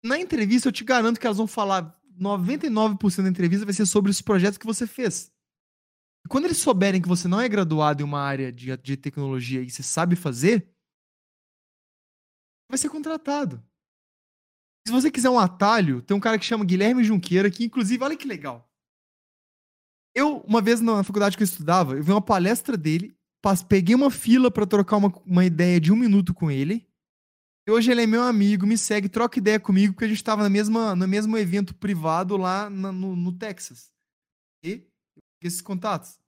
Na 0.04 0.20
entrevista, 0.20 0.68
eu 0.68 0.72
te 0.72 0.84
garanto 0.84 1.20
que 1.20 1.26
elas 1.26 1.38
vão 1.38 1.48
falar. 1.48 2.00
99% 2.20 3.24
da 3.24 3.30
entrevista 3.30 3.66
vai 3.66 3.74
ser 3.74 3.86
sobre 3.86 4.12
os 4.12 4.22
projetos 4.22 4.58
que 4.58 4.66
você 4.66 4.86
fez. 4.88 5.32
E 6.26 6.28
quando 6.28 6.46
eles 6.46 6.58
souberem 6.58 7.02
que 7.02 7.08
você 7.08 7.28
não 7.28 7.42
é 7.42 7.50
graduado 7.50 8.02
em 8.02 8.06
uma 8.06 8.22
área 8.22 8.52
de, 8.52 8.76
de 8.78 8.98
tecnologia 8.98 9.62
e 9.62 9.70
você 9.70 9.84
sabe 9.84 10.16
fazer, 10.16 10.70
vai 12.70 12.78
ser 12.78 12.90
contratado. 12.90 13.64
Se 14.88 14.92
você 14.92 15.12
quiser 15.12 15.30
um 15.30 15.40
atalho, 15.40 16.02
tem 16.02 16.16
um 16.16 16.20
cara 16.20 16.40
que 16.40 16.46
chama 16.46 16.66
Guilherme 16.66 17.04
Junqueira, 17.04 17.52
que 17.52 17.66
inclusive, 17.66 18.04
olha 18.04 18.18
que 18.18 18.28
legal. 18.28 18.68
Eu, 20.16 20.38
uma 20.40 20.62
vez 20.62 20.82
na 20.82 21.04
faculdade 21.04 21.38
que 21.38 21.44
eu 21.44 21.46
estudava, 21.46 21.96
eu 21.96 22.04
vi 22.04 22.12
uma 22.12 22.22
palestra 22.22 22.76
dele, 22.76 23.16
peguei 23.68 23.96
uma 23.96 24.12
fila 24.12 24.52
para 24.52 24.66
trocar 24.66 24.98
uma, 24.98 25.10
uma 25.26 25.46
ideia 25.46 25.80
de 25.80 25.92
um 25.92 25.96
minuto 25.96 26.34
com 26.34 26.52
ele. 26.52 26.88
Hoje 27.72 27.90
ele 27.90 28.02
é 28.02 28.08
meu 28.08 28.22
amigo, 28.24 28.68
me 28.68 28.78
segue, 28.78 29.08
troca 29.08 29.40
ideia 29.40 29.58
comigo, 29.58 29.94
porque 29.94 30.04
a 30.04 30.08
gente 30.10 30.18
estava 30.18 30.50
mesma, 30.50 30.94
no 30.94 31.08
mesmo 31.08 31.38
evento 31.38 31.74
privado 31.74 32.36
lá 32.36 32.70
na, 32.70 32.92
no, 32.92 33.16
no 33.16 33.32
Texas. 33.32 33.90
E 34.62 34.86
esses 35.42 35.62
contatos. 35.62 36.20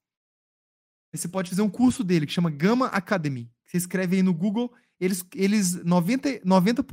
Aí 1.14 1.20
você 1.20 1.28
pode 1.28 1.50
fazer 1.50 1.62
um 1.62 1.70
curso 1.70 2.02
dele 2.02 2.26
que 2.26 2.32
chama 2.32 2.50
Gama 2.50 2.88
Academy. 2.88 3.52
Você 3.66 3.76
escreve 3.76 4.16
aí 4.16 4.24
no 4.24 4.34
Google, 4.34 4.74
eles, 5.00 5.26
eles 5.36 5.76
90%, 5.84 6.46
90 6.46 6.84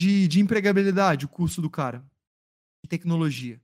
de, 0.00 0.26
de 0.26 0.40
empregabilidade, 0.40 1.24
o 1.24 1.28
curso 1.28 1.62
do 1.62 1.70
cara. 1.70 2.04
De 2.82 2.88
tecnologia. 2.88 3.60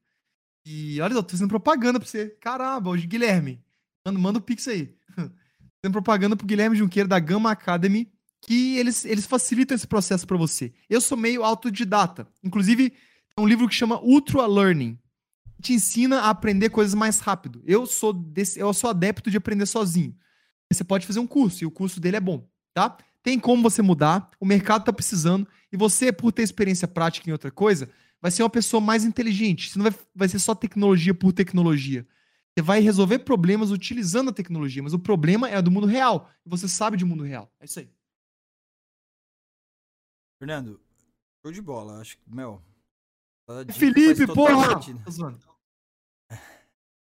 E 0.65 1.01
olha, 1.01 1.15
eu 1.15 1.23
tô 1.25 1.31
fazendo 1.31 1.49
propaganda 1.49 1.99
pra 1.99 2.09
você. 2.09 2.31
Caramba, 2.41 2.91
hoje, 2.91 3.07
Guilherme. 3.07 3.61
Manda, 4.07 4.19
manda 4.19 4.39
o 4.39 4.43
Pix 4.43 4.69
aí. 4.69 4.97
fazendo 5.83 5.93
propaganda 5.93 6.37
pro 6.37 6.47
Guilherme 6.47 6.77
Junqueira 6.77 7.09
da 7.09 7.19
Gama 7.19 7.51
Academy, 7.51 8.11
que 8.41 8.77
eles, 8.79 9.05
eles 9.05 9.27
facilitam 9.27 9.75
esse 9.75 9.87
processo 9.87 10.27
para 10.27 10.37
você. 10.37 10.73
Eu 10.89 11.01
sou 11.01 11.17
meio 11.17 11.45
autodidata. 11.45 12.27
Inclusive, 12.43 12.91
tem 12.91 13.45
um 13.45 13.47
livro 13.47 13.69
que 13.69 13.75
chama 13.75 14.01
Ultra 14.03 14.47
Learning. 14.47 14.99
Te 15.61 15.75
ensina 15.75 16.21
a 16.21 16.31
aprender 16.31 16.71
coisas 16.71 16.95
mais 16.95 17.21
rápido. 17.21 17.63
Eu 17.67 17.87
sou 17.87 18.13
desse, 18.13 18.59
eu 18.59 18.73
sou 18.73 18.89
adepto 18.91 19.31
de 19.31 19.37
aprender 19.37 19.67
sozinho. 19.67 20.17
Você 20.73 20.85
pode 20.85 21.07
fazer 21.07 21.19
um 21.19 21.27
curso, 21.27 21.65
e 21.65 21.67
o 21.67 21.71
curso 21.71 22.01
dele 22.01 22.17
é 22.17 22.21
bom, 22.21 22.49
tá? 22.73 22.97
Tem 23.23 23.39
como 23.39 23.63
você 23.63 23.83
mudar, 23.83 24.31
o 24.39 24.47
mercado 24.47 24.83
está 24.83 24.93
precisando, 24.93 25.47
e 25.73 25.77
você, 25.77 26.13
por 26.13 26.33
ter 26.33 26.43
experiência 26.43 26.87
prática 26.87 27.29
em 27.29 27.33
outra 27.33 27.51
coisa, 27.51 27.91
vai 28.23 28.31
ser 28.31 28.43
uma 28.43 28.51
pessoa 28.51 28.81
mais 28.81 29.05
inteligente. 29.05 29.69
Você 29.69 29.79
não 29.79 29.91
vai, 29.91 29.95
vai 30.15 30.29
ser 30.29 30.39
só 30.39 30.55
tecnologia 30.55 31.13
por 31.13 31.33
tecnologia. 31.33 32.07
Você 32.55 32.63
vai 32.63 32.81
resolver 32.81 33.21
problemas 33.21 33.71
utilizando 33.71 34.31
a 34.31 34.33
tecnologia, 34.33 34.83
mas 34.83 34.95
o 34.95 34.99
problema 34.99 35.49
é 35.49 35.61
do 35.61 35.71
mundo 35.71 35.87
real. 35.87 36.31
Você 36.47 36.69
sabe 36.69 36.97
de 36.97 37.05
mundo 37.05 37.25
real. 37.25 37.53
É 37.61 37.65
isso 37.65 37.81
aí. 37.81 37.89
Fernando, 40.41 40.81
show 41.45 41.53
de 41.53 41.61
bola. 41.61 42.01
Acho 42.01 42.17
que, 42.17 42.23
meu. 42.35 42.61
É 43.69 43.73
Felipe, 43.73 44.27
porra! 44.27 44.81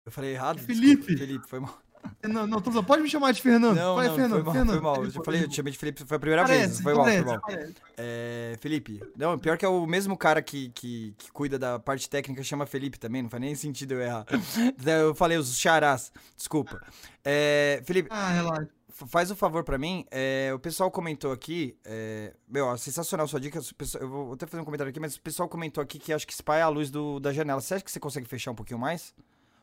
Eu 0.03 0.11
falei 0.11 0.33
errado? 0.33 0.57
É 0.59 0.63
Felipe. 0.63 0.95
Desculpa, 1.05 1.19
Felipe, 1.19 1.47
foi 1.47 1.59
mal. 1.59 1.79
Não, 2.23 2.47
não, 2.47 2.59
Tusa, 2.59 2.81
pode 2.81 3.03
me 3.03 3.07
chamar 3.09 3.31
de 3.31 3.39
Fernando. 3.43 3.75
Não, 3.75 3.93
Vai, 3.95 4.07
não, 4.07 4.15
Fernando, 4.15 4.31
foi 4.31 4.43
mal, 4.43 4.53
Fernando. 4.53 4.73
foi 4.73 4.81
mal. 4.81 5.03
Eu 5.05 5.09
já 5.11 5.23
falei, 5.23 5.43
eu 5.43 5.47
te 5.47 5.55
chamei 5.57 5.71
de 5.71 5.77
Felipe, 5.77 6.03
foi 6.03 6.17
a 6.17 6.19
primeira 6.19 6.43
vez. 6.45 6.59
Parece, 6.61 6.81
Foi 6.81 6.93
mal, 6.95 7.03
foi 7.03 7.13
parece, 7.13 7.31
mal. 7.31 7.41
parece. 7.41 7.73
É, 7.95 8.57
Felipe. 8.59 8.99
Não, 9.15 9.37
pior 9.37 9.55
que 9.55 9.63
é 9.63 9.67
o 9.67 9.85
mesmo 9.85 10.17
cara 10.17 10.41
que, 10.41 10.69
que, 10.69 11.13
que 11.15 11.31
cuida 11.31 11.59
da 11.59 11.77
parte 11.77 12.09
técnica, 12.09 12.41
chama 12.41 12.65
Felipe 12.65 12.97
também, 12.97 13.21
não 13.21 13.29
faz 13.29 13.41
nem 13.41 13.53
sentido 13.53 13.91
eu 13.93 14.01
errar. 14.01 14.25
Eu 14.83 15.13
falei 15.13 15.37
os 15.37 15.55
charás, 15.59 16.11
desculpa. 16.35 16.81
É, 17.23 17.83
Felipe, 17.85 18.09
Ah, 18.11 18.31
relaxa. 18.31 18.69
Faz 19.07 19.31
um 19.31 19.35
favor 19.35 19.63
pra 19.63 19.77
mim. 19.77 20.05
é, 20.11 20.51
o 20.53 20.59
pessoal 20.59 20.91
comentou 20.91 21.31
aqui. 21.31 21.77
é, 21.83 22.35
meu, 22.47 22.65
ó, 22.65 22.77
sensacional 22.77 23.27
sua 23.27 23.39
dica. 23.39 23.59
Eu 23.99 24.09
vou 24.09 24.33
até 24.33 24.45
fazer 24.45 24.61
um 24.61 24.65
comentário 24.65 24.89
aqui, 24.89 24.99
mas 24.99 25.15
o 25.15 25.21
pessoal 25.21 25.49
comentou 25.49 25.81
aqui 25.81 25.99
que 25.99 26.13
acho 26.13 26.25
que 26.27 26.33
spy 26.33 26.53
é 26.53 26.61
a 26.61 26.69
luz 26.69 26.89
do, 26.89 27.19
da 27.19 27.33
janela. 27.33 27.61
Você 27.61 27.75
acha 27.75 27.83
que 27.83 27.91
você 27.91 27.99
consegue 27.99 28.27
fechar 28.27 28.51
um 28.51 28.55
pouquinho 28.55 28.79
mais? 28.79 29.13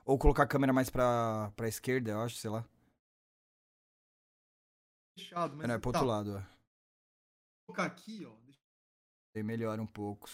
Ou 0.05 0.19
colocar 0.19 0.45
a 0.45 0.47
câmera 0.47 0.73
mais 0.73 0.89
pra, 0.89 1.53
pra 1.57 1.69
esquerda, 1.69 2.13
eu 2.13 2.21
acho, 2.23 2.37
sei 2.37 2.51
lá. 2.51 2.65
Fechado, 5.19 5.57
mas 5.57 5.69
Não, 5.69 5.75
é 5.75 5.79
pro 5.79 5.93
tá, 5.93 5.99
outro 5.99 6.09
lado, 6.09 6.31
ó. 6.31 6.41
Vou 6.41 7.75
colocar 7.75 7.85
aqui, 7.85 8.25
ó. 8.25 8.35
Deixa 8.45 8.61
Aí 9.37 9.43
melhora 9.43 9.83
um 9.83 9.87
pouco. 9.87 10.29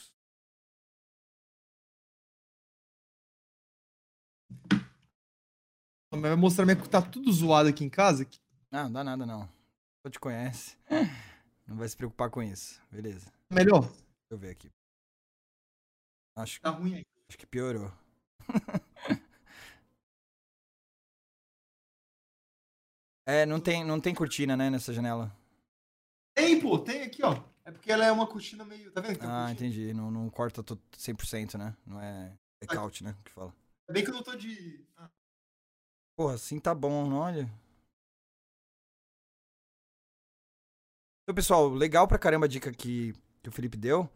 Vai 6.12 6.36
mostrar 6.36 6.64
minha... 6.64 6.76
Tá 6.76 7.02
tudo 7.02 7.32
zoado 7.32 7.68
aqui 7.68 7.84
em 7.84 7.90
casa. 7.90 8.24
Ah, 8.74 8.84
não 8.84 8.92
dá 8.92 9.04
nada 9.04 9.24
não. 9.24 9.48
Só 10.02 10.10
te 10.10 10.18
conhece. 10.18 10.76
Não 11.66 11.76
vai 11.76 11.88
se 11.88 11.96
preocupar 11.96 12.28
com 12.28 12.42
isso. 12.42 12.78
Beleza. 12.90 13.32
Deixa 13.48 13.64
Melhor. 13.64 13.90
eu 14.28 14.36
ver 14.36 14.50
aqui. 14.50 14.70
Acho, 16.36 16.60
Tá 16.60 16.68
ruim 16.70 16.96
aí. 16.96 17.06
acho 17.26 17.38
que 17.38 17.46
piorou. 17.46 17.90
é, 23.26 23.46
não 23.46 23.58
tem, 23.60 23.82
não 23.84 23.98
tem 24.00 24.14
cortina, 24.14 24.56
né, 24.56 24.68
nessa 24.68 24.92
janela. 24.92 25.34
Tem, 26.36 26.60
pô, 26.60 26.78
tem 26.78 27.02
aqui, 27.02 27.22
ó. 27.24 27.42
É 27.64 27.70
porque 27.70 27.90
ela 27.90 28.04
é 28.04 28.12
uma 28.12 28.26
cortina 28.26 28.62
meio. 28.64 28.92
Tá 28.92 29.00
vendo? 29.00 29.22
uma 29.22 29.46
Ah, 29.46 29.50
entendi. 29.52 29.94
Não, 29.94 30.10
não 30.10 30.28
corta 30.28 30.62
to- 30.62 30.78
100%, 30.98 31.56
né? 31.56 31.74
Não 31.86 31.98
é 32.00 32.36
blackout, 32.62 33.02
né? 33.02 33.16
Que 33.24 33.30
fala. 33.30 33.54
É 33.88 33.92
bem 33.92 34.04
que 34.04 34.10
eu 34.10 34.14
não 34.14 34.22
tô 34.22 34.34
de. 34.36 34.84
Ah, 34.98 35.08
Porra, 36.16 36.34
assim 36.34 36.60
tá 36.60 36.74
bom, 36.74 37.08
não 37.08 37.16
olha. 37.16 37.50
Então, 41.24 41.34
pessoal, 41.34 41.70
legal 41.70 42.06
pra 42.06 42.18
caramba 42.18 42.44
a 42.44 42.48
dica 42.48 42.70
que, 42.70 43.14
que 43.42 43.48
o 43.48 43.52
Felipe 43.52 43.78
deu. 43.78 44.06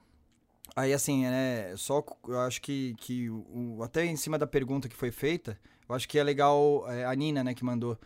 Aí, 0.77 0.93
assim, 0.93 1.23
né, 1.23 1.75
só 1.75 2.05
eu 2.27 2.39
acho 2.41 2.61
que, 2.61 2.95
que 2.99 3.31
o, 3.31 3.83
até 3.83 4.05
em 4.05 4.15
cima 4.15 4.37
da 4.37 4.47
pergunta 4.47 4.91
que 4.91 4.95
foi 4.95 5.11
feita, 5.11 5.59
eu 5.89 5.95
acho 5.95 6.07
que 6.07 6.19
é 6.19 6.23
legal 6.23 6.85
é, 6.87 7.07
a 7.07 7.15
Nina, 7.15 7.43
né, 7.43 7.55
que 7.55 7.65
mandou. 7.65 7.99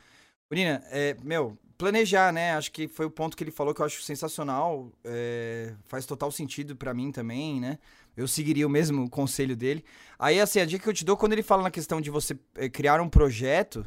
Nina, 0.53 0.85
é, 0.87 1.17
meu, 1.21 1.59
planejar, 1.77 2.33
né, 2.33 2.53
acho 2.53 2.71
que 2.71 2.87
foi 2.87 3.05
o 3.05 3.11
ponto 3.11 3.37
que 3.37 3.43
ele 3.43 3.51
falou 3.51 3.75
que 3.75 3.83
eu 3.83 3.87
acho 3.87 4.03
sensacional, 4.03 4.93
é, 5.03 5.75
faz 5.87 6.07
total 6.07 6.31
sentido 6.31 6.77
pra 6.77 6.95
mim 6.95 7.11
também, 7.11 7.61
né, 7.61 7.81
eu 8.17 8.29
seguiria 8.29 8.67
o 8.69 8.71
mesmo 8.71 9.11
conselho 9.11 9.57
dele. 9.57 9.85
Aí, 10.17 10.41
assim, 10.41 10.61
a 10.61 10.65
dica 10.65 10.85
que 10.85 10.89
eu 10.89 10.95
te 10.95 11.05
dou, 11.05 11.17
quando 11.17 11.33
ele 11.33 11.43
fala 11.43 11.65
na 11.65 11.73
questão 11.73 12.01
de 12.01 12.09
você 12.09 12.39
é, 12.55 12.69
criar 12.69 13.01
um 13.01 13.09
projeto, 13.09 13.85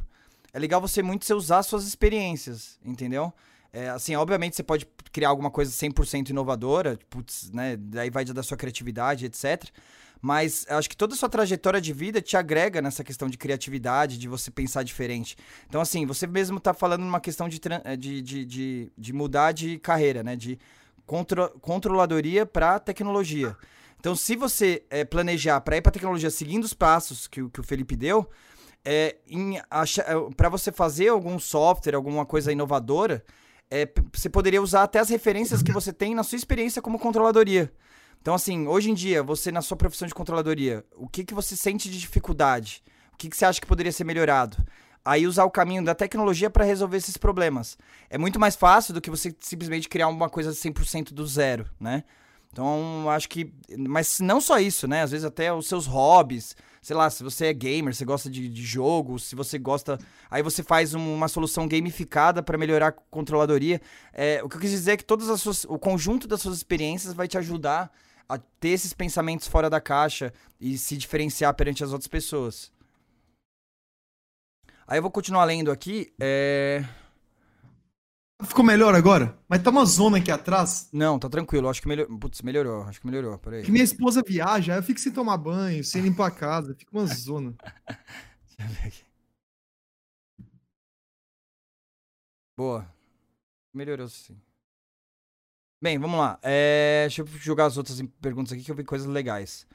é 0.52 0.58
legal 0.58 0.78
você 0.78 1.02
muito 1.02 1.24
você 1.24 1.32
usar 1.32 1.62
suas 1.62 1.86
experiências, 1.86 2.78
entendeu? 2.84 3.32
É, 3.76 3.90
assim, 3.90 4.16
obviamente 4.16 4.56
você 4.56 4.62
pode 4.62 4.86
criar 5.12 5.28
alguma 5.28 5.50
coisa 5.50 5.70
100% 5.70 6.30
inovadora, 6.30 6.98
putz, 7.10 7.50
né, 7.52 7.76
daí 7.76 8.08
vai 8.08 8.24
da 8.24 8.42
sua 8.42 8.56
criatividade, 8.56 9.26
etc. 9.26 9.64
Mas 10.18 10.64
acho 10.70 10.88
que 10.88 10.96
toda 10.96 11.14
a 11.14 11.16
sua 11.16 11.28
trajetória 11.28 11.78
de 11.78 11.92
vida 11.92 12.22
te 12.22 12.38
agrega 12.38 12.80
nessa 12.80 13.04
questão 13.04 13.28
de 13.28 13.36
criatividade, 13.36 14.16
de 14.16 14.28
você 14.28 14.50
pensar 14.50 14.82
diferente. 14.82 15.36
Então, 15.68 15.78
assim, 15.78 16.06
você 16.06 16.26
mesmo 16.26 16.58
tá 16.58 16.72
falando 16.72 17.02
numa 17.02 17.20
questão 17.20 17.50
de, 17.50 17.60
eh, 17.84 17.96
de, 17.98 18.22
de, 18.22 18.44
de, 18.46 18.92
de 18.96 19.12
mudar 19.12 19.52
de 19.52 19.78
carreira, 19.78 20.22
né? 20.24 20.34
De 20.36 20.58
contro 21.04 21.50
controladoria 21.60 22.46
para 22.46 22.78
tecnologia. 22.80 23.54
Então, 24.00 24.16
se 24.16 24.36
você 24.36 24.84
eh, 24.88 25.04
planejar 25.04 25.60
para 25.60 25.76
ir 25.76 25.82
para 25.82 25.92
tecnologia 25.92 26.30
seguindo 26.30 26.64
os 26.64 26.72
passos 26.72 27.28
que, 27.28 27.42
o- 27.42 27.50
que 27.50 27.60
o 27.60 27.62
Felipe 27.62 27.94
deu, 27.94 28.26
é, 28.82 29.16
para 30.34 30.48
você 30.48 30.72
fazer 30.72 31.08
algum 31.08 31.38
software, 31.38 31.94
alguma 31.94 32.24
coisa 32.24 32.50
inovadora, 32.50 33.22
é, 33.70 33.88
você 34.12 34.28
poderia 34.28 34.62
usar 34.62 34.82
até 34.82 34.98
as 34.98 35.08
referências 35.08 35.62
que 35.62 35.72
você 35.72 35.92
tem 35.92 36.14
na 36.14 36.22
sua 36.22 36.36
experiência 36.36 36.80
como 36.82 36.98
controladoria. 36.98 37.72
Então, 38.20 38.34
assim, 38.34 38.66
hoje 38.66 38.90
em 38.90 38.94
dia, 38.94 39.22
você 39.22 39.52
na 39.52 39.62
sua 39.62 39.76
profissão 39.76 40.08
de 40.08 40.14
controladoria, 40.14 40.84
o 40.96 41.08
que, 41.08 41.24
que 41.24 41.34
você 41.34 41.56
sente 41.56 41.90
de 41.90 41.98
dificuldade? 41.98 42.82
O 43.12 43.16
que, 43.16 43.28
que 43.28 43.36
você 43.36 43.44
acha 43.44 43.60
que 43.60 43.66
poderia 43.66 43.92
ser 43.92 44.04
melhorado? 44.04 44.56
Aí 45.04 45.26
usar 45.26 45.44
o 45.44 45.50
caminho 45.50 45.84
da 45.84 45.94
tecnologia 45.94 46.50
para 46.50 46.64
resolver 46.64 46.96
esses 46.96 47.16
problemas. 47.16 47.78
É 48.10 48.18
muito 48.18 48.40
mais 48.40 48.56
fácil 48.56 48.92
do 48.92 49.00
que 49.00 49.10
você 49.10 49.34
simplesmente 49.38 49.88
criar 49.88 50.08
uma 50.08 50.28
coisa 50.28 50.50
100% 50.50 51.12
do 51.12 51.24
zero, 51.26 51.66
né? 51.78 52.02
Então, 52.56 53.10
acho 53.10 53.28
que. 53.28 53.52
Mas 53.76 54.18
não 54.18 54.40
só 54.40 54.58
isso, 54.58 54.88
né? 54.88 55.02
Às 55.02 55.10
vezes 55.10 55.26
até 55.26 55.52
os 55.52 55.66
seus 55.66 55.84
hobbies. 55.86 56.56
Sei 56.80 56.96
lá, 56.96 57.10
se 57.10 57.22
você 57.22 57.46
é 57.46 57.52
gamer, 57.52 57.94
você 57.94 58.02
gosta 58.02 58.30
de, 58.30 58.48
de 58.48 58.62
jogo, 58.62 59.18
se 59.18 59.36
você 59.36 59.58
gosta. 59.58 59.98
Aí 60.30 60.42
você 60.42 60.62
faz 60.62 60.94
um- 60.94 61.14
uma 61.14 61.28
solução 61.28 61.68
gamificada 61.68 62.42
para 62.42 62.56
melhorar 62.56 62.86
a 62.88 62.92
controladoria. 62.92 63.78
É, 64.10 64.42
o 64.42 64.48
que 64.48 64.56
eu 64.56 64.60
quis 64.62 64.70
dizer 64.70 64.92
é 64.92 64.96
que 64.96 65.04
todas 65.04 65.28
as 65.28 65.42
suas, 65.42 65.64
o 65.64 65.78
conjunto 65.78 66.26
das 66.26 66.40
suas 66.40 66.56
experiências 66.56 67.12
vai 67.12 67.28
te 67.28 67.36
ajudar 67.36 67.92
a 68.26 68.38
ter 68.38 68.70
esses 68.70 68.94
pensamentos 68.94 69.46
fora 69.46 69.68
da 69.68 69.78
caixa 69.78 70.32
e 70.58 70.78
se 70.78 70.96
diferenciar 70.96 71.52
perante 71.52 71.84
as 71.84 71.92
outras 71.92 72.08
pessoas. 72.08 72.72
Aí 74.86 74.96
eu 74.96 75.02
vou 75.02 75.10
continuar 75.10 75.44
lendo 75.44 75.70
aqui. 75.70 76.10
É... 76.18 76.82
Ficou 78.42 78.64
melhor 78.64 78.94
agora? 78.94 79.38
Mas 79.48 79.62
tá 79.62 79.70
uma 79.70 79.84
zona 79.86 80.18
aqui 80.18 80.30
atrás. 80.30 80.88
Não, 80.92 81.18
tá 81.18 81.28
tranquilo. 81.28 81.68
Acho 81.68 81.80
que 81.80 81.88
melhorou. 81.88 82.18
Putz, 82.18 82.42
melhorou. 82.42 82.82
Acho 82.82 83.00
que 83.00 83.06
melhorou. 83.06 83.38
Peraí. 83.38 83.62
Que 83.62 83.72
minha 83.72 83.84
esposa 83.84 84.22
viaja, 84.26 84.74
aí 84.74 84.78
eu 84.78 84.82
fico 84.82 85.00
sem 85.00 85.12
tomar 85.12 85.38
banho, 85.38 85.82
sem 85.82 86.02
limpar 86.02 86.26
a 86.26 86.30
casa. 86.30 86.74
Fica 86.74 86.90
uma 86.92 87.06
zona. 87.06 87.54
Deixa 88.58 88.60
eu 88.60 88.68
ver 88.68 88.88
aqui. 88.88 89.06
Boa. 92.56 92.86
Melhorou 93.72 94.08
sim. 94.08 94.40
Bem, 95.82 95.98
vamos 95.98 96.18
lá. 96.18 96.38
É, 96.42 97.02
deixa 97.02 97.20
eu 97.20 97.26
jogar 97.26 97.66
as 97.66 97.76
outras 97.76 98.00
perguntas 98.20 98.52
aqui 98.52 98.64
que 98.64 98.70
eu 98.70 98.74
vi 98.74 98.82
coisas 98.82 99.06
legais. 99.06 99.66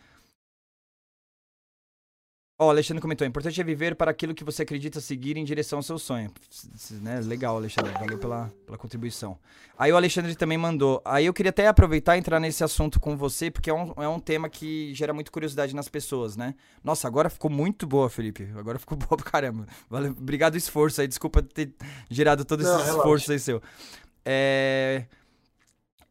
Ó, 2.61 2.67
o 2.67 2.69
Alexandre 2.69 3.01
comentou: 3.01 3.25
importante 3.25 3.59
é 3.59 3.63
viver 3.63 3.95
para 3.95 4.11
aquilo 4.11 4.35
que 4.35 4.43
você 4.43 4.61
acredita 4.61 5.01
seguir 5.01 5.35
em 5.35 5.43
direção 5.43 5.79
ao 5.79 5.83
seu 5.83 5.97
sonho. 5.97 6.31
Né? 7.01 7.19
Legal, 7.21 7.55
Alexandre. 7.55 7.91
Valeu 7.93 8.19
pela, 8.19 8.53
pela 8.67 8.77
contribuição. 8.77 9.35
Aí 9.75 9.91
o 9.91 9.95
Alexandre 9.95 10.35
também 10.35 10.59
mandou. 10.59 11.01
Aí 11.03 11.25
eu 11.25 11.33
queria 11.33 11.49
até 11.49 11.67
aproveitar 11.67 12.15
e 12.15 12.19
entrar 12.19 12.39
nesse 12.39 12.63
assunto 12.63 12.99
com 12.99 13.17
você, 13.17 13.49
porque 13.49 13.71
é 13.71 13.73
um, 13.73 13.93
é 13.97 14.07
um 14.07 14.19
tema 14.19 14.47
que 14.47 14.93
gera 14.93 15.11
muita 15.11 15.31
curiosidade 15.31 15.75
nas 15.75 15.89
pessoas, 15.89 16.37
né? 16.37 16.53
Nossa, 16.83 17.07
agora 17.07 17.31
ficou 17.31 17.49
muito 17.49 17.87
boa, 17.87 18.07
Felipe. 18.11 18.47
Agora 18.55 18.77
ficou 18.77 18.95
boa 18.95 19.17
pra 19.17 19.31
caramba. 19.31 19.65
Valeu, 19.89 20.11
obrigado 20.11 20.53
o 20.53 20.57
esforço 20.57 21.01
aí. 21.01 21.07
Desculpa 21.07 21.41
ter 21.41 21.73
gerado 22.11 22.45
todo 22.45 22.61
esse 22.61 22.69
Não, 22.69 22.77
relaxa. 22.77 22.97
esforço 22.97 23.31
aí 23.31 23.39
seu. 23.39 23.59
É, 24.23 25.05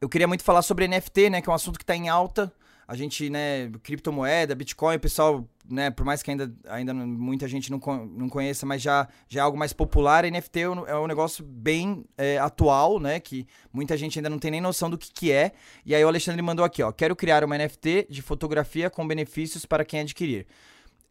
Eu 0.01 0.09
queria 0.09 0.27
muito 0.27 0.43
falar 0.43 0.63
sobre 0.63 0.89
NFT, 0.89 1.31
né? 1.31 1.41
Que 1.41 1.49
é 1.49 1.53
um 1.53 1.55
assunto 1.55 1.79
que 1.79 1.85
tá 1.85 1.95
em 1.95 2.09
alta. 2.09 2.53
A 2.89 2.97
gente, 2.97 3.31
né, 3.31 3.71
criptomoeda, 3.85 4.53
Bitcoin, 4.53 4.97
o 4.97 4.99
pessoal, 4.99 5.49
né, 5.71 5.91
por 5.91 6.05
mais 6.05 6.23
que 6.23 6.31
ainda, 6.31 6.53
ainda 6.69 6.93
muita 6.93 7.47
gente 7.47 7.71
não, 7.71 7.79
não 8.07 8.29
conheça, 8.29 8.67
mas 8.67 8.83
já, 8.83 9.09
já 9.29 9.41
é 9.41 9.43
algo 9.43 9.57
mais 9.57 9.73
popular, 9.73 10.25
NFT 10.25 10.61
é 10.61 10.69
um, 10.69 10.87
é 10.87 10.99
um 10.99 11.07
negócio 11.07 11.45
bem 11.45 12.05
é, 12.19 12.39
atual, 12.39 12.99
né, 12.99 13.21
que 13.21 13.47
muita 13.73 13.97
gente 13.97 14.19
ainda 14.19 14.29
não 14.29 14.39
tem 14.39 14.51
nem 14.51 14.61
noção 14.61 14.91
do 14.91 14.99
que, 14.99 15.13
que 15.13 15.31
é. 15.31 15.53
E 15.87 15.95
aí 15.95 16.05
o 16.05 16.09
Alexandre 16.09 16.43
mandou 16.43 16.65
aqui, 16.65 16.83
ó, 16.83 16.91
quero 16.91 17.15
criar 17.15 17.45
uma 17.45 17.57
NFT 17.57 18.09
de 18.11 18.21
fotografia 18.21 18.91
com 18.91 19.07
benefícios 19.07 19.65
para 19.65 19.85
quem 19.85 20.01
adquirir. 20.01 20.47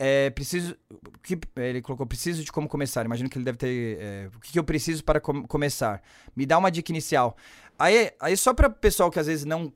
É, 0.01 0.29
preciso. 0.29 0.77
Que, 1.21 1.37
ele 1.57 1.81
colocou, 1.81 2.07
preciso 2.07 2.41
de 2.41 2.53
como 2.53 2.69
começar. 2.69 3.05
Imagino 3.05 3.29
que 3.29 3.37
ele 3.37 3.43
deve 3.43 3.57
ter. 3.57 3.97
é, 3.99 4.29
o 4.33 4.39
que, 4.39 4.53
que 4.53 4.57
eu 4.57 4.63
preciso 4.63 5.03
para 5.03 5.19
com- 5.19 5.43
começar? 5.43 6.01
Me 6.33 6.45
dá 6.45 6.57
uma 6.57 6.71
dica 6.71 6.89
inicial. 6.89 7.35
Aí, 7.77 8.11
aí 8.19 8.35
só 8.37 8.53
para 8.53 8.69
pessoal 8.69 9.11
que 9.11 9.19
às 9.19 9.27
vezes 9.27 9.43
não, 9.43 9.71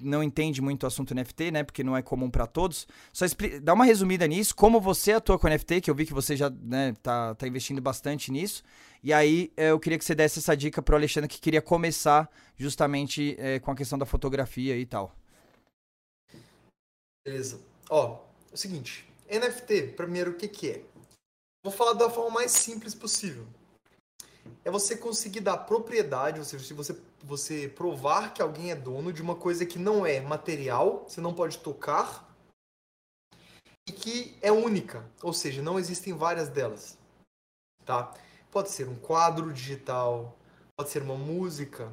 não 0.00 0.22
entende 0.22 0.60
muito 0.62 0.84
o 0.84 0.86
assunto 0.86 1.14
NFT, 1.14 1.50
né? 1.50 1.64
Porque 1.64 1.82
não 1.82 1.96
é 1.96 2.02
comum 2.02 2.30
para 2.30 2.46
todos. 2.46 2.86
Só 3.12 3.24
dá 3.62 3.74
uma 3.74 3.84
resumida 3.84 4.26
nisso, 4.26 4.54
como 4.54 4.80
você 4.80 5.12
atua 5.12 5.38
com 5.38 5.48
NFT, 5.48 5.80
que 5.80 5.90
eu 5.90 5.94
vi 5.94 6.06
que 6.06 6.14
você 6.14 6.36
já 6.36 6.50
né, 6.50 6.94
tá, 7.02 7.34
tá 7.34 7.46
investindo 7.46 7.80
bastante 7.80 8.30
nisso. 8.30 8.62
E 9.02 9.12
aí 9.12 9.52
é, 9.56 9.70
eu 9.70 9.80
queria 9.80 9.98
que 9.98 10.04
você 10.04 10.14
desse 10.14 10.38
essa 10.38 10.56
dica 10.56 10.80
pro 10.80 10.96
Alexandre 10.96 11.28
que 11.28 11.40
queria 11.40 11.62
começar 11.62 12.30
justamente 12.56 13.36
é, 13.38 13.58
com 13.58 13.70
a 13.70 13.76
questão 13.76 13.98
da 13.98 14.06
fotografia 14.06 14.76
e 14.76 14.86
tal. 14.86 15.14
Beleza. 17.24 17.60
Ó, 17.90 18.20
é 18.50 18.54
o 18.54 18.56
seguinte. 18.56 19.06
NFT, 19.30 19.94
primeiro, 19.96 20.30
o 20.30 20.34
que 20.34 20.48
que 20.48 20.70
é? 20.70 20.82
Vou 21.62 21.72
falar 21.72 21.92
da 21.92 22.08
forma 22.08 22.30
mais 22.30 22.52
simples 22.52 22.94
possível. 22.94 23.46
É 24.64 24.70
você 24.70 24.96
conseguir 24.96 25.40
dar 25.40 25.58
propriedade, 25.58 26.38
ou 26.38 26.44
seja, 26.44 26.64
se 26.64 26.74
você, 26.74 26.96
você 27.22 27.68
provar 27.68 28.32
que 28.32 28.42
alguém 28.42 28.70
é 28.70 28.76
dono 28.76 29.12
de 29.12 29.22
uma 29.22 29.34
coisa 29.34 29.66
que 29.66 29.78
não 29.78 30.04
é 30.04 30.20
material, 30.20 31.04
você 31.08 31.20
não 31.20 31.34
pode 31.34 31.58
tocar, 31.58 32.28
e 33.88 33.92
que 33.92 34.36
é 34.42 34.52
única, 34.52 35.08
ou 35.22 35.32
seja, 35.32 35.62
não 35.62 35.78
existem 35.78 36.12
várias 36.12 36.48
delas. 36.48 36.98
Tá? 37.84 38.12
pode 38.50 38.70
ser 38.70 38.88
um 38.88 38.96
quadro 38.96 39.52
digital, 39.52 40.36
pode 40.76 40.90
ser 40.90 41.02
uma 41.02 41.16
música, 41.16 41.92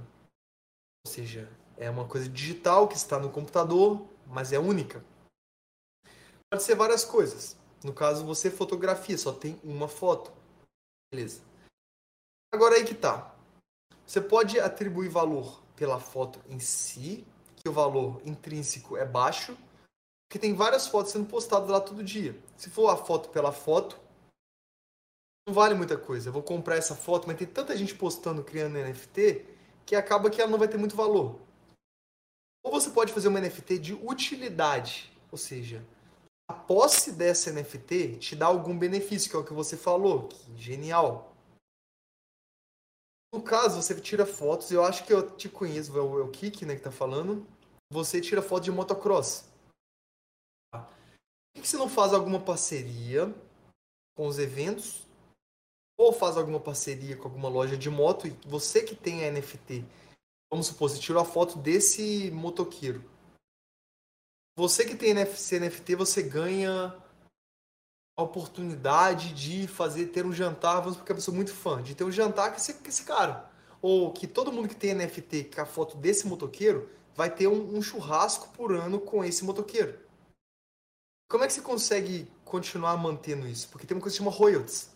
ou 1.06 1.12
seja, 1.12 1.50
é 1.78 1.90
uma 1.90 2.08
coisa 2.08 2.30
digital 2.30 2.88
que 2.88 2.96
está 2.96 3.20
no 3.20 3.32
computador, 3.32 4.08
mas 4.28 4.54
é 4.54 4.60
única. 4.60 5.04
Pode 6.50 6.64
ser 6.64 6.76
várias 6.76 7.04
coisas. 7.04 7.58
No 7.84 7.94
caso, 7.94 8.26
você 8.26 8.50
fotografia, 8.50 9.18
só 9.18 9.34
tem 9.34 9.60
uma 9.64 9.88
foto. 9.88 10.32
Beleza. 11.14 11.42
Agora 12.56 12.76
aí 12.76 12.86
que 12.86 12.96
tá. 12.96 13.36
Você 14.08 14.22
pode 14.22 14.58
atribuir 14.62 15.10
valor 15.10 15.62
pela 15.76 16.00
foto 16.00 16.40
em 16.48 16.58
si, 16.58 17.28
que 17.58 17.68
o 17.68 17.74
valor 17.74 18.22
intrínseco 18.24 18.96
é 18.96 19.04
baixo, 19.04 19.58
porque 20.26 20.40
tem 20.40 20.56
várias 20.56 20.88
fotos 20.88 21.12
sendo 21.12 21.26
postadas 21.26 21.68
lá 21.68 21.82
todo 21.82 22.02
dia. 22.02 22.34
Se 22.56 22.70
for 22.70 22.88
a 22.88 22.96
foto 22.96 23.28
pela 23.28 23.52
foto, 23.52 24.00
não 25.46 25.54
vale 25.54 25.76
muita 25.76 25.98
coisa. 25.98 26.30
Eu 26.30 26.32
vou 26.32 26.42
comprar 26.42 26.78
essa 26.78 26.96
foto, 26.96 27.28
mas 27.28 27.38
tem 27.38 27.46
tanta 27.46 27.76
gente 27.76 27.94
postando, 27.94 28.42
criando 28.42 28.80
NFT, 28.80 29.46
que 29.86 29.94
acaba 29.94 30.30
que 30.30 30.40
ela 30.42 30.50
não 30.50 30.58
vai 30.58 30.70
ter 30.70 30.78
muito 30.78 30.96
valor. 30.96 31.38
Ou 32.64 32.72
você 32.72 32.90
pode 32.90 33.12
fazer 33.12 33.28
uma 33.28 33.42
NFT 33.42 33.80
de 33.80 33.94
utilidade, 33.96 35.12
ou 35.30 35.38
seja, 35.38 35.86
a 36.48 36.54
posse 36.54 37.12
dessa 37.12 37.52
NFT 37.52 38.16
te 38.16 38.34
dá 38.34 38.46
algum 38.46 38.80
benefício, 38.80 39.30
que 39.30 39.36
é 39.36 39.40
o 39.40 39.44
que 39.44 39.52
você 39.52 39.76
falou, 39.76 40.30
que 40.30 40.56
genial. 40.56 41.35
No 43.36 43.42
caso, 43.42 43.82
você 43.82 44.00
tira 44.00 44.26
fotos, 44.26 44.72
eu 44.72 44.82
acho 44.82 45.04
que 45.04 45.12
eu 45.12 45.30
te 45.30 45.50
conheço, 45.50 45.92
é 45.98 46.02
o, 46.02 46.20
é 46.20 46.24
o 46.24 46.32
Kik, 46.32 46.66
né, 46.66 46.74
que 46.74 46.82
tá 46.82 46.90
falando. 46.90 47.46
Você 47.92 48.22
tira 48.22 48.42
foto 48.42 48.64
de 48.64 48.72
motocross. 48.72 49.44
Por 50.72 50.88
que 51.54 51.68
você 51.68 51.76
não 51.76 51.90
faz 51.90 52.14
alguma 52.14 52.40
parceria 52.40 53.36
com 54.16 54.26
os 54.26 54.40
eventos? 54.40 55.06
Ou 56.00 56.14
faz 56.14 56.38
alguma 56.38 56.62
parceria 56.62 57.18
com 57.18 57.28
alguma 57.28 57.50
loja 57.50 57.76
de 57.76 57.90
moto 57.90 58.26
e 58.26 58.30
você 58.48 58.82
que 58.82 58.96
tem 58.96 59.26
a 59.26 59.32
NFT, 59.32 59.84
vamos 60.50 60.68
supor, 60.68 60.90
você 60.90 60.98
tirou 60.98 61.22
a 61.22 61.26
foto 61.26 61.60
desse 61.60 62.32
motoqueiro. 62.32 63.04
Você 64.58 64.86
que 64.86 64.96
tem 64.96 65.12
esse 65.12 65.60
NFT, 65.60 65.96
você 65.96 66.24
ganha 66.24 66.96
a 68.18 68.24
oportunidade 68.24 69.34
de 69.34 69.68
fazer 69.68 70.08
ter 70.08 70.26
um 70.26 70.32
jantar, 70.32 70.80
vamos 70.80 70.98
porque 70.98 71.12
eu 71.12 71.20
sou 71.20 71.34
muito 71.34 71.54
fã, 71.54 71.82
de 71.82 71.94
ter 71.94 72.04
um 72.04 72.12
jantar 72.12 72.52
com 72.52 72.58
esse, 72.58 72.74
com 72.76 72.88
esse 72.88 73.04
cara. 73.04 73.50
Ou 73.82 74.12
que 74.12 74.26
todo 74.26 74.52
mundo 74.52 74.70
que 74.70 74.76
tem 74.76 74.94
NFT 74.94 75.52
com 75.54 75.62
a 75.62 75.66
foto 75.66 75.98
desse 75.98 76.26
motoqueiro 76.26 76.90
vai 77.14 77.30
ter 77.30 77.48
um, 77.48 77.76
um 77.76 77.82
churrasco 77.82 78.50
por 78.54 78.74
ano 78.74 79.00
com 79.00 79.24
esse 79.24 79.44
motoqueiro. 79.44 80.00
Como 81.30 81.44
é 81.44 81.48
que 81.48 81.54
você 81.54 81.62
consegue 81.62 82.32
continuar 82.46 82.96
mantendo 82.98 83.48
isso? 83.48 83.68
Porque 83.70 83.86
tem 83.86 83.96
uma 83.96 84.02
coisa 84.02 84.16
que 84.16 84.24
chama 84.24 84.32
royalties. 84.32 84.90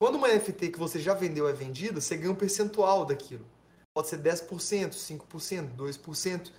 Quando 0.00 0.16
uma 0.16 0.28
NFT 0.28 0.70
que 0.70 0.78
você 0.78 0.98
já 0.98 1.14
vendeu 1.14 1.48
é 1.48 1.52
vendida, 1.52 2.00
você 2.00 2.16
ganha 2.16 2.32
um 2.32 2.36
percentual 2.36 3.04
daquilo. 3.04 3.46
Pode 3.94 4.08
ser 4.08 4.18
10%, 4.18 4.48
5%, 4.90 5.76
2%. 5.76 6.52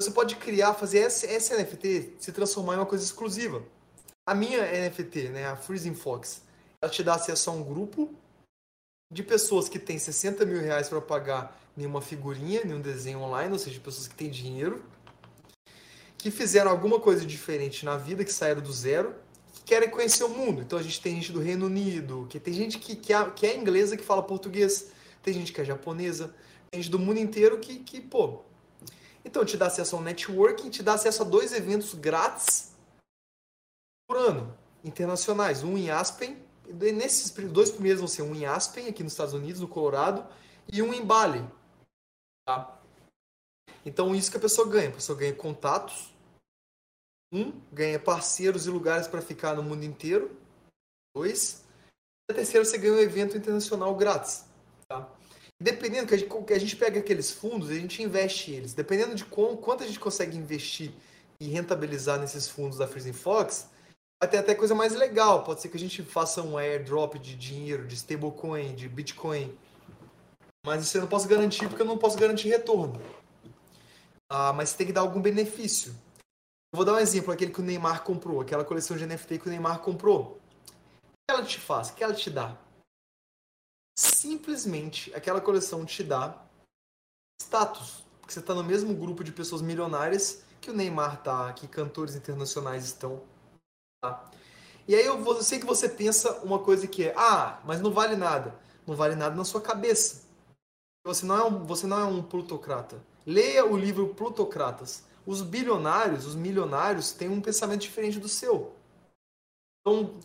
Você 0.00 0.10
pode 0.10 0.36
criar, 0.36 0.74
fazer 0.74 1.00
essa, 1.00 1.26
essa 1.26 1.56
NFT 1.56 2.16
se 2.18 2.32
transformar 2.32 2.74
em 2.74 2.78
uma 2.78 2.86
coisa 2.86 3.04
exclusiva. 3.04 3.62
A 4.28 4.34
minha 4.34 4.60
NFT, 4.60 5.30
né, 5.30 5.46
a 5.46 5.56
Freezing 5.56 5.94
Fox, 5.94 6.42
ela 6.82 6.92
te 6.92 7.02
dá 7.02 7.14
acesso 7.14 7.48
a 7.48 7.52
um 7.54 7.62
grupo 7.62 8.14
de 9.10 9.22
pessoas 9.22 9.70
que 9.70 9.78
têm 9.78 9.98
60 9.98 10.44
mil 10.44 10.60
reais 10.60 10.86
para 10.86 11.00
pagar 11.00 11.58
em 11.74 11.86
uma 11.86 12.02
figurinha, 12.02 12.60
em 12.62 12.74
um 12.74 12.80
desenho 12.82 13.20
online, 13.20 13.50
ou 13.50 13.58
seja, 13.58 13.80
pessoas 13.80 14.06
que 14.06 14.14
têm 14.14 14.28
dinheiro, 14.28 14.84
que 16.18 16.30
fizeram 16.30 16.70
alguma 16.70 17.00
coisa 17.00 17.24
diferente 17.24 17.86
na 17.86 17.96
vida, 17.96 18.22
que 18.22 18.30
saíram 18.30 18.60
do 18.60 18.70
zero, 18.70 19.14
que 19.50 19.62
querem 19.62 19.88
conhecer 19.88 20.24
o 20.24 20.28
mundo. 20.28 20.60
Então 20.60 20.78
a 20.78 20.82
gente 20.82 21.00
tem 21.00 21.14
gente 21.14 21.32
do 21.32 21.40
Reino 21.40 21.64
Unido, 21.64 22.26
que 22.28 22.38
tem 22.38 22.52
gente 22.52 22.78
que, 22.78 22.96
que, 22.96 23.14
é, 23.14 23.30
que 23.30 23.46
é 23.46 23.56
inglesa 23.56 23.96
que 23.96 24.04
fala 24.04 24.22
português, 24.22 24.88
tem 25.22 25.32
gente 25.32 25.54
que 25.54 25.60
é 25.62 25.64
japonesa, 25.64 26.34
tem 26.70 26.82
gente 26.82 26.92
do 26.92 26.98
mundo 26.98 27.18
inteiro 27.18 27.58
que, 27.60 27.78
que 27.78 27.98
pô. 27.98 28.42
Então 29.24 29.42
te 29.42 29.56
dá 29.56 29.68
acesso 29.68 29.96
ao 29.96 30.02
networking, 30.02 30.68
te 30.68 30.82
dá 30.82 30.92
acesso 30.92 31.22
a 31.22 31.24
dois 31.24 31.54
eventos 31.54 31.94
grátis 31.94 32.67
por 34.08 34.16
ano, 34.16 34.56
internacionais. 34.82 35.62
Um 35.62 35.76
em 35.76 35.90
Aspen, 35.90 36.42
nesses 36.94 37.30
dois 37.30 37.70
primeiros 37.70 38.00
vão 38.00 38.08
ser 38.08 38.22
um 38.22 38.34
em 38.34 38.46
Aspen, 38.46 38.88
aqui 38.88 39.04
nos 39.04 39.12
Estados 39.12 39.34
Unidos, 39.34 39.60
no 39.60 39.68
Colorado, 39.68 40.26
e 40.72 40.82
um 40.82 40.94
em 40.94 41.04
Bali. 41.04 41.44
Tá? 42.46 42.80
Então, 43.84 44.14
isso 44.14 44.30
que 44.30 44.38
a 44.38 44.40
pessoa 44.40 44.66
ganha. 44.66 44.88
A 44.88 44.92
pessoa 44.92 45.18
ganha 45.18 45.34
contatos, 45.34 46.12
um, 47.32 47.52
ganha 47.70 48.00
parceiros 48.00 48.66
e 48.66 48.70
lugares 48.70 49.06
para 49.06 49.20
ficar 49.20 49.54
no 49.54 49.62
mundo 49.62 49.84
inteiro. 49.84 50.34
Dois, 51.14 51.64
e 52.28 52.32
a 52.32 52.34
terceira, 52.34 52.64
você 52.64 52.78
ganha 52.78 52.94
um 52.94 52.98
evento 52.98 53.36
internacional 53.36 53.94
grátis. 53.94 54.44
Tá? 54.86 55.08
Dependendo 55.60 56.06
que 56.06 56.14
a, 56.14 56.18
gente, 56.18 56.44
que 56.44 56.52
a 56.52 56.58
gente 56.58 56.76
pega 56.76 57.00
aqueles 57.00 57.30
fundos, 57.30 57.70
a 57.70 57.74
gente 57.74 58.02
investe 58.02 58.52
eles. 58.52 58.72
Dependendo 58.74 59.14
de 59.14 59.24
quanto 59.24 59.82
a 59.82 59.86
gente 59.86 59.98
consegue 59.98 60.36
investir 60.36 60.92
e 61.40 61.48
rentabilizar 61.48 62.18
nesses 62.18 62.48
fundos 62.48 62.78
da 62.78 62.86
Freezing 62.86 63.12
Fox, 63.12 63.68
vai 64.20 64.30
ter 64.30 64.38
até 64.38 64.54
coisa 64.54 64.74
mais 64.74 64.94
legal. 64.94 65.44
Pode 65.44 65.60
ser 65.60 65.68
que 65.68 65.76
a 65.76 65.80
gente 65.80 66.02
faça 66.02 66.42
um 66.42 66.58
airdrop 66.58 67.14
de 67.14 67.36
dinheiro, 67.36 67.86
de 67.86 67.94
stablecoin, 67.94 68.74
de 68.74 68.88
Bitcoin. 68.88 69.56
Mas 70.66 70.82
isso 70.82 70.96
eu 70.96 71.02
não 71.02 71.08
posso 71.08 71.28
garantir 71.28 71.68
porque 71.68 71.82
eu 71.82 71.86
não 71.86 71.96
posso 71.96 72.18
garantir 72.18 72.48
retorno. 72.48 73.00
Ah, 74.30 74.52
mas 74.52 74.74
tem 74.74 74.86
que 74.86 74.92
dar 74.92 75.00
algum 75.02 75.22
benefício. 75.22 75.92
Eu 76.72 76.76
vou 76.76 76.84
dar 76.84 76.94
um 76.94 76.98
exemplo, 76.98 77.32
aquele 77.32 77.52
que 77.52 77.60
o 77.60 77.64
Neymar 77.64 78.02
comprou, 78.02 78.40
aquela 78.42 78.64
coleção 78.64 78.96
de 78.96 79.06
NFT 79.06 79.38
que 79.38 79.46
o 79.46 79.50
Neymar 79.50 79.80
comprou. 79.80 80.36
O 80.36 81.30
que 81.30 81.32
ela 81.32 81.44
te 81.44 81.58
faz? 81.58 81.88
O 81.88 81.94
que 81.94 82.04
ela 82.04 82.12
te 82.12 82.28
dá? 82.28 82.58
Simplesmente 83.98 85.14
aquela 85.14 85.40
coleção 85.40 85.86
te 85.86 86.04
dá 86.04 86.44
status. 87.40 88.04
Porque 88.20 88.34
você 88.34 88.40
está 88.40 88.54
no 88.54 88.62
mesmo 88.62 88.94
grupo 88.94 89.24
de 89.24 89.32
pessoas 89.32 89.62
milionárias 89.62 90.42
que 90.60 90.70
o 90.70 90.74
Neymar 90.74 91.22
tá, 91.22 91.50
que 91.54 91.66
cantores 91.66 92.14
internacionais 92.14 92.84
estão? 92.84 93.22
E 94.86 94.94
aí 94.94 95.04
eu, 95.04 95.22
eu 95.24 95.42
sei 95.42 95.58
que 95.58 95.66
você 95.66 95.88
pensa 95.88 96.38
uma 96.44 96.58
coisa 96.58 96.86
que 96.86 97.04
é, 97.04 97.14
ah, 97.16 97.60
mas 97.64 97.80
não 97.80 97.90
vale 97.90 98.16
nada. 98.16 98.54
Não 98.86 98.96
vale 98.96 99.14
nada 99.14 99.34
na 99.34 99.44
sua 99.44 99.60
cabeça. 99.60 100.26
Você 101.04 101.26
não 101.26 101.36
é 101.36 101.44
um, 101.44 101.64
você 101.64 101.86
não 101.86 102.00
é 102.00 102.04
um 102.04 102.22
plutocrata. 102.22 103.02
Leia 103.26 103.66
o 103.66 103.76
livro 103.76 104.14
Plutocratas. 104.14 105.04
Os 105.26 105.42
bilionários, 105.42 106.24
os 106.24 106.34
milionários, 106.34 107.12
têm 107.12 107.28
um 107.28 107.40
pensamento 107.40 107.82
diferente 107.82 108.18
do 108.18 108.28
seu. 108.28 108.74
Então, 109.80 110.18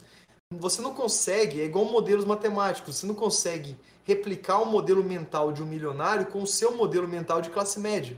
você 0.51 0.81
não 0.81 0.93
consegue, 0.93 1.59
é 1.59 1.65
igual 1.65 1.85
modelos 1.85 2.23
matemáticos, 2.23 2.97
você 2.97 3.05
não 3.05 3.15
consegue 3.15 3.77
replicar 4.05 4.61
o 4.61 4.65
modelo 4.65 5.03
mental 5.03 5.51
de 5.51 5.61
um 5.61 5.65
milionário 5.65 6.31
com 6.31 6.41
o 6.41 6.47
seu 6.47 6.75
modelo 6.75 7.07
mental 7.07 7.41
de 7.41 7.49
classe 7.49 7.79
média. 7.79 8.17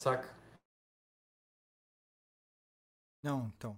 Saca? 0.00 0.36
Não, 3.24 3.52
então. 3.56 3.74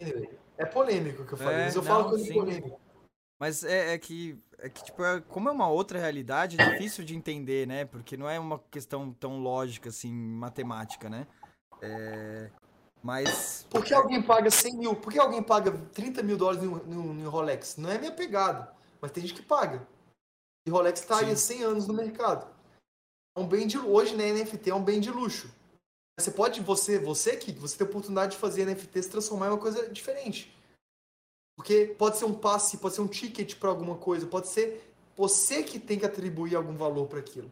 É 0.58 0.66
polêmico 0.66 1.22
o 1.22 1.26
que 1.26 1.34
eu 1.34 1.38
falei, 1.38 1.54
é, 1.54 1.64
mas 1.66 1.76
eu 1.76 1.82
não, 1.82 1.88
falo 1.88 2.08
coisa 2.10 2.32
polêmica. 2.32 2.76
Mas 3.38 3.62
é, 3.62 3.94
é, 3.94 3.98
que, 3.98 4.36
é 4.58 4.68
que, 4.68 4.82
tipo, 4.82 5.04
é, 5.04 5.20
como 5.20 5.48
é 5.48 5.52
uma 5.52 5.68
outra 5.68 5.98
realidade, 5.98 6.60
é 6.60 6.70
difícil 6.70 7.04
de 7.04 7.14
entender, 7.14 7.66
né? 7.66 7.84
Porque 7.84 8.16
não 8.16 8.28
é 8.28 8.38
uma 8.38 8.58
questão 8.70 9.12
tão 9.12 9.38
lógica, 9.38 9.88
assim, 9.88 10.12
matemática, 10.12 11.08
né? 11.08 11.26
É... 11.80 12.50
Mas. 13.00 13.64
Por 13.70 13.84
que 13.84 13.94
alguém 13.94 14.20
paga 14.20 14.50
100 14.50 14.76
mil? 14.76 14.96
Por 14.96 15.12
que 15.12 15.20
alguém 15.20 15.40
paga 15.40 15.70
30 15.70 16.22
mil 16.24 16.36
dólares 16.36 16.60
no, 16.62 16.84
no, 16.84 17.14
no 17.14 17.30
Rolex? 17.30 17.76
Não 17.76 17.88
é 17.88 17.96
minha 17.96 18.10
pegada, 18.10 18.72
mas 19.00 19.12
tem 19.12 19.24
gente 19.24 19.40
que 19.40 19.46
paga. 19.46 19.86
E 20.66 20.70
Rolex 20.70 21.00
está 21.00 21.18
aí 21.18 21.30
há 21.30 21.36
100 21.36 21.62
anos 21.62 21.86
no 21.86 21.94
mercado. 21.94 22.52
É 23.36 23.40
um 23.40 23.46
bem 23.46 23.68
de 23.68 23.78
hoje, 23.78 24.16
né? 24.16 24.32
NFT 24.32 24.70
é 24.70 24.74
um 24.74 24.82
bem 24.82 24.98
de 24.98 25.10
luxo. 25.10 25.48
Você 26.18 26.32
pode, 26.32 26.60
você, 26.60 26.98
você 26.98 27.30
aqui, 27.30 27.52
você 27.52 27.78
tem 27.78 27.86
a 27.86 27.90
oportunidade 27.90 28.32
de 28.32 28.38
fazer 28.38 28.66
NFT 28.66 29.04
se 29.04 29.08
transformar 29.08 29.46
em 29.46 29.50
uma 29.50 29.58
coisa 29.58 29.88
diferente. 29.88 30.52
Porque 31.56 31.94
pode 31.96 32.18
ser 32.18 32.24
um 32.24 32.34
passe, 32.34 32.78
pode 32.78 32.96
ser 32.96 33.02
um 33.02 33.08
ticket 33.08 33.54
para 33.56 33.68
alguma 33.68 33.96
coisa, 33.96 34.26
pode 34.26 34.48
ser 34.48 34.92
você 35.16 35.62
que 35.62 35.78
tem 35.78 35.98
que 35.98 36.06
atribuir 36.06 36.56
algum 36.56 36.76
valor 36.76 37.06
para 37.06 37.20
aquilo. 37.20 37.50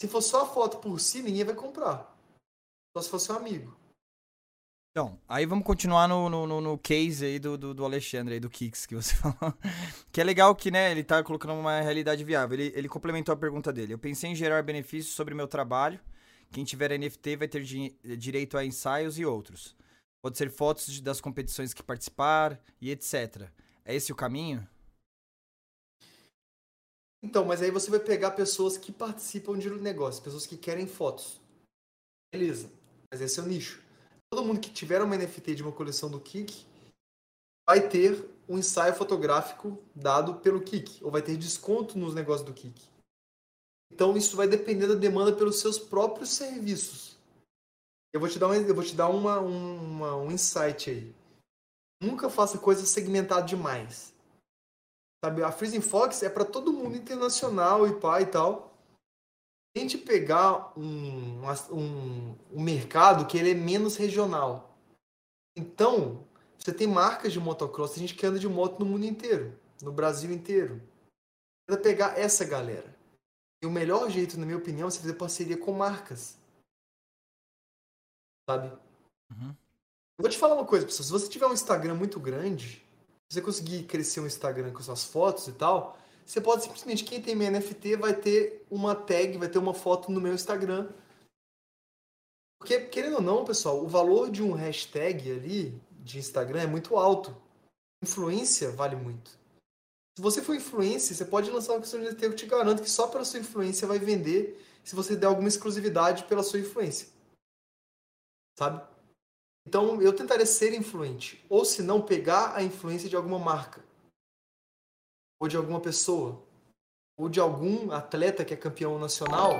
Se 0.00 0.08
for 0.08 0.20
só 0.20 0.42
a 0.42 0.46
foto 0.46 0.78
por 0.78 0.98
si, 0.98 1.22
ninguém 1.22 1.44
vai 1.44 1.54
comprar. 1.54 2.12
Só 2.96 3.02
se 3.02 3.08
for 3.08 3.20
seu 3.20 3.36
amigo. 3.36 3.76
Então, 4.90 5.20
aí 5.28 5.46
vamos 5.46 5.64
continuar 5.64 6.08
no, 6.08 6.28
no, 6.28 6.60
no 6.60 6.78
case 6.78 7.24
aí 7.24 7.38
do, 7.38 7.56
do, 7.56 7.74
do, 7.74 7.84
Alexandre 7.84 8.34
aí, 8.34 8.40
do 8.40 8.50
Kix, 8.50 8.86
que 8.86 8.96
você 8.96 9.14
falou. 9.16 9.54
Que 10.10 10.20
é 10.20 10.24
legal 10.24 10.56
que, 10.56 10.70
né, 10.70 10.90
ele 10.90 11.04
tá 11.04 11.22
colocando 11.22 11.54
uma 11.54 11.80
realidade 11.80 12.24
viável. 12.24 12.58
Ele, 12.58 12.72
ele 12.74 12.88
complementou 12.88 13.32
a 13.32 13.36
pergunta 13.36 13.72
dele. 13.72 13.92
Eu 13.92 13.98
pensei 13.98 14.30
em 14.30 14.34
gerar 14.34 14.62
benefícios 14.62 15.14
sobre 15.14 15.34
meu 15.34 15.46
trabalho 15.46 16.00
quem 16.56 16.64
tiver 16.64 16.98
NFT 16.98 17.36
vai 17.36 17.48
ter 17.48 17.62
direito 18.16 18.56
a 18.56 18.64
ensaios 18.64 19.18
e 19.18 19.26
outros. 19.26 19.76
Pode 20.22 20.38
ser 20.38 20.50
fotos 20.50 21.02
das 21.02 21.20
competições 21.20 21.74
que 21.74 21.82
participar 21.82 22.58
e 22.80 22.90
etc. 22.90 23.50
É 23.84 23.94
esse 23.94 24.10
o 24.10 24.16
caminho? 24.16 24.66
Então, 27.22 27.44
mas 27.44 27.60
aí 27.60 27.70
você 27.70 27.90
vai 27.90 28.00
pegar 28.00 28.30
pessoas 28.30 28.78
que 28.78 28.90
participam 28.90 29.58
de 29.58 29.68
negócio, 29.68 30.22
pessoas 30.22 30.46
que 30.46 30.56
querem 30.56 30.86
fotos. 30.86 31.38
Beleza, 32.32 32.72
mas 33.12 33.20
esse 33.20 33.38
é 33.38 33.42
o 33.42 33.46
nicho. 33.46 33.82
Todo 34.32 34.42
mundo 34.42 34.58
que 34.58 34.70
tiver 34.70 35.02
uma 35.02 35.14
NFT 35.14 35.56
de 35.56 35.62
uma 35.62 35.72
coleção 35.72 36.10
do 36.10 36.18
Kik 36.18 36.64
vai 37.68 37.86
ter 37.86 38.26
um 38.48 38.56
ensaio 38.56 38.94
fotográfico 38.94 39.78
dado 39.94 40.36
pelo 40.36 40.62
Kik, 40.62 41.04
ou 41.04 41.10
vai 41.10 41.20
ter 41.20 41.36
desconto 41.36 41.98
nos 41.98 42.14
negócios 42.14 42.46
do 42.48 42.54
Kik. 42.54 42.95
Então 43.92 44.16
isso 44.16 44.36
vai 44.36 44.46
depender 44.46 44.86
da 44.86 44.94
demanda 44.94 45.32
pelos 45.32 45.60
seus 45.60 45.78
próprios 45.78 46.30
serviços. 46.30 47.16
Eu 48.12 48.20
vou 48.20 48.28
te 48.28 48.38
dar, 48.38 48.48
um, 48.48 48.54
eu 48.54 48.74
vou 48.74 48.84
te 48.84 48.94
dar 48.94 49.08
uma, 49.08 49.40
uma, 49.40 50.16
um 50.16 50.30
insight 50.30 50.90
aí. 50.90 51.14
Nunca 52.00 52.30
faça 52.30 52.58
coisa 52.58 52.86
segmentada 52.86 53.46
demais. 53.46 54.14
Sabe, 55.24 55.42
a 55.42 55.52
Freezing 55.52 55.80
Fox 55.80 56.22
é 56.22 56.28
para 56.28 56.44
todo 56.44 56.72
mundo 56.72 56.96
internacional 56.96 57.86
e 57.86 57.98
pá 58.00 58.20
e 58.20 58.26
tal. 58.26 58.74
Tente 59.74 59.98
pegar 59.98 60.72
um, 60.78 61.42
um, 61.70 62.34
um 62.52 62.62
mercado 62.62 63.26
que 63.26 63.36
ele 63.36 63.50
é 63.50 63.54
menos 63.54 63.96
regional. 63.96 64.74
Então, 65.54 66.26
você 66.58 66.72
tem 66.72 66.86
marcas 66.86 67.32
de 67.32 67.38
motocross, 67.38 67.92
tem 67.92 68.06
gente 68.06 68.14
que 68.14 68.26
anda 68.26 68.38
de 68.38 68.48
moto 68.48 68.78
no 68.78 68.86
mundo 68.86 69.04
inteiro, 69.04 69.58
no 69.82 69.92
Brasil 69.92 70.32
inteiro. 70.32 70.80
Tenta 71.68 71.82
pegar 71.82 72.18
essa 72.18 72.44
galera. 72.44 72.95
E 73.62 73.66
o 73.66 73.70
melhor 73.70 74.10
jeito, 74.10 74.38
na 74.38 74.46
minha 74.46 74.58
opinião, 74.58 74.88
é 74.88 74.90
você 74.90 75.00
fazer 75.00 75.14
parceria 75.14 75.56
com 75.56 75.72
marcas. 75.72 76.38
Sabe? 78.48 78.68
Uhum. 79.30 79.54
Eu 80.18 80.22
vou 80.22 80.30
te 80.30 80.38
falar 80.38 80.54
uma 80.54 80.66
coisa, 80.66 80.86
pessoal. 80.86 81.04
Se 81.04 81.12
você 81.12 81.28
tiver 81.28 81.46
um 81.46 81.52
Instagram 81.52 81.94
muito 81.94 82.20
grande, 82.20 82.84
se 83.28 83.34
você 83.34 83.42
conseguir 83.42 83.84
crescer 83.84 84.20
um 84.20 84.26
Instagram 84.26 84.72
com 84.72 84.82
suas 84.82 85.04
fotos 85.04 85.48
e 85.48 85.52
tal, 85.52 85.98
você 86.24 86.40
pode 86.40 86.62
simplesmente, 86.62 87.04
quem 87.04 87.20
tem 87.20 87.36
meu 87.36 87.50
NFT 87.50 87.96
vai 87.96 88.14
ter 88.14 88.64
uma 88.70 88.94
tag, 88.94 89.36
vai 89.38 89.48
ter 89.48 89.58
uma 89.58 89.74
foto 89.74 90.10
no 90.10 90.20
meu 90.20 90.34
Instagram. 90.34 90.88
Porque, 92.58 92.80
querendo 92.80 93.16
ou 93.16 93.22
não, 93.22 93.44
pessoal, 93.44 93.82
o 93.84 93.88
valor 93.88 94.30
de 94.30 94.42
um 94.42 94.52
hashtag 94.52 95.30
ali, 95.30 95.80
de 95.90 96.18
Instagram, 96.18 96.62
é 96.62 96.66
muito 96.66 96.96
alto. 96.96 97.36
Influência 98.02 98.70
vale 98.70 98.96
muito. 98.96 99.38
Se 100.16 100.22
você 100.22 100.42
for 100.42 100.56
influência, 100.56 101.14
você 101.14 101.26
pode 101.26 101.50
lançar 101.50 101.74
uma 101.74 101.80
questão 101.80 102.00
de 102.00 102.06
NFT, 102.06 102.24
eu 102.24 102.34
te 102.34 102.46
garanto 102.46 102.82
que 102.82 102.88
só 102.88 103.06
pela 103.06 103.24
sua 103.24 103.38
influência 103.38 103.86
vai 103.86 103.98
vender 103.98 104.58
se 104.82 104.96
você 104.96 105.14
der 105.14 105.26
alguma 105.26 105.48
exclusividade 105.48 106.24
pela 106.24 106.42
sua 106.42 106.58
influência. 106.58 107.08
Sabe? 108.58 108.82
Então 109.66 110.00
eu 110.00 110.16
tentaria 110.16 110.46
ser 110.46 110.72
influente. 110.72 111.44
Ou 111.50 111.66
se 111.66 111.82
não, 111.82 112.00
pegar 112.00 112.56
a 112.56 112.62
influência 112.62 113.10
de 113.10 113.16
alguma 113.16 113.38
marca. 113.38 113.84
Ou 115.38 115.48
de 115.48 115.56
alguma 115.56 115.82
pessoa. 115.82 116.42
Ou 117.18 117.28
de 117.28 117.38
algum 117.38 117.90
atleta 117.90 118.42
que 118.42 118.54
é 118.54 118.56
campeão 118.56 118.98
nacional. 118.98 119.52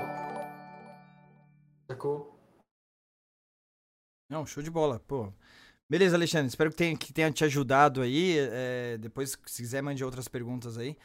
Sacou? 1.85 2.35
Não, 4.27 4.43
show 4.43 4.63
de 4.63 4.71
bola, 4.71 4.99
pô. 4.99 5.31
Beleza, 5.89 6.17
Alexandre. 6.17 6.47
Espero 6.47 6.69
que 6.69 6.75
tenha, 6.75 6.97
que 6.97 7.13
tenha 7.13 7.31
te 7.31 7.45
ajudado 7.45 8.01
aí. 8.01 8.35
É, 8.37 8.97
depois, 8.97 9.37
se 9.45 9.61
quiser, 9.61 9.81
mande 9.81 10.03
outras 10.03 10.27
perguntas 10.27 10.77
aí. 10.77 10.97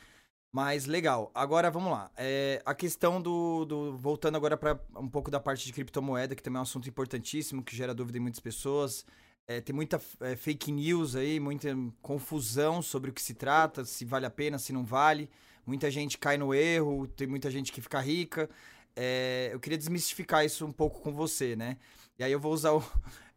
Mas 0.53 0.87
legal. 0.87 1.31
Agora 1.35 1.71
vamos 1.71 1.93
lá. 1.93 2.11
É, 2.17 2.61
a 2.67 2.75
questão 2.75 3.23
do, 3.23 3.65
do 3.65 3.97
voltando 3.97 4.37
agora 4.37 4.57
para 4.57 4.79
um 4.97 5.09
pouco 5.09 5.31
da 5.31 5.41
parte 5.41 5.65
de 5.65 5.73
criptomoeda, 5.73 6.35
que 6.35 6.43
também 6.43 6.59
é 6.59 6.61
um 6.61 6.63
assunto 6.63 6.89
importantíssimo, 6.89 7.63
que 7.63 7.77
gera 7.77 7.95
dúvida 7.95 8.19
em 8.19 8.21
muitas 8.21 8.41
pessoas. 8.41 9.07
É, 9.47 9.61
tem 9.61 9.75
muita 9.75 10.01
é, 10.21 10.37
fake 10.37 10.73
news 10.73 11.17
aí, 11.17 11.41
muita 11.41 11.69
confusão 12.03 12.83
sobre 12.83 13.11
o 13.11 13.13
que 13.15 13.23
se 13.23 13.35
trata, 13.35 13.85
se 13.85 14.05
vale 14.05 14.27
a 14.27 14.31
pena, 14.31 14.59
se 14.59 14.73
não 14.73 14.85
vale. 14.85 15.31
Muita 15.65 15.91
gente 15.91 16.19
cai 16.19 16.37
no 16.37 16.53
erro, 16.53 17.07
tem 17.07 17.27
muita 17.27 17.51
gente 17.51 17.73
que 17.73 17.81
fica 17.81 18.01
rica. 18.01 18.51
É, 18.97 19.51
eu 19.53 19.61
queria 19.61 19.79
desmistificar 19.79 20.45
isso 20.45 20.67
um 20.67 20.73
pouco 20.73 21.01
com 21.01 21.13
você, 21.13 21.57
né? 21.57 21.79
E 22.19 22.25
aí 22.25 22.33
eu 22.33 22.41
vou 22.41 22.53
usar 22.53 22.73
o, 22.73 22.85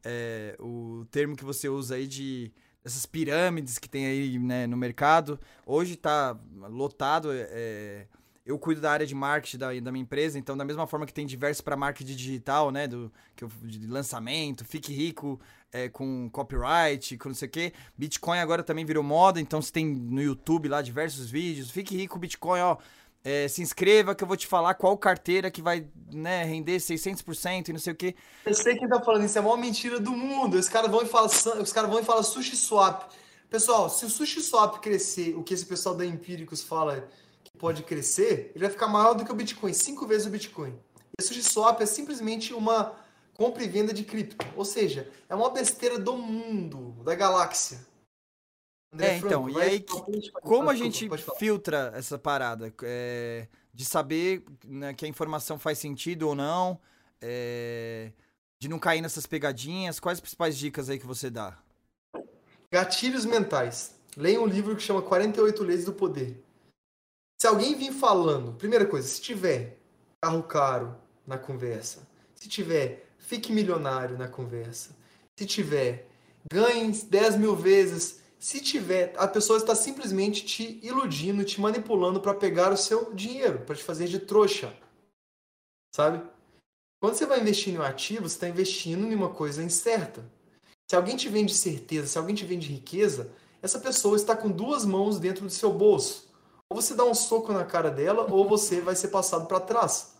é, 0.05 0.55
o 0.59 1.05
termo 1.09 1.35
que 1.35 1.43
você 1.43 1.67
usa 1.67 1.95
aí 1.95 2.05
de 2.05 2.53
essas 2.83 3.05
pirâmides 3.07 3.79
que 3.79 3.89
tem 3.89 4.05
aí 4.05 4.37
né, 4.37 4.67
no 4.67 4.77
mercado. 4.77 5.39
Hoje 5.65 5.95
está 5.95 6.37
lotado. 6.69 7.31
É, 7.31 7.47
é, 7.49 8.07
eu 8.45 8.59
cuido 8.59 8.79
da 8.79 8.91
área 8.91 9.07
de 9.07 9.15
marketing 9.15 9.57
da, 9.57 9.67
da 9.79 9.91
minha 9.91 10.03
empresa, 10.03 10.37
então 10.37 10.55
da 10.55 10.63
mesma 10.63 10.85
forma 10.85 11.07
que 11.07 11.13
tem 11.13 11.25
diversos 11.25 11.61
para 11.61 11.75
marketing 11.75 12.15
digital, 12.15 12.69
né, 12.69 12.87
do 12.87 13.11
que 13.35 13.43
eu, 13.43 13.49
de 13.63 13.87
lançamento, 13.87 14.63
fique 14.63 14.93
rico 14.93 15.41
é, 15.71 15.89
com 15.89 16.29
copyright, 16.29 17.17
com 17.17 17.29
não 17.29 17.35
sei 17.35 17.47
o 17.47 17.51
quê. 17.51 17.73
Bitcoin 17.97 18.37
agora 18.37 18.61
também 18.61 18.85
virou 18.85 19.03
moda, 19.03 19.41
então 19.41 19.59
você 19.59 19.71
tem 19.71 19.87
no 19.87 20.21
YouTube 20.21 20.69
lá 20.69 20.83
diversos 20.83 21.27
vídeos. 21.27 21.71
Fique 21.71 21.97
rico 21.97 22.19
Bitcoin, 22.19 22.59
ó. 22.59 22.77
É, 23.27 23.47
se 23.47 23.59
inscreva 23.59 24.13
que 24.13 24.23
eu 24.23 24.27
vou 24.27 24.37
te 24.37 24.45
falar 24.45 24.75
qual 24.75 24.95
carteira 24.95 25.49
que 25.49 25.59
vai 25.59 25.87
né, 26.13 26.43
render 26.43 26.77
600% 26.77 27.69
e 27.69 27.73
não 27.73 27.79
sei 27.79 27.91
o 27.91 27.95
quê. 27.95 28.15
Eu 28.45 28.53
sei 28.53 28.77
quem 28.77 28.87
tá 28.87 29.01
falando 29.01 29.25
isso, 29.25 29.35
é 29.35 29.41
a 29.41 29.43
maior 29.43 29.57
mentira 29.57 29.99
do 29.99 30.11
mundo. 30.11 30.53
Os 30.59 30.69
caras 30.69 30.91
vão 30.91 31.01
e 31.01 31.07
falam, 31.07 31.27
os 31.59 31.73
caras 31.73 31.89
vão 31.89 31.99
e 31.99 32.03
falam 32.03 32.21
sushi 32.21 32.55
swap. 32.55 33.11
Pessoal, 33.49 33.89
se 33.89 34.05
o 34.05 34.09
sushi 34.11 34.41
swap 34.41 34.79
crescer, 34.79 35.35
o 35.35 35.41
que 35.41 35.55
esse 35.55 35.65
pessoal 35.65 35.95
da 35.95 36.05
Empíricos 36.05 36.61
fala 36.61 37.09
que 37.43 37.57
pode 37.57 37.81
crescer, 37.81 38.51
ele 38.53 38.63
vai 38.63 38.69
ficar 38.69 38.87
maior 38.87 39.15
do 39.15 39.25
que 39.25 39.31
o 39.31 39.35
Bitcoin, 39.35 39.73
cinco 39.73 40.05
vezes 40.05 40.27
o 40.27 40.29
Bitcoin. 40.29 40.77
E 41.17 41.23
o 41.23 41.25
sushi 41.25 41.41
swap 41.41 41.81
é 41.81 41.85
simplesmente 41.87 42.53
uma 42.53 42.93
compra 43.33 43.63
e 43.63 43.67
venda 43.67 43.91
de 43.91 44.03
cripto. 44.03 44.45
Ou 44.55 44.63
seja, 44.63 45.09
é 45.27 45.33
uma 45.33 45.49
besteira 45.49 45.97
do 45.97 46.15
mundo, 46.15 46.95
da 47.03 47.15
galáxia. 47.15 47.79
André 48.93 49.07
é, 49.07 49.17
então, 49.17 49.43
Franco, 49.43 49.59
e 49.59 49.61
aí, 49.61 49.85
como 50.41 50.69
a 50.69 50.75
gente 50.75 51.09
filtra 51.37 51.91
essa 51.95 52.17
parada? 52.17 52.73
É, 52.83 53.47
de 53.73 53.83
saber 53.83 54.43
né, 54.63 54.93
que 54.93 55.05
a 55.05 55.07
informação 55.07 55.59
faz 55.59 55.77
sentido 55.77 56.29
ou 56.29 56.35
não, 56.35 56.79
é, 57.21 58.11
de 58.59 58.69
não 58.69 58.79
cair 58.79 59.01
nessas 59.01 59.25
pegadinhas, 59.25 59.99
quais 59.99 60.17
as 60.17 60.21
principais 60.21 60.57
dicas 60.57 60.89
aí 60.89 60.97
que 60.97 61.05
você 61.05 61.29
dá? 61.29 61.57
Gatilhos 62.71 63.25
mentais. 63.25 63.95
Leia 64.15 64.39
um 64.39 64.47
livro 64.47 64.75
que 64.75 64.81
chama 64.81 65.01
48 65.01 65.63
Leis 65.63 65.85
do 65.85 65.93
Poder. 65.93 66.41
Se 67.39 67.47
alguém 67.47 67.75
vir 67.75 67.91
falando, 67.91 68.53
primeira 68.53 68.85
coisa, 68.85 69.07
se 69.07 69.21
tiver 69.21 69.77
carro 70.21 70.41
caro 70.43 70.95
na 71.27 71.37
conversa, 71.37 72.07
se 72.33 72.47
tiver 72.47 73.09
fique 73.17 73.51
milionário 73.51 74.17
na 74.17 74.27
conversa, 74.27 74.95
se 75.37 75.45
tiver 75.45 76.07
ganhe 76.49 76.91
10 76.91 77.37
mil 77.37 77.55
vezes 77.55 78.21
se 78.45 78.59
tiver, 78.59 79.11
a 79.17 79.27
pessoa 79.27 79.57
está 79.57 79.73
simplesmente 79.73 80.45
te 80.45 80.79
iludindo, 80.83 81.43
te 81.43 81.59
manipulando 81.59 82.21
para 82.21 82.35
pegar 82.35 82.71
o 82.71 82.77
seu 82.77 83.11
dinheiro, 83.11 83.61
para 83.61 83.73
te 83.73 83.83
fazer 83.83 84.07
de 84.07 84.19
trouxa. 84.19 84.71
Sabe? 85.95 86.23
Quando 87.01 87.15
você 87.15 87.25
vai 87.25 87.39
investir 87.41 87.73
em 87.73 87.79
um 87.79 87.81
ativo, 87.81 88.29
você 88.29 88.35
está 88.35 88.47
investindo 88.47 89.03
em 89.07 89.15
uma 89.15 89.33
coisa 89.33 89.63
incerta. 89.63 90.23
Se 90.87 90.95
alguém 90.95 91.17
te 91.17 91.27
vende 91.27 91.55
certeza, 91.55 92.05
se 92.05 92.19
alguém 92.19 92.35
te 92.35 92.45
vende 92.45 92.71
riqueza, 92.71 93.33
essa 93.63 93.79
pessoa 93.79 94.15
está 94.15 94.37
com 94.37 94.51
duas 94.51 94.85
mãos 94.85 95.17
dentro 95.17 95.45
do 95.45 95.51
seu 95.51 95.73
bolso. 95.73 96.31
Ou 96.69 96.79
você 96.79 96.93
dá 96.93 97.03
um 97.03 97.15
soco 97.15 97.51
na 97.51 97.65
cara 97.65 97.89
dela, 97.89 98.31
ou 98.31 98.47
você 98.47 98.79
vai 98.79 98.95
ser 98.95 99.07
passado 99.07 99.47
para 99.47 99.59
trás. 99.59 100.13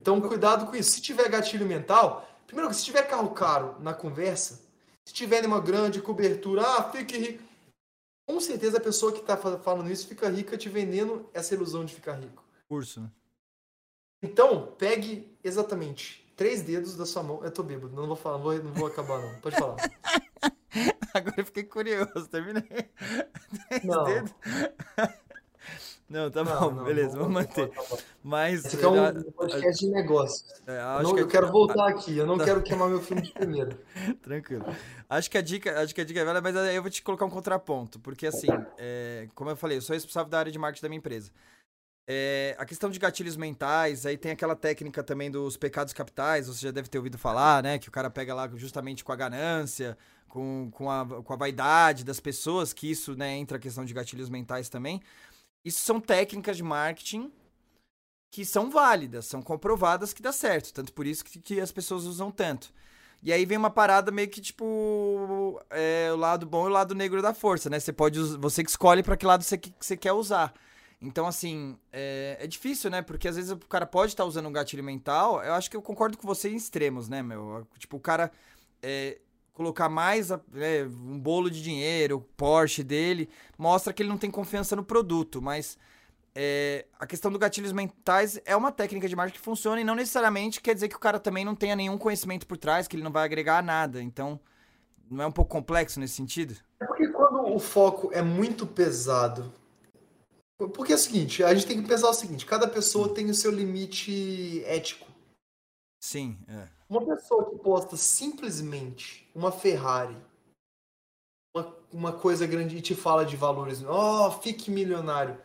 Então, 0.00 0.18
cuidado 0.18 0.64
com 0.64 0.74
isso. 0.74 0.92
Se 0.92 1.02
tiver 1.02 1.28
gatilho 1.28 1.66
mental, 1.66 2.26
primeiro, 2.46 2.72
se 2.72 2.86
tiver 2.86 3.02
carro 3.02 3.34
caro 3.34 3.76
na 3.80 3.92
conversa, 3.92 4.65
se 5.06 5.14
tiver 5.14 5.46
uma 5.46 5.60
grande 5.60 6.02
cobertura, 6.02 6.62
ah, 6.62 6.90
fique 6.90 7.16
rico. 7.16 7.42
Com 8.28 8.40
certeza 8.40 8.78
a 8.78 8.80
pessoa 8.80 9.12
que 9.12 9.20
está 9.20 9.36
falando 9.36 9.88
isso 9.88 10.08
fica 10.08 10.28
rica 10.28 10.58
te 10.58 10.68
vendendo 10.68 11.30
essa 11.32 11.54
ilusão 11.54 11.84
de 11.84 11.94
ficar 11.94 12.14
rico. 12.14 12.44
Curso. 12.68 13.00
Né? 13.00 13.10
Então, 14.20 14.74
pegue 14.76 15.38
exatamente 15.44 16.26
três 16.34 16.60
dedos 16.62 16.96
da 16.96 17.06
sua 17.06 17.22
mão. 17.22 17.44
Eu 17.44 17.52
tô 17.52 17.62
bêbado, 17.62 17.94
não 17.94 18.08
vou 18.08 18.16
falar, 18.16 18.38
não 18.38 18.44
vou, 18.44 18.58
não 18.60 18.72
vou 18.72 18.88
acabar 18.88 19.20
não. 19.20 19.40
Pode 19.40 19.56
falar. 19.56 19.76
Agora 21.14 21.34
eu 21.38 21.46
fiquei 21.46 21.62
curioso, 21.62 22.28
terminei. 22.28 22.62
Três 23.68 23.84
não. 23.84 24.04
dedos. 24.04 24.34
Não, 26.08 26.30
tá 26.30 26.44
não, 26.44 26.60
bom, 26.60 26.70
não, 26.70 26.84
beleza, 26.84 27.18
vamos 27.18 27.32
manter. 27.32 27.70
Mas. 28.22 28.64
Esse 28.64 28.76
aqui 28.76 28.84
é 28.84 28.88
um 28.88 29.22
podcast 29.32 29.84
de 29.84 29.90
negócios. 29.90 30.44
É, 30.66 31.02
eu, 31.02 31.14
que 31.14 31.20
eu 31.20 31.26
quero 31.26 31.50
voltar 31.50 31.88
aqui, 31.88 32.16
eu 32.16 32.26
não 32.26 32.38
quero 32.38 32.62
queimar 32.62 32.88
meu 32.88 33.00
filme 33.00 33.22
de 33.22 33.32
primeira. 33.32 33.76
Tranquilo. 34.22 34.64
Acho 35.08 35.28
que 35.28 35.36
a 35.36 35.42
dica, 35.42 35.80
acho 35.80 35.92
que 35.92 36.00
a 36.00 36.04
dica 36.04 36.20
é 36.20 36.24
velha, 36.24 36.40
mas 36.40 36.54
eu 36.54 36.80
vou 36.80 36.90
te 36.90 37.02
colocar 37.02 37.24
um 37.24 37.30
contraponto, 37.30 37.98
porque 37.98 38.26
assim, 38.26 38.46
é, 38.78 39.28
como 39.34 39.50
eu 39.50 39.56
falei, 39.56 39.78
eu 39.78 39.82
sou 39.82 39.94
responsável 39.94 40.30
da 40.30 40.38
área 40.38 40.52
de 40.52 40.58
marketing 40.58 40.82
da 40.82 40.88
minha 40.88 40.98
empresa. 40.98 41.32
É, 42.08 42.54
a 42.56 42.64
questão 42.64 42.88
de 42.88 43.00
gatilhos 43.00 43.36
mentais, 43.36 44.06
aí 44.06 44.16
tem 44.16 44.30
aquela 44.30 44.54
técnica 44.54 45.02
também 45.02 45.28
dos 45.28 45.56
pecados 45.56 45.92
capitais, 45.92 46.46
você 46.46 46.66
já 46.66 46.70
deve 46.70 46.88
ter 46.88 46.98
ouvido 46.98 47.18
falar, 47.18 47.64
né? 47.64 47.80
Que 47.80 47.88
o 47.88 47.92
cara 47.92 48.08
pega 48.08 48.32
lá 48.32 48.48
justamente 48.54 49.02
com 49.02 49.10
a 49.10 49.16
ganância, 49.16 49.98
com, 50.28 50.70
com, 50.70 50.88
a, 50.88 51.04
com 51.04 51.32
a 51.32 51.36
vaidade 51.36 52.04
das 52.04 52.20
pessoas, 52.20 52.72
que 52.72 52.88
isso 52.88 53.16
né, 53.16 53.36
entra 53.36 53.56
a 53.56 53.60
questão 53.60 53.84
de 53.84 53.92
gatilhos 53.92 54.28
mentais 54.28 54.68
também. 54.68 55.02
Isso 55.66 55.80
são 55.80 56.00
técnicas 56.00 56.56
de 56.56 56.62
marketing 56.62 57.32
que 58.30 58.44
são 58.44 58.70
válidas, 58.70 59.26
são 59.26 59.42
comprovadas 59.42 60.12
que 60.12 60.22
dá 60.22 60.30
certo. 60.30 60.72
Tanto 60.72 60.92
por 60.92 61.04
isso 61.04 61.24
que, 61.24 61.40
que 61.40 61.60
as 61.60 61.72
pessoas 61.72 62.04
usam 62.04 62.30
tanto. 62.30 62.72
E 63.20 63.32
aí 63.32 63.44
vem 63.44 63.58
uma 63.58 63.70
parada 63.70 64.12
meio 64.12 64.28
que 64.28 64.40
tipo 64.40 65.60
é, 65.70 66.08
o 66.12 66.16
lado 66.16 66.46
bom 66.46 66.66
e 66.66 66.70
o 66.70 66.72
lado 66.72 66.94
negro 66.94 67.20
da 67.20 67.34
força, 67.34 67.68
né? 67.68 67.80
Você 67.80 67.92
pode 67.92 68.20
você 68.36 68.62
que 68.62 68.70
escolhe 68.70 69.02
para 69.02 69.16
que 69.16 69.26
lado 69.26 69.42
você, 69.42 69.58
que 69.58 69.74
você 69.80 69.96
quer 69.96 70.12
usar. 70.12 70.54
Então, 71.02 71.26
assim, 71.26 71.76
é, 71.92 72.36
é, 72.40 72.46
difícil, 72.46 72.88
né? 72.88 73.02
Porque 73.02 73.26
às 73.26 73.34
vezes 73.34 73.50
o 73.50 73.58
cara 73.58 73.86
pode 73.86 74.12
estar 74.12 74.22
tá 74.22 74.28
usando 74.28 74.46
um 74.48 74.52
gatilho 74.52 74.84
mental. 74.84 75.42
Eu 75.42 75.54
acho 75.54 75.68
que 75.68 75.76
eu 75.76 75.82
concordo 75.82 76.16
com 76.16 76.28
você 76.28 76.48
em 76.48 76.54
extremos, 76.54 77.08
né, 77.08 77.24
meu? 77.24 77.66
Tipo, 77.76 77.96
o 77.96 78.00
cara. 78.00 78.30
É, 78.80 79.18
colocar 79.56 79.88
mais 79.88 80.30
é, 80.30 80.84
um 80.84 81.18
bolo 81.18 81.50
de 81.50 81.62
dinheiro, 81.62 82.18
o 82.18 82.20
Porsche 82.20 82.84
dele, 82.84 83.26
mostra 83.56 83.90
que 83.90 84.02
ele 84.02 84.10
não 84.10 84.18
tem 84.18 84.30
confiança 84.30 84.76
no 84.76 84.84
produto, 84.84 85.40
mas 85.40 85.78
é, 86.34 86.84
a 87.00 87.06
questão 87.06 87.32
do 87.32 87.38
gatilhos 87.38 87.72
mentais 87.72 88.38
é 88.44 88.54
uma 88.54 88.70
técnica 88.70 89.08
de 89.08 89.16
marketing 89.16 89.38
que 89.38 89.44
funciona 89.44 89.80
e 89.80 89.84
não 89.84 89.94
necessariamente 89.94 90.60
quer 90.60 90.74
dizer 90.74 90.90
que 90.90 90.96
o 90.96 91.00
cara 91.00 91.18
também 91.18 91.42
não 91.42 91.54
tenha 91.54 91.74
nenhum 91.74 91.96
conhecimento 91.96 92.46
por 92.46 92.58
trás, 92.58 92.86
que 92.86 92.96
ele 92.96 93.02
não 93.02 93.10
vai 93.10 93.24
agregar 93.24 93.64
nada. 93.64 94.02
Então, 94.02 94.38
não 95.10 95.24
é 95.24 95.26
um 95.26 95.32
pouco 95.32 95.50
complexo 95.50 95.98
nesse 95.98 96.12
sentido? 96.12 96.54
É 96.78 96.84
porque 96.84 97.08
quando 97.08 97.54
o 97.54 97.58
foco 97.58 98.10
é 98.12 98.20
muito 98.20 98.66
pesado. 98.66 99.50
Porque 100.58 100.92
é 100.92 100.96
o 100.96 100.98
seguinte, 100.98 101.42
a 101.42 101.54
gente 101.54 101.66
tem 101.66 101.82
que 101.82 101.88
pensar 101.88 102.10
o 102.10 102.14
seguinte: 102.14 102.44
cada 102.44 102.68
pessoa 102.68 103.14
tem 103.14 103.30
o 103.30 103.34
seu 103.34 103.50
limite 103.50 104.62
ético. 104.66 105.06
Sim, 105.98 106.38
é. 106.46 106.75
Uma 106.88 107.04
pessoa 107.04 107.50
que 107.50 107.58
posta 107.58 107.96
simplesmente 107.96 109.28
uma 109.34 109.50
Ferrari, 109.50 110.16
uma, 111.54 111.76
uma 111.92 112.12
coisa 112.12 112.46
grande 112.46 112.76
e 112.76 112.82
te 112.82 112.94
fala 112.94 113.26
de 113.26 113.36
valores, 113.36 113.82
ó, 113.84 114.28
oh, 114.28 114.30
fique 114.40 114.70
milionário. 114.70 115.40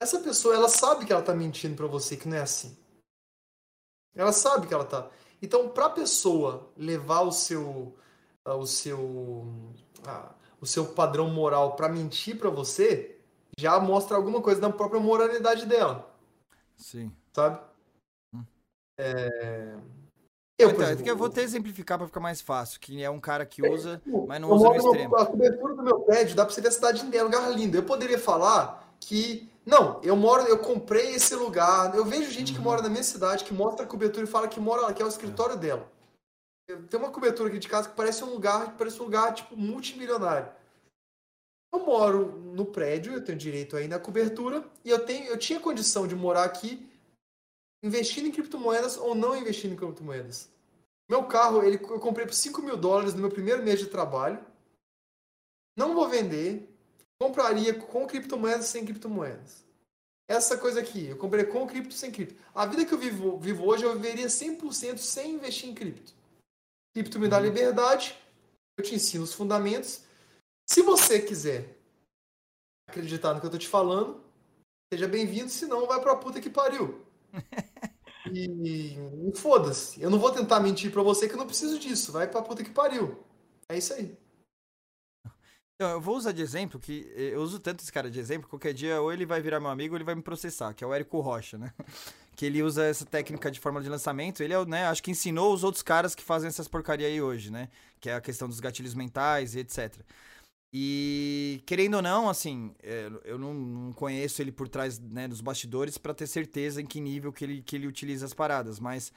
Essa 0.00 0.20
pessoa, 0.20 0.54
ela 0.54 0.68
sabe 0.68 1.04
que 1.04 1.12
ela 1.12 1.22
tá 1.22 1.34
mentindo 1.34 1.76
para 1.76 1.86
você, 1.86 2.16
que 2.16 2.28
não 2.28 2.36
é 2.36 2.40
assim. 2.40 2.76
Ela 4.14 4.32
sabe 4.32 4.66
que 4.66 4.74
ela 4.74 4.84
tá. 4.84 5.10
Então, 5.42 5.68
pra 5.68 5.90
pessoa 5.90 6.70
levar 6.76 7.20
o 7.22 7.32
seu 7.32 7.96
o 8.44 8.66
seu 8.66 9.46
o 10.60 10.66
seu 10.66 10.94
padrão 10.94 11.28
moral 11.30 11.76
para 11.76 11.88
mentir 11.88 12.38
para 12.38 12.50
você, 12.50 13.20
já 13.58 13.78
mostra 13.78 14.16
alguma 14.16 14.40
coisa 14.40 14.60
da 14.60 14.70
própria 14.70 15.00
moralidade 15.00 15.66
dela. 15.66 16.12
Sim. 16.76 17.12
Sabe? 17.32 17.60
Hum. 18.34 18.44
É... 18.96 19.76
Eu, 20.58 20.70
então, 20.70 20.82
exemplo, 20.82 21.08
eu 21.08 21.16
vou 21.16 21.28
até 21.28 21.42
exemplificar 21.42 21.98
para 21.98 22.08
ficar 22.08 22.18
mais 22.18 22.40
fácil, 22.40 22.80
que 22.80 23.00
é 23.00 23.08
um 23.08 23.20
cara 23.20 23.46
que 23.46 23.62
usa, 23.62 24.02
mas 24.26 24.40
não 24.40 24.50
usa 24.50 24.68
no 24.68 24.76
extremo. 24.76 25.16
A 25.16 25.24
cobertura 25.24 25.74
do 25.74 25.82
meu 25.84 26.00
prédio 26.00 26.34
dá 26.34 26.44
para 26.44 26.52
você 26.52 26.60
ver 26.60 26.68
a 26.68 26.72
cidade 26.72 27.06
inteira, 27.06 27.24
um 27.24 27.28
lugar 27.28 27.48
lindo. 27.52 27.76
Eu 27.76 27.84
poderia 27.84 28.18
falar 28.18 28.92
que 28.98 29.48
não, 29.64 30.00
eu 30.02 30.16
moro, 30.16 30.42
eu 30.44 30.58
comprei 30.58 31.14
esse 31.14 31.34
lugar. 31.36 31.94
Eu 31.94 32.04
vejo 32.04 32.30
gente 32.30 32.52
que 32.52 32.58
uhum. 32.58 32.64
mora 32.64 32.82
na 32.82 32.88
minha 32.88 33.04
cidade 33.04 33.44
que 33.44 33.54
mostra 33.54 33.84
a 33.84 33.88
cobertura 33.88 34.24
e 34.24 34.28
fala 34.28 34.48
que 34.48 34.58
mora 34.58 34.82
lá, 34.82 34.92
que 34.92 35.00
é 35.00 35.04
o 35.04 35.08
escritório 35.08 35.54
é. 35.54 35.58
dela. 35.58 35.88
Tem 36.90 36.98
uma 36.98 37.10
cobertura 37.10 37.48
aqui 37.48 37.58
de 37.58 37.68
casa 37.68 37.88
que 37.88 37.94
parece 37.94 38.24
um 38.24 38.30
lugar, 38.30 38.76
parece 38.76 39.00
um 39.00 39.04
lugar 39.04 39.32
tipo 39.34 39.56
multimilionário. 39.56 40.48
Eu 41.72 41.84
moro 41.84 42.32
no 42.54 42.66
prédio, 42.66 43.12
eu 43.12 43.22
tenho 43.22 43.38
direito 43.38 43.76
aí 43.76 43.86
na 43.86 43.98
cobertura 43.98 44.64
e 44.84 44.90
eu 44.90 45.04
tenho, 45.04 45.26
eu 45.26 45.38
tinha 45.38 45.60
condição 45.60 46.06
de 46.06 46.16
morar 46.16 46.44
aqui 46.44 46.88
investindo 47.82 48.26
em 48.26 48.32
criptomoedas 48.32 48.96
ou 48.96 49.14
não 49.14 49.36
investindo 49.36 49.72
em 49.72 49.76
criptomoedas. 49.76 50.50
Meu 51.08 51.24
carro, 51.24 51.62
ele, 51.62 51.76
eu 51.76 52.00
comprei 52.00 52.26
por 52.26 52.34
5 52.34 52.60
mil 52.60 52.76
dólares 52.76 53.14
no 53.14 53.20
meu 53.20 53.30
primeiro 53.30 53.62
mês 53.62 53.78
de 53.78 53.86
trabalho. 53.86 54.44
Não 55.76 55.94
vou 55.94 56.08
vender, 56.08 56.68
compraria 57.20 57.72
com 57.74 58.06
criptomoedas 58.06 58.66
sem 58.66 58.84
criptomoedas. 58.84 59.64
Essa 60.28 60.58
coisa 60.58 60.80
aqui, 60.80 61.06
eu 61.06 61.16
comprei 61.16 61.44
com 61.44 61.66
cripto 61.66 61.94
sem 61.94 62.10
cripto. 62.10 62.38
A 62.54 62.66
vida 62.66 62.84
que 62.84 62.92
eu 62.92 62.98
vivo, 62.98 63.38
vivo 63.38 63.64
hoje, 63.64 63.84
eu 63.84 63.94
viveria 63.94 64.26
100% 64.26 64.98
sem 64.98 65.34
investir 65.34 65.70
em 65.70 65.74
cripto. 65.74 66.12
Cripto 66.94 67.18
me 67.18 67.28
dá 67.28 67.38
uhum. 67.38 67.44
liberdade, 67.44 68.14
eu 68.76 68.84
te 68.84 68.94
ensino 68.94 69.24
os 69.24 69.32
fundamentos. 69.32 70.02
Se 70.68 70.82
você 70.82 71.20
quiser 71.20 71.74
acreditar 72.86 73.32
no 73.32 73.40
que 73.40 73.46
eu 73.46 73.50
tô 73.50 73.56
te 73.56 73.68
falando, 73.68 74.22
seja 74.92 75.08
bem-vindo, 75.08 75.48
senão 75.48 75.86
vai 75.86 76.00
pra 76.00 76.16
puta 76.16 76.40
que 76.40 76.50
pariu. 76.50 77.00
e, 78.32 78.98
e 79.28 79.36
foda-se. 79.36 80.00
Eu 80.00 80.10
não 80.10 80.18
vou 80.18 80.30
tentar 80.30 80.60
mentir 80.60 80.90
pra 80.90 81.02
você 81.02 81.28
que 81.28 81.34
eu 81.34 81.38
não 81.38 81.46
preciso 81.46 81.78
disso. 81.78 82.12
Vai 82.12 82.28
pra 82.28 82.42
puta 82.42 82.64
que 82.64 82.70
pariu. 82.70 83.18
É 83.68 83.76
isso 83.76 83.92
aí. 83.92 84.16
Então, 85.80 85.92
eu 85.92 86.00
vou 86.00 86.16
usar 86.16 86.32
de 86.32 86.42
exemplo 86.42 86.80
que 86.80 87.08
eh, 87.14 87.34
eu 87.34 87.40
uso 87.40 87.60
tanto 87.60 87.82
esse 87.82 87.92
cara 87.92 88.10
de 88.10 88.18
exemplo, 88.18 88.48
qualquer 88.48 88.74
dia 88.74 89.00
ou 89.00 89.12
ele 89.12 89.24
vai 89.24 89.40
virar 89.40 89.60
meu 89.60 89.70
amigo 89.70 89.94
ou 89.94 89.96
ele 89.96 90.04
vai 90.04 90.16
me 90.16 90.22
processar, 90.22 90.74
que 90.74 90.82
é 90.82 90.86
o 90.86 90.92
Érico 90.92 91.20
Rocha, 91.20 91.56
né? 91.56 91.72
Que 92.34 92.46
ele 92.46 92.62
usa 92.62 92.84
essa 92.84 93.04
técnica 93.04 93.50
de 93.50 93.58
forma 93.58 93.80
de 93.80 93.88
lançamento. 93.88 94.44
Ele 94.44 94.54
é, 94.54 94.64
né, 94.64 94.86
acho 94.86 95.02
que 95.02 95.10
ensinou 95.10 95.52
os 95.52 95.64
outros 95.64 95.82
caras 95.82 96.14
que 96.14 96.22
fazem 96.22 96.46
essas 96.46 96.68
porcaria 96.68 97.08
aí 97.08 97.20
hoje, 97.20 97.50
né? 97.50 97.68
Que 98.00 98.10
é 98.10 98.14
a 98.14 98.20
questão 98.20 98.48
dos 98.48 98.60
gatilhos 98.60 98.94
mentais 98.94 99.56
e 99.56 99.58
etc. 99.58 99.96
E 100.72 101.62
querendo 101.64 101.94
ou 101.94 102.02
não, 102.02 102.28
assim, 102.28 102.74
eh, 102.82 103.10
eu 103.24 103.38
não, 103.38 103.54
não 103.54 103.92
conheço 103.92 104.42
ele 104.42 104.52
por 104.52 104.68
trás 104.68 104.98
né, 104.98 105.26
dos 105.26 105.40
bastidores 105.40 105.96
para 105.96 106.12
ter 106.12 106.26
certeza 106.26 106.82
em 106.82 106.86
que 106.86 107.00
nível 107.00 107.32
que 107.32 107.44
ele, 107.44 107.62
que 107.62 107.74
ele 107.74 107.86
utiliza 107.86 108.26
as 108.26 108.34
paradas, 108.34 108.78
mas 108.78 109.10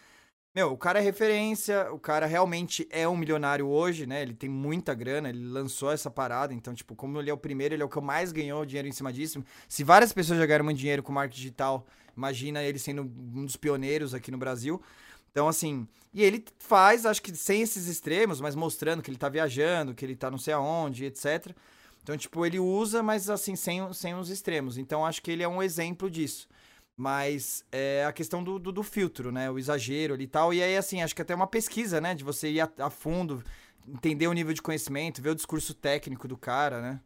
meu, 0.53 0.73
o 0.73 0.78
cara 0.78 0.99
é 0.99 1.02
referência, 1.02 1.90
o 1.94 1.99
cara 1.99 2.26
realmente 2.26 2.86
é 2.90 3.07
um 3.07 3.15
milionário 3.15 3.68
hoje, 3.68 4.06
né? 4.06 4.22
Ele 4.22 4.34
tem 4.34 4.49
muita 4.49 4.94
grana, 4.94 5.30
ele 5.30 5.45
lançou 5.45 5.90
essa 5.90 6.11
parada, 6.11 6.53
então, 6.53 6.73
tipo, 6.73 6.94
como 6.94 7.18
ele 7.22 7.30
é 7.30 7.34
o 7.34 7.38
primeiro, 7.38 7.73
ele 7.73 7.82
é 7.82 7.86
o 7.86 7.90
que 7.90 8.02
mais 8.02 8.34
ganhou 8.34 8.65
dinheiro 8.65 8.88
em 8.90 8.91
cima 8.91 9.14
disso. 9.14 9.41
Se 9.69 9.82
várias 9.82 10.11
pessoas 10.11 10.40
já 10.40 10.45
ganharam 10.45 10.65
muito 10.65 10.78
dinheiro 10.78 11.02
com 11.02 11.14
marketing 11.14 11.41
digital, 11.41 11.88
imagina 12.18 12.61
ele 12.61 12.78
sendo 12.80 13.03
um 13.03 13.45
dos 13.45 13.56
pioneiros 13.56 14.14
aqui 14.14 14.30
no 14.30 14.38
Brasil. 14.38 14.82
Então, 15.31 15.47
assim, 15.47 15.87
e 16.13 16.23
ele 16.23 16.43
faz, 16.59 17.05
acho 17.05 17.21
que 17.21 17.33
sem 17.35 17.61
esses 17.61 17.87
extremos, 17.87 18.41
mas 18.41 18.53
mostrando 18.53 19.01
que 19.01 19.09
ele 19.09 19.17
tá 19.17 19.29
viajando, 19.29 19.95
que 19.95 20.03
ele 20.03 20.15
tá 20.15 20.29
não 20.29 20.37
sei 20.37 20.53
aonde, 20.53 21.05
etc. 21.05 21.55
Então, 22.03 22.17
tipo, 22.17 22.45
ele 22.45 22.59
usa, 22.59 23.01
mas 23.01 23.29
assim, 23.29 23.55
sem, 23.55 23.93
sem 23.93 24.13
os 24.15 24.29
extremos. 24.29 24.77
Então, 24.77 25.05
acho 25.05 25.21
que 25.21 25.31
ele 25.31 25.43
é 25.43 25.47
um 25.47 25.63
exemplo 25.63 26.09
disso. 26.09 26.49
Mas 26.97 27.63
é 27.71 28.05
a 28.05 28.11
questão 28.11 28.43
do, 28.43 28.59
do, 28.59 28.71
do, 28.71 28.83
filtro, 28.83 29.31
né? 29.31 29.49
O 29.49 29.57
exagero 29.57 30.13
ali 30.13 30.25
e 30.25 30.27
tal. 30.27 30.53
E 30.53 30.61
aí, 30.61 30.75
assim, 30.75 31.01
acho 31.01 31.15
que 31.15 31.21
até 31.21 31.33
uma 31.33 31.47
pesquisa, 31.47 32.01
né? 32.01 32.13
De 32.13 32.23
você 32.23 32.51
ir 32.51 32.61
a, 32.61 32.69
a, 32.79 32.89
fundo, 32.89 33.43
entender 33.87 34.27
o 34.27 34.33
nível 34.33 34.53
de 34.53 34.61
conhecimento, 34.61 35.21
ver 35.21 35.29
o 35.29 35.35
discurso 35.35 35.73
técnico 35.73 36.27
do 36.27 36.37
cara, 36.37 36.81
né? 36.81 36.99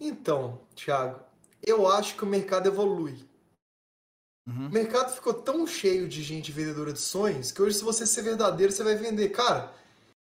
Então, 0.00 0.60
Thiago, 0.74 1.20
eu 1.62 1.86
acho 1.86 2.16
que 2.16 2.24
o 2.24 2.26
mercado 2.26 2.66
evolui. 2.66 3.24
Uhum. 4.46 4.66
O 4.66 4.70
mercado 4.70 5.14
ficou 5.14 5.32
tão 5.32 5.66
cheio 5.66 6.06
de 6.06 6.22
gente 6.22 6.52
vendedora 6.52 6.92
de 6.92 7.00
sonhos 7.00 7.50
que 7.50 7.62
hoje, 7.62 7.78
se 7.78 7.84
você 7.84 8.06
ser 8.06 8.22
verdadeiro, 8.22 8.72
você 8.72 8.84
vai 8.84 8.94
vender. 8.94 9.30
Cara, 9.30 9.72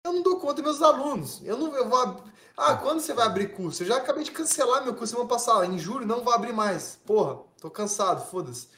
eu 0.05 0.13
não 0.13 0.23
dou 0.23 0.41
conta 0.41 0.55
dos 0.55 0.65
meus 0.65 0.83
alunos. 0.83 1.43
Eu 1.45 1.59
não 1.59 1.75
eu 1.77 1.89
vou. 1.89 2.25
Ah, 2.57 2.77
quando 2.77 3.01
você 3.01 3.13
vai 3.13 3.27
abrir 3.27 3.53
curso? 3.53 3.83
Eu 3.83 3.89
já 3.89 3.97
acabei 3.99 4.25
de 4.25 4.31
cancelar 4.31 4.83
meu 4.83 4.95
curso 4.95 5.13
semana 5.13 5.29
passada. 5.29 5.67
Em 5.67 5.79
julho 5.79 6.07
não 6.07 6.25
vou 6.25 6.33
abrir 6.33 6.53
mais. 6.53 6.99
Porra, 7.05 7.43
tô 7.61 7.71
cansado, 7.71 8.25
foda-se. 8.31 8.69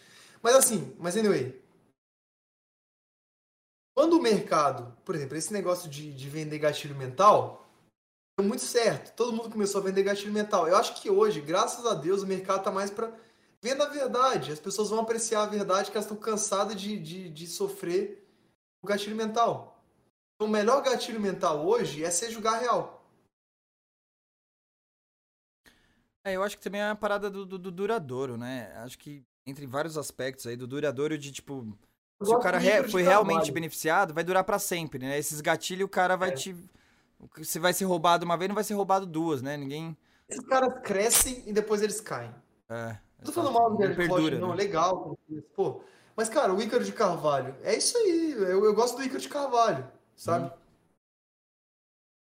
Mas 0.43 0.57
assim, 0.57 0.95
mas 0.99 1.17
anyway. 1.17 1.63
Quando 3.95 4.15
o 4.15 4.23
mercado, 4.23 4.97
por 5.05 5.15
exemplo, 5.15 5.37
esse 5.37 5.53
negócio 5.53 5.89
de, 5.91 6.13
de 6.13 6.29
vender 6.29 6.59
gatilho 6.59 6.95
mental, 6.95 7.69
deu 8.39 8.47
muito 8.47 8.63
certo. 8.63 9.15
Todo 9.15 9.33
mundo 9.33 9.51
começou 9.51 9.81
a 9.81 9.85
vender 9.85 10.03
gatilho 10.03 10.33
mental. 10.33 10.67
Eu 10.67 10.77
acho 10.77 11.01
que 11.01 11.11
hoje, 11.11 11.41
graças 11.41 11.85
a 11.85 11.95
Deus, 11.95 12.23
o 12.23 12.27
mercado 12.27 12.65
tá 12.65 12.71
mais 12.71 12.91
para 12.91 13.13
vendo 13.63 13.83
a 13.83 13.89
verdade. 13.89 14.53
As 14.53 14.61
pessoas 14.61 14.91
vão 14.91 15.01
apreciar 15.01 15.43
a 15.43 15.47
verdade 15.47 15.91
que 15.91 15.97
elas 15.97 16.05
estão 16.05 16.17
cansadas 16.17 16.81
de, 16.81 16.99
de, 16.99 17.29
de 17.29 17.47
sofrer 17.47 18.27
o 18.83 18.87
gatilho 18.87 19.17
mental. 19.17 19.83
O 20.41 20.47
melhor 20.47 20.83
gatilho 20.83 21.21
mental 21.21 21.67
hoje 21.67 22.05
é 22.05 22.11
ser 22.11 22.31
julgar 22.31 22.61
real. 22.61 23.05
É, 26.25 26.33
eu 26.35 26.43
acho 26.43 26.57
que 26.57 26.63
também 26.63 26.81
é 26.81 26.87
uma 26.87 26.97
parada 26.97 27.31
do, 27.31 27.45
do, 27.45 27.59
do 27.59 27.71
duradouro, 27.71 28.37
né? 28.37 28.73
Acho 28.77 28.99
que 28.99 29.25
entre 29.47 29.67
vários 29.67 29.97
aspectos 29.97 30.47
aí, 30.47 30.57
do 30.57 30.67
duradouro 30.67 31.17
de 31.17 31.33
tipo. 31.33 31.77
Se 32.23 32.35
o 32.35 32.39
cara 32.39 32.59
re, 32.59 32.89
foi 32.89 33.03
realmente 33.03 33.51
beneficiado, 33.51 34.13
vai 34.13 34.25
durar 34.25 34.45
para 34.45 34.59
sempre, 34.59 34.99
né? 34.99 35.19
Esses 35.19 35.41
gatilhos, 35.41 35.87
o 35.87 35.89
cara 35.89 36.17
vai 36.17 36.31
é. 36.31 36.33
te. 36.33 36.57
Você 37.37 37.59
vai 37.59 37.73
ser 37.73 37.85
roubado 37.85 38.25
uma 38.25 38.37
vez, 38.37 38.49
não 38.49 38.55
vai 38.55 38.65
ser 38.65 38.75
roubado 38.75 39.07
duas, 39.07 39.41
né? 39.41 39.57
Ninguém. 39.57 39.97
Esses 40.29 40.45
caras 40.45 40.83
crescem 40.83 41.43
e 41.47 41.53
depois 41.53 41.81
eles 41.83 42.01
caem. 42.01 42.35
É. 42.69 42.99
Não 43.19 43.25
tô 43.25 43.33
falando 43.33 43.53
mal 43.53 43.71
do 43.71 43.95
perdura, 43.95 44.39
não, 44.39 44.51
né? 44.51 44.57
legal. 44.57 45.19
Pô. 45.55 45.81
Mas, 46.17 46.29
cara, 46.29 46.53
o 46.53 46.61
Ícaro 46.61 46.85
de 46.85 46.93
Carvalho, 46.93 47.55
é 47.63 47.77
isso 47.77 47.97
aí. 47.97 48.33
Eu, 48.33 48.65
eu 48.65 48.75
gosto 48.75 48.97
do 48.97 49.05
Ícaro 49.05 49.21
de 49.21 49.29
Carvalho 49.29 49.99
sabe? 50.19 50.47
Hum. 50.47 50.59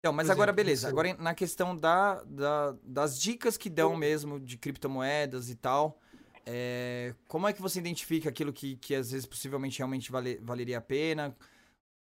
Então, 0.00 0.12
mas 0.12 0.28
agora 0.28 0.52
beleza. 0.52 0.86
Agora 0.86 1.14
na 1.14 1.34
questão 1.34 1.74
da, 1.74 2.22
da, 2.24 2.76
das 2.82 3.18
dicas 3.18 3.56
que 3.56 3.70
dão 3.70 3.96
mesmo 3.96 4.38
de 4.38 4.58
criptomoedas 4.58 5.48
e 5.48 5.54
tal, 5.54 5.98
é, 6.44 7.14
como 7.26 7.48
é 7.48 7.54
que 7.54 7.62
você 7.62 7.78
identifica 7.78 8.28
aquilo 8.28 8.52
que, 8.52 8.76
que 8.76 8.94
às 8.94 9.12
vezes 9.12 9.24
possivelmente 9.24 9.78
realmente 9.78 10.12
vale, 10.12 10.38
valeria 10.42 10.76
a 10.76 10.82
pena? 10.82 11.34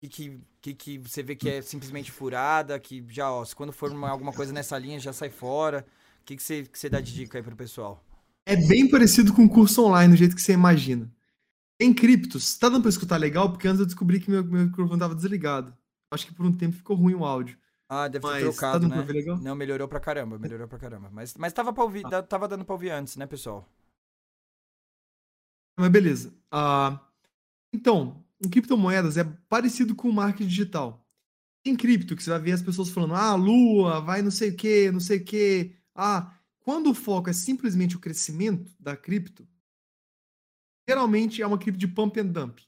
O 0.02 0.08
que, 0.08 0.40
que, 0.62 0.74
que 0.74 0.98
você 1.00 1.22
vê 1.22 1.36
que 1.36 1.50
é 1.50 1.62
simplesmente 1.62 2.12
furada, 2.12 2.80
que 2.80 3.06
já, 3.10 3.32
ó, 3.32 3.44
se 3.44 3.56
quando 3.56 3.74
for 3.74 3.92
uma, 3.92 4.10
alguma 4.10 4.32
coisa 4.32 4.54
nessa 4.54 4.78
linha 4.78 4.98
já 4.98 5.12
sai 5.12 5.30
fora? 5.30 5.86
O 6.22 6.24
que, 6.24 6.38
que, 6.38 6.42
você, 6.42 6.64
que 6.64 6.80
você 6.80 6.90
dá 6.90 7.02
de 7.02 7.14
dica 7.14 7.38
aí 7.38 7.44
pro 7.44 7.56
pessoal? 7.58 8.02
É 8.46 8.56
bem 8.56 8.90
parecido 8.90 9.34
com 9.34 9.46
o 9.46 9.50
curso 9.50 9.86
online, 9.86 10.14
do 10.14 10.18
jeito 10.18 10.36
que 10.36 10.42
você 10.42 10.54
imagina. 10.54 11.12
Em 11.80 11.94
criptos, 11.94 12.58
tá 12.58 12.70
dando 12.70 12.82
pra 12.82 12.90
escutar 12.90 13.18
legal? 13.18 13.52
Porque 13.52 13.68
antes 13.68 13.80
eu 13.80 13.86
descobri 13.86 14.20
que 14.20 14.30
meu, 14.30 14.44
meu 14.44 14.66
microfone 14.66 15.00
tava 15.00 15.16
desligado. 15.16 15.76
Acho 16.12 16.28
que 16.28 16.34
por 16.34 16.46
um 16.46 16.56
tempo 16.56 16.76
ficou 16.76 16.96
ruim 16.96 17.16
o 17.16 17.26
áudio. 17.26 17.58
Ah, 17.88 18.08
deve 18.08 18.26
ter 18.26 18.32
Mas, 18.32 18.44
tá 18.44 18.52
trocado, 18.52 18.90
tá 18.90 18.96
né? 18.96 19.04
Legal? 19.04 19.38
Não, 19.40 19.56
melhorou 19.56 19.88
pra 19.88 20.00
caramba, 20.00 20.40
melhorou 20.40 20.68
pra 20.68 20.80
caramba. 20.80 21.10
Mas, 21.12 21.36
mas 21.36 21.52
tava, 21.52 21.74
pra 21.74 21.84
ouvir, 21.84 22.06
ah. 22.06 22.22
tava 22.22 22.48
dando 22.48 22.64
pra 22.64 22.74
ouvir 22.74 22.90
antes, 22.90 23.18
né, 23.18 23.26
pessoal? 23.26 23.68
Mas 25.78 25.90
beleza. 25.90 26.34
Uh, 26.54 27.00
então, 27.74 28.24
em 28.44 28.50
criptomoedas 28.50 29.18
é 29.18 29.24
parecido 29.50 29.96
com 29.96 30.10
o 30.10 30.14
marketing 30.14 30.48
digital. 30.48 31.06
Em 31.66 31.76
cripto, 31.76 32.16
que 32.16 32.24
você 32.24 32.30
vai 32.30 32.40
ver 32.40 32.54
as 32.54 32.62
pessoas 32.62 32.90
falando, 32.90 33.14
ah, 33.14 33.36
lua, 33.36 34.00
vai 34.00 34.22
não 34.22 34.32
sei 34.32 34.52
o 34.52 34.56
que, 34.56 34.92
não 34.92 35.00
sei 35.00 35.18
o 35.18 35.26
que. 35.26 35.76
Ah, 35.94 36.34
quando 36.62 36.92
o 36.92 36.94
foco 36.94 37.30
é 37.30 37.34
simplesmente 37.34 37.96
o 37.96 38.00
crescimento 38.00 38.74
da 38.80 38.96
cripto, 38.96 39.48
geralmente 40.88 41.42
é 41.42 41.48
uma 41.48 41.58
cripto 41.58 41.80
de 41.80 41.88
pump 41.88 42.20
and 42.20 42.28
dump. 42.28 42.62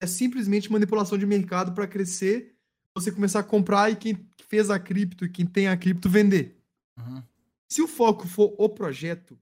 É 0.00 0.06
simplesmente 0.06 0.70
manipulação 0.70 1.16
de 1.16 1.26
mercado 1.26 1.72
para 1.72 1.86
crescer, 1.86 2.56
você 2.94 3.12
começar 3.12 3.40
a 3.40 3.44
comprar 3.44 3.90
e 3.90 3.96
quem 3.96 4.28
fez 4.48 4.70
a 4.70 4.78
cripto 4.78 5.24
e 5.24 5.30
quem 5.30 5.46
tem 5.46 5.68
a 5.68 5.76
cripto 5.76 6.08
vender. 6.08 6.62
Uhum. 6.98 7.22
Se 7.68 7.82
o 7.82 7.88
foco 7.88 8.26
for 8.26 8.54
o 8.58 8.68
projeto, 8.68 9.38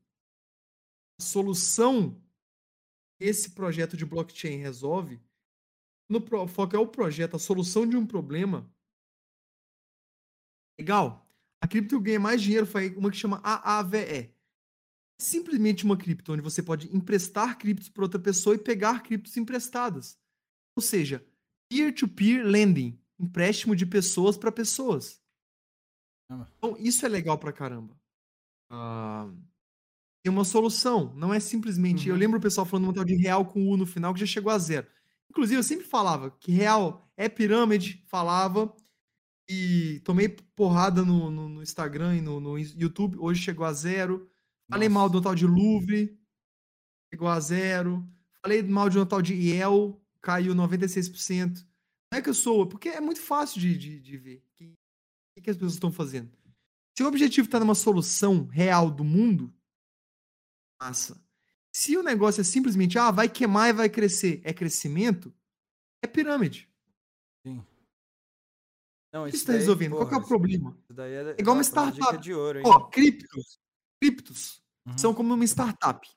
a 1.21 1.23
solução 1.23 2.21
que 3.19 3.25
esse 3.25 3.51
projeto 3.51 3.97
de 3.97 4.07
blockchain 4.07 4.57
resolve, 4.59 5.21
no 6.09 6.21
foco 6.49 6.77
é 6.77 6.79
o 6.79 6.87
projeto, 6.87 7.37
a 7.37 7.39
solução 7.39 7.87
de 7.87 7.97
um 7.97 8.07
problema, 8.07 8.71
legal. 10.79 11.29
A 11.63 11.69
cripto 11.69 12.01
ganha 12.01 12.19
mais 12.19 12.43
dinheiro, 12.43 12.67
foi 12.67 12.93
uma 12.97 13.09
que 13.09 13.17
chama 13.17 13.41
AAVE. 13.45 14.35
Simplesmente 15.21 15.85
uma 15.85 15.97
cripto 15.97 16.33
onde 16.33 16.43
você 16.43 16.61
pode 16.61 16.95
emprestar 16.95 17.57
criptos 17.57 17.89
para 17.89 18.03
outra 18.03 18.19
pessoa 18.19 18.57
e 18.57 18.59
pegar 18.59 19.05
criptos 19.05 19.37
emprestadas. 19.37 20.19
Ou 20.75 20.83
seja, 20.83 21.25
peer-to-peer 21.71 22.43
-peer 22.43 22.51
lending, 22.51 23.01
empréstimo 23.17 23.77
de 23.77 23.87
pessoas 23.87 24.37
para 24.37 24.51
pessoas. 24.51 25.23
Então, 26.59 26.77
isso 26.81 27.07
é 27.07 27.09
legal 27.09 27.39
pra 27.39 27.53
caramba. 27.53 27.97
Uh, 28.73 29.37
tem 30.25 30.33
uma 30.33 30.45
solução, 30.45 31.15
não 31.15 31.33
é 31.33 31.39
simplesmente. 31.39 32.09
Uhum. 32.09 32.17
Eu 32.17 32.19
lembro 32.19 32.39
o 32.39 32.43
pessoal 32.43 32.67
falando 32.67 32.87
uma 32.87 32.95
tal 32.95 33.05
de 33.05 33.15
real 33.15 33.45
com 33.45 33.69
U 33.69 33.77
no 33.77 33.87
final 33.87 34.13
que 34.13 34.21
já 34.21 34.27
chegou 34.27 34.51
a 34.51 34.59
zero. 34.59 34.87
Inclusive, 35.31 35.61
eu 35.61 35.63
sempre 35.63 35.87
falava 35.87 36.31
que 36.31 36.51
real 36.51 37.09
é 37.17 37.29
pirâmide, 37.29 38.03
falava, 38.09 38.75
e 39.53 40.01
tomei 40.01 40.29
porrada 40.29 41.05
no, 41.05 41.31
no, 41.31 41.49
no 41.49 41.63
Instagram 41.63 42.17
e 42.17 42.21
no, 42.21 42.41
no, 42.41 42.59
YouTube, 42.59 43.19
hoje 43.19 43.43
chegou 43.43 43.67
a 43.67 43.73
zero. 43.73 44.31
Falei 44.71 44.89
mal 44.89 45.11
do 45.11 45.21
tal 45.21 45.35
de 45.35 45.47
Louvre, 45.47 46.19
chegou 47.13 47.29
a 47.29 47.39
zero. 47.39 48.09
Falei 48.41 48.63
mal 48.63 48.89
de 48.89 48.99
um 48.99 49.05
tal 49.05 49.21
de 49.21 49.35
IEL, 49.35 50.03
caiu 50.23 50.55
96%. 50.55 51.67
Não 52.11 52.19
é 52.19 52.23
que 52.23 52.31
eu 52.31 52.35
sou, 52.35 52.67
porque 52.67 52.89
é 52.89 53.01
muito 53.01 53.21
fácil 53.21 53.61
de, 53.61 53.77
de, 53.77 54.01
de 54.01 54.17
ver 54.17 54.43
o 54.59 55.43
que 55.43 55.51
as 55.51 55.57
pessoas 55.57 55.75
estão 55.75 55.93
fazendo. 55.93 56.31
Se 56.97 57.03
o 57.03 57.07
objetivo 57.07 57.47
está 57.47 57.61
numa 57.61 57.75
solução 57.75 58.47
real 58.47 58.91
do 58.91 59.05
mundo, 59.05 59.53
massa. 60.81 61.23
Se 61.75 61.97
o 61.97 62.03
negócio 62.03 62.41
é 62.41 62.45
simplesmente, 62.45 62.99
ah, 62.99 63.11
vai 63.11 63.29
queimar 63.29 63.71
e 63.71 63.73
vai 63.73 63.89
crescer, 63.89 64.41
é 64.45 64.53
crescimento, 64.53 65.33
é 66.03 66.07
pirâmide. 66.07 66.72
Não, 69.13 69.27
isso 69.27 69.39
está 69.39 69.53
resolvendo. 69.53 69.93
Porra, 69.93 70.07
Qual 70.07 70.21
é 70.21 70.25
o 70.25 70.27
problema? 70.27 70.77
É, 70.97 71.03
é, 71.03 71.37
igual 71.39 71.55
uma 71.55 71.63
startup. 71.63 72.17
De 72.19 72.33
ouro, 72.33 72.59
hein? 72.59 72.65
Ó, 72.67 72.81
criptos. 72.89 73.61
Criptos 74.01 74.63
uhum. 74.87 74.99
são 74.99 75.15
como 75.15 75.35
uma 75.35 75.45
startup. 75.45 76.09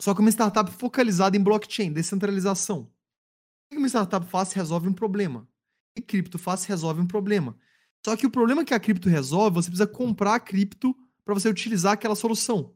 Só 0.00 0.14
que 0.14 0.20
uma 0.20 0.30
startup 0.30 0.70
focalizada 0.70 1.36
em 1.36 1.42
blockchain, 1.42 1.92
descentralização. 1.92 2.82
O 2.82 3.74
que 3.74 3.78
uma 3.78 3.88
startup 3.88 4.24
faz 4.26 4.52
resolve 4.52 4.88
um 4.88 4.92
problema. 4.92 5.48
E 5.96 6.00
cripto 6.00 6.38
faz 6.38 6.64
resolve 6.64 7.00
um 7.00 7.06
problema. 7.06 7.58
Só 8.04 8.16
que 8.16 8.26
o 8.26 8.30
problema 8.30 8.64
que 8.64 8.72
a 8.72 8.80
cripto 8.80 9.08
resolve, 9.08 9.56
você 9.56 9.68
precisa 9.68 9.86
comprar 9.86 10.36
a 10.36 10.40
cripto 10.40 10.96
para 11.24 11.34
você 11.34 11.48
utilizar 11.48 11.92
aquela 11.92 12.14
solução. 12.14 12.74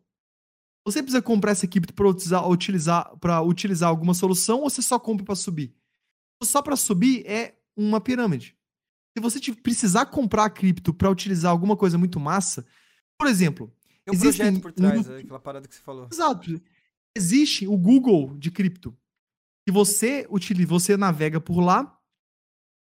Você 0.85 1.03
precisa 1.03 1.23
comprar 1.23 1.53
essa 1.53 1.67
cripto 1.67 1.95
para 1.95 2.09
utilizar, 2.09 2.47
utilizar, 2.47 3.13
utilizar 3.47 3.89
alguma 3.89 4.13
solução 4.13 4.61
ou 4.61 4.69
você 4.69 4.83
só 4.83 4.99
compra 4.99 5.25
para 5.25 5.35
subir? 5.35 5.75
Só 6.43 6.61
para 6.61 6.77
subir 6.77 7.25
é 7.25 7.59
uma 7.75 8.01
pirâmide. 8.01 8.55
Se 9.17 9.21
você 9.21 9.53
precisar 9.53 10.07
comprar 10.07 10.51
cripto 10.51 10.93
para 10.93 11.11
utilizar 11.11 11.51
alguma 11.51 11.77
coisa 11.77 11.97
muito 11.97 12.19
massa, 12.19 12.67
por 13.17 13.29
exemplo, 13.29 13.73
tem 14.05 14.15
um 14.15 14.21
projeto 14.21 14.61
por 14.61 14.73
trás, 14.73 15.09
um... 15.09 15.17
aquela 15.17 15.41
parada 15.41 15.69
que 15.69 15.75
você 15.75 15.81
falou. 15.81 16.09
Exato. 16.11 16.61
Existe 17.17 17.67
o 17.67 17.77
Google 17.77 18.37
de 18.37 18.51
cripto. 18.51 18.97
E 19.67 19.71
você 19.71 20.27
utiliza, 20.29 20.69
você 20.69 20.97
navega 20.97 21.41
por 21.41 21.61
lá 21.61 21.97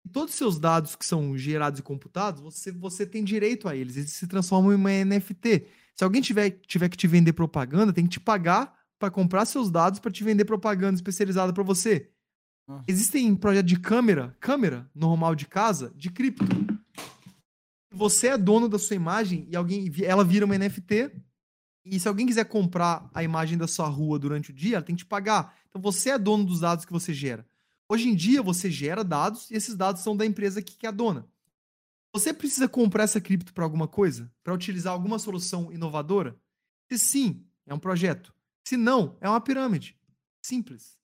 todos 0.07 0.33
os 0.33 0.37
seus 0.37 0.59
dados 0.59 0.95
que 0.95 1.05
são 1.05 1.37
gerados 1.37 1.79
e 1.79 1.83
computados, 1.83 2.41
você, 2.41 2.71
você 2.71 3.05
tem 3.05 3.23
direito 3.23 3.67
a 3.67 3.75
eles. 3.75 3.97
Eles 3.97 4.11
se 4.11 4.27
transformam 4.27 4.71
em 4.71 4.75
uma 4.75 4.91
NFT. 4.91 5.67
Se 5.95 6.03
alguém 6.03 6.21
tiver, 6.21 6.51
tiver 6.65 6.89
que 6.89 6.97
te 6.97 7.07
vender 7.07 7.33
propaganda, 7.33 7.93
tem 7.93 8.05
que 8.05 8.11
te 8.11 8.19
pagar 8.19 8.75
para 8.99 9.11
comprar 9.11 9.45
seus 9.45 9.69
dados 9.69 9.99
para 9.99 10.11
te 10.11 10.23
vender 10.23 10.45
propaganda 10.45 10.95
especializada 10.95 11.53
para 11.53 11.63
você. 11.63 12.11
Existem 12.87 13.35
projetos 13.35 13.69
de 13.69 13.79
câmera, 13.79 14.35
câmera 14.39 14.89
normal 14.93 15.35
de 15.35 15.47
casa, 15.47 15.93
de 15.95 16.09
cripto. 16.09 16.45
Você 17.91 18.27
é 18.27 18.37
dono 18.37 18.67
da 18.67 18.77
sua 18.77 18.95
imagem 18.95 19.47
e 19.49 19.55
alguém, 19.55 19.91
ela 20.03 20.23
vira 20.23 20.45
uma 20.45 20.57
NFT. 20.57 21.11
E 21.85 21.99
se 21.99 22.07
alguém 22.07 22.27
quiser 22.27 22.45
comprar 22.45 23.09
a 23.13 23.23
imagem 23.23 23.57
da 23.57 23.67
sua 23.67 23.87
rua 23.87 24.19
durante 24.19 24.51
o 24.51 24.53
dia, 24.53 24.75
ela 24.75 24.85
tem 24.85 24.95
que 24.95 25.03
te 25.03 25.05
pagar. 25.05 25.57
Então 25.69 25.81
você 25.81 26.09
é 26.09 26.17
dono 26.17 26.43
dos 26.43 26.59
dados 26.59 26.83
que 26.83 26.91
você 26.91 27.13
gera. 27.13 27.47
Hoje 27.89 28.09
em 28.09 28.15
dia, 28.15 28.41
você 28.41 28.69
gera 28.69 29.03
dados 29.03 29.49
e 29.49 29.55
esses 29.55 29.73
dados 29.73 30.01
são 30.01 30.15
da 30.15 30.25
empresa 30.25 30.61
que, 30.61 30.85
é 30.85 30.89
a 30.89 30.91
dona. 30.91 31.25
Você 32.13 32.33
precisa 32.33 32.67
comprar 32.67 33.03
essa 33.03 33.21
cripto 33.21 33.53
para 33.53 33.63
alguma 33.63 33.87
coisa? 33.87 34.29
Para 34.43 34.53
utilizar 34.53 34.91
alguma 34.91 35.17
solução 35.17 35.71
inovadora? 35.71 36.37
Se 36.91 36.99
sim, 36.99 37.45
é 37.65 37.73
um 37.73 37.79
projeto. 37.79 38.33
Se 38.67 38.75
não, 38.75 39.17
é 39.21 39.29
uma 39.29 39.39
pirâmide. 39.39 39.97
Simples. 40.41 40.96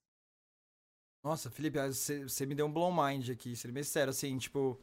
Nossa, 1.23 1.49
Felipe, 1.49 1.79
você, 1.79 2.23
você 2.23 2.45
me 2.45 2.53
deu 2.53 2.65
um 2.65 2.71
blow 2.71 2.91
mind 2.93 3.29
aqui, 3.29 3.55
sendo 3.55 3.73
bem 3.73 3.83
sério, 3.83 4.11
assim, 4.11 4.37
tipo... 4.37 4.79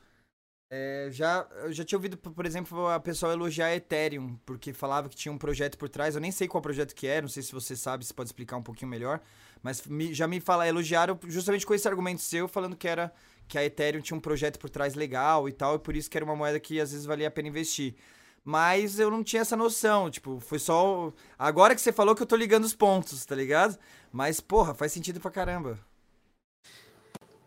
É, 0.73 1.09
já, 1.11 1.49
eu 1.65 1.73
já 1.73 1.85
tinha 1.85 1.99
ouvido, 1.99 2.17
por 2.17 2.47
exemplo, 2.47 2.87
a 2.87 3.01
pessoa 3.01 3.33
elogiar 3.33 3.67
a 3.67 3.75
Ethereum, 3.75 4.37
porque 4.47 4.73
falava 4.73 5.09
que 5.09 5.17
tinha 5.17 5.33
um 5.33 5.37
projeto 5.39 5.77
por 5.77 5.89
trás. 5.89 6.15
Eu 6.15 6.21
nem 6.21 6.31
sei 6.31 6.47
qual 6.47 6.63
projeto 6.63 6.95
que 6.95 7.09
é, 7.09 7.21
não 7.21 7.29
sei 7.29 7.43
se 7.43 7.53
você 7.53 7.75
sabe, 7.77 8.05
se 8.05 8.15
pode 8.15 8.29
explicar 8.29 8.57
um 8.57 8.63
pouquinho 8.63 8.89
melhor. 8.89 9.21
Mas 9.63 9.85
me, 9.85 10.15
já 10.15 10.29
me 10.29 10.41
fala, 10.41 10.69
elogiaram 10.69 11.19
justamente 11.27 11.67
com 11.67 11.75
esse 11.75 11.89
argumento 11.89 12.23
seu, 12.23 12.47
falando 12.47 12.77
que 12.77 12.87
era 12.87 13.13
que 13.49 13.59
a 13.59 13.65
Ethereum 13.65 14.01
tinha 14.01 14.17
um 14.17 14.21
projeto 14.21 14.61
por 14.61 14.71
trás 14.71 14.95
legal 14.95 15.49
e 15.49 15.53
tal, 15.53 15.75
e 15.75 15.79
por 15.81 15.97
isso 15.97 16.09
que 16.09 16.17
era 16.17 16.25
uma 16.25 16.37
moeda 16.37 16.61
que 16.61 16.81
às 16.81 16.93
vezes 16.93 17.05
valia 17.05 17.27
a 17.27 17.33
pena 17.33 17.49
investir. 17.49 17.97
Mas 18.45 19.01
eu 19.01 19.11
não 19.11 19.25
tinha 19.25 19.43
essa 19.43 19.57
noção, 19.57 20.09
tipo, 20.09 20.39
foi 20.41 20.61
só. 20.61 21.13
Agora 21.39 21.75
que 21.75 21.81
você 21.81 21.93
falou 21.93 22.15
que 22.15 22.23
eu 22.23 22.27
tô 22.27 22.37
ligando 22.37 22.65
os 22.65 22.75
pontos, 22.75 23.25
tá 23.27 23.35
ligado? 23.35 23.77
Mas, 24.13 24.41
porra, 24.41 24.73
faz 24.73 24.93
sentido 24.93 25.21
pra 25.21 25.33
caramba. 25.33 25.79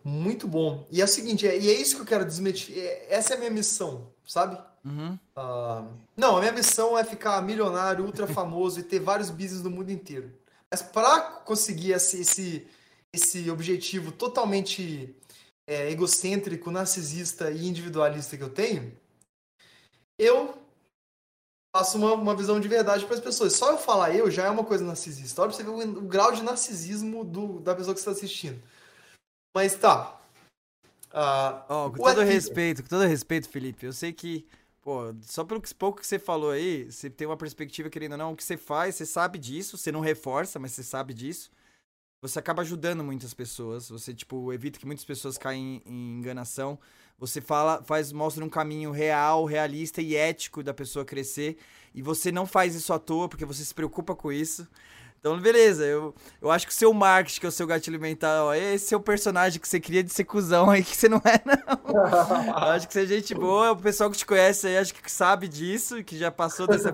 Muito 0.04 0.48
bom. 0.48 0.86
E 0.92 1.02
é 1.02 1.06
o 1.06 1.08
seguinte, 1.08 1.48
é, 1.48 1.58
e 1.58 1.70
é 1.70 1.74
isso 1.74 1.96
que 1.96 2.02
eu 2.02 2.06
quero 2.06 2.26
desmitificar. 2.26 2.84
É, 2.84 3.08
essa 3.10 3.34
é 3.34 3.38
a 3.38 3.40
minha 3.40 3.52
missão, 3.52 4.12
sabe? 4.26 4.58
Uhum. 4.84 5.18
Uh, 5.38 5.88
não, 6.18 6.36
a 6.36 6.40
minha 6.42 6.52
missão 6.52 6.98
é 6.98 7.06
ficar 7.06 7.42
milionário, 7.42 8.04
ultra 8.04 8.28
famoso 8.28 8.80
e 8.82 8.84
ter 8.84 9.00
vários 9.00 9.30
business 9.30 9.64
no 9.64 9.70
mundo 9.70 9.92
inteiro. 9.92 10.34
Mas 10.70 10.82
para 10.82 11.22
conseguir 11.22 11.94
esse, 11.94 12.20
esse, 12.20 12.68
esse 13.14 13.50
objetivo 13.50 14.12
totalmente 14.12 15.16
é, 15.66 15.90
egocêntrico, 15.90 16.70
narcisista 16.70 17.50
e 17.52 17.66
individualista 17.66 18.36
que 18.36 18.44
eu 18.44 18.50
tenho, 18.50 18.92
eu 20.20 20.54
faço 21.76 21.98
uma, 21.98 22.14
uma 22.14 22.36
visão 22.36 22.60
de 22.60 22.68
verdade 22.68 23.06
para 23.06 23.16
as 23.16 23.22
pessoas. 23.22 23.54
Só 23.54 23.72
eu 23.72 23.78
falar 23.78 24.14
eu 24.16 24.30
já 24.30 24.46
é 24.46 24.50
uma 24.50 24.66
coisa 24.66 24.84
narcisista. 24.84 25.42
Olha 25.42 25.50
pra 25.50 25.58
você 25.58 25.64
ver 25.64 25.70
o, 25.70 26.00
o 26.00 26.02
grau 26.02 26.32
de 26.34 26.44
narcisismo 26.44 27.24
do, 27.24 27.60
da 27.62 27.74
pessoa 27.74 27.94
que 27.94 28.00
está 28.00 28.12
assistindo. 28.12 28.62
Mas 29.54 29.76
tá. 29.76 30.20
Uh, 31.14 31.62
oh, 31.70 31.92
com 31.92 32.04
todo 32.04 32.22
respeito, 32.24 32.82
com 32.82 32.90
todo 32.90 33.06
respeito, 33.06 33.48
Felipe, 33.48 33.86
eu 33.86 33.94
sei 33.94 34.12
que, 34.12 34.48
pô, 34.82 35.14
só 35.22 35.44
pelo 35.44 35.62
pouco 35.78 36.02
que 36.02 36.08
você 36.08 36.18
falou 36.18 36.50
aí, 36.50 36.92
você 36.92 37.08
tem 37.08 37.28
uma 37.28 37.38
perspectiva, 37.38 37.88
querendo 37.88 38.14
ou 38.14 38.18
não, 38.18 38.32
o 38.32 38.36
que 38.36 38.44
você 38.44 38.58
faz, 38.58 38.96
você 38.96 39.06
sabe 39.06 39.38
disso, 39.38 39.78
você 39.78 39.92
não 39.92 40.00
reforça, 40.00 40.58
mas 40.58 40.72
você 40.72 40.82
sabe 40.82 41.14
disso. 41.14 41.52
Você 42.20 42.40
acaba 42.40 42.62
ajudando 42.62 43.04
muitas 43.04 43.34
pessoas, 43.34 43.90
você, 43.90 44.14
tipo, 44.14 44.52
evita 44.54 44.80
que 44.80 44.86
muitas 44.86 45.06
pessoas 45.06 45.38
caem 45.38 45.84
em 45.86 46.18
enganação. 46.20 46.80
Você 47.20 47.42
fala, 47.42 47.84
faz, 47.84 48.12
mostra 48.12 48.44
um 48.44 48.50
caminho 48.50 48.92
real, 48.92 49.46
realista 49.46 50.02
e 50.02 50.16
ético 50.16 50.64
da 50.64 50.74
pessoa 50.74 51.06
crescer. 51.06 51.58
E 51.94 52.02
você 52.02 52.32
não 52.32 52.48
faz 52.48 52.76
isso 52.76 52.94
à 52.94 52.98
toa, 52.98 53.30
porque 53.30 53.46
você 53.46 53.64
se 53.64 53.74
preocupa 53.74 54.16
com 54.16 54.32
isso. 54.32 54.68
Então, 55.24 55.40
beleza, 55.40 55.86
eu, 55.86 56.14
eu 56.42 56.52
acho 56.52 56.68
que 56.68 56.74
o 56.74 56.76
seu 56.76 56.94
marketing, 56.94 57.40
que 57.40 57.46
é 57.46 57.50
o 57.50 57.52
seu 57.54 57.66
gatilho 57.66 57.98
mental, 57.98 58.48
ó, 58.48 58.54
esse 58.54 58.94
é 58.94 58.98
o 58.98 59.00
personagem 59.00 59.58
que 59.58 59.66
você 59.66 59.80
queria 59.80 60.04
de 60.04 60.12
ser 60.12 60.26
cuzão 60.26 60.70
aí, 60.70 60.84
que 60.84 60.98
você 60.98 61.08
não 61.08 61.22
é, 61.24 61.42
não. 61.46 61.96
eu 62.50 62.72
acho 62.74 62.86
que 62.86 62.94
você 62.94 63.04
é 63.04 63.06
gente 63.06 63.34
boa, 63.34 63.72
o 63.72 63.78
pessoal 63.78 64.12
que 64.12 64.18
te 64.18 64.26
conhece 64.26 64.68
aí, 64.68 64.78
acho 64.78 64.94
que 64.94 65.10
sabe 65.10 65.48
disso, 65.48 66.04
que 66.04 66.18
já 66.18 66.30
passou 66.30 66.68
dessa. 66.68 66.94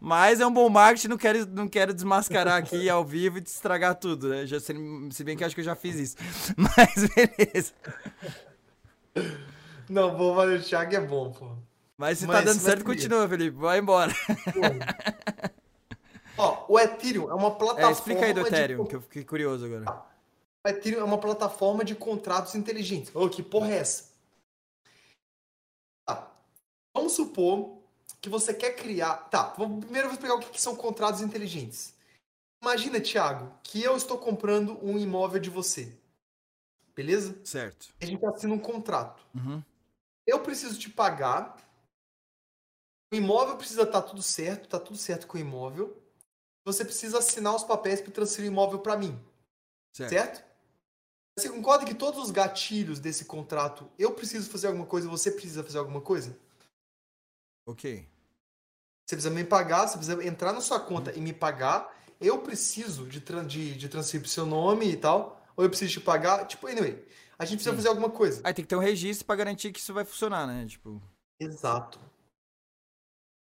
Mas 0.00 0.40
é 0.40 0.46
um 0.46 0.50
bom 0.50 0.70
marketing, 0.70 1.08
não 1.08 1.18
quero, 1.18 1.44
não 1.44 1.68
quero 1.68 1.92
desmascarar 1.92 2.56
aqui 2.56 2.88
ao 2.88 3.04
vivo 3.04 3.36
e 3.36 3.42
te 3.42 3.48
estragar 3.48 3.94
tudo, 3.94 4.30
né? 4.30 4.46
Já, 4.46 4.58
se, 4.58 4.72
bem 5.22 5.36
que 5.36 5.42
eu 5.42 5.46
acho 5.46 5.54
que 5.54 5.60
eu 5.60 5.66
já 5.66 5.76
fiz 5.76 5.96
isso. 5.96 6.16
Mas 6.56 7.10
beleza. 7.14 7.72
Não, 9.86 10.16
bom, 10.16 10.34
o 10.34 10.62
Thiago 10.62 10.94
é 10.94 11.00
bom, 11.02 11.30
pô. 11.30 11.50
Mas 11.98 12.18
se 12.18 12.26
tá 12.26 12.32
Mas, 12.32 12.44
tá 12.44 12.50
dando 12.52 12.60
certo, 12.60 12.84
continua, 12.84 13.28
Felipe. 13.28 13.56
Vai 13.58 13.78
embora. 13.78 14.14
Pô. 14.52 14.60
O 16.68 16.78
Ethereum 16.78 17.30
é 17.30 17.34
uma 17.34 17.54
plataforma. 17.56 17.88
É, 17.88 17.92
explica 17.92 18.26
aí 18.26 18.34
do 18.34 18.40
Ethereum, 18.40 18.84
de... 18.84 18.90
que 18.90 18.96
eu 18.96 19.00
fiquei 19.00 19.24
curioso 19.24 19.66
agora. 19.66 20.02
O 20.64 20.68
Ethereum 20.68 21.00
é 21.00 21.04
uma 21.04 21.18
plataforma 21.18 21.84
de 21.84 21.94
contratos 21.94 22.54
inteligentes. 22.54 23.14
Ô, 23.14 23.24
oh, 23.24 23.30
que 23.30 23.42
porra 23.42 23.72
é 23.72 23.78
essa? 23.78 24.16
Vamos 26.96 27.12
supor 27.12 27.76
que 28.22 28.30
você 28.30 28.54
quer 28.54 28.74
criar. 28.74 29.28
Tá, 29.28 29.54
vamos, 29.58 29.84
primeiro 29.84 30.06
eu 30.06 30.10
vou 30.10 30.14
explicar 30.14 30.34
o 30.34 30.40
que, 30.40 30.50
que 30.50 30.60
são 30.60 30.74
contratos 30.74 31.20
inteligentes. 31.20 31.94
Imagina, 32.62 32.98
Thiago, 33.00 33.52
que 33.62 33.82
eu 33.82 33.94
estou 33.96 34.16
comprando 34.16 34.82
um 34.82 34.98
imóvel 34.98 35.38
de 35.38 35.50
você. 35.50 35.94
Beleza? 36.94 37.38
Certo. 37.44 37.94
A 38.00 38.06
gente 38.06 38.24
assina 38.24 38.54
um 38.54 38.58
contrato. 38.58 39.22
Uhum. 39.34 39.62
Eu 40.26 40.40
preciso 40.40 40.78
te 40.78 40.88
pagar. 40.88 41.54
O 43.12 43.16
imóvel 43.16 43.58
precisa 43.58 43.82
estar 43.82 44.00
tudo 44.00 44.22
certo, 44.22 44.70
tá 44.70 44.80
tudo 44.80 44.96
certo 44.96 45.26
com 45.26 45.36
o 45.36 45.40
imóvel. 45.40 46.02
Você 46.66 46.84
precisa 46.84 47.18
assinar 47.18 47.54
os 47.54 47.62
papéis 47.62 48.00
para 48.00 48.10
transferir 48.12 48.50
o 48.50 48.52
imóvel 48.52 48.80
para 48.80 48.98
mim. 48.98 49.16
Certo. 49.94 50.10
Certo? 50.10 50.44
Você 51.38 51.48
concorda 51.48 51.84
que 51.84 51.94
todos 51.94 52.20
os 52.20 52.32
gatilhos 52.32 52.98
desse 52.98 53.24
contrato, 53.24 53.88
eu 53.96 54.12
preciso 54.12 54.50
fazer 54.50 54.66
alguma 54.66 54.84
coisa, 54.84 55.08
você 55.08 55.30
precisa 55.30 55.62
fazer 55.62 55.78
alguma 55.78 56.00
coisa? 56.00 56.36
Ok. 57.68 58.08
Você 59.06 59.14
precisa 59.14 59.30
me 59.32 59.44
pagar, 59.44 59.86
você 59.86 59.96
precisa 59.96 60.24
entrar 60.24 60.52
na 60.52 60.60
sua 60.60 60.80
conta 60.80 61.16
e 61.16 61.20
me 61.20 61.32
pagar. 61.32 61.94
Eu 62.20 62.40
preciso 62.42 63.06
de, 63.06 63.20
de, 63.20 63.74
de 63.76 63.88
transferir 63.88 64.22
pro 64.22 64.30
seu 64.30 64.44
nome 64.44 64.90
e 64.90 64.96
tal. 64.96 65.46
Ou 65.56 65.62
eu 65.62 65.70
preciso 65.70 65.92
te 65.92 66.00
pagar. 66.00 66.46
Tipo, 66.46 66.66
anyway. 66.66 67.06
A 67.38 67.44
gente 67.44 67.58
precisa 67.58 67.70
Sim. 67.72 67.76
fazer 67.76 67.88
alguma 67.88 68.10
coisa. 68.10 68.40
Aí 68.42 68.52
tem 68.52 68.64
que 68.64 68.68
ter 68.68 68.76
um 68.76 68.80
registro 68.80 69.24
pra 69.26 69.36
garantir 69.36 69.70
que 69.70 69.78
isso 69.78 69.94
vai 69.94 70.04
funcionar, 70.04 70.46
né? 70.46 70.66
Tipo. 70.66 71.00
Exato. 71.38 72.00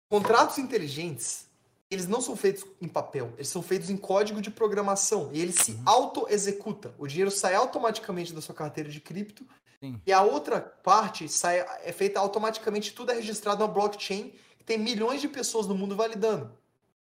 Contratos 0.09 0.57
inteligentes, 0.57 1.49
eles 1.91 2.07
não 2.07 2.21
são 2.21 2.35
feitos 2.35 2.65
em 2.81 2.87
papel, 2.87 3.33
eles 3.35 3.49
são 3.49 3.61
feitos 3.61 3.89
em 3.89 3.97
código 3.97 4.41
de 4.41 4.49
programação 4.49 5.29
e 5.33 5.41
ele 5.41 5.51
se 5.51 5.77
auto-executa. 5.85 6.95
O 6.97 7.05
dinheiro 7.05 7.29
sai 7.29 7.53
automaticamente 7.53 8.33
da 8.33 8.41
sua 8.41 8.55
carteira 8.55 8.89
de 8.89 9.01
cripto 9.01 9.45
Sim. 9.79 10.01
e 10.05 10.13
a 10.13 10.21
outra 10.21 10.61
parte 10.61 11.27
sai, 11.27 11.59
é 11.83 11.91
feita 11.91 12.19
automaticamente, 12.19 12.93
tudo 12.93 13.11
é 13.11 13.15
registrado 13.15 13.59
na 13.59 13.67
blockchain 13.71 14.33
que 14.57 14.63
tem 14.63 14.77
milhões 14.77 15.19
de 15.19 15.27
pessoas 15.27 15.67
no 15.67 15.75
mundo 15.75 15.95
validando. 15.95 16.51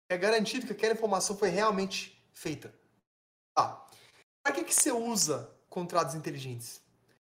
É 0.07 0.17
garantido 0.17 0.65
que 0.65 0.71
aquela 0.71 0.93
informação 0.93 1.37
foi 1.37 1.49
realmente 1.49 2.19
feita. 2.33 2.73
Tá. 3.53 3.85
Para 4.41 4.53
que, 4.53 4.63
que 4.63 4.73
você 4.73 4.91
usa 4.91 5.51
contratos 5.69 6.15
inteligentes? 6.15 6.81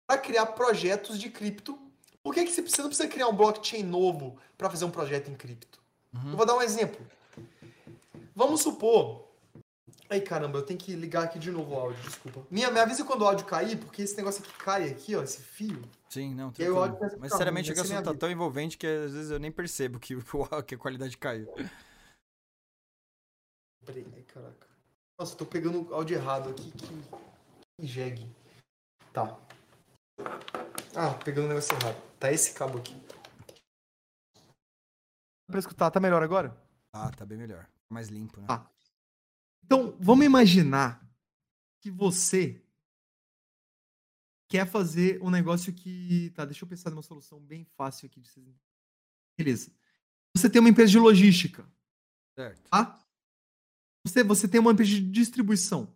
Para 0.07 0.19
criar 0.19 0.45
projetos 0.47 1.19
de 1.19 1.29
cripto 1.29 1.77
por 2.23 2.33
que, 2.33 2.45
que 2.45 2.51
você 2.51 2.61
precisa, 2.61 2.83
não 2.83 2.89
precisa 2.89 3.09
criar 3.09 3.27
um 3.27 3.35
blockchain 3.35 3.83
novo 3.83 4.37
para 4.57 4.69
fazer 4.69 4.85
um 4.85 4.91
projeto 4.91 5.29
em 5.29 5.35
cripto? 5.35 5.81
Uhum. 6.13 6.31
Eu 6.31 6.37
vou 6.37 6.45
dar 6.45 6.55
um 6.55 6.61
exemplo. 6.61 7.05
Vamos 8.35 8.61
supor. 8.61 9.29
Ai, 10.09 10.19
caramba, 10.19 10.59
eu 10.59 10.65
tenho 10.65 10.79
que 10.79 10.93
ligar 10.93 11.23
aqui 11.23 11.39
de 11.39 11.49
novo 11.51 11.73
o 11.73 11.79
áudio, 11.79 12.01
desculpa. 12.03 12.41
Me, 12.51 12.65
me 12.69 12.79
avisa 12.79 13.05
quando 13.05 13.21
o 13.21 13.25
áudio 13.27 13.45
cair, 13.45 13.77
porque 13.79 14.01
esse 14.01 14.15
negócio 14.17 14.43
aqui 14.43 14.53
cai 14.57 14.89
aqui, 14.89 15.15
ó, 15.15 15.23
esse 15.23 15.41
fio. 15.41 15.81
Sim, 16.09 16.35
não, 16.35 16.45
áudio 16.47 16.57
tranquilo. 16.65 16.75
começa 16.75 16.95
a 16.95 16.99
Mas 16.99 17.11
ficar 17.13 17.29
sinceramente 17.29 17.69
o 17.69 17.71
essa 17.71 17.79
é 17.79 17.81
a 17.81 17.85
assunto 17.85 18.03
tá 18.03 18.09
minha 18.11 18.19
tão 18.19 18.29
envolvente 18.31 18.77
que 18.77 18.85
às 18.87 19.13
vezes 19.13 19.31
eu 19.31 19.39
nem 19.39 19.51
percebo 19.51 19.99
que, 19.99 20.15
o- 20.15 20.21
que 20.67 20.75
a 20.75 20.77
qualidade 20.77 21.17
caiu. 21.17 21.47
Peraí, 23.85 24.05
ai, 24.13 24.21
caraca. 24.23 24.67
Nossa, 25.19 25.33
eu 25.33 25.37
tô 25.37 25.45
pegando 25.45 25.89
o 25.89 25.93
áudio 25.93 26.17
errado 26.17 26.49
aqui, 26.49 26.71
que, 26.71 26.87
que 27.79 27.87
jegue. 27.87 28.29
Tá. 29.13 29.37
Ah, 30.95 31.13
pegando 31.23 31.45
o 31.45 31.49
negócio 31.49 31.73
errado. 31.73 32.01
Tá 32.19 32.31
esse 32.31 32.53
cabo 32.53 32.79
aqui. 32.79 32.95
Pra 35.49 35.59
escutar, 35.59 35.89
tá 35.89 35.99
melhor 35.99 36.21
agora? 36.21 36.55
Ah, 36.93 37.09
tá 37.11 37.25
bem 37.25 37.37
melhor. 37.37 37.67
Mais 37.91 38.07
limpo, 38.07 38.39
né? 38.39 38.47
Ah. 38.49 38.65
Então, 39.63 39.97
vamos 39.99 40.25
imaginar 40.25 41.05
que 41.81 41.91
você 41.91 42.63
quer 44.47 44.65
fazer 44.65 45.21
um 45.21 45.29
negócio 45.29 45.73
que. 45.73 46.31
Tá, 46.31 46.45
deixa 46.45 46.63
eu 46.63 46.69
pensar 46.69 46.89
numa 46.89 47.01
solução 47.01 47.39
bem 47.39 47.65
fácil 47.75 48.05
aqui 48.05 48.19
de 48.19 48.29
vocês. 48.29 48.47
Beleza. 49.37 49.71
Você 50.35 50.49
tem 50.49 50.59
uma 50.59 50.69
empresa 50.69 50.91
de 50.91 50.99
logística, 50.99 51.69
Certo. 52.35 52.69
tá? 52.69 52.99
Você, 54.05 54.23
você 54.23 54.47
tem 54.47 54.59
uma 54.59 54.71
empresa 54.71 54.91
de 54.91 55.01
distribuição. 55.01 55.93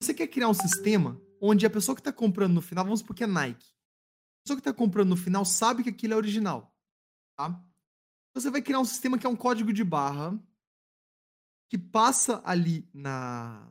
Você 0.00 0.12
quer 0.12 0.26
criar 0.26 0.48
um 0.48 0.54
sistema 0.54 1.20
onde 1.40 1.64
a 1.64 1.70
pessoa 1.70 1.94
que 1.94 2.00
está 2.00 2.12
comprando 2.12 2.54
no 2.54 2.60
final, 2.62 2.84
vamos 2.84 3.00
supor 3.00 3.14
que 3.14 3.24
é 3.24 3.26
Nike. 3.26 3.66
A 3.66 4.42
pessoa 4.44 4.56
que 4.56 4.68
está 4.68 4.72
comprando 4.72 5.10
no 5.10 5.16
final 5.16 5.44
sabe 5.44 5.82
que 5.82 5.90
aquilo 5.90 6.14
é 6.14 6.16
original, 6.16 6.76
tá? 7.36 7.64
Você 8.34 8.50
vai 8.50 8.62
criar 8.62 8.80
um 8.80 8.84
sistema 8.84 9.18
que 9.18 9.26
é 9.26 9.28
um 9.28 9.36
código 9.36 9.72
de 9.72 9.82
barra 9.84 10.38
que 11.68 11.78
passa 11.78 12.40
ali 12.44 12.88
na 12.92 13.70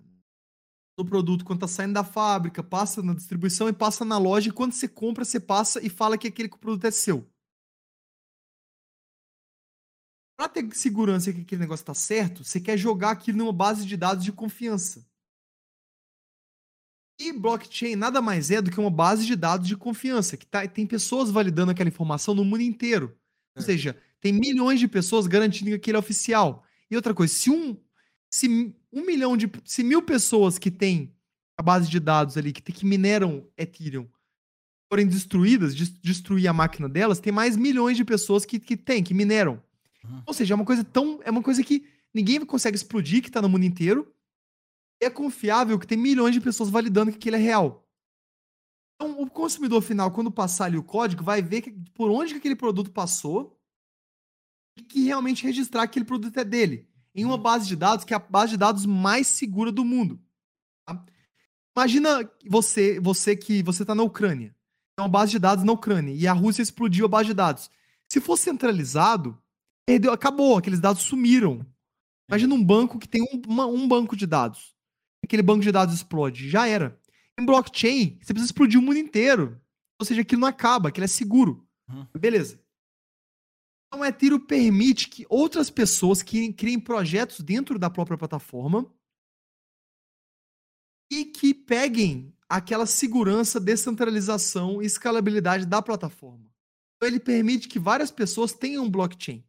no 0.97 1.05
produto 1.05 1.45
quando 1.45 1.59
tá 1.59 1.67
saindo 1.67 1.93
da 1.93 2.03
fábrica, 2.03 2.63
passa 2.63 3.03
na 3.03 3.13
distribuição 3.13 3.69
e 3.69 3.73
passa 3.73 4.03
na 4.03 4.17
loja 4.17 4.49
e 4.49 4.51
quando 4.51 4.71
você 4.71 4.87
compra, 4.87 5.23
você 5.23 5.39
passa 5.39 5.79
e 5.85 5.89
fala 5.89 6.17
que 6.17 6.27
aquele 6.27 6.49
produto 6.49 6.85
é 6.85 6.91
seu. 6.91 7.29
Para 10.35 10.49
ter 10.49 10.75
segurança 10.75 11.31
que 11.31 11.41
aquele 11.41 11.61
negócio 11.61 11.85
tá 11.85 11.93
certo, 11.93 12.43
você 12.43 12.59
quer 12.59 12.77
jogar 12.77 13.11
aquilo 13.11 13.37
numa 13.37 13.53
base 13.53 13.85
de 13.85 13.95
dados 13.95 14.23
de 14.23 14.31
confiança. 14.31 15.07
E 17.19 17.31
blockchain 17.33 17.95
nada 17.95 18.21
mais 18.21 18.51
é 18.51 18.61
do 18.61 18.69
que 18.69 18.79
uma 18.79 18.91
base 18.91 19.25
de 19.25 19.35
dados 19.35 19.67
de 19.67 19.75
confiança, 19.75 20.37
que 20.37 20.45
tá, 20.45 20.67
tem 20.67 20.85
pessoas 20.85 21.31
validando 21.31 21.71
aquela 21.71 21.89
informação 21.89 22.35
no 22.35 22.45
mundo 22.45 22.61
inteiro. 22.61 23.17
Ou 23.55 23.61
Certo. 23.61 23.65
seja, 23.65 24.01
tem 24.19 24.31
milhões 24.31 24.79
de 24.79 24.87
pessoas 24.87 25.25
garantindo 25.25 25.69
que 25.71 25.75
aquele 25.75 25.97
é 25.97 25.99
oficial. 25.99 26.63
E 26.89 26.95
outra 26.95 27.13
coisa, 27.13 27.33
se 27.33 27.49
um, 27.49 27.75
se 28.37 28.73
um 28.93 29.05
milhão 29.05 29.35
de. 29.35 29.49
Se 29.65 29.83
mil 29.83 30.01
pessoas 30.01 30.57
que 30.59 30.69
têm 30.69 31.13
a 31.57 31.63
base 31.63 31.89
de 31.89 31.99
dados 31.99 32.37
ali, 32.37 32.53
que, 32.53 32.61
que 32.71 32.85
mineram 32.85 33.47
Ethereum, 33.57 34.07
forem 34.91 35.07
destruídas, 35.07 35.73
des- 35.75 35.89
destruir 35.99 36.47
a 36.47 36.53
máquina 36.53 36.87
delas, 36.87 37.19
tem 37.19 37.33
mais 37.33 37.57
milhões 37.57 37.97
de 37.97 38.05
pessoas 38.05 38.45
que, 38.45 38.59
que 38.59 38.77
tem, 38.77 39.03
que 39.03 39.13
mineram. 39.13 39.61
Uhum. 40.03 40.23
Ou 40.25 40.33
seja, 40.33 40.53
é 40.53 40.55
uma 40.55 40.65
coisa 40.65 40.83
tão. 40.83 41.19
É 41.23 41.31
uma 41.31 41.41
coisa 41.41 41.63
que 41.63 41.85
ninguém 42.13 42.45
consegue 42.45 42.77
explodir, 42.77 43.21
que 43.23 43.31
tá 43.31 43.41
no 43.41 43.49
mundo 43.49 43.65
inteiro. 43.65 44.13
E 45.01 45.05
é 45.05 45.09
confiável 45.09 45.77
que 45.79 45.87
tem 45.87 45.97
milhões 45.97 46.33
de 46.33 46.41
pessoas 46.41 46.69
validando 46.69 47.11
que 47.11 47.17
aquilo 47.17 47.35
é 47.35 47.39
real. 47.39 47.87
Então, 48.95 49.21
o 49.21 49.29
consumidor 49.29 49.81
final, 49.81 50.11
quando 50.11 50.31
passar 50.31 50.65
ali 50.65 50.77
o 50.77 50.83
código, 50.83 51.23
vai 51.23 51.41
ver 51.41 51.61
que- 51.61 51.71
por 51.93 52.09
onde 52.09 52.33
que 52.33 52.39
aquele 52.39 52.55
produto 52.55 52.91
passou 52.91 53.59
e 54.77 54.81
que 54.81 55.03
realmente 55.05 55.43
registrar 55.43 55.81
que 55.81 55.91
aquele 55.91 56.05
produto 56.05 56.37
é 56.37 56.43
dele. 56.43 56.87
Em 57.17 57.25
uma 57.25 57.37
base 57.37 57.67
de 57.67 57.75
dados 57.75 58.05
que 58.05 58.13
é 58.13 58.17
a 58.17 58.19
base 58.19 58.51
de 58.51 58.57
dados 58.57 58.85
mais 58.85 59.27
segura 59.27 59.71
do 59.71 59.83
mundo. 59.83 60.21
tá? 60.85 61.03
Imagina 61.75 62.29
você, 62.47 62.99
você 62.99 63.35
que 63.35 63.61
você 63.63 63.83
está 63.83 63.93
na 63.95 64.03
Ucrânia. 64.03 64.55
Tem 64.95 65.03
uma 65.03 65.09
base 65.09 65.31
de 65.31 65.39
dados 65.39 65.63
na 65.63 65.71
Ucrânia 65.73 66.13
e 66.13 66.27
a 66.27 66.33
Rússia 66.33 66.61
explodiu 66.61 67.05
a 67.05 67.09
base 67.09 67.27
de 67.27 67.33
dados. 67.33 67.69
Se 68.07 68.19
for 68.21 68.37
centralizado, 68.37 69.37
perdeu, 69.85 70.11
acabou, 70.11 70.57
aqueles 70.57 70.79
dados 70.79 71.03
sumiram. 71.03 71.65
Imagina 72.29 72.53
um 72.55 72.63
banco 72.63 72.97
que 72.99 73.07
tem 73.07 73.21
um, 73.21 73.41
uma- 73.47 73.65
um 73.67 73.87
banco 73.87 74.15
de 74.15 74.25
dados. 74.25 74.75
Aquele 75.23 75.41
banco 75.41 75.61
de 75.61 75.71
dados 75.71 75.93
explode, 75.95 76.49
já 76.49 76.67
era. 76.67 76.99
Em 77.39 77.45
blockchain, 77.45 78.17
você 78.21 78.33
precisa 78.33 78.45
explodir 78.51 78.79
o 78.79 78.83
mundo 78.83 78.97
inteiro. 78.97 79.59
Ou 79.99 80.05
seja, 80.05 80.21
aquilo 80.21 80.41
não 80.41 80.47
acaba, 80.47 80.89
aquilo 80.89 81.03
é 81.05 81.07
seguro. 81.07 81.67
Uhum. 81.89 82.05
Beleza. 82.17 82.59
Então, 83.87 84.01
o 84.01 84.05
Ethereum 84.05 84.39
permite 84.39 85.07
que 85.07 85.25
outras 85.29 85.69
pessoas 85.69 86.21
criem, 86.21 86.51
criem 86.51 86.79
projetos 86.79 87.39
dentro 87.39 87.79
da 87.79 87.89
própria 87.89 88.17
plataforma 88.17 88.91
e 91.11 91.25
que 91.25 91.53
peguem 91.53 92.33
aquela 92.49 92.85
segurança, 92.85 93.59
descentralização 93.59 94.81
e 94.81 94.85
escalabilidade 94.85 95.65
da 95.65 95.81
plataforma. 95.81 96.45
Então, 96.95 97.07
ele 97.07 97.19
permite 97.19 97.67
que 97.67 97.79
várias 97.79 98.11
pessoas 98.11 98.53
tenham 98.53 98.83
um 98.83 98.89
blockchain. 98.89 99.43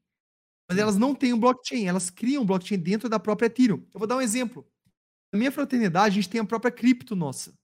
Mas 0.68 0.78
elas 0.78 0.96
não 0.96 1.14
têm 1.14 1.32
um 1.32 1.40
blockchain, 1.40 1.86
elas 1.86 2.10
criam 2.10 2.42
um 2.42 2.46
blockchain 2.46 2.78
dentro 2.78 3.08
da 3.08 3.18
própria 3.18 3.46
Ethereum. 3.46 3.84
Eu 3.92 3.98
vou 3.98 4.06
dar 4.06 4.16
um 4.16 4.20
exemplo. 4.20 4.68
Na 5.32 5.38
minha 5.38 5.50
fraternidade, 5.50 6.12
a 6.12 6.14
gente 6.14 6.28
tem 6.28 6.40
a 6.40 6.44
própria 6.44 6.70
cripto 6.70 7.16
nossa. 7.16 7.54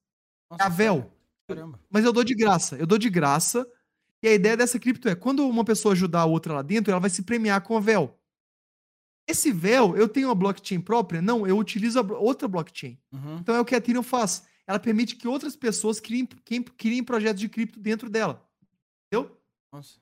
Nossa, 0.50 0.64
a 0.64 0.68
Vel. 0.68 1.12
Caramba. 1.46 1.78
Mas 1.90 2.04
eu 2.04 2.12
dou 2.12 2.24
de 2.24 2.34
graça. 2.34 2.76
Eu 2.76 2.86
dou 2.86 2.98
de 2.98 3.10
graça. 3.10 3.70
E 4.24 4.28
a 4.28 4.32
ideia 4.32 4.56
dessa 4.56 4.78
cripto 4.78 5.06
é, 5.06 5.14
quando 5.14 5.46
uma 5.46 5.66
pessoa 5.66 5.92
ajudar 5.92 6.20
a 6.22 6.24
outra 6.24 6.54
lá 6.54 6.62
dentro, 6.62 6.90
ela 6.90 6.98
vai 6.98 7.10
se 7.10 7.22
premiar 7.22 7.60
com 7.60 7.76
a 7.76 7.80
Vel. 7.80 8.18
Esse 9.28 9.52
Vel, 9.52 9.94
eu 9.98 10.08
tenho 10.08 10.28
uma 10.28 10.34
blockchain 10.34 10.80
própria? 10.80 11.20
Não, 11.20 11.46
eu 11.46 11.58
utilizo 11.58 12.00
outra 12.14 12.48
blockchain. 12.48 12.98
Uhum. 13.12 13.36
Então 13.36 13.54
é 13.54 13.60
o 13.60 13.64
que 13.66 13.74
a 13.74 13.78
Ethereum 13.78 14.02
faz. 14.02 14.46
Ela 14.66 14.78
permite 14.78 15.16
que 15.16 15.28
outras 15.28 15.54
pessoas 15.54 16.00
criem, 16.00 16.26
criem, 16.78 17.04
projetos 17.04 17.38
de 17.38 17.50
cripto 17.50 17.78
dentro 17.78 18.08
dela. 18.08 18.42
Entendeu? 19.12 19.38
Nossa. 19.70 19.98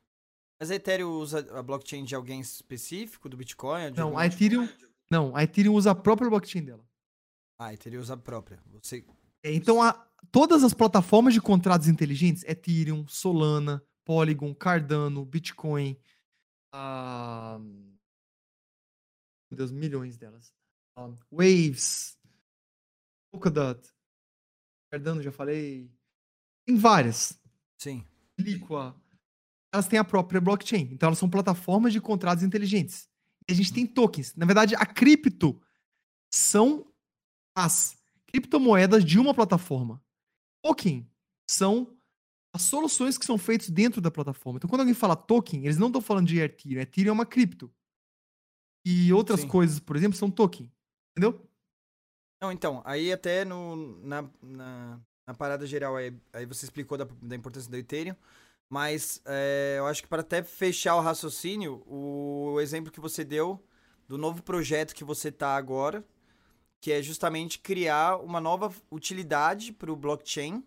Mas 0.61 0.71
a 0.71 0.77
Ethereum 0.77 1.11
usa 1.19 1.41
a 1.59 1.61
blockchain 1.61 2.05
de 2.05 2.15
alguém 2.15 2.39
específico, 2.41 3.29
do 3.29 3.37
Bitcoin? 3.37 3.91
Não, 3.97 4.17
a? 4.17 4.25
Ethereum, 4.27 4.69
não, 5.11 5.35
a 5.35 5.43
Ethereum 5.43 5.75
usa 5.75 5.91
a 5.91 5.95
própria 5.97 6.31
blockchain 6.31 6.63
dela. 6.63 6.85
Ah, 7.59 7.67
a 7.67 7.75
Ethereum 7.75 8.01
usa 8.01 8.15
a 8.15 8.17
própria. 8.17 8.63
Você... 8.73 9.05
É, 9.43 9.53
Então, 9.53 9.83
a- 9.83 10.07
todas 10.31 10.63
as 10.63 10.73
plataformas 10.73 11.35
de 11.35 11.41
contratos 11.41 11.89
inteligentes, 11.89 12.45
Ethereum, 12.45 13.05
Solana, 13.09 13.83
Polygon, 14.05 14.55
Cardano, 14.55 15.25
Bitcoin, 15.25 15.97
ah, 16.75 17.59
meu 19.51 19.57
Deus, 19.57 19.71
milhões 19.71 20.17
delas. 20.17 20.55
Ah, 20.97 21.13
Waves, 21.31 22.19
Polkadot, 23.31 23.87
Cardano, 24.91 25.23
já 25.23 25.31
falei. 25.31 25.91
Tem 26.67 26.77
várias. 26.77 27.39
Sim. 27.79 28.07
Liqua. 28.39 28.95
elas 29.73 29.89
têm 29.89 29.99
a 29.99 30.05
própria 30.05 30.41
blockchain. 30.41 30.89
Então 30.93 31.09
elas 31.09 31.19
são 31.19 31.29
plataformas 31.29 31.93
de 31.93 32.01
contratos 32.01 32.43
inteligentes. 32.43 33.09
E 33.49 33.53
a 33.53 33.55
gente 33.55 33.73
tem 33.73 33.87
tokens. 33.87 34.35
Na 34.37 34.47
verdade, 34.47 34.75
a 34.75 34.87
cripto 34.87 35.61
são 36.33 36.91
as 37.57 37.97
criptomoedas 38.27 39.05
de 39.05 39.19
uma 39.19 39.35
plataforma. 39.35 40.03
Token 40.63 41.11
são 41.49 41.99
as 42.53 42.63
soluções 42.63 43.17
que 43.17 43.25
são 43.25 43.39
feitas 43.39 43.71
dentro 43.71 44.01
da 44.01 44.11
plataforma. 44.11 44.59
Então, 44.59 44.69
quando 44.69 44.81
alguém 44.81 44.95
fala 44.95 45.17
token, 45.17 45.65
eles 45.65 45.79
não 45.79 45.87
estão 45.87 46.03
falando 46.03 46.27
de 46.27 46.39
Ethereum. 46.39 46.81
Ethereum 46.81 47.11
é 47.11 47.13
uma 47.13 47.27
cripto. 47.27 47.73
E 48.85 49.13
outras 49.13 49.41
Sim. 49.41 49.49
coisas, 49.49 49.79
por 49.79 49.97
exemplo, 49.97 50.19
são 50.19 50.31
token. 50.31 50.71
Entendeu? 51.13 51.49
Não, 52.43 52.51
então, 52.51 52.83
aí 52.85 53.13
até 53.13 53.45
no, 53.45 53.77
na, 54.05 54.29
na, 54.43 55.01
na 55.27 55.35
parada 55.35 55.65
geral, 55.67 55.97
aí, 55.97 56.13
aí 56.33 56.45
você 56.45 56.67
explicou 56.67 56.99
da, 56.99 57.07
da 57.23 57.37
importância 57.37 57.71
do 57.71 57.77
Ethereum, 57.77 58.17
mas 58.69 59.23
é, 59.25 59.77
eu 59.79 59.87
acho 59.87 60.03
que 60.03 60.09
para 60.09 60.23
até 60.23 60.43
fechar 60.43 60.97
o 60.97 61.01
raciocínio, 61.01 61.83
o, 61.87 62.59
exemplo 62.61 62.91
que 62.91 63.01
você 63.01 63.25
deu 63.25 63.63
do 64.09 64.19
novo 64.19 64.43
projeto 64.43 64.95
que 64.95 65.05
você 65.05 65.31
tá 65.31 65.55
agora, 65.55 66.05
que 66.81 66.91
é 66.91 67.01
justamente 67.01 67.61
criar 67.61 68.17
uma 68.17 68.41
nova 68.41 68.73
utilidade 68.91 69.73
para 69.73 69.93
o 69.93 69.97
blockchain, 69.97 70.65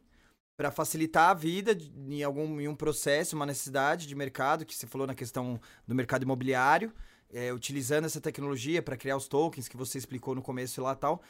para 0.57 0.71
facilitar 0.71 1.29
a 1.29 1.33
vida 1.33 1.77
em 2.07 2.23
algum 2.23 2.59
em 2.59 2.67
um 2.67 2.75
processo, 2.75 3.35
uma 3.35 3.45
necessidade 3.45 4.07
de 4.07 4.15
mercado, 4.15 4.65
que 4.65 4.75
você 4.75 4.87
falou 4.87 5.05
na 5.05 5.13
questão 5.13 5.59
do 5.87 5.93
mercado 5.93 6.23
imobiliário, 6.23 6.93
é, 7.33 7.51
utilizando 7.51 8.05
essa 8.05 8.21
tecnologia 8.21 8.81
para 8.81 8.95
criar 8.95 9.17
os 9.17 9.27
tokens 9.27 9.67
que 9.67 9.75
você 9.75 9.97
explicou 9.97 10.33
no 10.33 10.41
começo 10.41 10.81
lá 10.81 10.95
tal. 10.95 11.21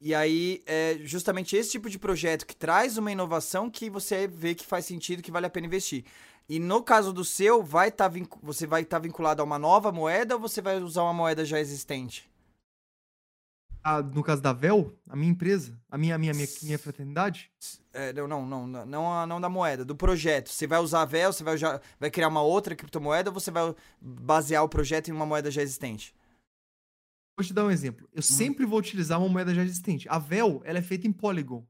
E 0.00 0.14
aí, 0.14 0.62
é 0.66 0.98
justamente 1.02 1.56
esse 1.56 1.72
tipo 1.72 1.90
de 1.90 1.98
projeto 1.98 2.46
que 2.46 2.56
traz 2.56 2.96
uma 2.96 3.12
inovação 3.12 3.68
que 3.68 3.90
você 3.90 4.26
vê 4.26 4.54
que 4.54 4.64
faz 4.64 4.86
sentido, 4.86 5.22
que 5.22 5.30
vale 5.30 5.46
a 5.46 5.50
pena 5.50 5.66
investir. 5.66 6.04
E 6.48 6.58
no 6.58 6.82
caso 6.82 7.12
do 7.12 7.24
seu, 7.24 7.62
vai 7.62 7.90
tá 7.90 8.10
você 8.42 8.66
vai 8.66 8.82
estar 8.82 8.96
tá 8.96 9.02
vinculado 9.02 9.42
a 9.42 9.44
uma 9.44 9.58
nova 9.58 9.92
moeda 9.92 10.34
ou 10.36 10.40
você 10.40 10.62
vai 10.62 10.80
usar 10.80 11.02
uma 11.02 11.12
moeda 11.12 11.44
já 11.44 11.60
existente? 11.60 12.29
Ah, 13.82 14.02
no 14.02 14.22
caso 14.22 14.42
da 14.42 14.52
Vel, 14.52 14.92
a 15.08 15.16
minha 15.16 15.30
empresa, 15.30 15.78
a 15.90 15.96
minha, 15.96 16.14
a 16.14 16.18
minha, 16.18 16.34
minha, 16.34 16.46
minha 16.62 16.78
fraternidade? 16.78 17.50
É, 17.92 18.12
não, 18.12 18.28
não, 18.28 18.66
não, 18.66 18.86
não, 18.86 19.26
não 19.26 19.40
da 19.40 19.48
moeda, 19.48 19.84
do 19.84 19.96
projeto. 19.96 20.50
Você 20.50 20.66
vai 20.66 20.78
usar 20.78 21.02
a 21.02 21.04
Vel, 21.06 21.32
você 21.32 21.42
vai, 21.42 21.56
já, 21.56 21.80
vai 21.98 22.10
criar 22.10 22.28
uma 22.28 22.42
outra 22.42 22.76
criptomoeda 22.76 23.30
ou 23.30 23.34
você 23.34 23.50
vai 23.50 23.74
basear 24.00 24.62
o 24.62 24.68
projeto 24.68 25.08
em 25.08 25.12
uma 25.12 25.24
moeda 25.24 25.50
já 25.50 25.62
existente? 25.62 26.14
Vou 27.38 27.44
te 27.44 27.54
dar 27.54 27.64
um 27.64 27.70
exemplo. 27.70 28.06
Eu 28.12 28.18
uhum. 28.18 28.22
sempre 28.22 28.66
vou 28.66 28.78
utilizar 28.78 29.18
uma 29.18 29.28
moeda 29.28 29.54
já 29.54 29.62
existente. 29.62 30.06
A 30.10 30.18
Vel, 30.18 30.60
ela 30.64 30.78
é 30.78 30.82
feita 30.82 31.06
em 31.06 31.12
Polygon. 31.12 31.66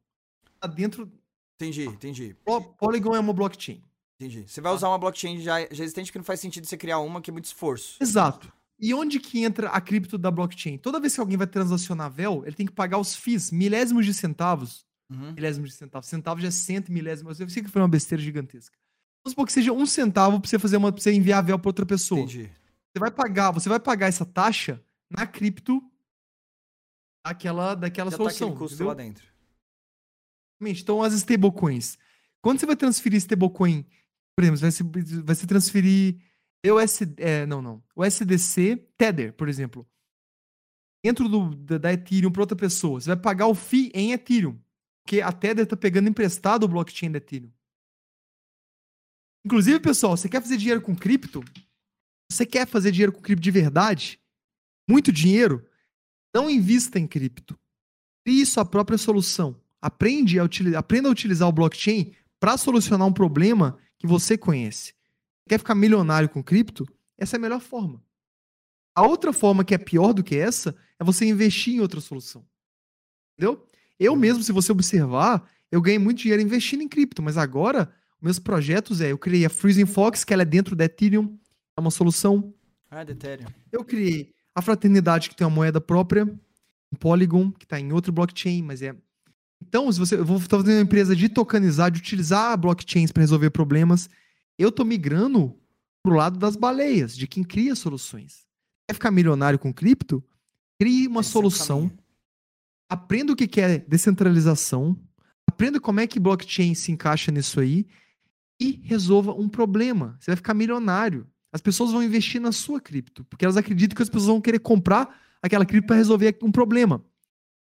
Tá 0.59 0.67
dentro. 0.67 1.11
Entendi, 1.55 1.85
entendi. 1.85 2.37
Polygon 2.77 3.15
é 3.15 3.21
uma 3.21 3.33
blockchain. 3.33 3.83
Entendi. 4.17 4.45
Você 4.49 4.61
vai 4.61 4.73
tá. 4.73 4.77
usar 4.77 4.89
uma 4.89 4.99
blockchain 4.99 5.41
já, 5.41 5.61
já 5.61 5.85
existente 5.85 6.11
que 6.11 6.19
não 6.19 6.25
faz 6.25 6.41
sentido 6.41 6.67
você 6.67 6.77
criar 6.77 6.99
uma 6.99 7.21
que 7.21 7.31
é 7.31 7.33
muito 7.33 7.45
esforço. 7.45 8.03
Exato. 8.03 8.53
E 8.81 8.95
onde 8.95 9.21
que 9.21 9.45
entra 9.45 9.69
a 9.69 9.81
cripto 9.81 10.17
da 10.17 10.31
blockchain? 10.31 10.79
Toda 10.79 10.99
vez 10.99 11.15
que 11.15 11.21
alguém 11.21 11.37
vai 11.37 11.47
transacionar 11.47 12.07
a 12.07 12.09
Vel, 12.09 12.43
ele 12.47 12.57
tem 12.57 12.65
que 12.65 12.73
pagar 12.73 12.99
os 12.99 13.15
FIIs, 13.15 13.51
milésimos 13.51 14.07
de 14.07 14.15
centavos. 14.15 14.87
Uhum. 15.11 15.33
Milésimos 15.33 15.71
de 15.71 15.77
centavos. 15.77 16.09
Centavos 16.09 16.43
já 16.43 16.49
é 16.49 16.51
cento 16.51 16.91
milésimos. 16.91 17.39
Eu 17.39 17.49
sei 17.51 17.63
que 17.63 17.69
foi 17.69 17.83
uma 17.83 17.89
besteira 17.89 18.23
gigantesca. 18.23 18.79
Vamos 19.23 19.33
supor 19.33 19.45
que 19.45 19.53
seja 19.53 19.71
um 19.73 19.85
centavo 19.85 20.41
pra 20.41 20.49
você 20.49 20.59
fazer 20.59 20.79
uma, 20.79 20.91
pra 20.91 21.03
você 21.03 21.13
enviar 21.13 21.41
a 21.41 21.43
Vel 21.43 21.59
pra 21.59 21.69
outra 21.69 21.85
pessoa. 21.85 22.23
Entendi. 22.23 22.45
Você 22.45 22.99
vai 22.99 23.11
pagar, 23.11 23.51
você 23.51 23.69
vai 23.69 23.79
pagar 23.79 24.07
essa 24.07 24.25
taxa 24.25 24.83
na 25.11 25.27
cripto 25.27 25.83
daquela, 27.25 27.75
daquela 27.75 28.11
Já 28.11 28.17
tá 28.17 28.23
solução. 28.25 28.53
Tá 28.53 28.59
custo 28.59 28.75
entendeu? 28.77 28.89
lá 28.89 28.95
dentro. 28.95 29.29
Então, 30.63 31.03
as 31.03 31.13
stablecoins. 31.13 31.99
Quando 32.41 32.61
você 32.61 32.67
vai 32.67 32.77
transferir 32.77 33.19
stablecoin, 33.19 33.85
por 34.35 34.45
exemplo, 34.45 34.61
vai 34.61 34.71
se, 34.71 34.83
vai 35.23 35.35
se 35.35 35.47
transferir 35.47 36.21
EUSD, 36.65 37.15
é, 37.17 37.47
não, 37.47 37.63
não. 37.63 37.83
O 37.95 38.05
SDC 38.05 38.77
Tether, 38.97 39.33
por 39.33 39.49
exemplo. 39.49 39.89
Dentro 41.05 41.29
do, 41.29 41.55
da, 41.55 41.79
da 41.79 41.93
Ethereum 41.93 42.31
para 42.31 42.43
outra 42.43 42.57
pessoa. 42.57 43.01
Você 43.01 43.09
vai 43.09 43.17
pagar 43.17 43.47
o 43.47 43.55
FII 43.55 43.91
em 43.95 44.13
Ethereum. 44.13 44.61
Porque 45.03 45.21
a 45.21 45.33
Tether 45.33 45.65
está 45.65 45.77
pegando 45.77 46.09
emprestado 46.09 46.65
o 46.65 46.69
blockchain 46.69 47.11
da 47.11 47.19
Ethereum. 47.19 47.51
Inclusive, 49.45 49.81
pessoal, 49.81 50.17
você 50.17 50.29
quer 50.29 50.43
fazer 50.43 50.59
dinheiro 50.59 50.83
com 50.83 50.95
cripto? 50.95 51.43
Você 52.31 52.45
quer 52.45 52.67
fazer 52.67 52.93
dinheiro 52.93 53.13
com 53.13 53.21
cripto 53.21 53.43
de 53.43 53.51
verdade? 53.51 54.21
muito 54.91 55.13
dinheiro, 55.13 55.65
não 56.35 56.51
invista 56.51 56.99
em 56.99 57.07
cripto. 57.07 57.57
Crie 58.27 58.45
sua 58.45 58.65
própria 58.65 58.99
solução. 58.99 59.59
Aprende 59.81 60.39
a 60.39 60.45
utilizar, 60.45 60.81
aprenda 60.81 61.09
a 61.09 61.13
utilizar 61.13 61.49
o 61.49 61.53
blockchain 61.53 62.13
para 62.41 62.59
solucionar 62.59 63.07
um 63.07 63.13
problema 63.13 63.79
que 63.99 64.07
você 64.07 64.37
conhece. 64.37 64.95
Quer 65.51 65.59
ficar 65.59 65.75
milionário 65.75 66.29
com 66.29 66.45
cripto? 66.45 66.87
Essa 67.19 67.35
é 67.35 67.37
a 67.37 67.41
melhor 67.41 67.59
forma. 67.61 68.01
A 68.95 69.05
outra 69.05 69.33
forma 69.33 69.65
que 69.65 69.75
é 69.75 69.79
pior 69.79 70.13
do 70.13 70.23
que 70.23 70.37
essa 70.37 70.77
é 70.97 71.03
você 71.03 71.25
investir 71.25 71.75
em 71.75 71.81
outra 71.81 72.01
solução. 72.01 72.47
Entendeu? 73.33 73.67
Eu 73.99 74.15
mesmo, 74.15 74.45
se 74.45 74.53
você 74.53 74.71
observar, 74.71 75.45
eu 75.69 75.83
ganhei 75.83 75.99
muito 75.99 76.19
dinheiro 76.19 76.41
investindo 76.41 76.85
em 76.85 76.89
cripto, 76.89 77.21
mas 77.21 77.37
agora 77.37 77.93
meus 78.23 78.39
projetos 78.39 79.01
é, 79.01 79.11
eu 79.11 79.19
criei 79.19 79.45
a 79.45 79.51
Freezing 79.51 79.87
Fox, 79.87 80.23
que 80.23 80.33
ela 80.33 80.43
é 80.43 80.45
dentro 80.45 80.77
da 80.77 80.85
Ethereum, 80.85 81.37
é 81.77 81.81
uma 81.81 81.91
solução. 81.91 82.55
Ah, 82.89 83.03
da 83.03 83.11
Ethereum. 83.11 83.49
Eu 83.73 83.85
criei 83.85 84.33
a 84.55 84.63
Fraternidade, 84.63 85.29
que 85.29 85.35
tem 85.35 85.45
uma 85.45 85.53
moeda 85.53 85.81
própria, 85.81 86.27
um 86.93 86.97
Polygon, 86.97 87.51
que 87.51 87.65
está 87.65 87.81
em 87.81 87.93
outro 87.93 88.13
blockchain, 88.13 88.63
mas 88.63 88.83
é. 88.83 88.95
Então, 89.61 89.91
se 89.91 89.99
você. 89.99 90.15
Eu 90.15 90.25
vou 90.25 90.37
estar 90.37 90.59
fazendo 90.59 90.77
uma 90.77 90.83
empresa 90.83 91.17
de 91.17 91.29
tokenizar, 91.29 91.91
de 91.91 91.99
utilizar 91.99 92.57
blockchains 92.57 93.11
para 93.11 93.23
resolver 93.23 93.51
problemas. 93.51 94.09
Eu 94.61 94.69
estou 94.69 94.85
migrando 94.85 95.59
pro 96.03 96.15
lado 96.15 96.39
das 96.39 96.55
baleias, 96.55 97.17
de 97.17 97.27
quem 97.27 97.43
cria 97.43 97.75
soluções. 97.75 98.47
Quer 98.87 98.93
ficar 98.93 99.11
milionário 99.11 99.59
com 99.59 99.73
cripto? 99.73 100.23
Crie 100.79 101.09
uma 101.09 101.23
Esse 101.23 101.31
solução. 101.31 101.91
É 101.97 102.95
aprenda 102.95 103.33
o 103.33 103.37
que 103.37 103.59
é 103.59 103.79
descentralização. 103.79 105.01
Aprenda 105.49 105.81
como 105.81 105.99
é 105.99 106.07
que 106.07 106.21
blockchain 106.21 106.75
se 106.75 106.93
encaixa 106.93 107.33
nisso 107.33 107.59
aí. 107.59 107.87
E 108.61 108.73
resolva 108.85 109.33
um 109.33 109.49
problema. 109.49 110.19
Você 110.21 110.31
vai 110.31 110.37
ficar 110.37 110.53
milionário. 110.53 111.27
As 111.51 111.63
pessoas 111.63 111.93
vão 111.93 112.03
investir 112.03 112.39
na 112.39 112.53
sua 112.53 112.83
cripto, 112.83 113.25
porque 113.25 113.47
elas 113.47 113.57
acreditam 113.57 113.97
que 113.97 114.03
as 114.03 114.11
pessoas 114.11 114.27
vão 114.27 114.43
querer 114.43 114.59
comprar 114.59 115.19
aquela 115.41 115.65
cripto 115.65 115.87
para 115.87 115.97
resolver 115.97 116.37
um 116.43 116.53
problema. 116.53 117.03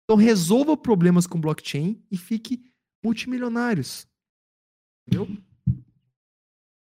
Então 0.05 0.15
resolva 0.15 0.77
problemas 0.77 1.27
com 1.27 1.41
blockchain 1.41 2.01
e 2.09 2.15
fique 2.17 2.63
multimilionários. 3.03 4.07
Entendeu? 5.05 5.27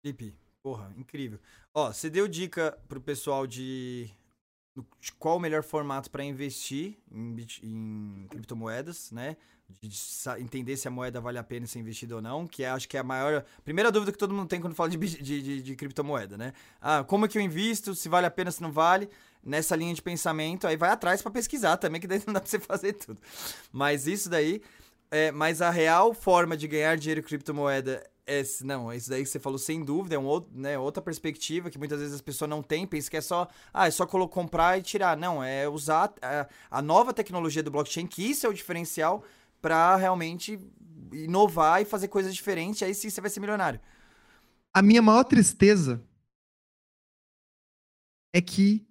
Felipe, 0.02 0.36
porra, 0.64 0.94
incrível. 0.98 1.40
Ó, 1.73 1.91
você 1.91 2.10
deu 2.10 2.28
dica 2.28 2.78
pro 2.88 2.99
pessoal 2.99 3.45
de, 3.45 4.10
de 4.99 5.11
qual 5.14 5.38
o 5.38 5.40
melhor 5.40 5.64
formato 5.64 6.10
para 6.10 6.23
investir 6.23 6.98
em, 7.11 7.36
em 7.64 8.28
criptomoedas, 8.30 9.11
né? 9.11 9.38
de 9.80 9.90
entender 10.40 10.76
se 10.76 10.88
a 10.88 10.91
moeda 10.91 11.22
vale 11.22 11.38
a 11.38 11.44
pena 11.44 11.65
ser 11.65 11.80
investida 11.80 12.15
ou 12.15 12.22
não, 12.22 12.48
que 12.48 12.64
é, 12.64 12.69
acho 12.69 12.90
que 12.90 12.98
é 12.98 12.99
a 12.99 13.03
maior. 13.03 13.45
Primeira 13.64 13.91
dúvida 13.91 14.11
que 14.11 14.18
todo 14.18 14.34
mundo 14.34 14.48
tem 14.48 14.60
quando 14.60 14.76
fala 14.76 14.90
de, 14.90 15.61
de, 15.61 15.76
criptomoeda, 15.76 16.38
né? 16.38 16.53
Ah, 16.82 17.03
como 17.03 17.26
é 17.26 17.28
que 17.30 17.38
eu 17.38 17.41
invisto? 17.41 17.95
Se 17.95 18.10
vale 18.10 18.26
a 18.26 18.32
pena, 18.32 18.52
se 18.52 18.61
não 18.61 18.72
vale? 18.72 19.10
Nessa 19.44 19.76
linha 19.76 19.94
de 19.94 20.02
pensamento, 20.02 20.68
aí 20.68 20.76
vai 20.76 20.90
atrás 20.90 21.22
para 21.22 21.32
pesquisar 21.32 21.78
também, 21.78 22.02
que 22.02 22.07
daí 22.07 22.22
não 22.26 22.34
dá 22.34 22.41
pra 22.41 22.49
você 22.49 22.60
fazer 22.60 22.94
tudo. 22.94 23.19
Mas 23.72 24.07
isso 24.07 24.30
daí. 24.30 24.61
É, 25.10 25.30
mas 25.30 25.61
a 25.61 25.69
real 25.69 26.14
forma 26.14 26.56
de 26.56 26.68
ganhar 26.69 26.95
dinheiro 26.95 27.22
com 27.22 27.28
criptomoeda 27.28 28.02
é, 28.26 28.43
não, 28.61 28.93
isso 28.93 29.10
daí 29.10 29.23
que 29.23 29.30
você 29.30 29.39
falou 29.39 29.57
sem 29.57 29.84
dúvida, 29.84 30.15
é 30.15 30.19
um 30.19 30.26
outro, 30.26 30.52
né, 30.53 30.77
outra 30.77 31.02
perspectiva 31.02 31.69
que 31.69 31.77
muitas 31.77 31.99
vezes 31.99 32.15
as 32.15 32.22
pessoas 32.22 32.49
não 32.49 32.61
têm, 32.61 32.85
pensam 32.85 33.10
que 33.10 33.18
é 33.18 33.22
só, 33.22 33.48
ah, 33.73 33.88
é 33.88 33.91
só 33.91 34.06
comprar 34.06 34.77
e 34.77 34.81
tirar. 34.81 35.18
Não, 35.18 35.43
é 35.43 35.68
usar 35.68 36.14
a, 36.22 36.48
a 36.69 36.81
nova 36.81 37.14
tecnologia 37.14 37.64
do 37.64 37.72
blockchain, 37.72 38.07
que 38.07 38.23
isso 38.23 38.45
é 38.45 38.49
o 38.49 38.53
diferencial 38.53 39.23
para 39.61 39.95
realmente 39.95 40.60
inovar 41.11 41.81
e 41.81 41.85
fazer 41.85 42.07
coisas 42.07 42.34
diferentes, 42.34 42.81
aí 42.84 42.93
sim 42.93 43.10
você 43.10 43.22
vai 43.22 43.30
ser 43.30 43.39
milionário. 43.39 43.80
A 44.73 44.81
minha 44.81 45.02
maior 45.02 45.23
tristeza 45.23 46.02
é 48.34 48.39
que 48.39 48.85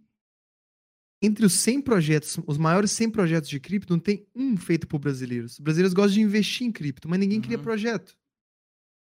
entre 1.22 1.44
os 1.44 1.52
100 1.54 1.82
projetos, 1.82 2.38
os 2.46 2.56
maiores 2.56 2.90
100 2.92 3.10
projetos 3.10 3.48
de 3.50 3.60
cripto, 3.60 3.92
não 3.92 4.00
tem 4.00 4.26
um 4.34 4.56
feito 4.56 4.86
por 4.86 4.98
brasileiros. 4.98 5.52
Os 5.52 5.58
brasileiros 5.60 5.92
gostam 5.92 6.14
de 6.14 6.20
investir 6.22 6.66
em 6.66 6.72
cripto, 6.72 7.08
mas 7.08 7.18
ninguém 7.18 7.38
uhum. 7.38 7.44
cria 7.44 7.58
projeto. 7.58 8.16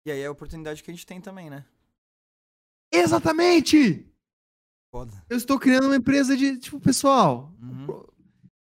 E 0.07 0.11
aí 0.11 0.21
é 0.21 0.27
a 0.27 0.33
oportunidade 0.33 0.83
que 0.83 0.91
a 0.91 0.95
gente 0.95 1.07
tem 1.07 1.21
também, 1.21 1.51
né? 1.51 1.65
Exatamente! 2.93 4.07
Foda. 4.91 5.25
Eu 5.29 5.37
estou 5.37 5.59
criando 5.59 5.87
uma 5.87 5.97
empresa 5.97 6.37
de, 6.37 6.59
tipo, 6.59 6.81
pessoal, 6.81 7.55
uhum. 7.61 8.05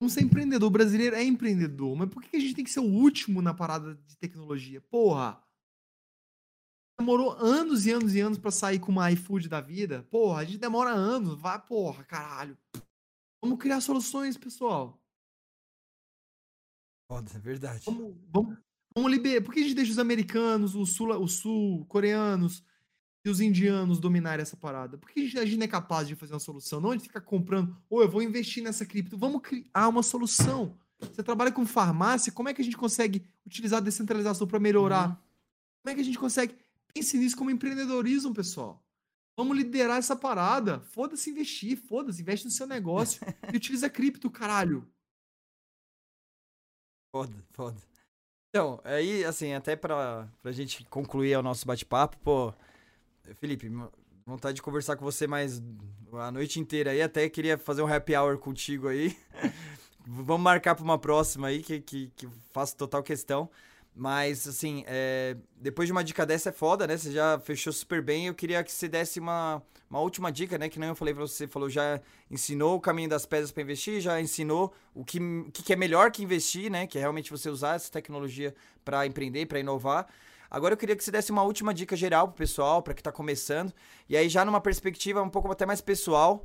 Vamos 0.01 0.15
ser 0.15 0.23
empreendedor. 0.23 0.67
O 0.67 0.73
brasileiro 0.73 1.15
é 1.15 1.23
empreendedor. 1.23 1.95
Mas 1.95 2.09
por 2.09 2.23
que 2.23 2.35
a 2.35 2.41
gente 2.41 2.55
tem 2.55 2.65
que 2.65 2.71
ser 2.71 2.81
o 2.81 2.91
último 2.91 3.43
na 3.43 3.53
parada 3.53 3.95
de 4.07 4.17
tecnologia? 4.17 4.81
Porra! 4.81 5.43
Demorou 6.99 7.33
anos 7.33 7.85
e 7.85 7.91
anos 7.91 8.15
e 8.15 8.21
anos 8.21 8.39
para 8.39 8.51
sair 8.51 8.79
com 8.79 8.91
uma 8.91 9.13
iFood 9.13 9.49
da 9.49 9.61
vida. 9.61 10.03
Porra, 10.11 10.41
a 10.41 10.45
gente 10.45 10.59
demora 10.59 10.91
anos. 10.91 11.39
Vai, 11.39 11.61
porra, 11.61 12.03
caralho. 12.05 12.57
Vamos 13.43 13.59
criar 13.59 13.81
soluções, 13.83 14.39
pessoal. 14.39 14.99
Foda, 17.11 17.31
é 17.35 17.39
verdade. 17.39 17.85
Vamos, 17.85 18.17
vamos, 18.29 18.59
vamos 19.01 19.13
liberar. 19.17 19.43
Por 19.43 19.55
que 19.55 19.61
a 19.61 19.63
gente 19.63 19.75
deixa 19.75 19.93
os 19.93 19.99
americanos, 19.99 20.75
os 20.75 20.93
sul-coreanos, 20.93 22.63
e 23.25 23.29
os 23.29 23.41
indianos 23.41 23.99
dominarem 23.99 24.43
essa 24.43 24.57
parada? 24.57 24.97
Por 24.97 25.11
que 25.11 25.21
a 25.21 25.45
gente 25.45 25.57
não 25.57 25.65
é 25.65 25.69
capaz 25.69 26.09
de 26.09 26.15
fazer 26.15 26.33
uma 26.33 26.41
solução? 26.41 26.81
Não 26.81 26.95
de 26.95 27.03
ficar 27.03 27.21
comprando, 27.21 27.77
ou 27.89 28.03
eu 28.03 28.09
vou 28.09 28.23
investir 28.23 28.63
nessa 28.63 28.87
cripto. 28.87 29.17
Vamos 29.17 29.43
criar 29.43 29.89
uma 29.89 30.03
solução. 30.03 30.79
Você 30.99 31.23
trabalha 31.23 31.53
com 31.53 31.65
farmácia, 31.67 32.33
como 32.33 32.49
é 32.49 32.55
que 32.55 32.61
a 32.61 32.65
gente 32.65 32.77
consegue 32.77 33.25
utilizar 33.47 33.79
a 33.79 33.83
descentralização 33.83 34.47
para 34.47 34.61
melhorar? 34.61 35.11
Uhum. 35.11 35.17
Como 35.83 35.93
é 35.93 35.95
que 35.95 36.01
a 36.01 36.05
gente 36.05 36.19
consegue? 36.19 36.55
Pense 36.93 37.17
nisso 37.17 37.37
como 37.37 37.51
empreendedorismo, 37.51 38.35
pessoal. 38.35 38.83
Vamos 39.37 39.57
liderar 39.57 39.99
essa 39.99 40.15
parada. 40.15 40.81
Foda-se 40.81 41.31
investir, 41.31 41.79
foda-se, 41.79 42.21
investe 42.21 42.45
no 42.45 42.51
seu 42.51 42.67
negócio 42.67 43.21
e 43.53 43.57
utiliza 43.57 43.89
cripto, 43.89 44.31
caralho. 44.31 44.87
Foda, 47.13 47.45
foda. 47.51 47.90
Então, 48.51 48.81
aí, 48.83 49.25
assim, 49.25 49.55
até 49.55 49.77
pra, 49.77 50.29
pra 50.43 50.51
gente 50.51 50.85
concluir 50.87 51.37
o 51.37 51.43
nosso 51.43 51.65
bate-papo, 51.65 52.19
pô, 52.19 52.53
Felipe, 53.37 53.71
vontade 54.27 54.57
de 54.57 54.63
conversar 54.63 54.97
com 54.97 55.05
você 55.05 55.25
mais 55.25 55.63
a 56.13 56.33
noite 56.33 56.59
inteira 56.59 56.91
aí, 56.91 57.01
até 57.01 57.29
queria 57.29 57.57
fazer 57.57 57.81
um 57.81 57.93
happy 57.93 58.17
hour 58.17 58.39
contigo 58.39 58.89
aí. 58.89 59.17
Vamos 60.05 60.43
marcar 60.43 60.75
pra 60.75 60.83
uma 60.83 60.99
próxima 60.99 61.47
aí, 61.47 61.63
que, 61.63 61.81
que, 61.81 62.11
que 62.17 62.29
faço 62.53 62.77
total 62.77 63.05
questão. 63.05 63.49
Mas, 63.95 64.47
assim, 64.47 64.85
é, 64.87 65.37
depois 65.57 65.87
de 65.87 65.93
uma 65.93 66.05
dica 66.05 66.25
dessa 66.25 66.51
é 66.51 66.53
foda, 66.53 66.87
né? 66.87 66.97
Você 66.97 67.13
já 67.13 67.39
fechou 67.41 67.73
super 67.73 68.01
bem. 68.01 68.27
Eu 68.27 68.35
queria 68.35 68.63
que 68.63 68.73
você 68.73 68.89
desse 68.89 69.19
uma, 69.19 69.63
uma 69.91 70.01
última 70.01 70.31
dica, 70.31 70.57
né? 70.57 70.69
Que 70.69 70.79
nem 70.79 70.89
eu 70.89 70.95
falei 70.95 71.13
pra 71.13 71.27
você, 71.27 71.47
falou, 71.47 71.69
já 71.69 72.01
ensinou 72.31 72.77
o 72.77 72.81
caminho 72.81 73.09
das 73.09 73.27
pedras 73.27 73.51
para 73.51 73.63
investir, 73.63 74.01
já 74.01 74.21
ensinou 74.21 74.73
o 74.95 75.05
que, 75.05 75.19
que 75.53 75.73
é 75.73 75.77
melhor 75.77 76.11
que 76.11 76.23
investir, 76.23 76.71
né? 76.71 76.87
Que 76.87 76.99
é 76.99 77.01
realmente 77.01 77.31
você 77.31 77.51
usar 77.51 77.75
essa 77.75 77.91
tecnologia 77.91 78.55
para 78.85 79.07
empreender, 79.07 79.47
para 79.47 79.59
inovar. 79.59 80.07
Agora 80.51 80.75
eu 80.75 80.79
queria 80.79 80.97
que 80.97 81.05
você 81.05 81.11
desse 81.11 81.31
uma 81.31 81.43
última 81.43 81.73
dica 81.73 81.95
geral 81.95 82.27
pro 82.29 82.37
pessoal, 82.37 82.83
para 82.83 82.95
que 82.95 83.03
tá 83.03 83.13
começando. 83.13 83.73
E 84.09 84.17
aí, 84.17 84.29
já 84.29 84.45
numa 84.45 84.61
perspectiva 84.61 85.23
um 85.23 85.29
pouco 85.29 85.51
até 85.51 85.65
mais 85.65 85.81
pessoal, 85.81 86.45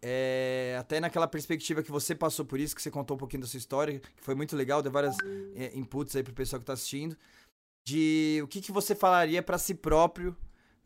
é, 0.00 0.76
até 0.78 1.00
naquela 1.00 1.26
perspectiva 1.26 1.82
que 1.82 1.90
você 1.90 2.14
passou 2.14 2.44
por 2.44 2.60
isso, 2.60 2.74
que 2.74 2.82
você 2.82 2.90
contou 2.90 3.16
um 3.16 3.18
pouquinho 3.18 3.42
da 3.42 3.48
sua 3.48 3.58
história, 3.58 3.98
que 3.98 4.22
foi 4.22 4.34
muito 4.34 4.56
legal, 4.56 4.82
deu 4.82 4.92
vários 4.92 5.16
é, 5.54 5.76
inputs 5.76 6.14
aí 6.14 6.22
pro 6.22 6.32
pessoal 6.32 6.60
que 6.60 6.66
tá 6.66 6.72
assistindo. 6.72 7.16
De 7.84 8.40
o 8.42 8.46
que, 8.46 8.60
que 8.60 8.70
você 8.70 8.94
falaria 8.94 9.42
para 9.42 9.58
si 9.58 9.74
próprio, 9.74 10.36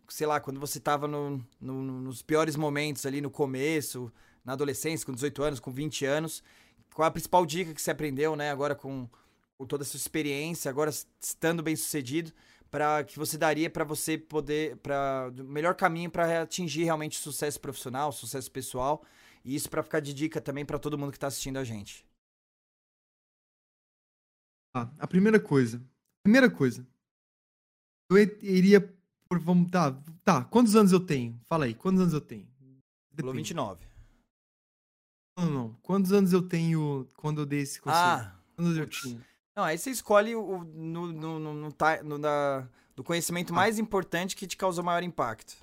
sei 0.08 0.26
lá, 0.26 0.40
quando 0.40 0.60
você 0.60 0.78
tava 0.78 1.08
no, 1.08 1.44
no, 1.60 1.82
nos 1.82 2.22
piores 2.22 2.56
momentos 2.56 3.04
ali 3.06 3.20
no 3.20 3.30
começo, 3.30 4.12
na 4.44 4.52
adolescência, 4.52 5.04
com 5.04 5.12
18 5.12 5.42
anos, 5.42 5.60
com 5.60 5.70
20 5.70 6.04
anos. 6.04 6.42
Qual 6.94 7.06
a 7.06 7.10
principal 7.10 7.44
dica 7.46 7.72
que 7.74 7.80
você 7.80 7.90
aprendeu, 7.90 8.36
né, 8.36 8.50
agora 8.50 8.74
com, 8.74 9.08
com 9.56 9.66
toda 9.66 9.82
essa 9.82 9.96
experiência, 9.96 10.70
agora 10.70 10.90
estando 11.20 11.62
bem 11.62 11.74
sucedido, 11.74 12.32
para 12.72 13.04
que 13.04 13.18
você 13.18 13.36
daria 13.36 13.68
para 13.68 13.84
você 13.84 14.16
poder 14.16 14.78
para 14.78 15.30
o 15.38 15.44
melhor 15.44 15.74
caminho 15.74 16.10
para 16.10 16.40
atingir 16.42 16.84
realmente 16.84 17.18
sucesso 17.18 17.60
profissional, 17.60 18.10
sucesso 18.10 18.50
pessoal, 18.50 19.04
e 19.44 19.54
isso 19.54 19.68
para 19.68 19.82
ficar 19.82 20.00
de 20.00 20.14
dica 20.14 20.40
também 20.40 20.64
para 20.64 20.78
todo 20.78 20.96
mundo 20.96 21.10
que 21.10 21.18
está 21.18 21.26
assistindo 21.26 21.58
a 21.58 21.64
gente. 21.64 22.02
Ah, 24.74 24.90
a 24.98 25.06
primeira 25.06 25.38
coisa, 25.38 25.82
primeira 26.24 26.50
coisa, 26.50 26.86
eu 28.10 28.16
iria 28.16 28.80
por 29.28 29.38
vamos 29.38 29.70
tá, 29.70 29.92
tá, 30.24 30.44
quantos 30.44 30.74
anos 30.74 30.92
eu 30.92 31.00
tenho? 31.00 31.38
Fala 31.46 31.66
aí, 31.66 31.74
quantos 31.74 32.00
anos 32.00 32.14
eu 32.14 32.22
tenho? 32.22 32.50
Falou 33.14 33.34
29. 33.34 33.86
Não, 35.38 35.50
não. 35.50 35.74
Quantos 35.82 36.10
anos 36.12 36.32
eu 36.32 36.40
tenho 36.40 37.06
quando 37.16 37.42
eu 37.42 37.46
dei 37.46 37.60
esse 37.60 37.78
conselho? 37.78 38.02
Ah, 38.02 38.34
quantos 38.56 38.78
eu 38.78 38.86
tinha? 38.86 39.31
Não, 39.54 39.64
aí 39.64 39.76
você 39.76 39.90
escolhe 39.90 40.34
o, 40.34 40.64
no, 40.64 41.12
no, 41.12 41.38
no, 41.38 41.54
no, 41.54 41.70
no 42.04 42.18
da, 42.18 42.68
do 42.96 43.04
conhecimento 43.04 43.52
mais 43.52 43.78
importante 43.78 44.34
que 44.34 44.46
te 44.46 44.56
causou 44.56 44.82
maior 44.82 45.02
impacto. 45.02 45.56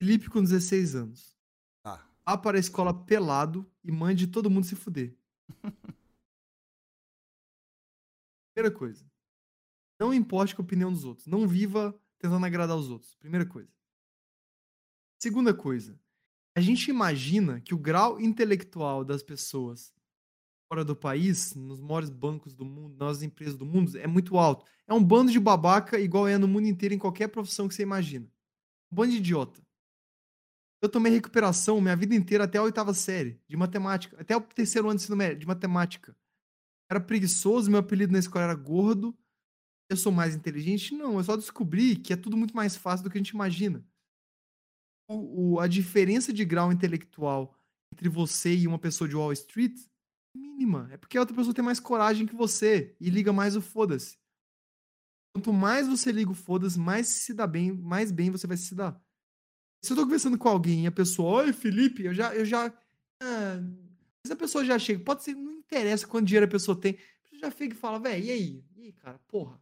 Felipe 0.00 0.30
com 0.30 0.40
16 0.40 0.94
anos. 0.94 1.36
Tá. 1.82 2.08
Vá 2.24 2.38
para 2.38 2.56
a 2.56 2.60
escola 2.60 2.94
pelado 2.94 3.68
e 3.82 3.90
mande 3.90 4.28
todo 4.28 4.48
mundo 4.48 4.64
se 4.64 4.76
fuder. 4.76 5.12
Primeira 8.54 8.76
coisa. 8.76 9.04
Não 10.00 10.14
importe 10.14 10.54
com 10.54 10.62
a 10.62 10.64
opinião 10.64 10.92
dos 10.92 11.04
outros. 11.04 11.26
Não 11.26 11.48
viva 11.48 12.00
tentando 12.18 12.46
agradar 12.46 12.76
os 12.76 12.88
outros. 12.88 13.16
Primeira 13.16 13.44
coisa. 13.44 13.72
Segunda 15.20 15.52
coisa. 15.52 15.98
A 16.56 16.60
gente 16.60 16.90
imagina 16.90 17.60
que 17.60 17.74
o 17.74 17.78
grau 17.78 18.20
intelectual 18.20 19.04
das 19.04 19.22
pessoas 19.22 19.92
fora 20.68 20.84
do 20.84 20.94
país, 20.94 21.54
nos 21.54 21.80
maiores 21.80 22.10
bancos 22.10 22.54
do 22.54 22.64
mundo, 22.64 22.96
nas 22.96 23.22
empresas 23.22 23.56
do 23.56 23.64
mundo, 23.64 23.96
é 23.96 24.06
muito 24.06 24.36
alto. 24.36 24.66
É 24.86 24.92
um 24.92 25.02
bando 25.02 25.32
de 25.32 25.40
babaca 25.40 25.98
igual 25.98 26.28
é 26.28 26.36
no 26.36 26.46
mundo 26.46 26.66
inteiro 26.66 26.94
em 26.94 26.98
qualquer 26.98 27.28
profissão 27.28 27.66
que 27.66 27.74
você 27.74 27.82
imagina. 27.82 28.26
Um 28.92 28.96
bando 28.96 29.12
de 29.12 29.18
idiota. 29.18 29.60
Eu 30.80 30.88
tomei 30.88 31.10
recuperação 31.10 31.80
minha 31.80 31.96
vida 31.96 32.14
inteira 32.14 32.44
até 32.44 32.58
a 32.58 32.62
oitava 32.62 32.94
série 32.94 33.40
de 33.48 33.56
matemática, 33.56 34.20
até 34.20 34.36
o 34.36 34.40
terceiro 34.40 34.88
ano 34.88 34.96
de 34.96 35.02
ensino 35.02 35.16
médio 35.16 35.38
de 35.38 35.46
matemática. 35.46 36.14
Era 36.90 37.00
preguiçoso, 37.00 37.70
meu 37.70 37.80
apelido 37.80 38.12
na 38.12 38.18
escola 38.18 38.44
era 38.44 38.54
gordo. 38.54 39.16
Eu 39.90 39.96
sou 39.96 40.12
mais 40.12 40.34
inteligente? 40.34 40.94
Não, 40.94 41.16
eu 41.16 41.24
só 41.24 41.34
descobri 41.34 41.96
que 41.96 42.12
é 42.12 42.16
tudo 42.16 42.36
muito 42.36 42.54
mais 42.54 42.76
fácil 42.76 43.04
do 43.04 43.10
que 43.10 43.18
a 43.18 43.20
gente 43.20 43.30
imagina. 43.30 43.84
O, 45.10 45.54
o, 45.54 45.60
a 45.60 45.66
diferença 45.66 46.32
de 46.32 46.44
grau 46.44 46.70
intelectual 46.70 47.54
entre 47.92 48.08
você 48.08 48.54
e 48.54 48.66
uma 48.66 48.78
pessoa 48.78 49.08
de 49.08 49.16
Wall 49.16 49.32
Street 49.32 49.78
mínima. 50.38 50.88
É 50.92 50.96
porque 50.96 51.16
a 51.16 51.20
outra 51.20 51.34
pessoa 51.34 51.54
tem 51.54 51.64
mais 51.64 51.80
coragem 51.80 52.26
que 52.26 52.34
você 52.34 52.94
e 53.00 53.10
liga 53.10 53.32
mais 53.32 53.56
o 53.56 53.60
foda-se. 53.60 54.16
Quanto 55.34 55.52
mais 55.52 55.86
você 55.86 56.10
liga 56.10 56.30
o 56.30 56.34
foda-se, 56.34 56.78
mais 56.78 57.06
se 57.08 57.34
dá 57.34 57.46
bem, 57.46 57.72
mais 57.72 58.10
bem 58.10 58.30
você 58.30 58.46
vai 58.46 58.56
se 58.56 58.74
dar. 58.74 59.00
Se 59.82 59.92
eu 59.92 59.96
tô 59.96 60.02
conversando 60.02 60.38
com 60.38 60.48
alguém 60.48 60.84
e 60.84 60.86
a 60.86 60.92
pessoa, 60.92 61.44
oi 61.44 61.52
Felipe, 61.52 62.04
eu 62.04 62.14
já. 62.14 62.34
Eu 62.34 62.44
já 62.44 62.66
ah, 63.20 63.60
mas 64.22 64.30
a 64.32 64.36
pessoa 64.36 64.64
já 64.64 64.78
chega, 64.78 65.02
pode 65.02 65.22
ser, 65.22 65.34
não 65.34 65.52
interessa 65.52 66.06
quanto 66.06 66.26
dinheiro 66.26 66.46
a 66.46 66.50
pessoa 66.50 66.78
tem. 66.78 66.98
Você 67.24 67.38
já 67.38 67.50
chega 67.50 67.74
e 67.74 67.78
fala, 67.78 67.98
velho, 67.98 68.24
e 68.24 68.30
aí? 68.30 68.64
E 68.76 68.82
aí, 68.82 68.92
cara, 68.92 69.18
porra. 69.28 69.60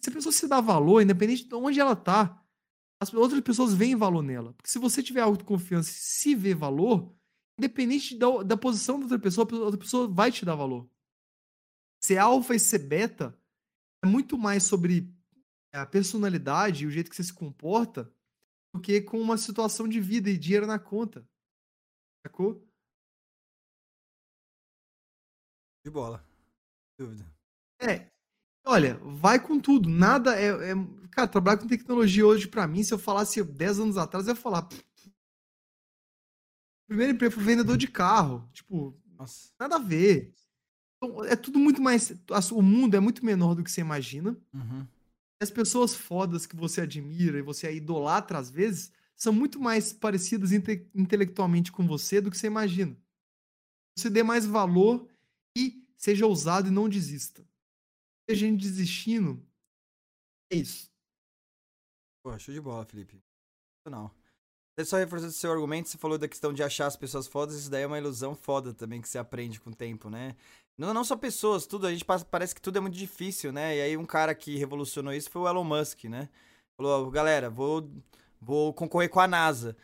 Se 0.00 0.10
a 0.10 0.12
pessoa 0.12 0.32
se 0.32 0.46
dá 0.46 0.60
valor, 0.60 1.00
independente 1.00 1.44
de 1.44 1.54
onde 1.54 1.80
ela 1.80 1.96
tá, 1.96 2.42
as 3.00 3.12
outras 3.12 3.40
pessoas 3.40 3.74
veem 3.74 3.96
valor 3.96 4.22
nela. 4.22 4.52
Porque 4.54 4.70
se 4.70 4.78
você 4.78 5.02
tiver 5.02 5.20
autoconfiança 5.20 5.90
e 5.90 5.94
se 5.94 6.34
vê 6.34 6.54
valor, 6.54 7.14
independente 7.58 8.16
da, 8.16 8.42
da 8.42 8.56
posição 8.56 8.98
da 8.98 9.04
outra 9.04 9.18
pessoa, 9.18 9.48
a 9.50 9.56
outra 9.56 9.80
pessoa 9.80 10.08
vai 10.08 10.30
te 10.30 10.44
dar 10.44 10.54
valor. 10.54 10.88
Ser 12.00 12.18
alfa 12.18 12.54
e 12.54 12.60
ser 12.60 12.80
beta 12.80 13.36
é 14.04 14.06
muito 14.06 14.36
mais 14.36 14.64
sobre 14.64 15.12
a 15.72 15.86
personalidade 15.86 16.84
e 16.84 16.86
o 16.86 16.90
jeito 16.90 17.10
que 17.10 17.16
você 17.16 17.24
se 17.24 17.32
comporta 17.32 18.12
do 18.74 18.80
que 18.80 19.00
com 19.00 19.20
uma 19.20 19.38
situação 19.38 19.88
de 19.88 20.00
vida 20.00 20.30
e 20.30 20.38
dinheiro 20.38 20.66
na 20.66 20.78
conta. 20.78 21.26
Sacou? 22.26 22.62
De 25.84 25.90
bola. 25.90 26.24
Dúvida. 26.98 27.24
É. 27.80 28.10
Olha, 28.64 28.98
vai 28.98 29.40
com 29.40 29.60
tudo. 29.60 29.88
Nada 29.88 30.38
é, 30.38 30.72
é. 30.72 30.74
Cara, 31.10 31.28
trabalhar 31.28 31.58
com 31.58 31.66
tecnologia 31.66 32.26
hoje, 32.26 32.48
para 32.48 32.66
mim, 32.66 32.82
se 32.82 32.92
eu 32.92 32.98
falasse 32.98 33.42
10 33.42 33.80
anos 33.80 33.96
atrás, 33.96 34.26
eu 34.26 34.34
ia 34.34 34.40
falar 34.40 34.68
primeiro 36.86 37.12
emprego 37.12 37.34
foi 37.34 37.44
vendedor 37.44 37.76
de 37.76 37.88
carro. 37.88 38.48
Tipo, 38.52 38.96
Nossa. 39.18 39.50
nada 39.58 39.76
a 39.76 39.80
ver. 39.80 40.32
Então, 40.96 41.24
é 41.24 41.36
tudo 41.36 41.58
muito 41.58 41.82
mais. 41.82 42.12
O 42.52 42.62
mundo 42.62 42.96
é 42.96 43.00
muito 43.00 43.24
menor 43.24 43.54
do 43.54 43.62
que 43.62 43.70
você 43.70 43.80
imagina. 43.80 44.36
Uhum. 44.52 44.86
As 45.40 45.50
pessoas 45.50 45.94
fodas 45.94 46.46
que 46.46 46.56
você 46.56 46.80
admira 46.80 47.38
e 47.38 47.42
você 47.42 47.72
idolatra 47.74 48.38
às 48.38 48.50
vezes 48.50 48.90
são 49.14 49.32
muito 49.32 49.60
mais 49.60 49.92
parecidas 49.92 50.52
inte 50.52 50.88
intelectualmente 50.94 51.72
com 51.72 51.86
você 51.86 52.20
do 52.20 52.30
que 52.30 52.38
você 52.38 52.46
imagina. 52.46 52.96
Você 53.96 54.10
dê 54.10 54.22
mais 54.22 54.46
valor 54.46 55.08
e 55.56 55.82
seja 55.96 56.26
ousado 56.26 56.68
e 56.68 56.70
não 56.70 56.88
desista. 56.88 57.46
Seja 58.28 58.46
gente 58.46 58.60
desistindo. 58.60 59.42
É 60.50 60.56
isso. 60.56 60.90
Pô, 62.22 62.38
show 62.38 62.52
de 62.52 62.60
bola, 62.60 62.84
Felipe. 62.84 63.22
Não. 63.88 64.10
Só 64.84 64.98
reforçando 64.98 65.32
seu 65.32 65.50
argumento, 65.50 65.88
você 65.88 65.96
falou 65.96 66.18
da 66.18 66.28
questão 66.28 66.52
de 66.52 66.62
achar 66.62 66.86
as 66.86 66.96
pessoas 66.96 67.26
fodas, 67.26 67.56
isso 67.56 67.70
daí 67.70 67.84
é 67.84 67.86
uma 67.86 67.96
ilusão 67.96 68.34
foda 68.34 68.74
também 68.74 69.00
que 69.00 69.08
você 69.08 69.16
aprende 69.16 69.58
com 69.58 69.70
o 69.70 69.74
tempo, 69.74 70.10
né? 70.10 70.36
Não, 70.76 70.92
não 70.92 71.02
só 71.02 71.16
pessoas, 71.16 71.66
tudo, 71.66 71.86
a 71.86 71.90
gente 71.90 72.04
passa, 72.04 72.26
parece 72.26 72.54
que 72.54 72.60
tudo 72.60 72.76
é 72.76 72.80
muito 72.80 72.96
difícil, 72.96 73.50
né? 73.52 73.74
E 73.76 73.80
aí 73.80 73.96
um 73.96 74.04
cara 74.04 74.34
que 74.34 74.58
revolucionou 74.58 75.14
isso 75.14 75.30
foi 75.30 75.40
o 75.42 75.48
Elon 75.48 75.64
Musk, 75.64 76.04
né? 76.04 76.28
Falou, 76.76 77.10
galera, 77.10 77.48
vou, 77.48 77.88
vou 78.38 78.74
concorrer 78.74 79.08
com 79.08 79.18
a 79.18 79.26
NASA. 79.26 79.74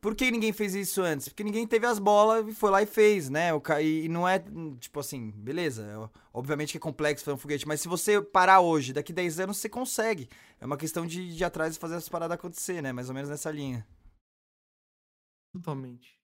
Por 0.00 0.14
que 0.14 0.30
ninguém 0.30 0.52
fez 0.52 0.76
isso 0.76 1.02
antes? 1.02 1.28
Porque 1.28 1.42
ninguém 1.42 1.66
teve 1.66 1.84
as 1.84 1.98
bolas 1.98 2.46
e 2.46 2.54
foi 2.54 2.70
lá 2.70 2.80
e 2.80 2.86
fez, 2.86 3.28
né? 3.28 3.50
E 3.82 4.08
não 4.08 4.28
é, 4.28 4.40
tipo 4.78 5.00
assim, 5.00 5.32
beleza. 5.32 5.82
É, 5.82 6.18
obviamente 6.32 6.70
que 6.70 6.78
é 6.78 6.80
complexo 6.80 7.24
fazer 7.24 7.34
um 7.34 7.38
foguete, 7.38 7.66
mas 7.66 7.80
se 7.80 7.88
você 7.88 8.22
parar 8.22 8.60
hoje, 8.60 8.92
daqui 8.92 9.12
10 9.12 9.40
anos 9.40 9.56
você 9.56 9.68
consegue. 9.68 10.28
É 10.60 10.66
uma 10.66 10.76
questão 10.76 11.04
de, 11.04 11.34
de 11.34 11.44
atrás 11.44 11.74
e 11.74 11.78
fazer 11.80 11.96
as 11.96 12.08
paradas 12.08 12.36
acontecer, 12.36 12.80
né? 12.80 12.92
Mais 12.92 13.08
ou 13.08 13.14
menos 13.16 13.28
nessa 13.28 13.50
linha. 13.50 13.84
Totalmente. 15.56 16.20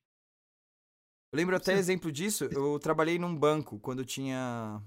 Eu 1.33 1.37
lembro 1.37 1.57
até 1.57 1.73
Você... 1.73 1.79
exemplo 1.79 2.13
disso, 2.13 2.45
eu 2.45 2.79
trabalhei 2.79 3.19
num 3.19 3.35
banco 3.35 3.79
quando 3.79 4.01
eu 4.01 4.05
tinha 4.05 4.83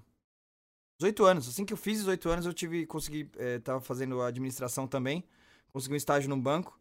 18 1.00 1.26
anos. 1.26 1.48
Assim 1.50 1.66
que 1.66 1.74
eu 1.74 1.78
fiz 1.78 2.00
18 2.00 2.30
anos, 2.30 2.46
eu 2.46 2.54
tive, 2.54 2.86
consegui, 2.86 3.30
é, 3.38 3.60
tava 3.60 3.82
fazendo 3.82 4.22
administração 4.22 4.88
também. 4.88 5.24
Consegui 5.72 5.96
um 5.96 5.98
estágio 5.98 6.30
num 6.30 6.40
banco. 6.40 6.80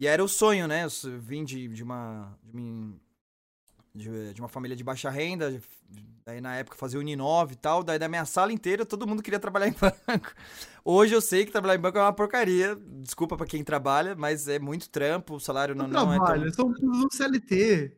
E 0.00 0.06
era 0.06 0.24
o 0.24 0.28
sonho, 0.28 0.66
né? 0.66 0.86
Eu 0.86 1.20
vim 1.20 1.44
de, 1.44 1.68
de 1.68 1.82
uma. 1.82 2.36
De, 2.42 2.94
de, 3.94 4.34
de, 4.34 4.40
uma 4.40 4.48
família 4.48 4.76
de 4.76 4.84
baixa 4.84 5.10
renda. 5.10 5.60
Daí 6.24 6.40
na 6.40 6.56
época 6.56 6.76
fazia 6.76 6.98
Uninove 6.98 7.54
e 7.54 7.56
tal. 7.56 7.82
Daí 7.82 7.98
da 7.98 8.08
minha 8.08 8.24
sala 8.24 8.52
inteira 8.52 8.86
todo 8.86 9.06
mundo 9.06 9.22
queria 9.22 9.38
trabalhar 9.38 9.68
em 9.68 9.74
banco. 9.78 10.32
Hoje 10.84 11.14
eu 11.14 11.20
sei 11.20 11.44
que 11.44 11.52
trabalhar 11.52 11.76
em 11.76 11.80
banco 11.80 11.98
é 11.98 12.02
uma 12.02 12.12
porcaria. 12.12 12.76
Desculpa 13.02 13.36
para 13.36 13.46
quem 13.46 13.64
trabalha, 13.64 14.14
mas 14.14 14.48
é 14.48 14.58
muito 14.58 14.88
trampo. 14.88 15.34
O 15.34 15.40
salário 15.40 15.74
não, 15.74 15.88
não, 15.88 16.06
não 16.06 16.14
é 16.14 16.50
tão. 16.50 16.52
São 16.52 16.68
no 16.68 17.08
CLT. 17.10 17.96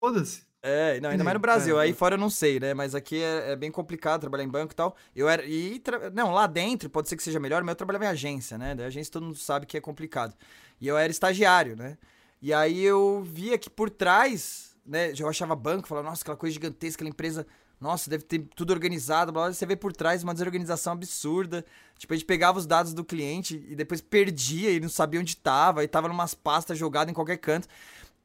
Foda-se. 0.00 0.48
É, 0.60 1.00
não, 1.00 1.10
ainda 1.10 1.22
mais 1.22 1.34
no 1.34 1.40
Brasil. 1.40 1.80
É, 1.80 1.84
Aí 1.84 1.92
fora 1.92 2.14
eu 2.16 2.18
não 2.18 2.28
sei, 2.28 2.58
né? 2.58 2.74
Mas 2.74 2.94
aqui 2.94 3.22
é, 3.22 3.52
é, 3.52 3.56
bem 3.56 3.70
complicado 3.70 4.22
trabalhar 4.22 4.44
em 4.44 4.48
banco 4.48 4.72
e 4.72 4.76
tal. 4.76 4.96
Eu 5.14 5.28
era. 5.28 5.44
E 5.44 5.78
tra... 5.78 6.10
Não, 6.10 6.32
lá 6.32 6.46
dentro 6.46 6.90
pode 6.90 7.08
ser 7.08 7.16
que 7.16 7.22
seja 7.22 7.38
melhor, 7.38 7.62
mas 7.62 7.72
eu 7.72 7.76
trabalhava 7.76 8.06
em 8.06 8.08
agência, 8.08 8.58
né? 8.58 8.74
Da 8.74 8.86
agência 8.86 9.12
todo 9.12 9.24
mundo 9.24 9.36
sabe 9.36 9.66
que 9.66 9.76
é 9.76 9.80
complicado. 9.80 10.34
E 10.80 10.88
eu 10.88 10.98
era 10.98 11.10
estagiário, 11.10 11.76
né? 11.76 11.96
E 12.42 12.52
aí 12.52 12.84
eu 12.84 13.22
via 13.22 13.58
que 13.58 13.70
por 13.70 13.90
trás, 13.90 14.67
né? 14.88 15.12
Eu 15.16 15.28
achava 15.28 15.54
banco, 15.54 15.86
falava, 15.86 16.08
nossa, 16.08 16.22
aquela 16.22 16.36
coisa 16.36 16.54
gigantesca, 16.54 16.96
aquela 16.96 17.10
empresa. 17.10 17.46
Nossa, 17.80 18.10
deve 18.10 18.24
ter 18.24 18.40
tudo 18.56 18.72
organizado, 18.72 19.30
blá, 19.30 19.44
blá. 19.44 19.52
Você 19.52 19.64
vê 19.64 19.76
por 19.76 19.92
trás 19.92 20.24
uma 20.24 20.32
desorganização 20.32 20.94
absurda. 20.94 21.64
Tipo, 21.96 22.14
a 22.14 22.16
gente 22.16 22.26
pegava 22.26 22.58
os 22.58 22.66
dados 22.66 22.92
do 22.92 23.04
cliente 23.04 23.64
e 23.68 23.76
depois 23.76 24.00
perdia 24.00 24.70
e 24.70 24.80
não 24.80 24.88
sabia 24.88 25.20
onde 25.20 25.36
tava, 25.36 25.84
e 25.84 25.88
tava 25.88 26.08
numas 26.08 26.34
pastas 26.34 26.76
jogadas 26.76 27.10
em 27.10 27.14
qualquer 27.14 27.36
canto. 27.36 27.68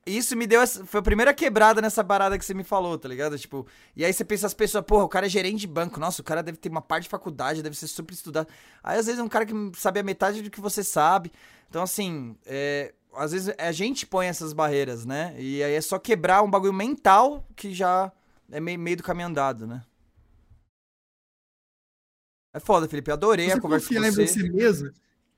Isso 0.06 0.36
me 0.36 0.48
deu. 0.48 0.62
Essa, 0.62 0.86
foi 0.86 1.00
a 1.00 1.04
primeira 1.04 1.34
quebrada 1.34 1.82
nessa 1.82 2.04
parada 2.04 2.38
que 2.38 2.44
você 2.44 2.54
me 2.54 2.64
falou, 2.64 2.98
tá 2.98 3.08
ligado? 3.08 3.38
Tipo, 3.38 3.66
e 3.96 4.04
aí 4.04 4.12
você 4.12 4.26
pensa 4.26 4.48
as 4.48 4.54
pessoas, 4.54 4.84
porra, 4.84 5.04
o 5.04 5.10
cara 5.10 5.28
é 5.28 5.30
gerente 5.30 5.62
de 5.62 5.68
banco, 5.68 6.00
nossa, 6.00 6.22
o 6.22 6.26
cara 6.26 6.44
deve 6.44 6.58
ter 6.58 6.70
uma 6.70 6.82
parte 6.82 7.04
de 7.04 7.10
faculdade, 7.10 7.62
deve 7.62 7.78
ser 7.78 7.88
super 7.88 8.14
estudado. 8.14 8.48
Aí 8.84 8.98
às 8.98 9.06
vezes 9.06 9.20
é 9.20 9.24
um 9.24 9.30
cara 9.30 9.46
que 9.46 9.54
sabe 9.76 10.00
a 10.00 10.04
metade 10.04 10.42
do 10.42 10.50
que 10.50 10.60
você 10.60 10.84
sabe. 10.84 11.32
Então, 11.70 11.84
assim, 11.84 12.36
é, 12.46 12.94
às 13.16 13.32
vezes 13.32 13.54
a 13.58 13.72
gente 13.72 14.06
põe 14.06 14.28
essas 14.28 14.54
barreiras, 14.54 15.06
né? 15.06 15.36
E 15.40 15.64
aí 15.64 15.74
é 15.74 15.82
só 15.82 16.00
quebrar 16.00 16.42
um 16.44 16.50
bagulho 16.50 16.74
mental 16.74 17.48
que 17.56 17.74
já 17.74 18.12
é 18.52 18.60
meio, 18.60 18.80
meio 18.80 18.98
do 18.98 19.04
caminho 19.04 19.28
andado, 19.28 19.66
né? 19.68 19.84
É 22.54 22.60
foda, 22.60 22.88
Felipe. 22.88 23.12
Adorei 23.12 23.48
você 23.48 23.54
a 23.54 23.60
conversa 23.60 23.88
com 23.88 23.96
você. 23.96 24.08
Em 24.08 24.28
você 24.28 24.50
mesmo, 24.50 24.92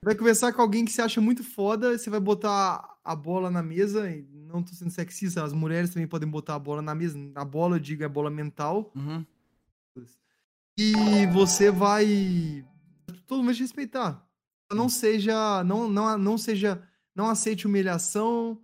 vai 0.04 0.16
conversar 0.16 0.52
com 0.52 0.62
alguém 0.62 0.84
que 0.84 0.92
você 0.92 1.02
acha 1.02 1.22
muito 1.22 1.44
foda, 1.44 1.98
você 1.98 2.10
vai 2.10 2.20
botar 2.20 2.98
a 3.04 3.16
bola 3.16 3.50
na 3.50 3.64
mesa, 3.64 4.10
e 4.10 4.26
não 4.34 4.62
tô 4.62 4.74
sendo 4.74 4.92
sexista, 4.92 5.44
as 5.44 5.54
mulheres 5.54 5.92
também 5.92 6.08
podem 6.08 6.28
botar 6.28 6.56
a 6.56 6.60
bola 6.60 6.82
na 6.82 6.94
mesa. 6.94 7.18
A 7.36 7.46
bola, 7.46 7.78
eu 7.78 7.80
digo, 7.80 8.04
é 8.04 8.08
bola 8.08 8.30
mental. 8.30 8.92
Uhum. 8.96 9.26
E 10.78 11.26
você 11.28 11.72
vai. 11.72 12.66
Todo 13.26 13.38
mundo 13.38 13.48
vai 13.48 13.56
te 13.56 13.62
respeitar. 13.62 14.28
Não 14.72 14.90
seja. 14.90 15.64
Não, 15.64 15.88
não, 15.88 16.18
não 16.18 16.38
seja. 16.38 16.82
Não 17.16 17.28
aceite 17.28 17.66
humilhação. 17.66 18.62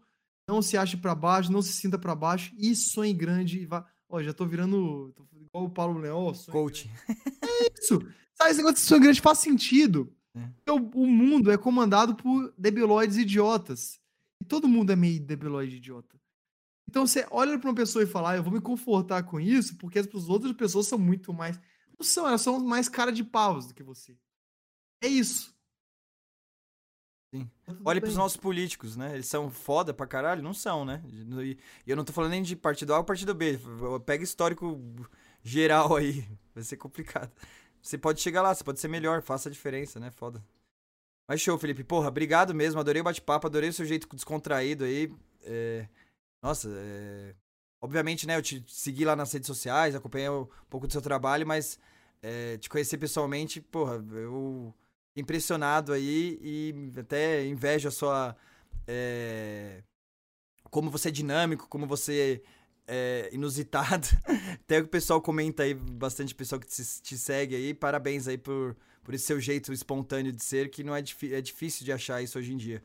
Não 0.48 0.62
se 0.62 0.78
ache 0.78 0.98
para 0.98 1.16
baixo. 1.16 1.52
Não 1.52 1.62
se 1.62 1.74
sinta 1.74 1.98
para 1.98 2.14
baixo. 2.14 2.54
E 2.58 2.76
sonhe 2.76 3.14
grande. 3.14 3.60
E 3.60 3.66
vá... 3.66 3.86
Ó, 4.10 4.22
já 4.22 4.34
tô 4.34 4.46
virando. 4.46 5.14
Tô 5.16 5.26
igual 5.34 5.66
o 5.66 5.70
Paulo 5.70 6.00
Leão. 6.00 6.34
Coach. 6.52 6.92
É 7.08 7.74
isso. 7.80 8.00
Sabe, 8.36 8.52
esse 8.52 8.58
negócio 8.58 8.76
de 8.76 8.82
sonho 8.82 9.02
grande 9.02 9.22
faz 9.22 9.40
sentido. 9.40 10.14
É. 10.36 10.72
O, 10.72 11.04
o 11.04 11.08
mundo 11.08 11.52
é 11.52 11.58
comandado 11.58 12.16
por 12.16 12.54
debilóides 12.58 13.18
idiotas. 13.18 14.00
E 14.42 14.46
todo 14.46 14.68
mundo 14.68 14.92
é 14.92 14.96
meio 14.96 15.20
debilóide 15.20 15.78
idiota. 15.78 16.20
Então 16.90 17.08
você 17.08 17.26
olha 17.32 17.58
para 17.58 17.70
uma 17.70 17.76
pessoa 17.76 18.04
e 18.04 18.08
fala, 18.08 18.32
ah, 18.32 18.36
eu 18.36 18.44
vou 18.44 18.52
me 18.52 18.60
confortar 18.60 19.24
com 19.24 19.40
isso, 19.40 19.78
porque 19.78 20.00
as 20.00 20.08
outras 20.28 20.52
pessoas 20.54 20.88
são 20.88 20.98
muito 20.98 21.34
mais. 21.34 21.58
Não 21.98 22.04
são, 22.04 22.28
elas 22.28 22.42
são 22.42 22.60
mais 22.60 22.90
cara 22.90 23.12
de 23.12 23.24
paus 23.24 23.68
do 23.68 23.74
que 23.74 23.84
você. 23.84 24.18
É 25.02 25.08
isso. 25.08 25.56
Sim. 27.34 27.50
Olha 27.86 28.02
pros 28.02 28.18
nossos 28.18 28.36
políticos, 28.36 28.98
né? 28.98 29.14
Eles 29.14 29.26
são 29.26 29.50
foda 29.50 29.94
pra 29.94 30.06
caralho? 30.06 30.44
Não 30.44 30.54
são, 30.54 30.84
né? 30.84 31.02
E 31.08 31.58
eu 31.88 31.96
não 31.96 32.04
tô 32.04 32.12
falando 32.12 32.32
nem 32.32 32.44
de 32.44 32.56
partido 32.58 32.94
A 32.94 32.98
ou 32.98 33.04
partido 33.06 33.34
B. 33.34 33.58
Pega 34.06 34.24
histórico 34.24 34.80
geral 35.42 35.96
aí. 35.96 36.28
Vai 36.54 36.64
ser 36.64 36.76
complicado. 36.76 37.32
Você 37.82 37.98
pode 37.98 38.20
chegar 38.20 38.42
lá, 38.42 38.54
você 38.54 38.64
pode 38.64 38.80
ser 38.80 38.90
melhor, 38.90 39.22
faça 39.22 39.48
a 39.48 39.52
diferença, 39.52 40.00
né? 40.00 40.12
Foda. 40.12 40.44
Mas 41.28 41.40
show, 41.40 41.58
Felipe. 41.58 41.86
Porra, 41.86 42.10
obrigado 42.10 42.54
mesmo. 42.54 42.82
Adorei 42.82 43.02
o 43.02 43.06
bate-papo, 43.06 43.48
adorei 43.48 43.70
o 43.70 43.74
seu 43.74 43.86
jeito 43.86 44.14
descontraído 44.14 44.84
aí. 44.84 45.10
É... 45.44 45.88
Nossa, 46.44 46.70
é... 46.70 47.34
obviamente, 47.80 48.28
né? 48.28 48.36
Eu 48.36 48.42
te 48.42 48.62
segui 48.68 49.06
lá 49.06 49.16
nas 49.16 49.32
redes 49.32 49.48
sociais, 49.48 49.96
acompanhei 49.96 50.30
um 50.30 50.48
pouco 50.70 50.86
do 50.86 50.92
seu 50.92 51.02
trabalho, 51.02 51.48
mas 51.48 51.80
é... 52.22 52.58
te 52.58 52.70
conhecer 52.70 52.98
pessoalmente, 52.98 53.62
porra, 53.62 54.04
eu 54.12 54.76
impressionado 55.16 55.94
aí 55.94 56.40
e 56.42 56.92
até 56.98 57.46
invejo 57.46 57.88
a 57.88 57.92
sua. 57.92 58.36
É... 58.88 59.84
Como 60.70 60.90
você 60.90 61.10
é 61.10 61.12
dinâmico, 61.12 61.68
como 61.68 61.86
você 61.86 62.42
é 62.88 63.30
inusitado. 63.34 64.08
Até 64.64 64.80
o 64.80 64.88
pessoal 64.88 65.22
comenta 65.22 65.64
aí, 65.64 65.74
bastante 65.74 66.34
pessoal 66.34 66.62
que 66.62 66.68
te, 66.68 66.82
te 67.02 67.18
segue 67.18 67.56
aí. 67.56 67.74
Parabéns 67.74 68.26
aí 68.26 68.38
por 68.38 68.78
por 69.04 69.14
esse 69.14 69.26
seu 69.26 69.40
jeito 69.40 69.74
espontâneo 69.74 70.32
de 70.32 70.44
ser, 70.44 70.70
que 70.70 70.84
não 70.84 70.96
é, 70.96 71.04
é 71.32 71.42
difícil 71.42 71.84
de 71.84 71.92
achar 71.92 72.22
isso 72.22 72.38
hoje 72.38 72.54
em 72.54 72.58
dia. 72.58 72.84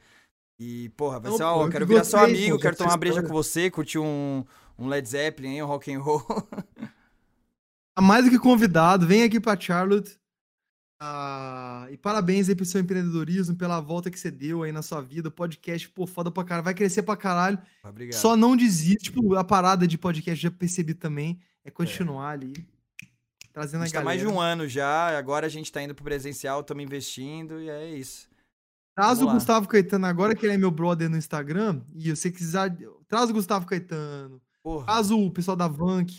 E, 0.59 0.89
porra, 0.90 1.20
vai 1.20 1.32
ser 1.32 1.43
uma 1.43 1.57
honra. 1.57 1.70
Quero 1.70 1.86
virar 1.86 2.05
seu 2.05 2.19
amigo, 2.19 2.59
quero 2.59 2.77
tomar 2.77 2.93
uma 2.93 2.97
breja 2.97 3.23
com 3.23 3.28
você, 3.28 3.70
curtir 3.70 3.98
um, 3.98 4.44
um 4.78 4.89
Led 4.89 5.07
Zeppelin, 5.07 5.61
um 5.61 5.66
rock 5.66 5.93
and 5.93 6.01
roll. 6.01 6.23
Mais 8.01 8.24
do 8.24 8.31
que 8.31 8.39
convidado, 8.39 9.07
vem 9.07 9.23
aqui 9.23 9.40
pra 9.40 9.59
Charlotte. 9.59 10.19
Ah, 10.98 11.86
e 11.90 11.97
parabéns 11.97 12.48
aí 12.48 12.55
pro 12.55 12.64
seu 12.64 12.81
empreendedorismo, 12.81 13.55
pela 13.55 13.81
volta 13.81 14.10
que 14.10 14.18
você 14.18 14.31
deu 14.31 14.62
aí 14.62 14.73
na 14.73 14.82
sua 14.82 15.02
vida. 15.02 15.31
Podcast, 15.31 15.89
pô, 15.90 16.06
foda 16.06 16.31
pra 16.31 16.44
caralho. 16.44 16.64
Vai 16.64 16.74
crescer 16.74 17.02
pra 17.02 17.16
caralho. 17.16 17.59
Obrigado. 17.85 18.18
Só 18.18 18.36
não 18.36 18.56
desiste. 18.56 19.10
Tipo, 19.10 19.35
a 19.35 19.44
parada 19.44 19.86
de 19.86 19.98
podcast 19.98 20.43
já 20.43 20.51
percebi 20.51 20.94
também. 20.94 21.39
É 21.64 21.70
continuar 21.70 22.31
é. 22.31 22.35
ali. 22.35 22.68
Trazendo 23.52 23.81
a, 23.81 23.85
a 23.85 23.86
gente 23.86 23.97
a 23.97 24.01
tá 24.01 24.05
mais 24.05 24.20
de 24.20 24.27
um 24.27 24.40
ano 24.40 24.68
já, 24.68 25.16
agora 25.18 25.47
a 25.47 25.48
gente 25.48 25.73
tá 25.73 25.82
indo 25.82 25.94
pro 25.94 26.05
presencial, 26.05 26.60
estamos 26.60 26.85
investindo 26.85 27.59
e 27.59 27.70
é 27.70 27.90
isso. 27.90 28.28
Traz 28.94 29.18
Vamos 29.18 29.23
o 29.23 29.27
lá. 29.28 29.32
Gustavo 29.35 29.68
Caetano 29.68 30.06
agora, 30.06 30.35
que 30.35 30.44
ele 30.44 30.55
é 30.55 30.59
meu 30.59 30.70
brother 30.70 31.09
no 31.09 31.16
Instagram, 31.16 31.81
e 31.94 32.14
você 32.14 32.31
quiser, 32.31 32.77
traz 33.09 33.31
o 33.31 33.32
Gustavo 33.32 33.66
Caetano, 33.66 34.43
Porra. 34.62 34.85
traz 34.85 35.10
o 35.10 35.31
pessoal 35.31 35.56
da 35.56 35.68
Vank, 35.68 36.12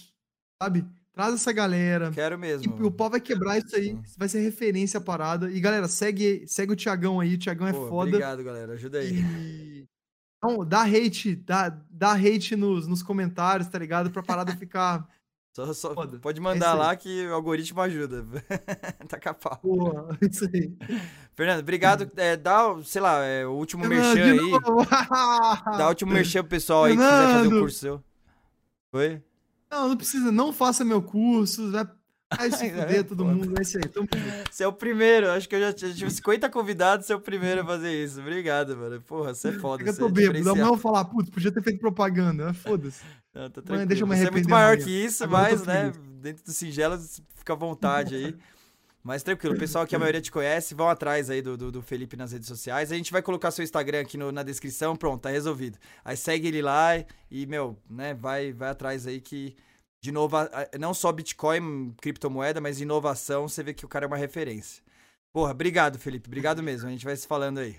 sabe? 0.61 0.83
Traz 1.17 1.33
essa 1.33 1.51
galera. 1.51 2.11
Quero 2.11 2.37
mesmo. 2.37 2.77
E 2.79 2.83
o 2.83 2.91
pau 2.91 3.09
vai 3.09 3.19
quebrar 3.19 3.57
isso 3.57 3.75
aí. 3.75 3.97
Vai 4.15 4.29
ser 4.29 4.39
referência 4.39 4.99
a 4.99 5.01
parada. 5.01 5.49
E 5.49 5.59
galera, 5.59 5.87
segue, 5.87 6.45
segue 6.45 6.73
o 6.73 6.75
Tiagão 6.75 7.19
aí. 7.19 7.33
O 7.33 7.37
Tiagão 7.39 7.67
é 7.67 7.73
Pô, 7.73 7.89
foda. 7.89 8.09
Obrigado, 8.09 8.43
galera. 8.43 8.73
Ajuda 8.73 8.99
aí. 8.99 9.15
E... 9.15 9.87
Então, 10.37 10.63
dá 10.63 10.83
hate, 10.83 11.35
dá, 11.35 11.75
dá 11.89 12.11
hate 12.11 12.55
nos, 12.55 12.87
nos 12.87 13.01
comentários, 13.01 13.67
tá 13.67 13.79
ligado? 13.79 14.11
Pra 14.11 14.21
parada 14.21 14.55
ficar 14.55 15.07
só, 15.51 15.73
só 15.73 15.95
pode 16.21 16.39
mandar 16.39 16.75
lá 16.75 16.95
que 16.95 17.25
o 17.25 17.33
algoritmo 17.33 17.81
ajuda. 17.81 18.23
tá 19.09 19.17
capaz. 19.17 19.57
Boa, 19.63 20.15
isso 20.21 20.45
aí. 20.45 20.71
Fernando, 21.33 21.61
obrigado. 21.61 22.11
É, 22.15 22.37
dá, 22.37 22.75
sei 22.83 23.01
lá, 23.01 23.25
é, 23.25 23.43
o 23.43 23.53
último 23.53 23.85
Fernando, 23.85 24.15
merchan 24.15 24.43
aí. 24.43 25.77
dá 25.79 25.87
o 25.87 25.89
último 25.89 26.13
merchan 26.13 26.41
pro 26.41 26.49
pessoal 26.49 26.83
aí 26.83 26.95
Fernando. 26.95 27.09
que 27.09 27.25
quiser 27.25 27.37
fazer 27.37 27.55
o 27.55 27.59
curso 27.59 27.79
seu. 27.79 28.03
Foi? 28.91 29.23
Não, 29.69 29.89
não 29.89 29.97
precisa. 29.97 30.31
Não 30.31 30.53
faça 30.53 30.83
meu 30.83 31.01
curso. 31.01 31.71
Vai, 31.71 31.87
vai 32.37 32.51
se 32.51 32.69
fuder 32.71 33.03
todo 33.03 33.25
mundo. 33.25 33.53
É 33.57 33.61
isso 33.61 33.77
aí. 33.77 33.87
Tamo 33.87 34.07
você 34.49 34.63
é 34.63 34.67
o 34.67 34.73
primeiro. 34.73 35.29
Acho 35.31 35.47
que 35.47 35.55
eu 35.55 35.59
já, 35.59 35.73
tive 35.73 36.09
50 36.09 36.49
convidados. 36.49 37.05
Você 37.05 37.13
é 37.13 37.15
o 37.15 37.21
primeiro 37.21 37.61
a 37.61 37.65
fazer 37.65 38.03
isso. 38.03 38.19
Obrigado, 38.19 38.75
mano. 38.77 39.01
Porra, 39.01 39.33
você 39.33 39.49
é 39.49 39.53
foda. 39.59 39.83
Eu 39.83 39.95
tô 39.95 40.07
é 40.07 40.11
bêbado. 40.11 40.49
Eu 40.49 40.55
vou 40.55 40.77
falar, 40.77 41.05
putz, 41.05 41.29
podia 41.29 41.51
ter 41.51 41.61
feito 41.61 41.79
propaganda. 41.79 42.53
Foda-se. 42.53 43.03
Não, 43.33 43.49
tá 43.49 43.61
Mãe, 43.69 43.85
deixa 43.85 44.03
eu 44.03 44.07
me 44.07 44.15
Você 44.15 44.27
é 44.27 44.31
muito 44.31 44.49
maior 44.49 44.77
que 44.77 44.89
isso, 44.89 45.23
Agora 45.23 45.51
mas, 45.51 45.63
né, 45.63 45.91
dentro 46.19 46.43
do 46.43 46.51
singelo, 46.51 46.97
fica 47.35 47.53
à 47.53 47.55
vontade 47.55 48.15
aí. 48.15 48.35
Mas 49.03 49.23
tranquilo, 49.23 49.55
o 49.55 49.59
pessoal 49.59 49.87
que 49.87 49.95
a 49.95 49.99
maioria 49.99 50.19
te 50.19 50.31
conhece, 50.31 50.75
vão 50.75 50.89
atrás 50.89 51.29
aí 51.29 51.41
do, 51.41 51.55
do, 51.55 51.71
do, 51.71 51.81
Felipe 51.81 52.17
nas 52.17 52.33
redes 52.33 52.47
sociais. 52.47 52.91
A 52.91 52.95
gente 52.95 53.11
vai 53.11 53.21
colocar 53.21 53.51
seu 53.51 53.63
Instagram 53.63 54.01
aqui 54.01 54.17
no, 54.17 54.31
na 54.31 54.43
descrição, 54.43 54.95
pronto, 54.95 55.21
tá 55.21 55.29
resolvido. 55.29 55.77
Aí 56.03 56.17
segue 56.17 56.47
ele 56.47 56.61
lá 56.61 56.91
e, 57.31 57.45
meu, 57.45 57.77
né, 57.89 58.13
vai, 58.13 58.51
vai 58.51 58.69
atrás 58.69 59.07
aí 59.07 59.21
que 59.21 59.55
de 60.01 60.11
novo, 60.11 60.37
não 60.79 60.93
só 60.93 61.11
Bitcoin, 61.11 61.93
criptomoeda, 61.99 62.61
mas 62.61 62.79
inovação, 62.79 63.47
você 63.47 63.63
vê 63.63 63.73
que 63.73 63.85
o 63.85 63.89
cara 63.89 64.05
é 64.05 64.07
uma 64.07 64.17
referência. 64.17 64.83
Porra, 65.33 65.51
obrigado, 65.51 65.99
Felipe, 65.99 66.27
obrigado 66.27 66.61
mesmo. 66.61 66.87
A 66.87 66.91
gente 66.91 67.05
vai 67.05 67.15
se 67.15 67.27
falando 67.27 67.59
aí. 67.59 67.77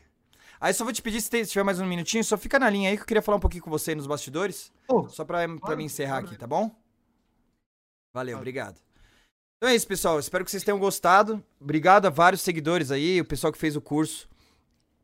Aí 0.60 0.74
só 0.74 0.82
vou 0.82 0.92
te 0.92 1.00
pedir, 1.00 1.20
se, 1.20 1.30
tem, 1.30 1.44
se 1.44 1.52
tiver 1.52 1.62
mais 1.62 1.78
um 1.78 1.86
minutinho, 1.86 2.24
só 2.24 2.36
fica 2.36 2.58
na 2.58 2.68
linha 2.68 2.90
aí 2.90 2.96
que 2.96 3.02
eu 3.02 3.06
queria 3.06 3.22
falar 3.22 3.36
um 3.36 3.40
pouquinho 3.40 3.62
com 3.62 3.70
você 3.70 3.92
aí 3.92 3.96
nos 3.96 4.06
bastidores. 4.06 4.72
Oh, 4.88 5.08
só 5.08 5.24
pra, 5.24 5.46
pra 5.60 5.76
me 5.76 5.84
encerrar 5.84 6.18
aqui, 6.18 6.36
tá 6.36 6.46
bom? 6.46 6.74
Valeu, 8.12 8.36
obrigado. 8.36 8.87
Então 9.58 9.70
é 9.70 9.74
isso, 9.74 9.88
pessoal. 9.88 10.20
Espero 10.20 10.44
que 10.44 10.52
vocês 10.52 10.62
tenham 10.62 10.78
gostado. 10.78 11.44
Obrigado 11.60 12.06
a 12.06 12.10
vários 12.10 12.42
seguidores 12.42 12.92
aí, 12.92 13.20
o 13.20 13.24
pessoal 13.24 13.52
que 13.52 13.58
fez 13.58 13.74
o 13.74 13.80
curso 13.80 14.28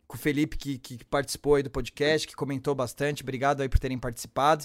com 0.06 0.16
o 0.16 0.18
Felipe, 0.18 0.56
que, 0.56 0.78
que 0.78 1.04
participou 1.04 1.56
aí 1.56 1.62
do 1.64 1.70
podcast, 1.70 2.24
que 2.24 2.36
comentou 2.36 2.72
bastante. 2.72 3.24
Obrigado 3.24 3.62
aí 3.62 3.68
por 3.68 3.80
terem 3.80 3.98
participado. 3.98 4.64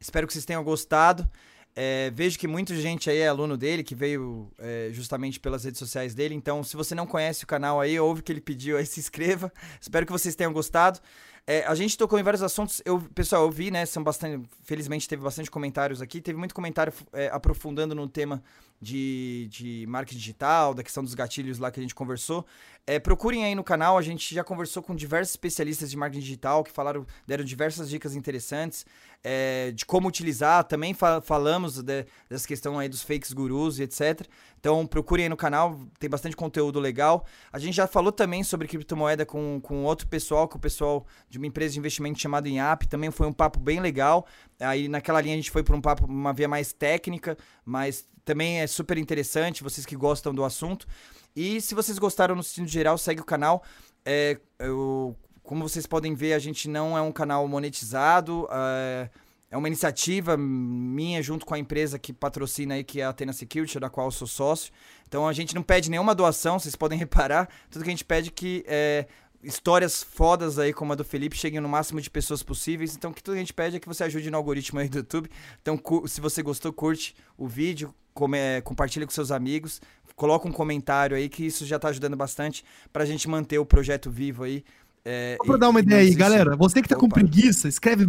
Espero 0.00 0.26
que 0.26 0.32
vocês 0.32 0.44
tenham 0.44 0.64
gostado. 0.64 1.30
É, 1.76 2.10
vejo 2.10 2.36
que 2.36 2.48
muita 2.48 2.74
gente 2.74 3.08
aí 3.08 3.18
é 3.18 3.28
aluno 3.28 3.56
dele, 3.56 3.84
que 3.84 3.94
veio 3.94 4.50
é, 4.58 4.88
justamente 4.90 5.38
pelas 5.38 5.62
redes 5.62 5.78
sociais 5.78 6.16
dele. 6.16 6.34
Então, 6.34 6.64
se 6.64 6.76
você 6.76 6.92
não 6.92 7.06
conhece 7.06 7.44
o 7.44 7.46
canal 7.46 7.80
aí, 7.80 8.00
ouve 8.00 8.20
o 8.20 8.24
que 8.24 8.32
ele 8.32 8.40
pediu 8.40 8.76
aí, 8.76 8.84
se 8.86 8.98
inscreva. 8.98 9.52
Espero 9.80 10.04
que 10.04 10.10
vocês 10.10 10.34
tenham 10.34 10.52
gostado. 10.52 10.98
É, 11.46 11.64
a 11.64 11.76
gente 11.76 11.96
tocou 11.96 12.18
em 12.18 12.24
vários 12.24 12.42
assuntos. 12.42 12.82
Eu, 12.84 13.00
pessoal, 13.14 13.44
eu 13.44 13.50
vi, 13.52 13.70
né? 13.70 13.86
São 13.86 14.02
bastante. 14.02 14.48
Felizmente 14.64 15.08
teve 15.08 15.22
bastante 15.22 15.48
comentários 15.48 16.02
aqui. 16.02 16.20
Teve 16.20 16.38
muito 16.38 16.54
comentário 16.54 16.92
é, 17.12 17.28
aprofundando 17.28 17.94
no 17.94 18.08
tema 18.08 18.42
de, 18.80 19.48
de 19.50 19.86
marketing 19.88 20.18
digital, 20.18 20.74
da 20.74 20.82
questão 20.82 21.02
dos 21.02 21.14
gatilhos 21.14 21.58
lá 21.58 21.70
que 21.70 21.80
a 21.80 21.82
gente 21.82 21.94
conversou. 21.94 22.46
É, 22.86 22.98
procurem 22.98 23.44
aí 23.44 23.54
no 23.54 23.62
canal, 23.62 23.98
a 23.98 24.02
gente 24.02 24.34
já 24.34 24.42
conversou 24.42 24.82
com 24.82 24.96
diversos 24.96 25.32
especialistas 25.32 25.90
de 25.90 25.96
marketing 25.96 26.24
digital 26.24 26.64
que 26.64 26.70
falaram, 26.70 27.06
deram 27.26 27.44
diversas 27.44 27.90
dicas 27.90 28.16
interessantes 28.16 28.86
é, 29.22 29.72
de 29.72 29.84
como 29.84 30.08
utilizar. 30.08 30.64
Também 30.64 30.94
fa 30.94 31.20
falamos 31.20 31.82
de, 31.82 32.06
dessa 32.30 32.48
questão 32.48 32.78
aí 32.78 32.88
dos 32.88 33.02
fakes 33.02 33.32
gurus 33.34 33.78
e 33.78 33.82
etc. 33.82 34.26
Então 34.58 34.86
procurem 34.86 35.26
aí 35.26 35.28
no 35.28 35.36
canal, 35.36 35.78
tem 35.98 36.08
bastante 36.08 36.34
conteúdo 36.34 36.80
legal. 36.80 37.26
A 37.52 37.58
gente 37.58 37.74
já 37.74 37.86
falou 37.86 38.10
também 38.10 38.42
sobre 38.42 38.66
criptomoeda 38.66 39.26
com, 39.26 39.60
com 39.60 39.84
outro 39.84 40.06
pessoal, 40.06 40.48
com 40.48 40.56
o 40.56 40.60
pessoal 40.60 41.06
de 41.28 41.36
uma 41.36 41.46
empresa 41.46 41.74
de 41.74 41.78
investimento 41.78 42.18
chamada 42.18 42.48
Inap. 42.48 42.84
Também 42.84 43.10
foi 43.10 43.26
um 43.26 43.34
papo 43.34 43.60
bem 43.60 43.80
legal. 43.80 44.26
Aí 44.58 44.88
naquela 44.88 45.20
linha 45.20 45.34
a 45.34 45.36
gente 45.36 45.50
foi 45.50 45.62
para 45.62 45.76
um 45.76 45.80
papo, 45.82 46.06
uma 46.06 46.32
via 46.32 46.48
mais 46.48 46.72
técnica, 46.72 47.36
mas 47.66 48.08
também 48.28 48.60
é 48.60 48.66
super 48.68 48.96
interessante, 48.96 49.64
vocês 49.64 49.84
que 49.84 49.96
gostam 49.96 50.32
do 50.32 50.44
assunto. 50.44 50.86
E 51.34 51.60
se 51.60 51.74
vocês 51.74 51.98
gostaram 51.98 52.36
no 52.36 52.42
sentido 52.42 52.68
geral, 52.68 52.96
segue 52.96 53.20
o 53.20 53.24
canal. 53.24 53.64
É, 54.04 54.38
eu 54.58 55.16
como 55.48 55.66
vocês 55.66 55.86
podem 55.86 56.14
ver, 56.14 56.34
a 56.34 56.38
gente 56.38 56.68
não 56.68 56.96
é 56.96 57.00
um 57.00 57.10
canal 57.10 57.48
monetizado. 57.48 58.46
É, 58.50 59.08
é 59.50 59.56
uma 59.56 59.66
iniciativa 59.66 60.36
minha 60.36 61.22
junto 61.22 61.46
com 61.46 61.54
a 61.54 61.58
empresa 61.58 61.98
que 61.98 62.12
patrocina 62.12 62.74
aí, 62.74 62.84
que 62.84 63.00
é 63.00 63.04
a 63.04 63.08
Atena 63.08 63.32
Security, 63.32 63.80
da 63.80 63.88
qual 63.88 64.08
eu 64.08 64.10
sou 64.10 64.28
sócio. 64.28 64.70
Então 65.06 65.26
a 65.26 65.32
gente 65.32 65.54
não 65.54 65.62
pede 65.62 65.90
nenhuma 65.90 66.14
doação, 66.14 66.58
vocês 66.58 66.76
podem 66.76 66.98
reparar. 67.00 67.48
Tudo 67.70 67.82
que 67.82 67.88
a 67.88 67.92
gente 67.92 68.04
pede 68.04 68.28
é 68.28 68.32
que 68.32 68.62
é, 68.68 69.06
histórias 69.42 70.02
fodas 70.02 70.58
aí, 70.58 70.74
como 70.74 70.92
a 70.92 70.96
do 70.96 71.02
Felipe, 71.02 71.34
cheguem 71.34 71.60
no 71.60 71.68
máximo 71.68 71.98
de 71.98 72.10
pessoas 72.10 72.42
possíveis. 72.42 72.94
Então, 72.94 73.10
o 73.10 73.14
que 73.14 73.22
tudo 73.22 73.32
que 73.32 73.38
a 73.38 73.42
gente 73.42 73.54
pede 73.54 73.76
é 73.76 73.80
que 73.80 73.88
você 73.88 74.04
ajude 74.04 74.30
no 74.30 74.36
algoritmo 74.36 74.80
aí 74.80 74.88
do 74.90 74.98
YouTube. 74.98 75.30
Então, 75.62 75.80
se 76.06 76.20
você 76.20 76.42
gostou, 76.42 76.74
curte 76.74 77.16
o 77.38 77.48
vídeo, 77.48 77.94
come, 78.18 78.60
compartilha 78.64 79.06
com 79.06 79.12
seus 79.12 79.30
amigos, 79.30 79.80
coloca 80.16 80.48
um 80.48 80.52
comentário 80.52 81.16
aí, 81.16 81.28
que 81.28 81.46
isso 81.46 81.64
já 81.64 81.78
tá 81.78 81.88
ajudando 81.88 82.16
bastante 82.16 82.64
pra 82.92 83.04
gente 83.04 83.28
manter 83.28 83.60
o 83.60 83.64
projeto 83.64 84.10
vivo 84.10 84.42
aí. 84.42 84.64
É, 85.04 85.36
Só 85.38 85.44
pra 85.44 85.56
e, 85.56 85.60
dar 85.60 85.68
uma 85.68 85.78
ideia 85.78 86.02
aí, 86.02 86.14
galera. 86.14 86.56
Você 86.56 86.82
que 86.82 86.88
tá 86.88 86.96
Opa. 86.96 87.02
com 87.02 87.08
preguiça, 87.08 87.68
escreve 87.68 88.04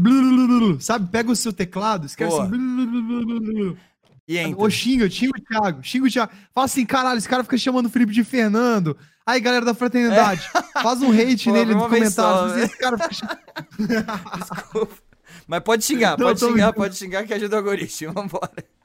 sabe? 0.80 1.08
Pega 1.12 1.32
o 1.32 1.36
seu 1.36 1.54
teclado, 1.54 2.08
escreve 2.08 2.32
Boa. 2.32 2.46
assim. 2.46 3.78
E 4.28 4.38
entra. 4.38 4.60
Ou 4.60 4.70
xinga, 4.70 5.10
xinga 5.10 5.34
o 5.38 5.42
Thiago, 5.42 5.84
xinga 5.84 6.06
o 6.08 6.10
Thiago. 6.10 6.32
Fala 6.54 6.66
assim, 6.66 6.86
caralho, 6.86 7.18
esse 7.20 7.30
cara 7.30 7.44
fica 7.44 7.58
chamando 7.58 7.86
o 7.86 7.90
Felipe 7.90 8.12
de 8.12 8.24
Fernando. 8.24 8.98
Aí, 9.26 9.40
galera 9.40 9.64
da 9.64 9.76
fraternidade, 9.76 10.50
é. 10.56 10.62
faz 10.82 11.02
um 11.04 11.12
hate 11.12 11.46
Pô, 11.46 11.52
nele 11.54 11.76
nos 11.76 11.84
comentários. 11.84 12.14
Só, 12.14 12.48
né? 12.48 12.64
esse 12.64 12.78
cara 12.78 12.98
fica... 12.98 13.40
Desculpa. 14.38 15.10
Mas 15.48 15.62
pode 15.62 15.84
xingar, 15.84 16.18
não, 16.18 16.28
pode 16.28 16.40
xingar, 16.40 16.74
pode 16.74 16.96
xingar 16.96 17.24
que 17.26 17.34
ajuda 17.34 17.56
o 17.56 17.60
algoritmo. 17.60 18.14
Vambora. 18.14 18.79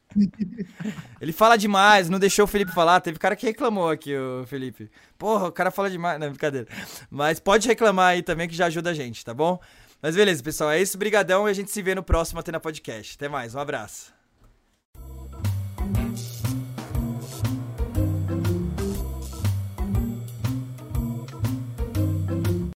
Ele 1.20 1.32
fala 1.32 1.56
demais, 1.56 2.08
não 2.08 2.18
deixou 2.18 2.44
o 2.44 2.48
Felipe 2.48 2.72
falar. 2.72 3.00
Teve 3.00 3.18
cara 3.18 3.36
que 3.36 3.46
reclamou 3.46 3.90
aqui, 3.90 4.16
o 4.16 4.46
Felipe. 4.46 4.90
Porra, 5.18 5.48
o 5.48 5.52
cara 5.52 5.70
fala 5.70 5.90
demais. 5.90 6.18
Não, 6.20 6.28
brincadeira. 6.28 6.66
Mas 7.10 7.40
pode 7.40 7.66
reclamar 7.68 8.12
aí 8.12 8.22
também 8.22 8.48
que 8.48 8.54
já 8.54 8.66
ajuda 8.66 8.90
a 8.90 8.94
gente, 8.94 9.24
tá 9.24 9.34
bom? 9.34 9.60
Mas 10.00 10.16
beleza, 10.16 10.42
pessoal, 10.42 10.70
é 10.70 10.80
isso. 10.80 10.98
Brigadão 10.98 11.48
e 11.48 11.50
a 11.50 11.54
gente 11.54 11.70
se 11.70 11.82
vê 11.82 11.94
no 11.94 12.02
próximo 12.02 12.40
Atena 12.40 12.60
Podcast. 12.60 13.14
Até 13.16 13.28
mais, 13.28 13.54
um 13.54 13.58
abraço. 13.58 14.12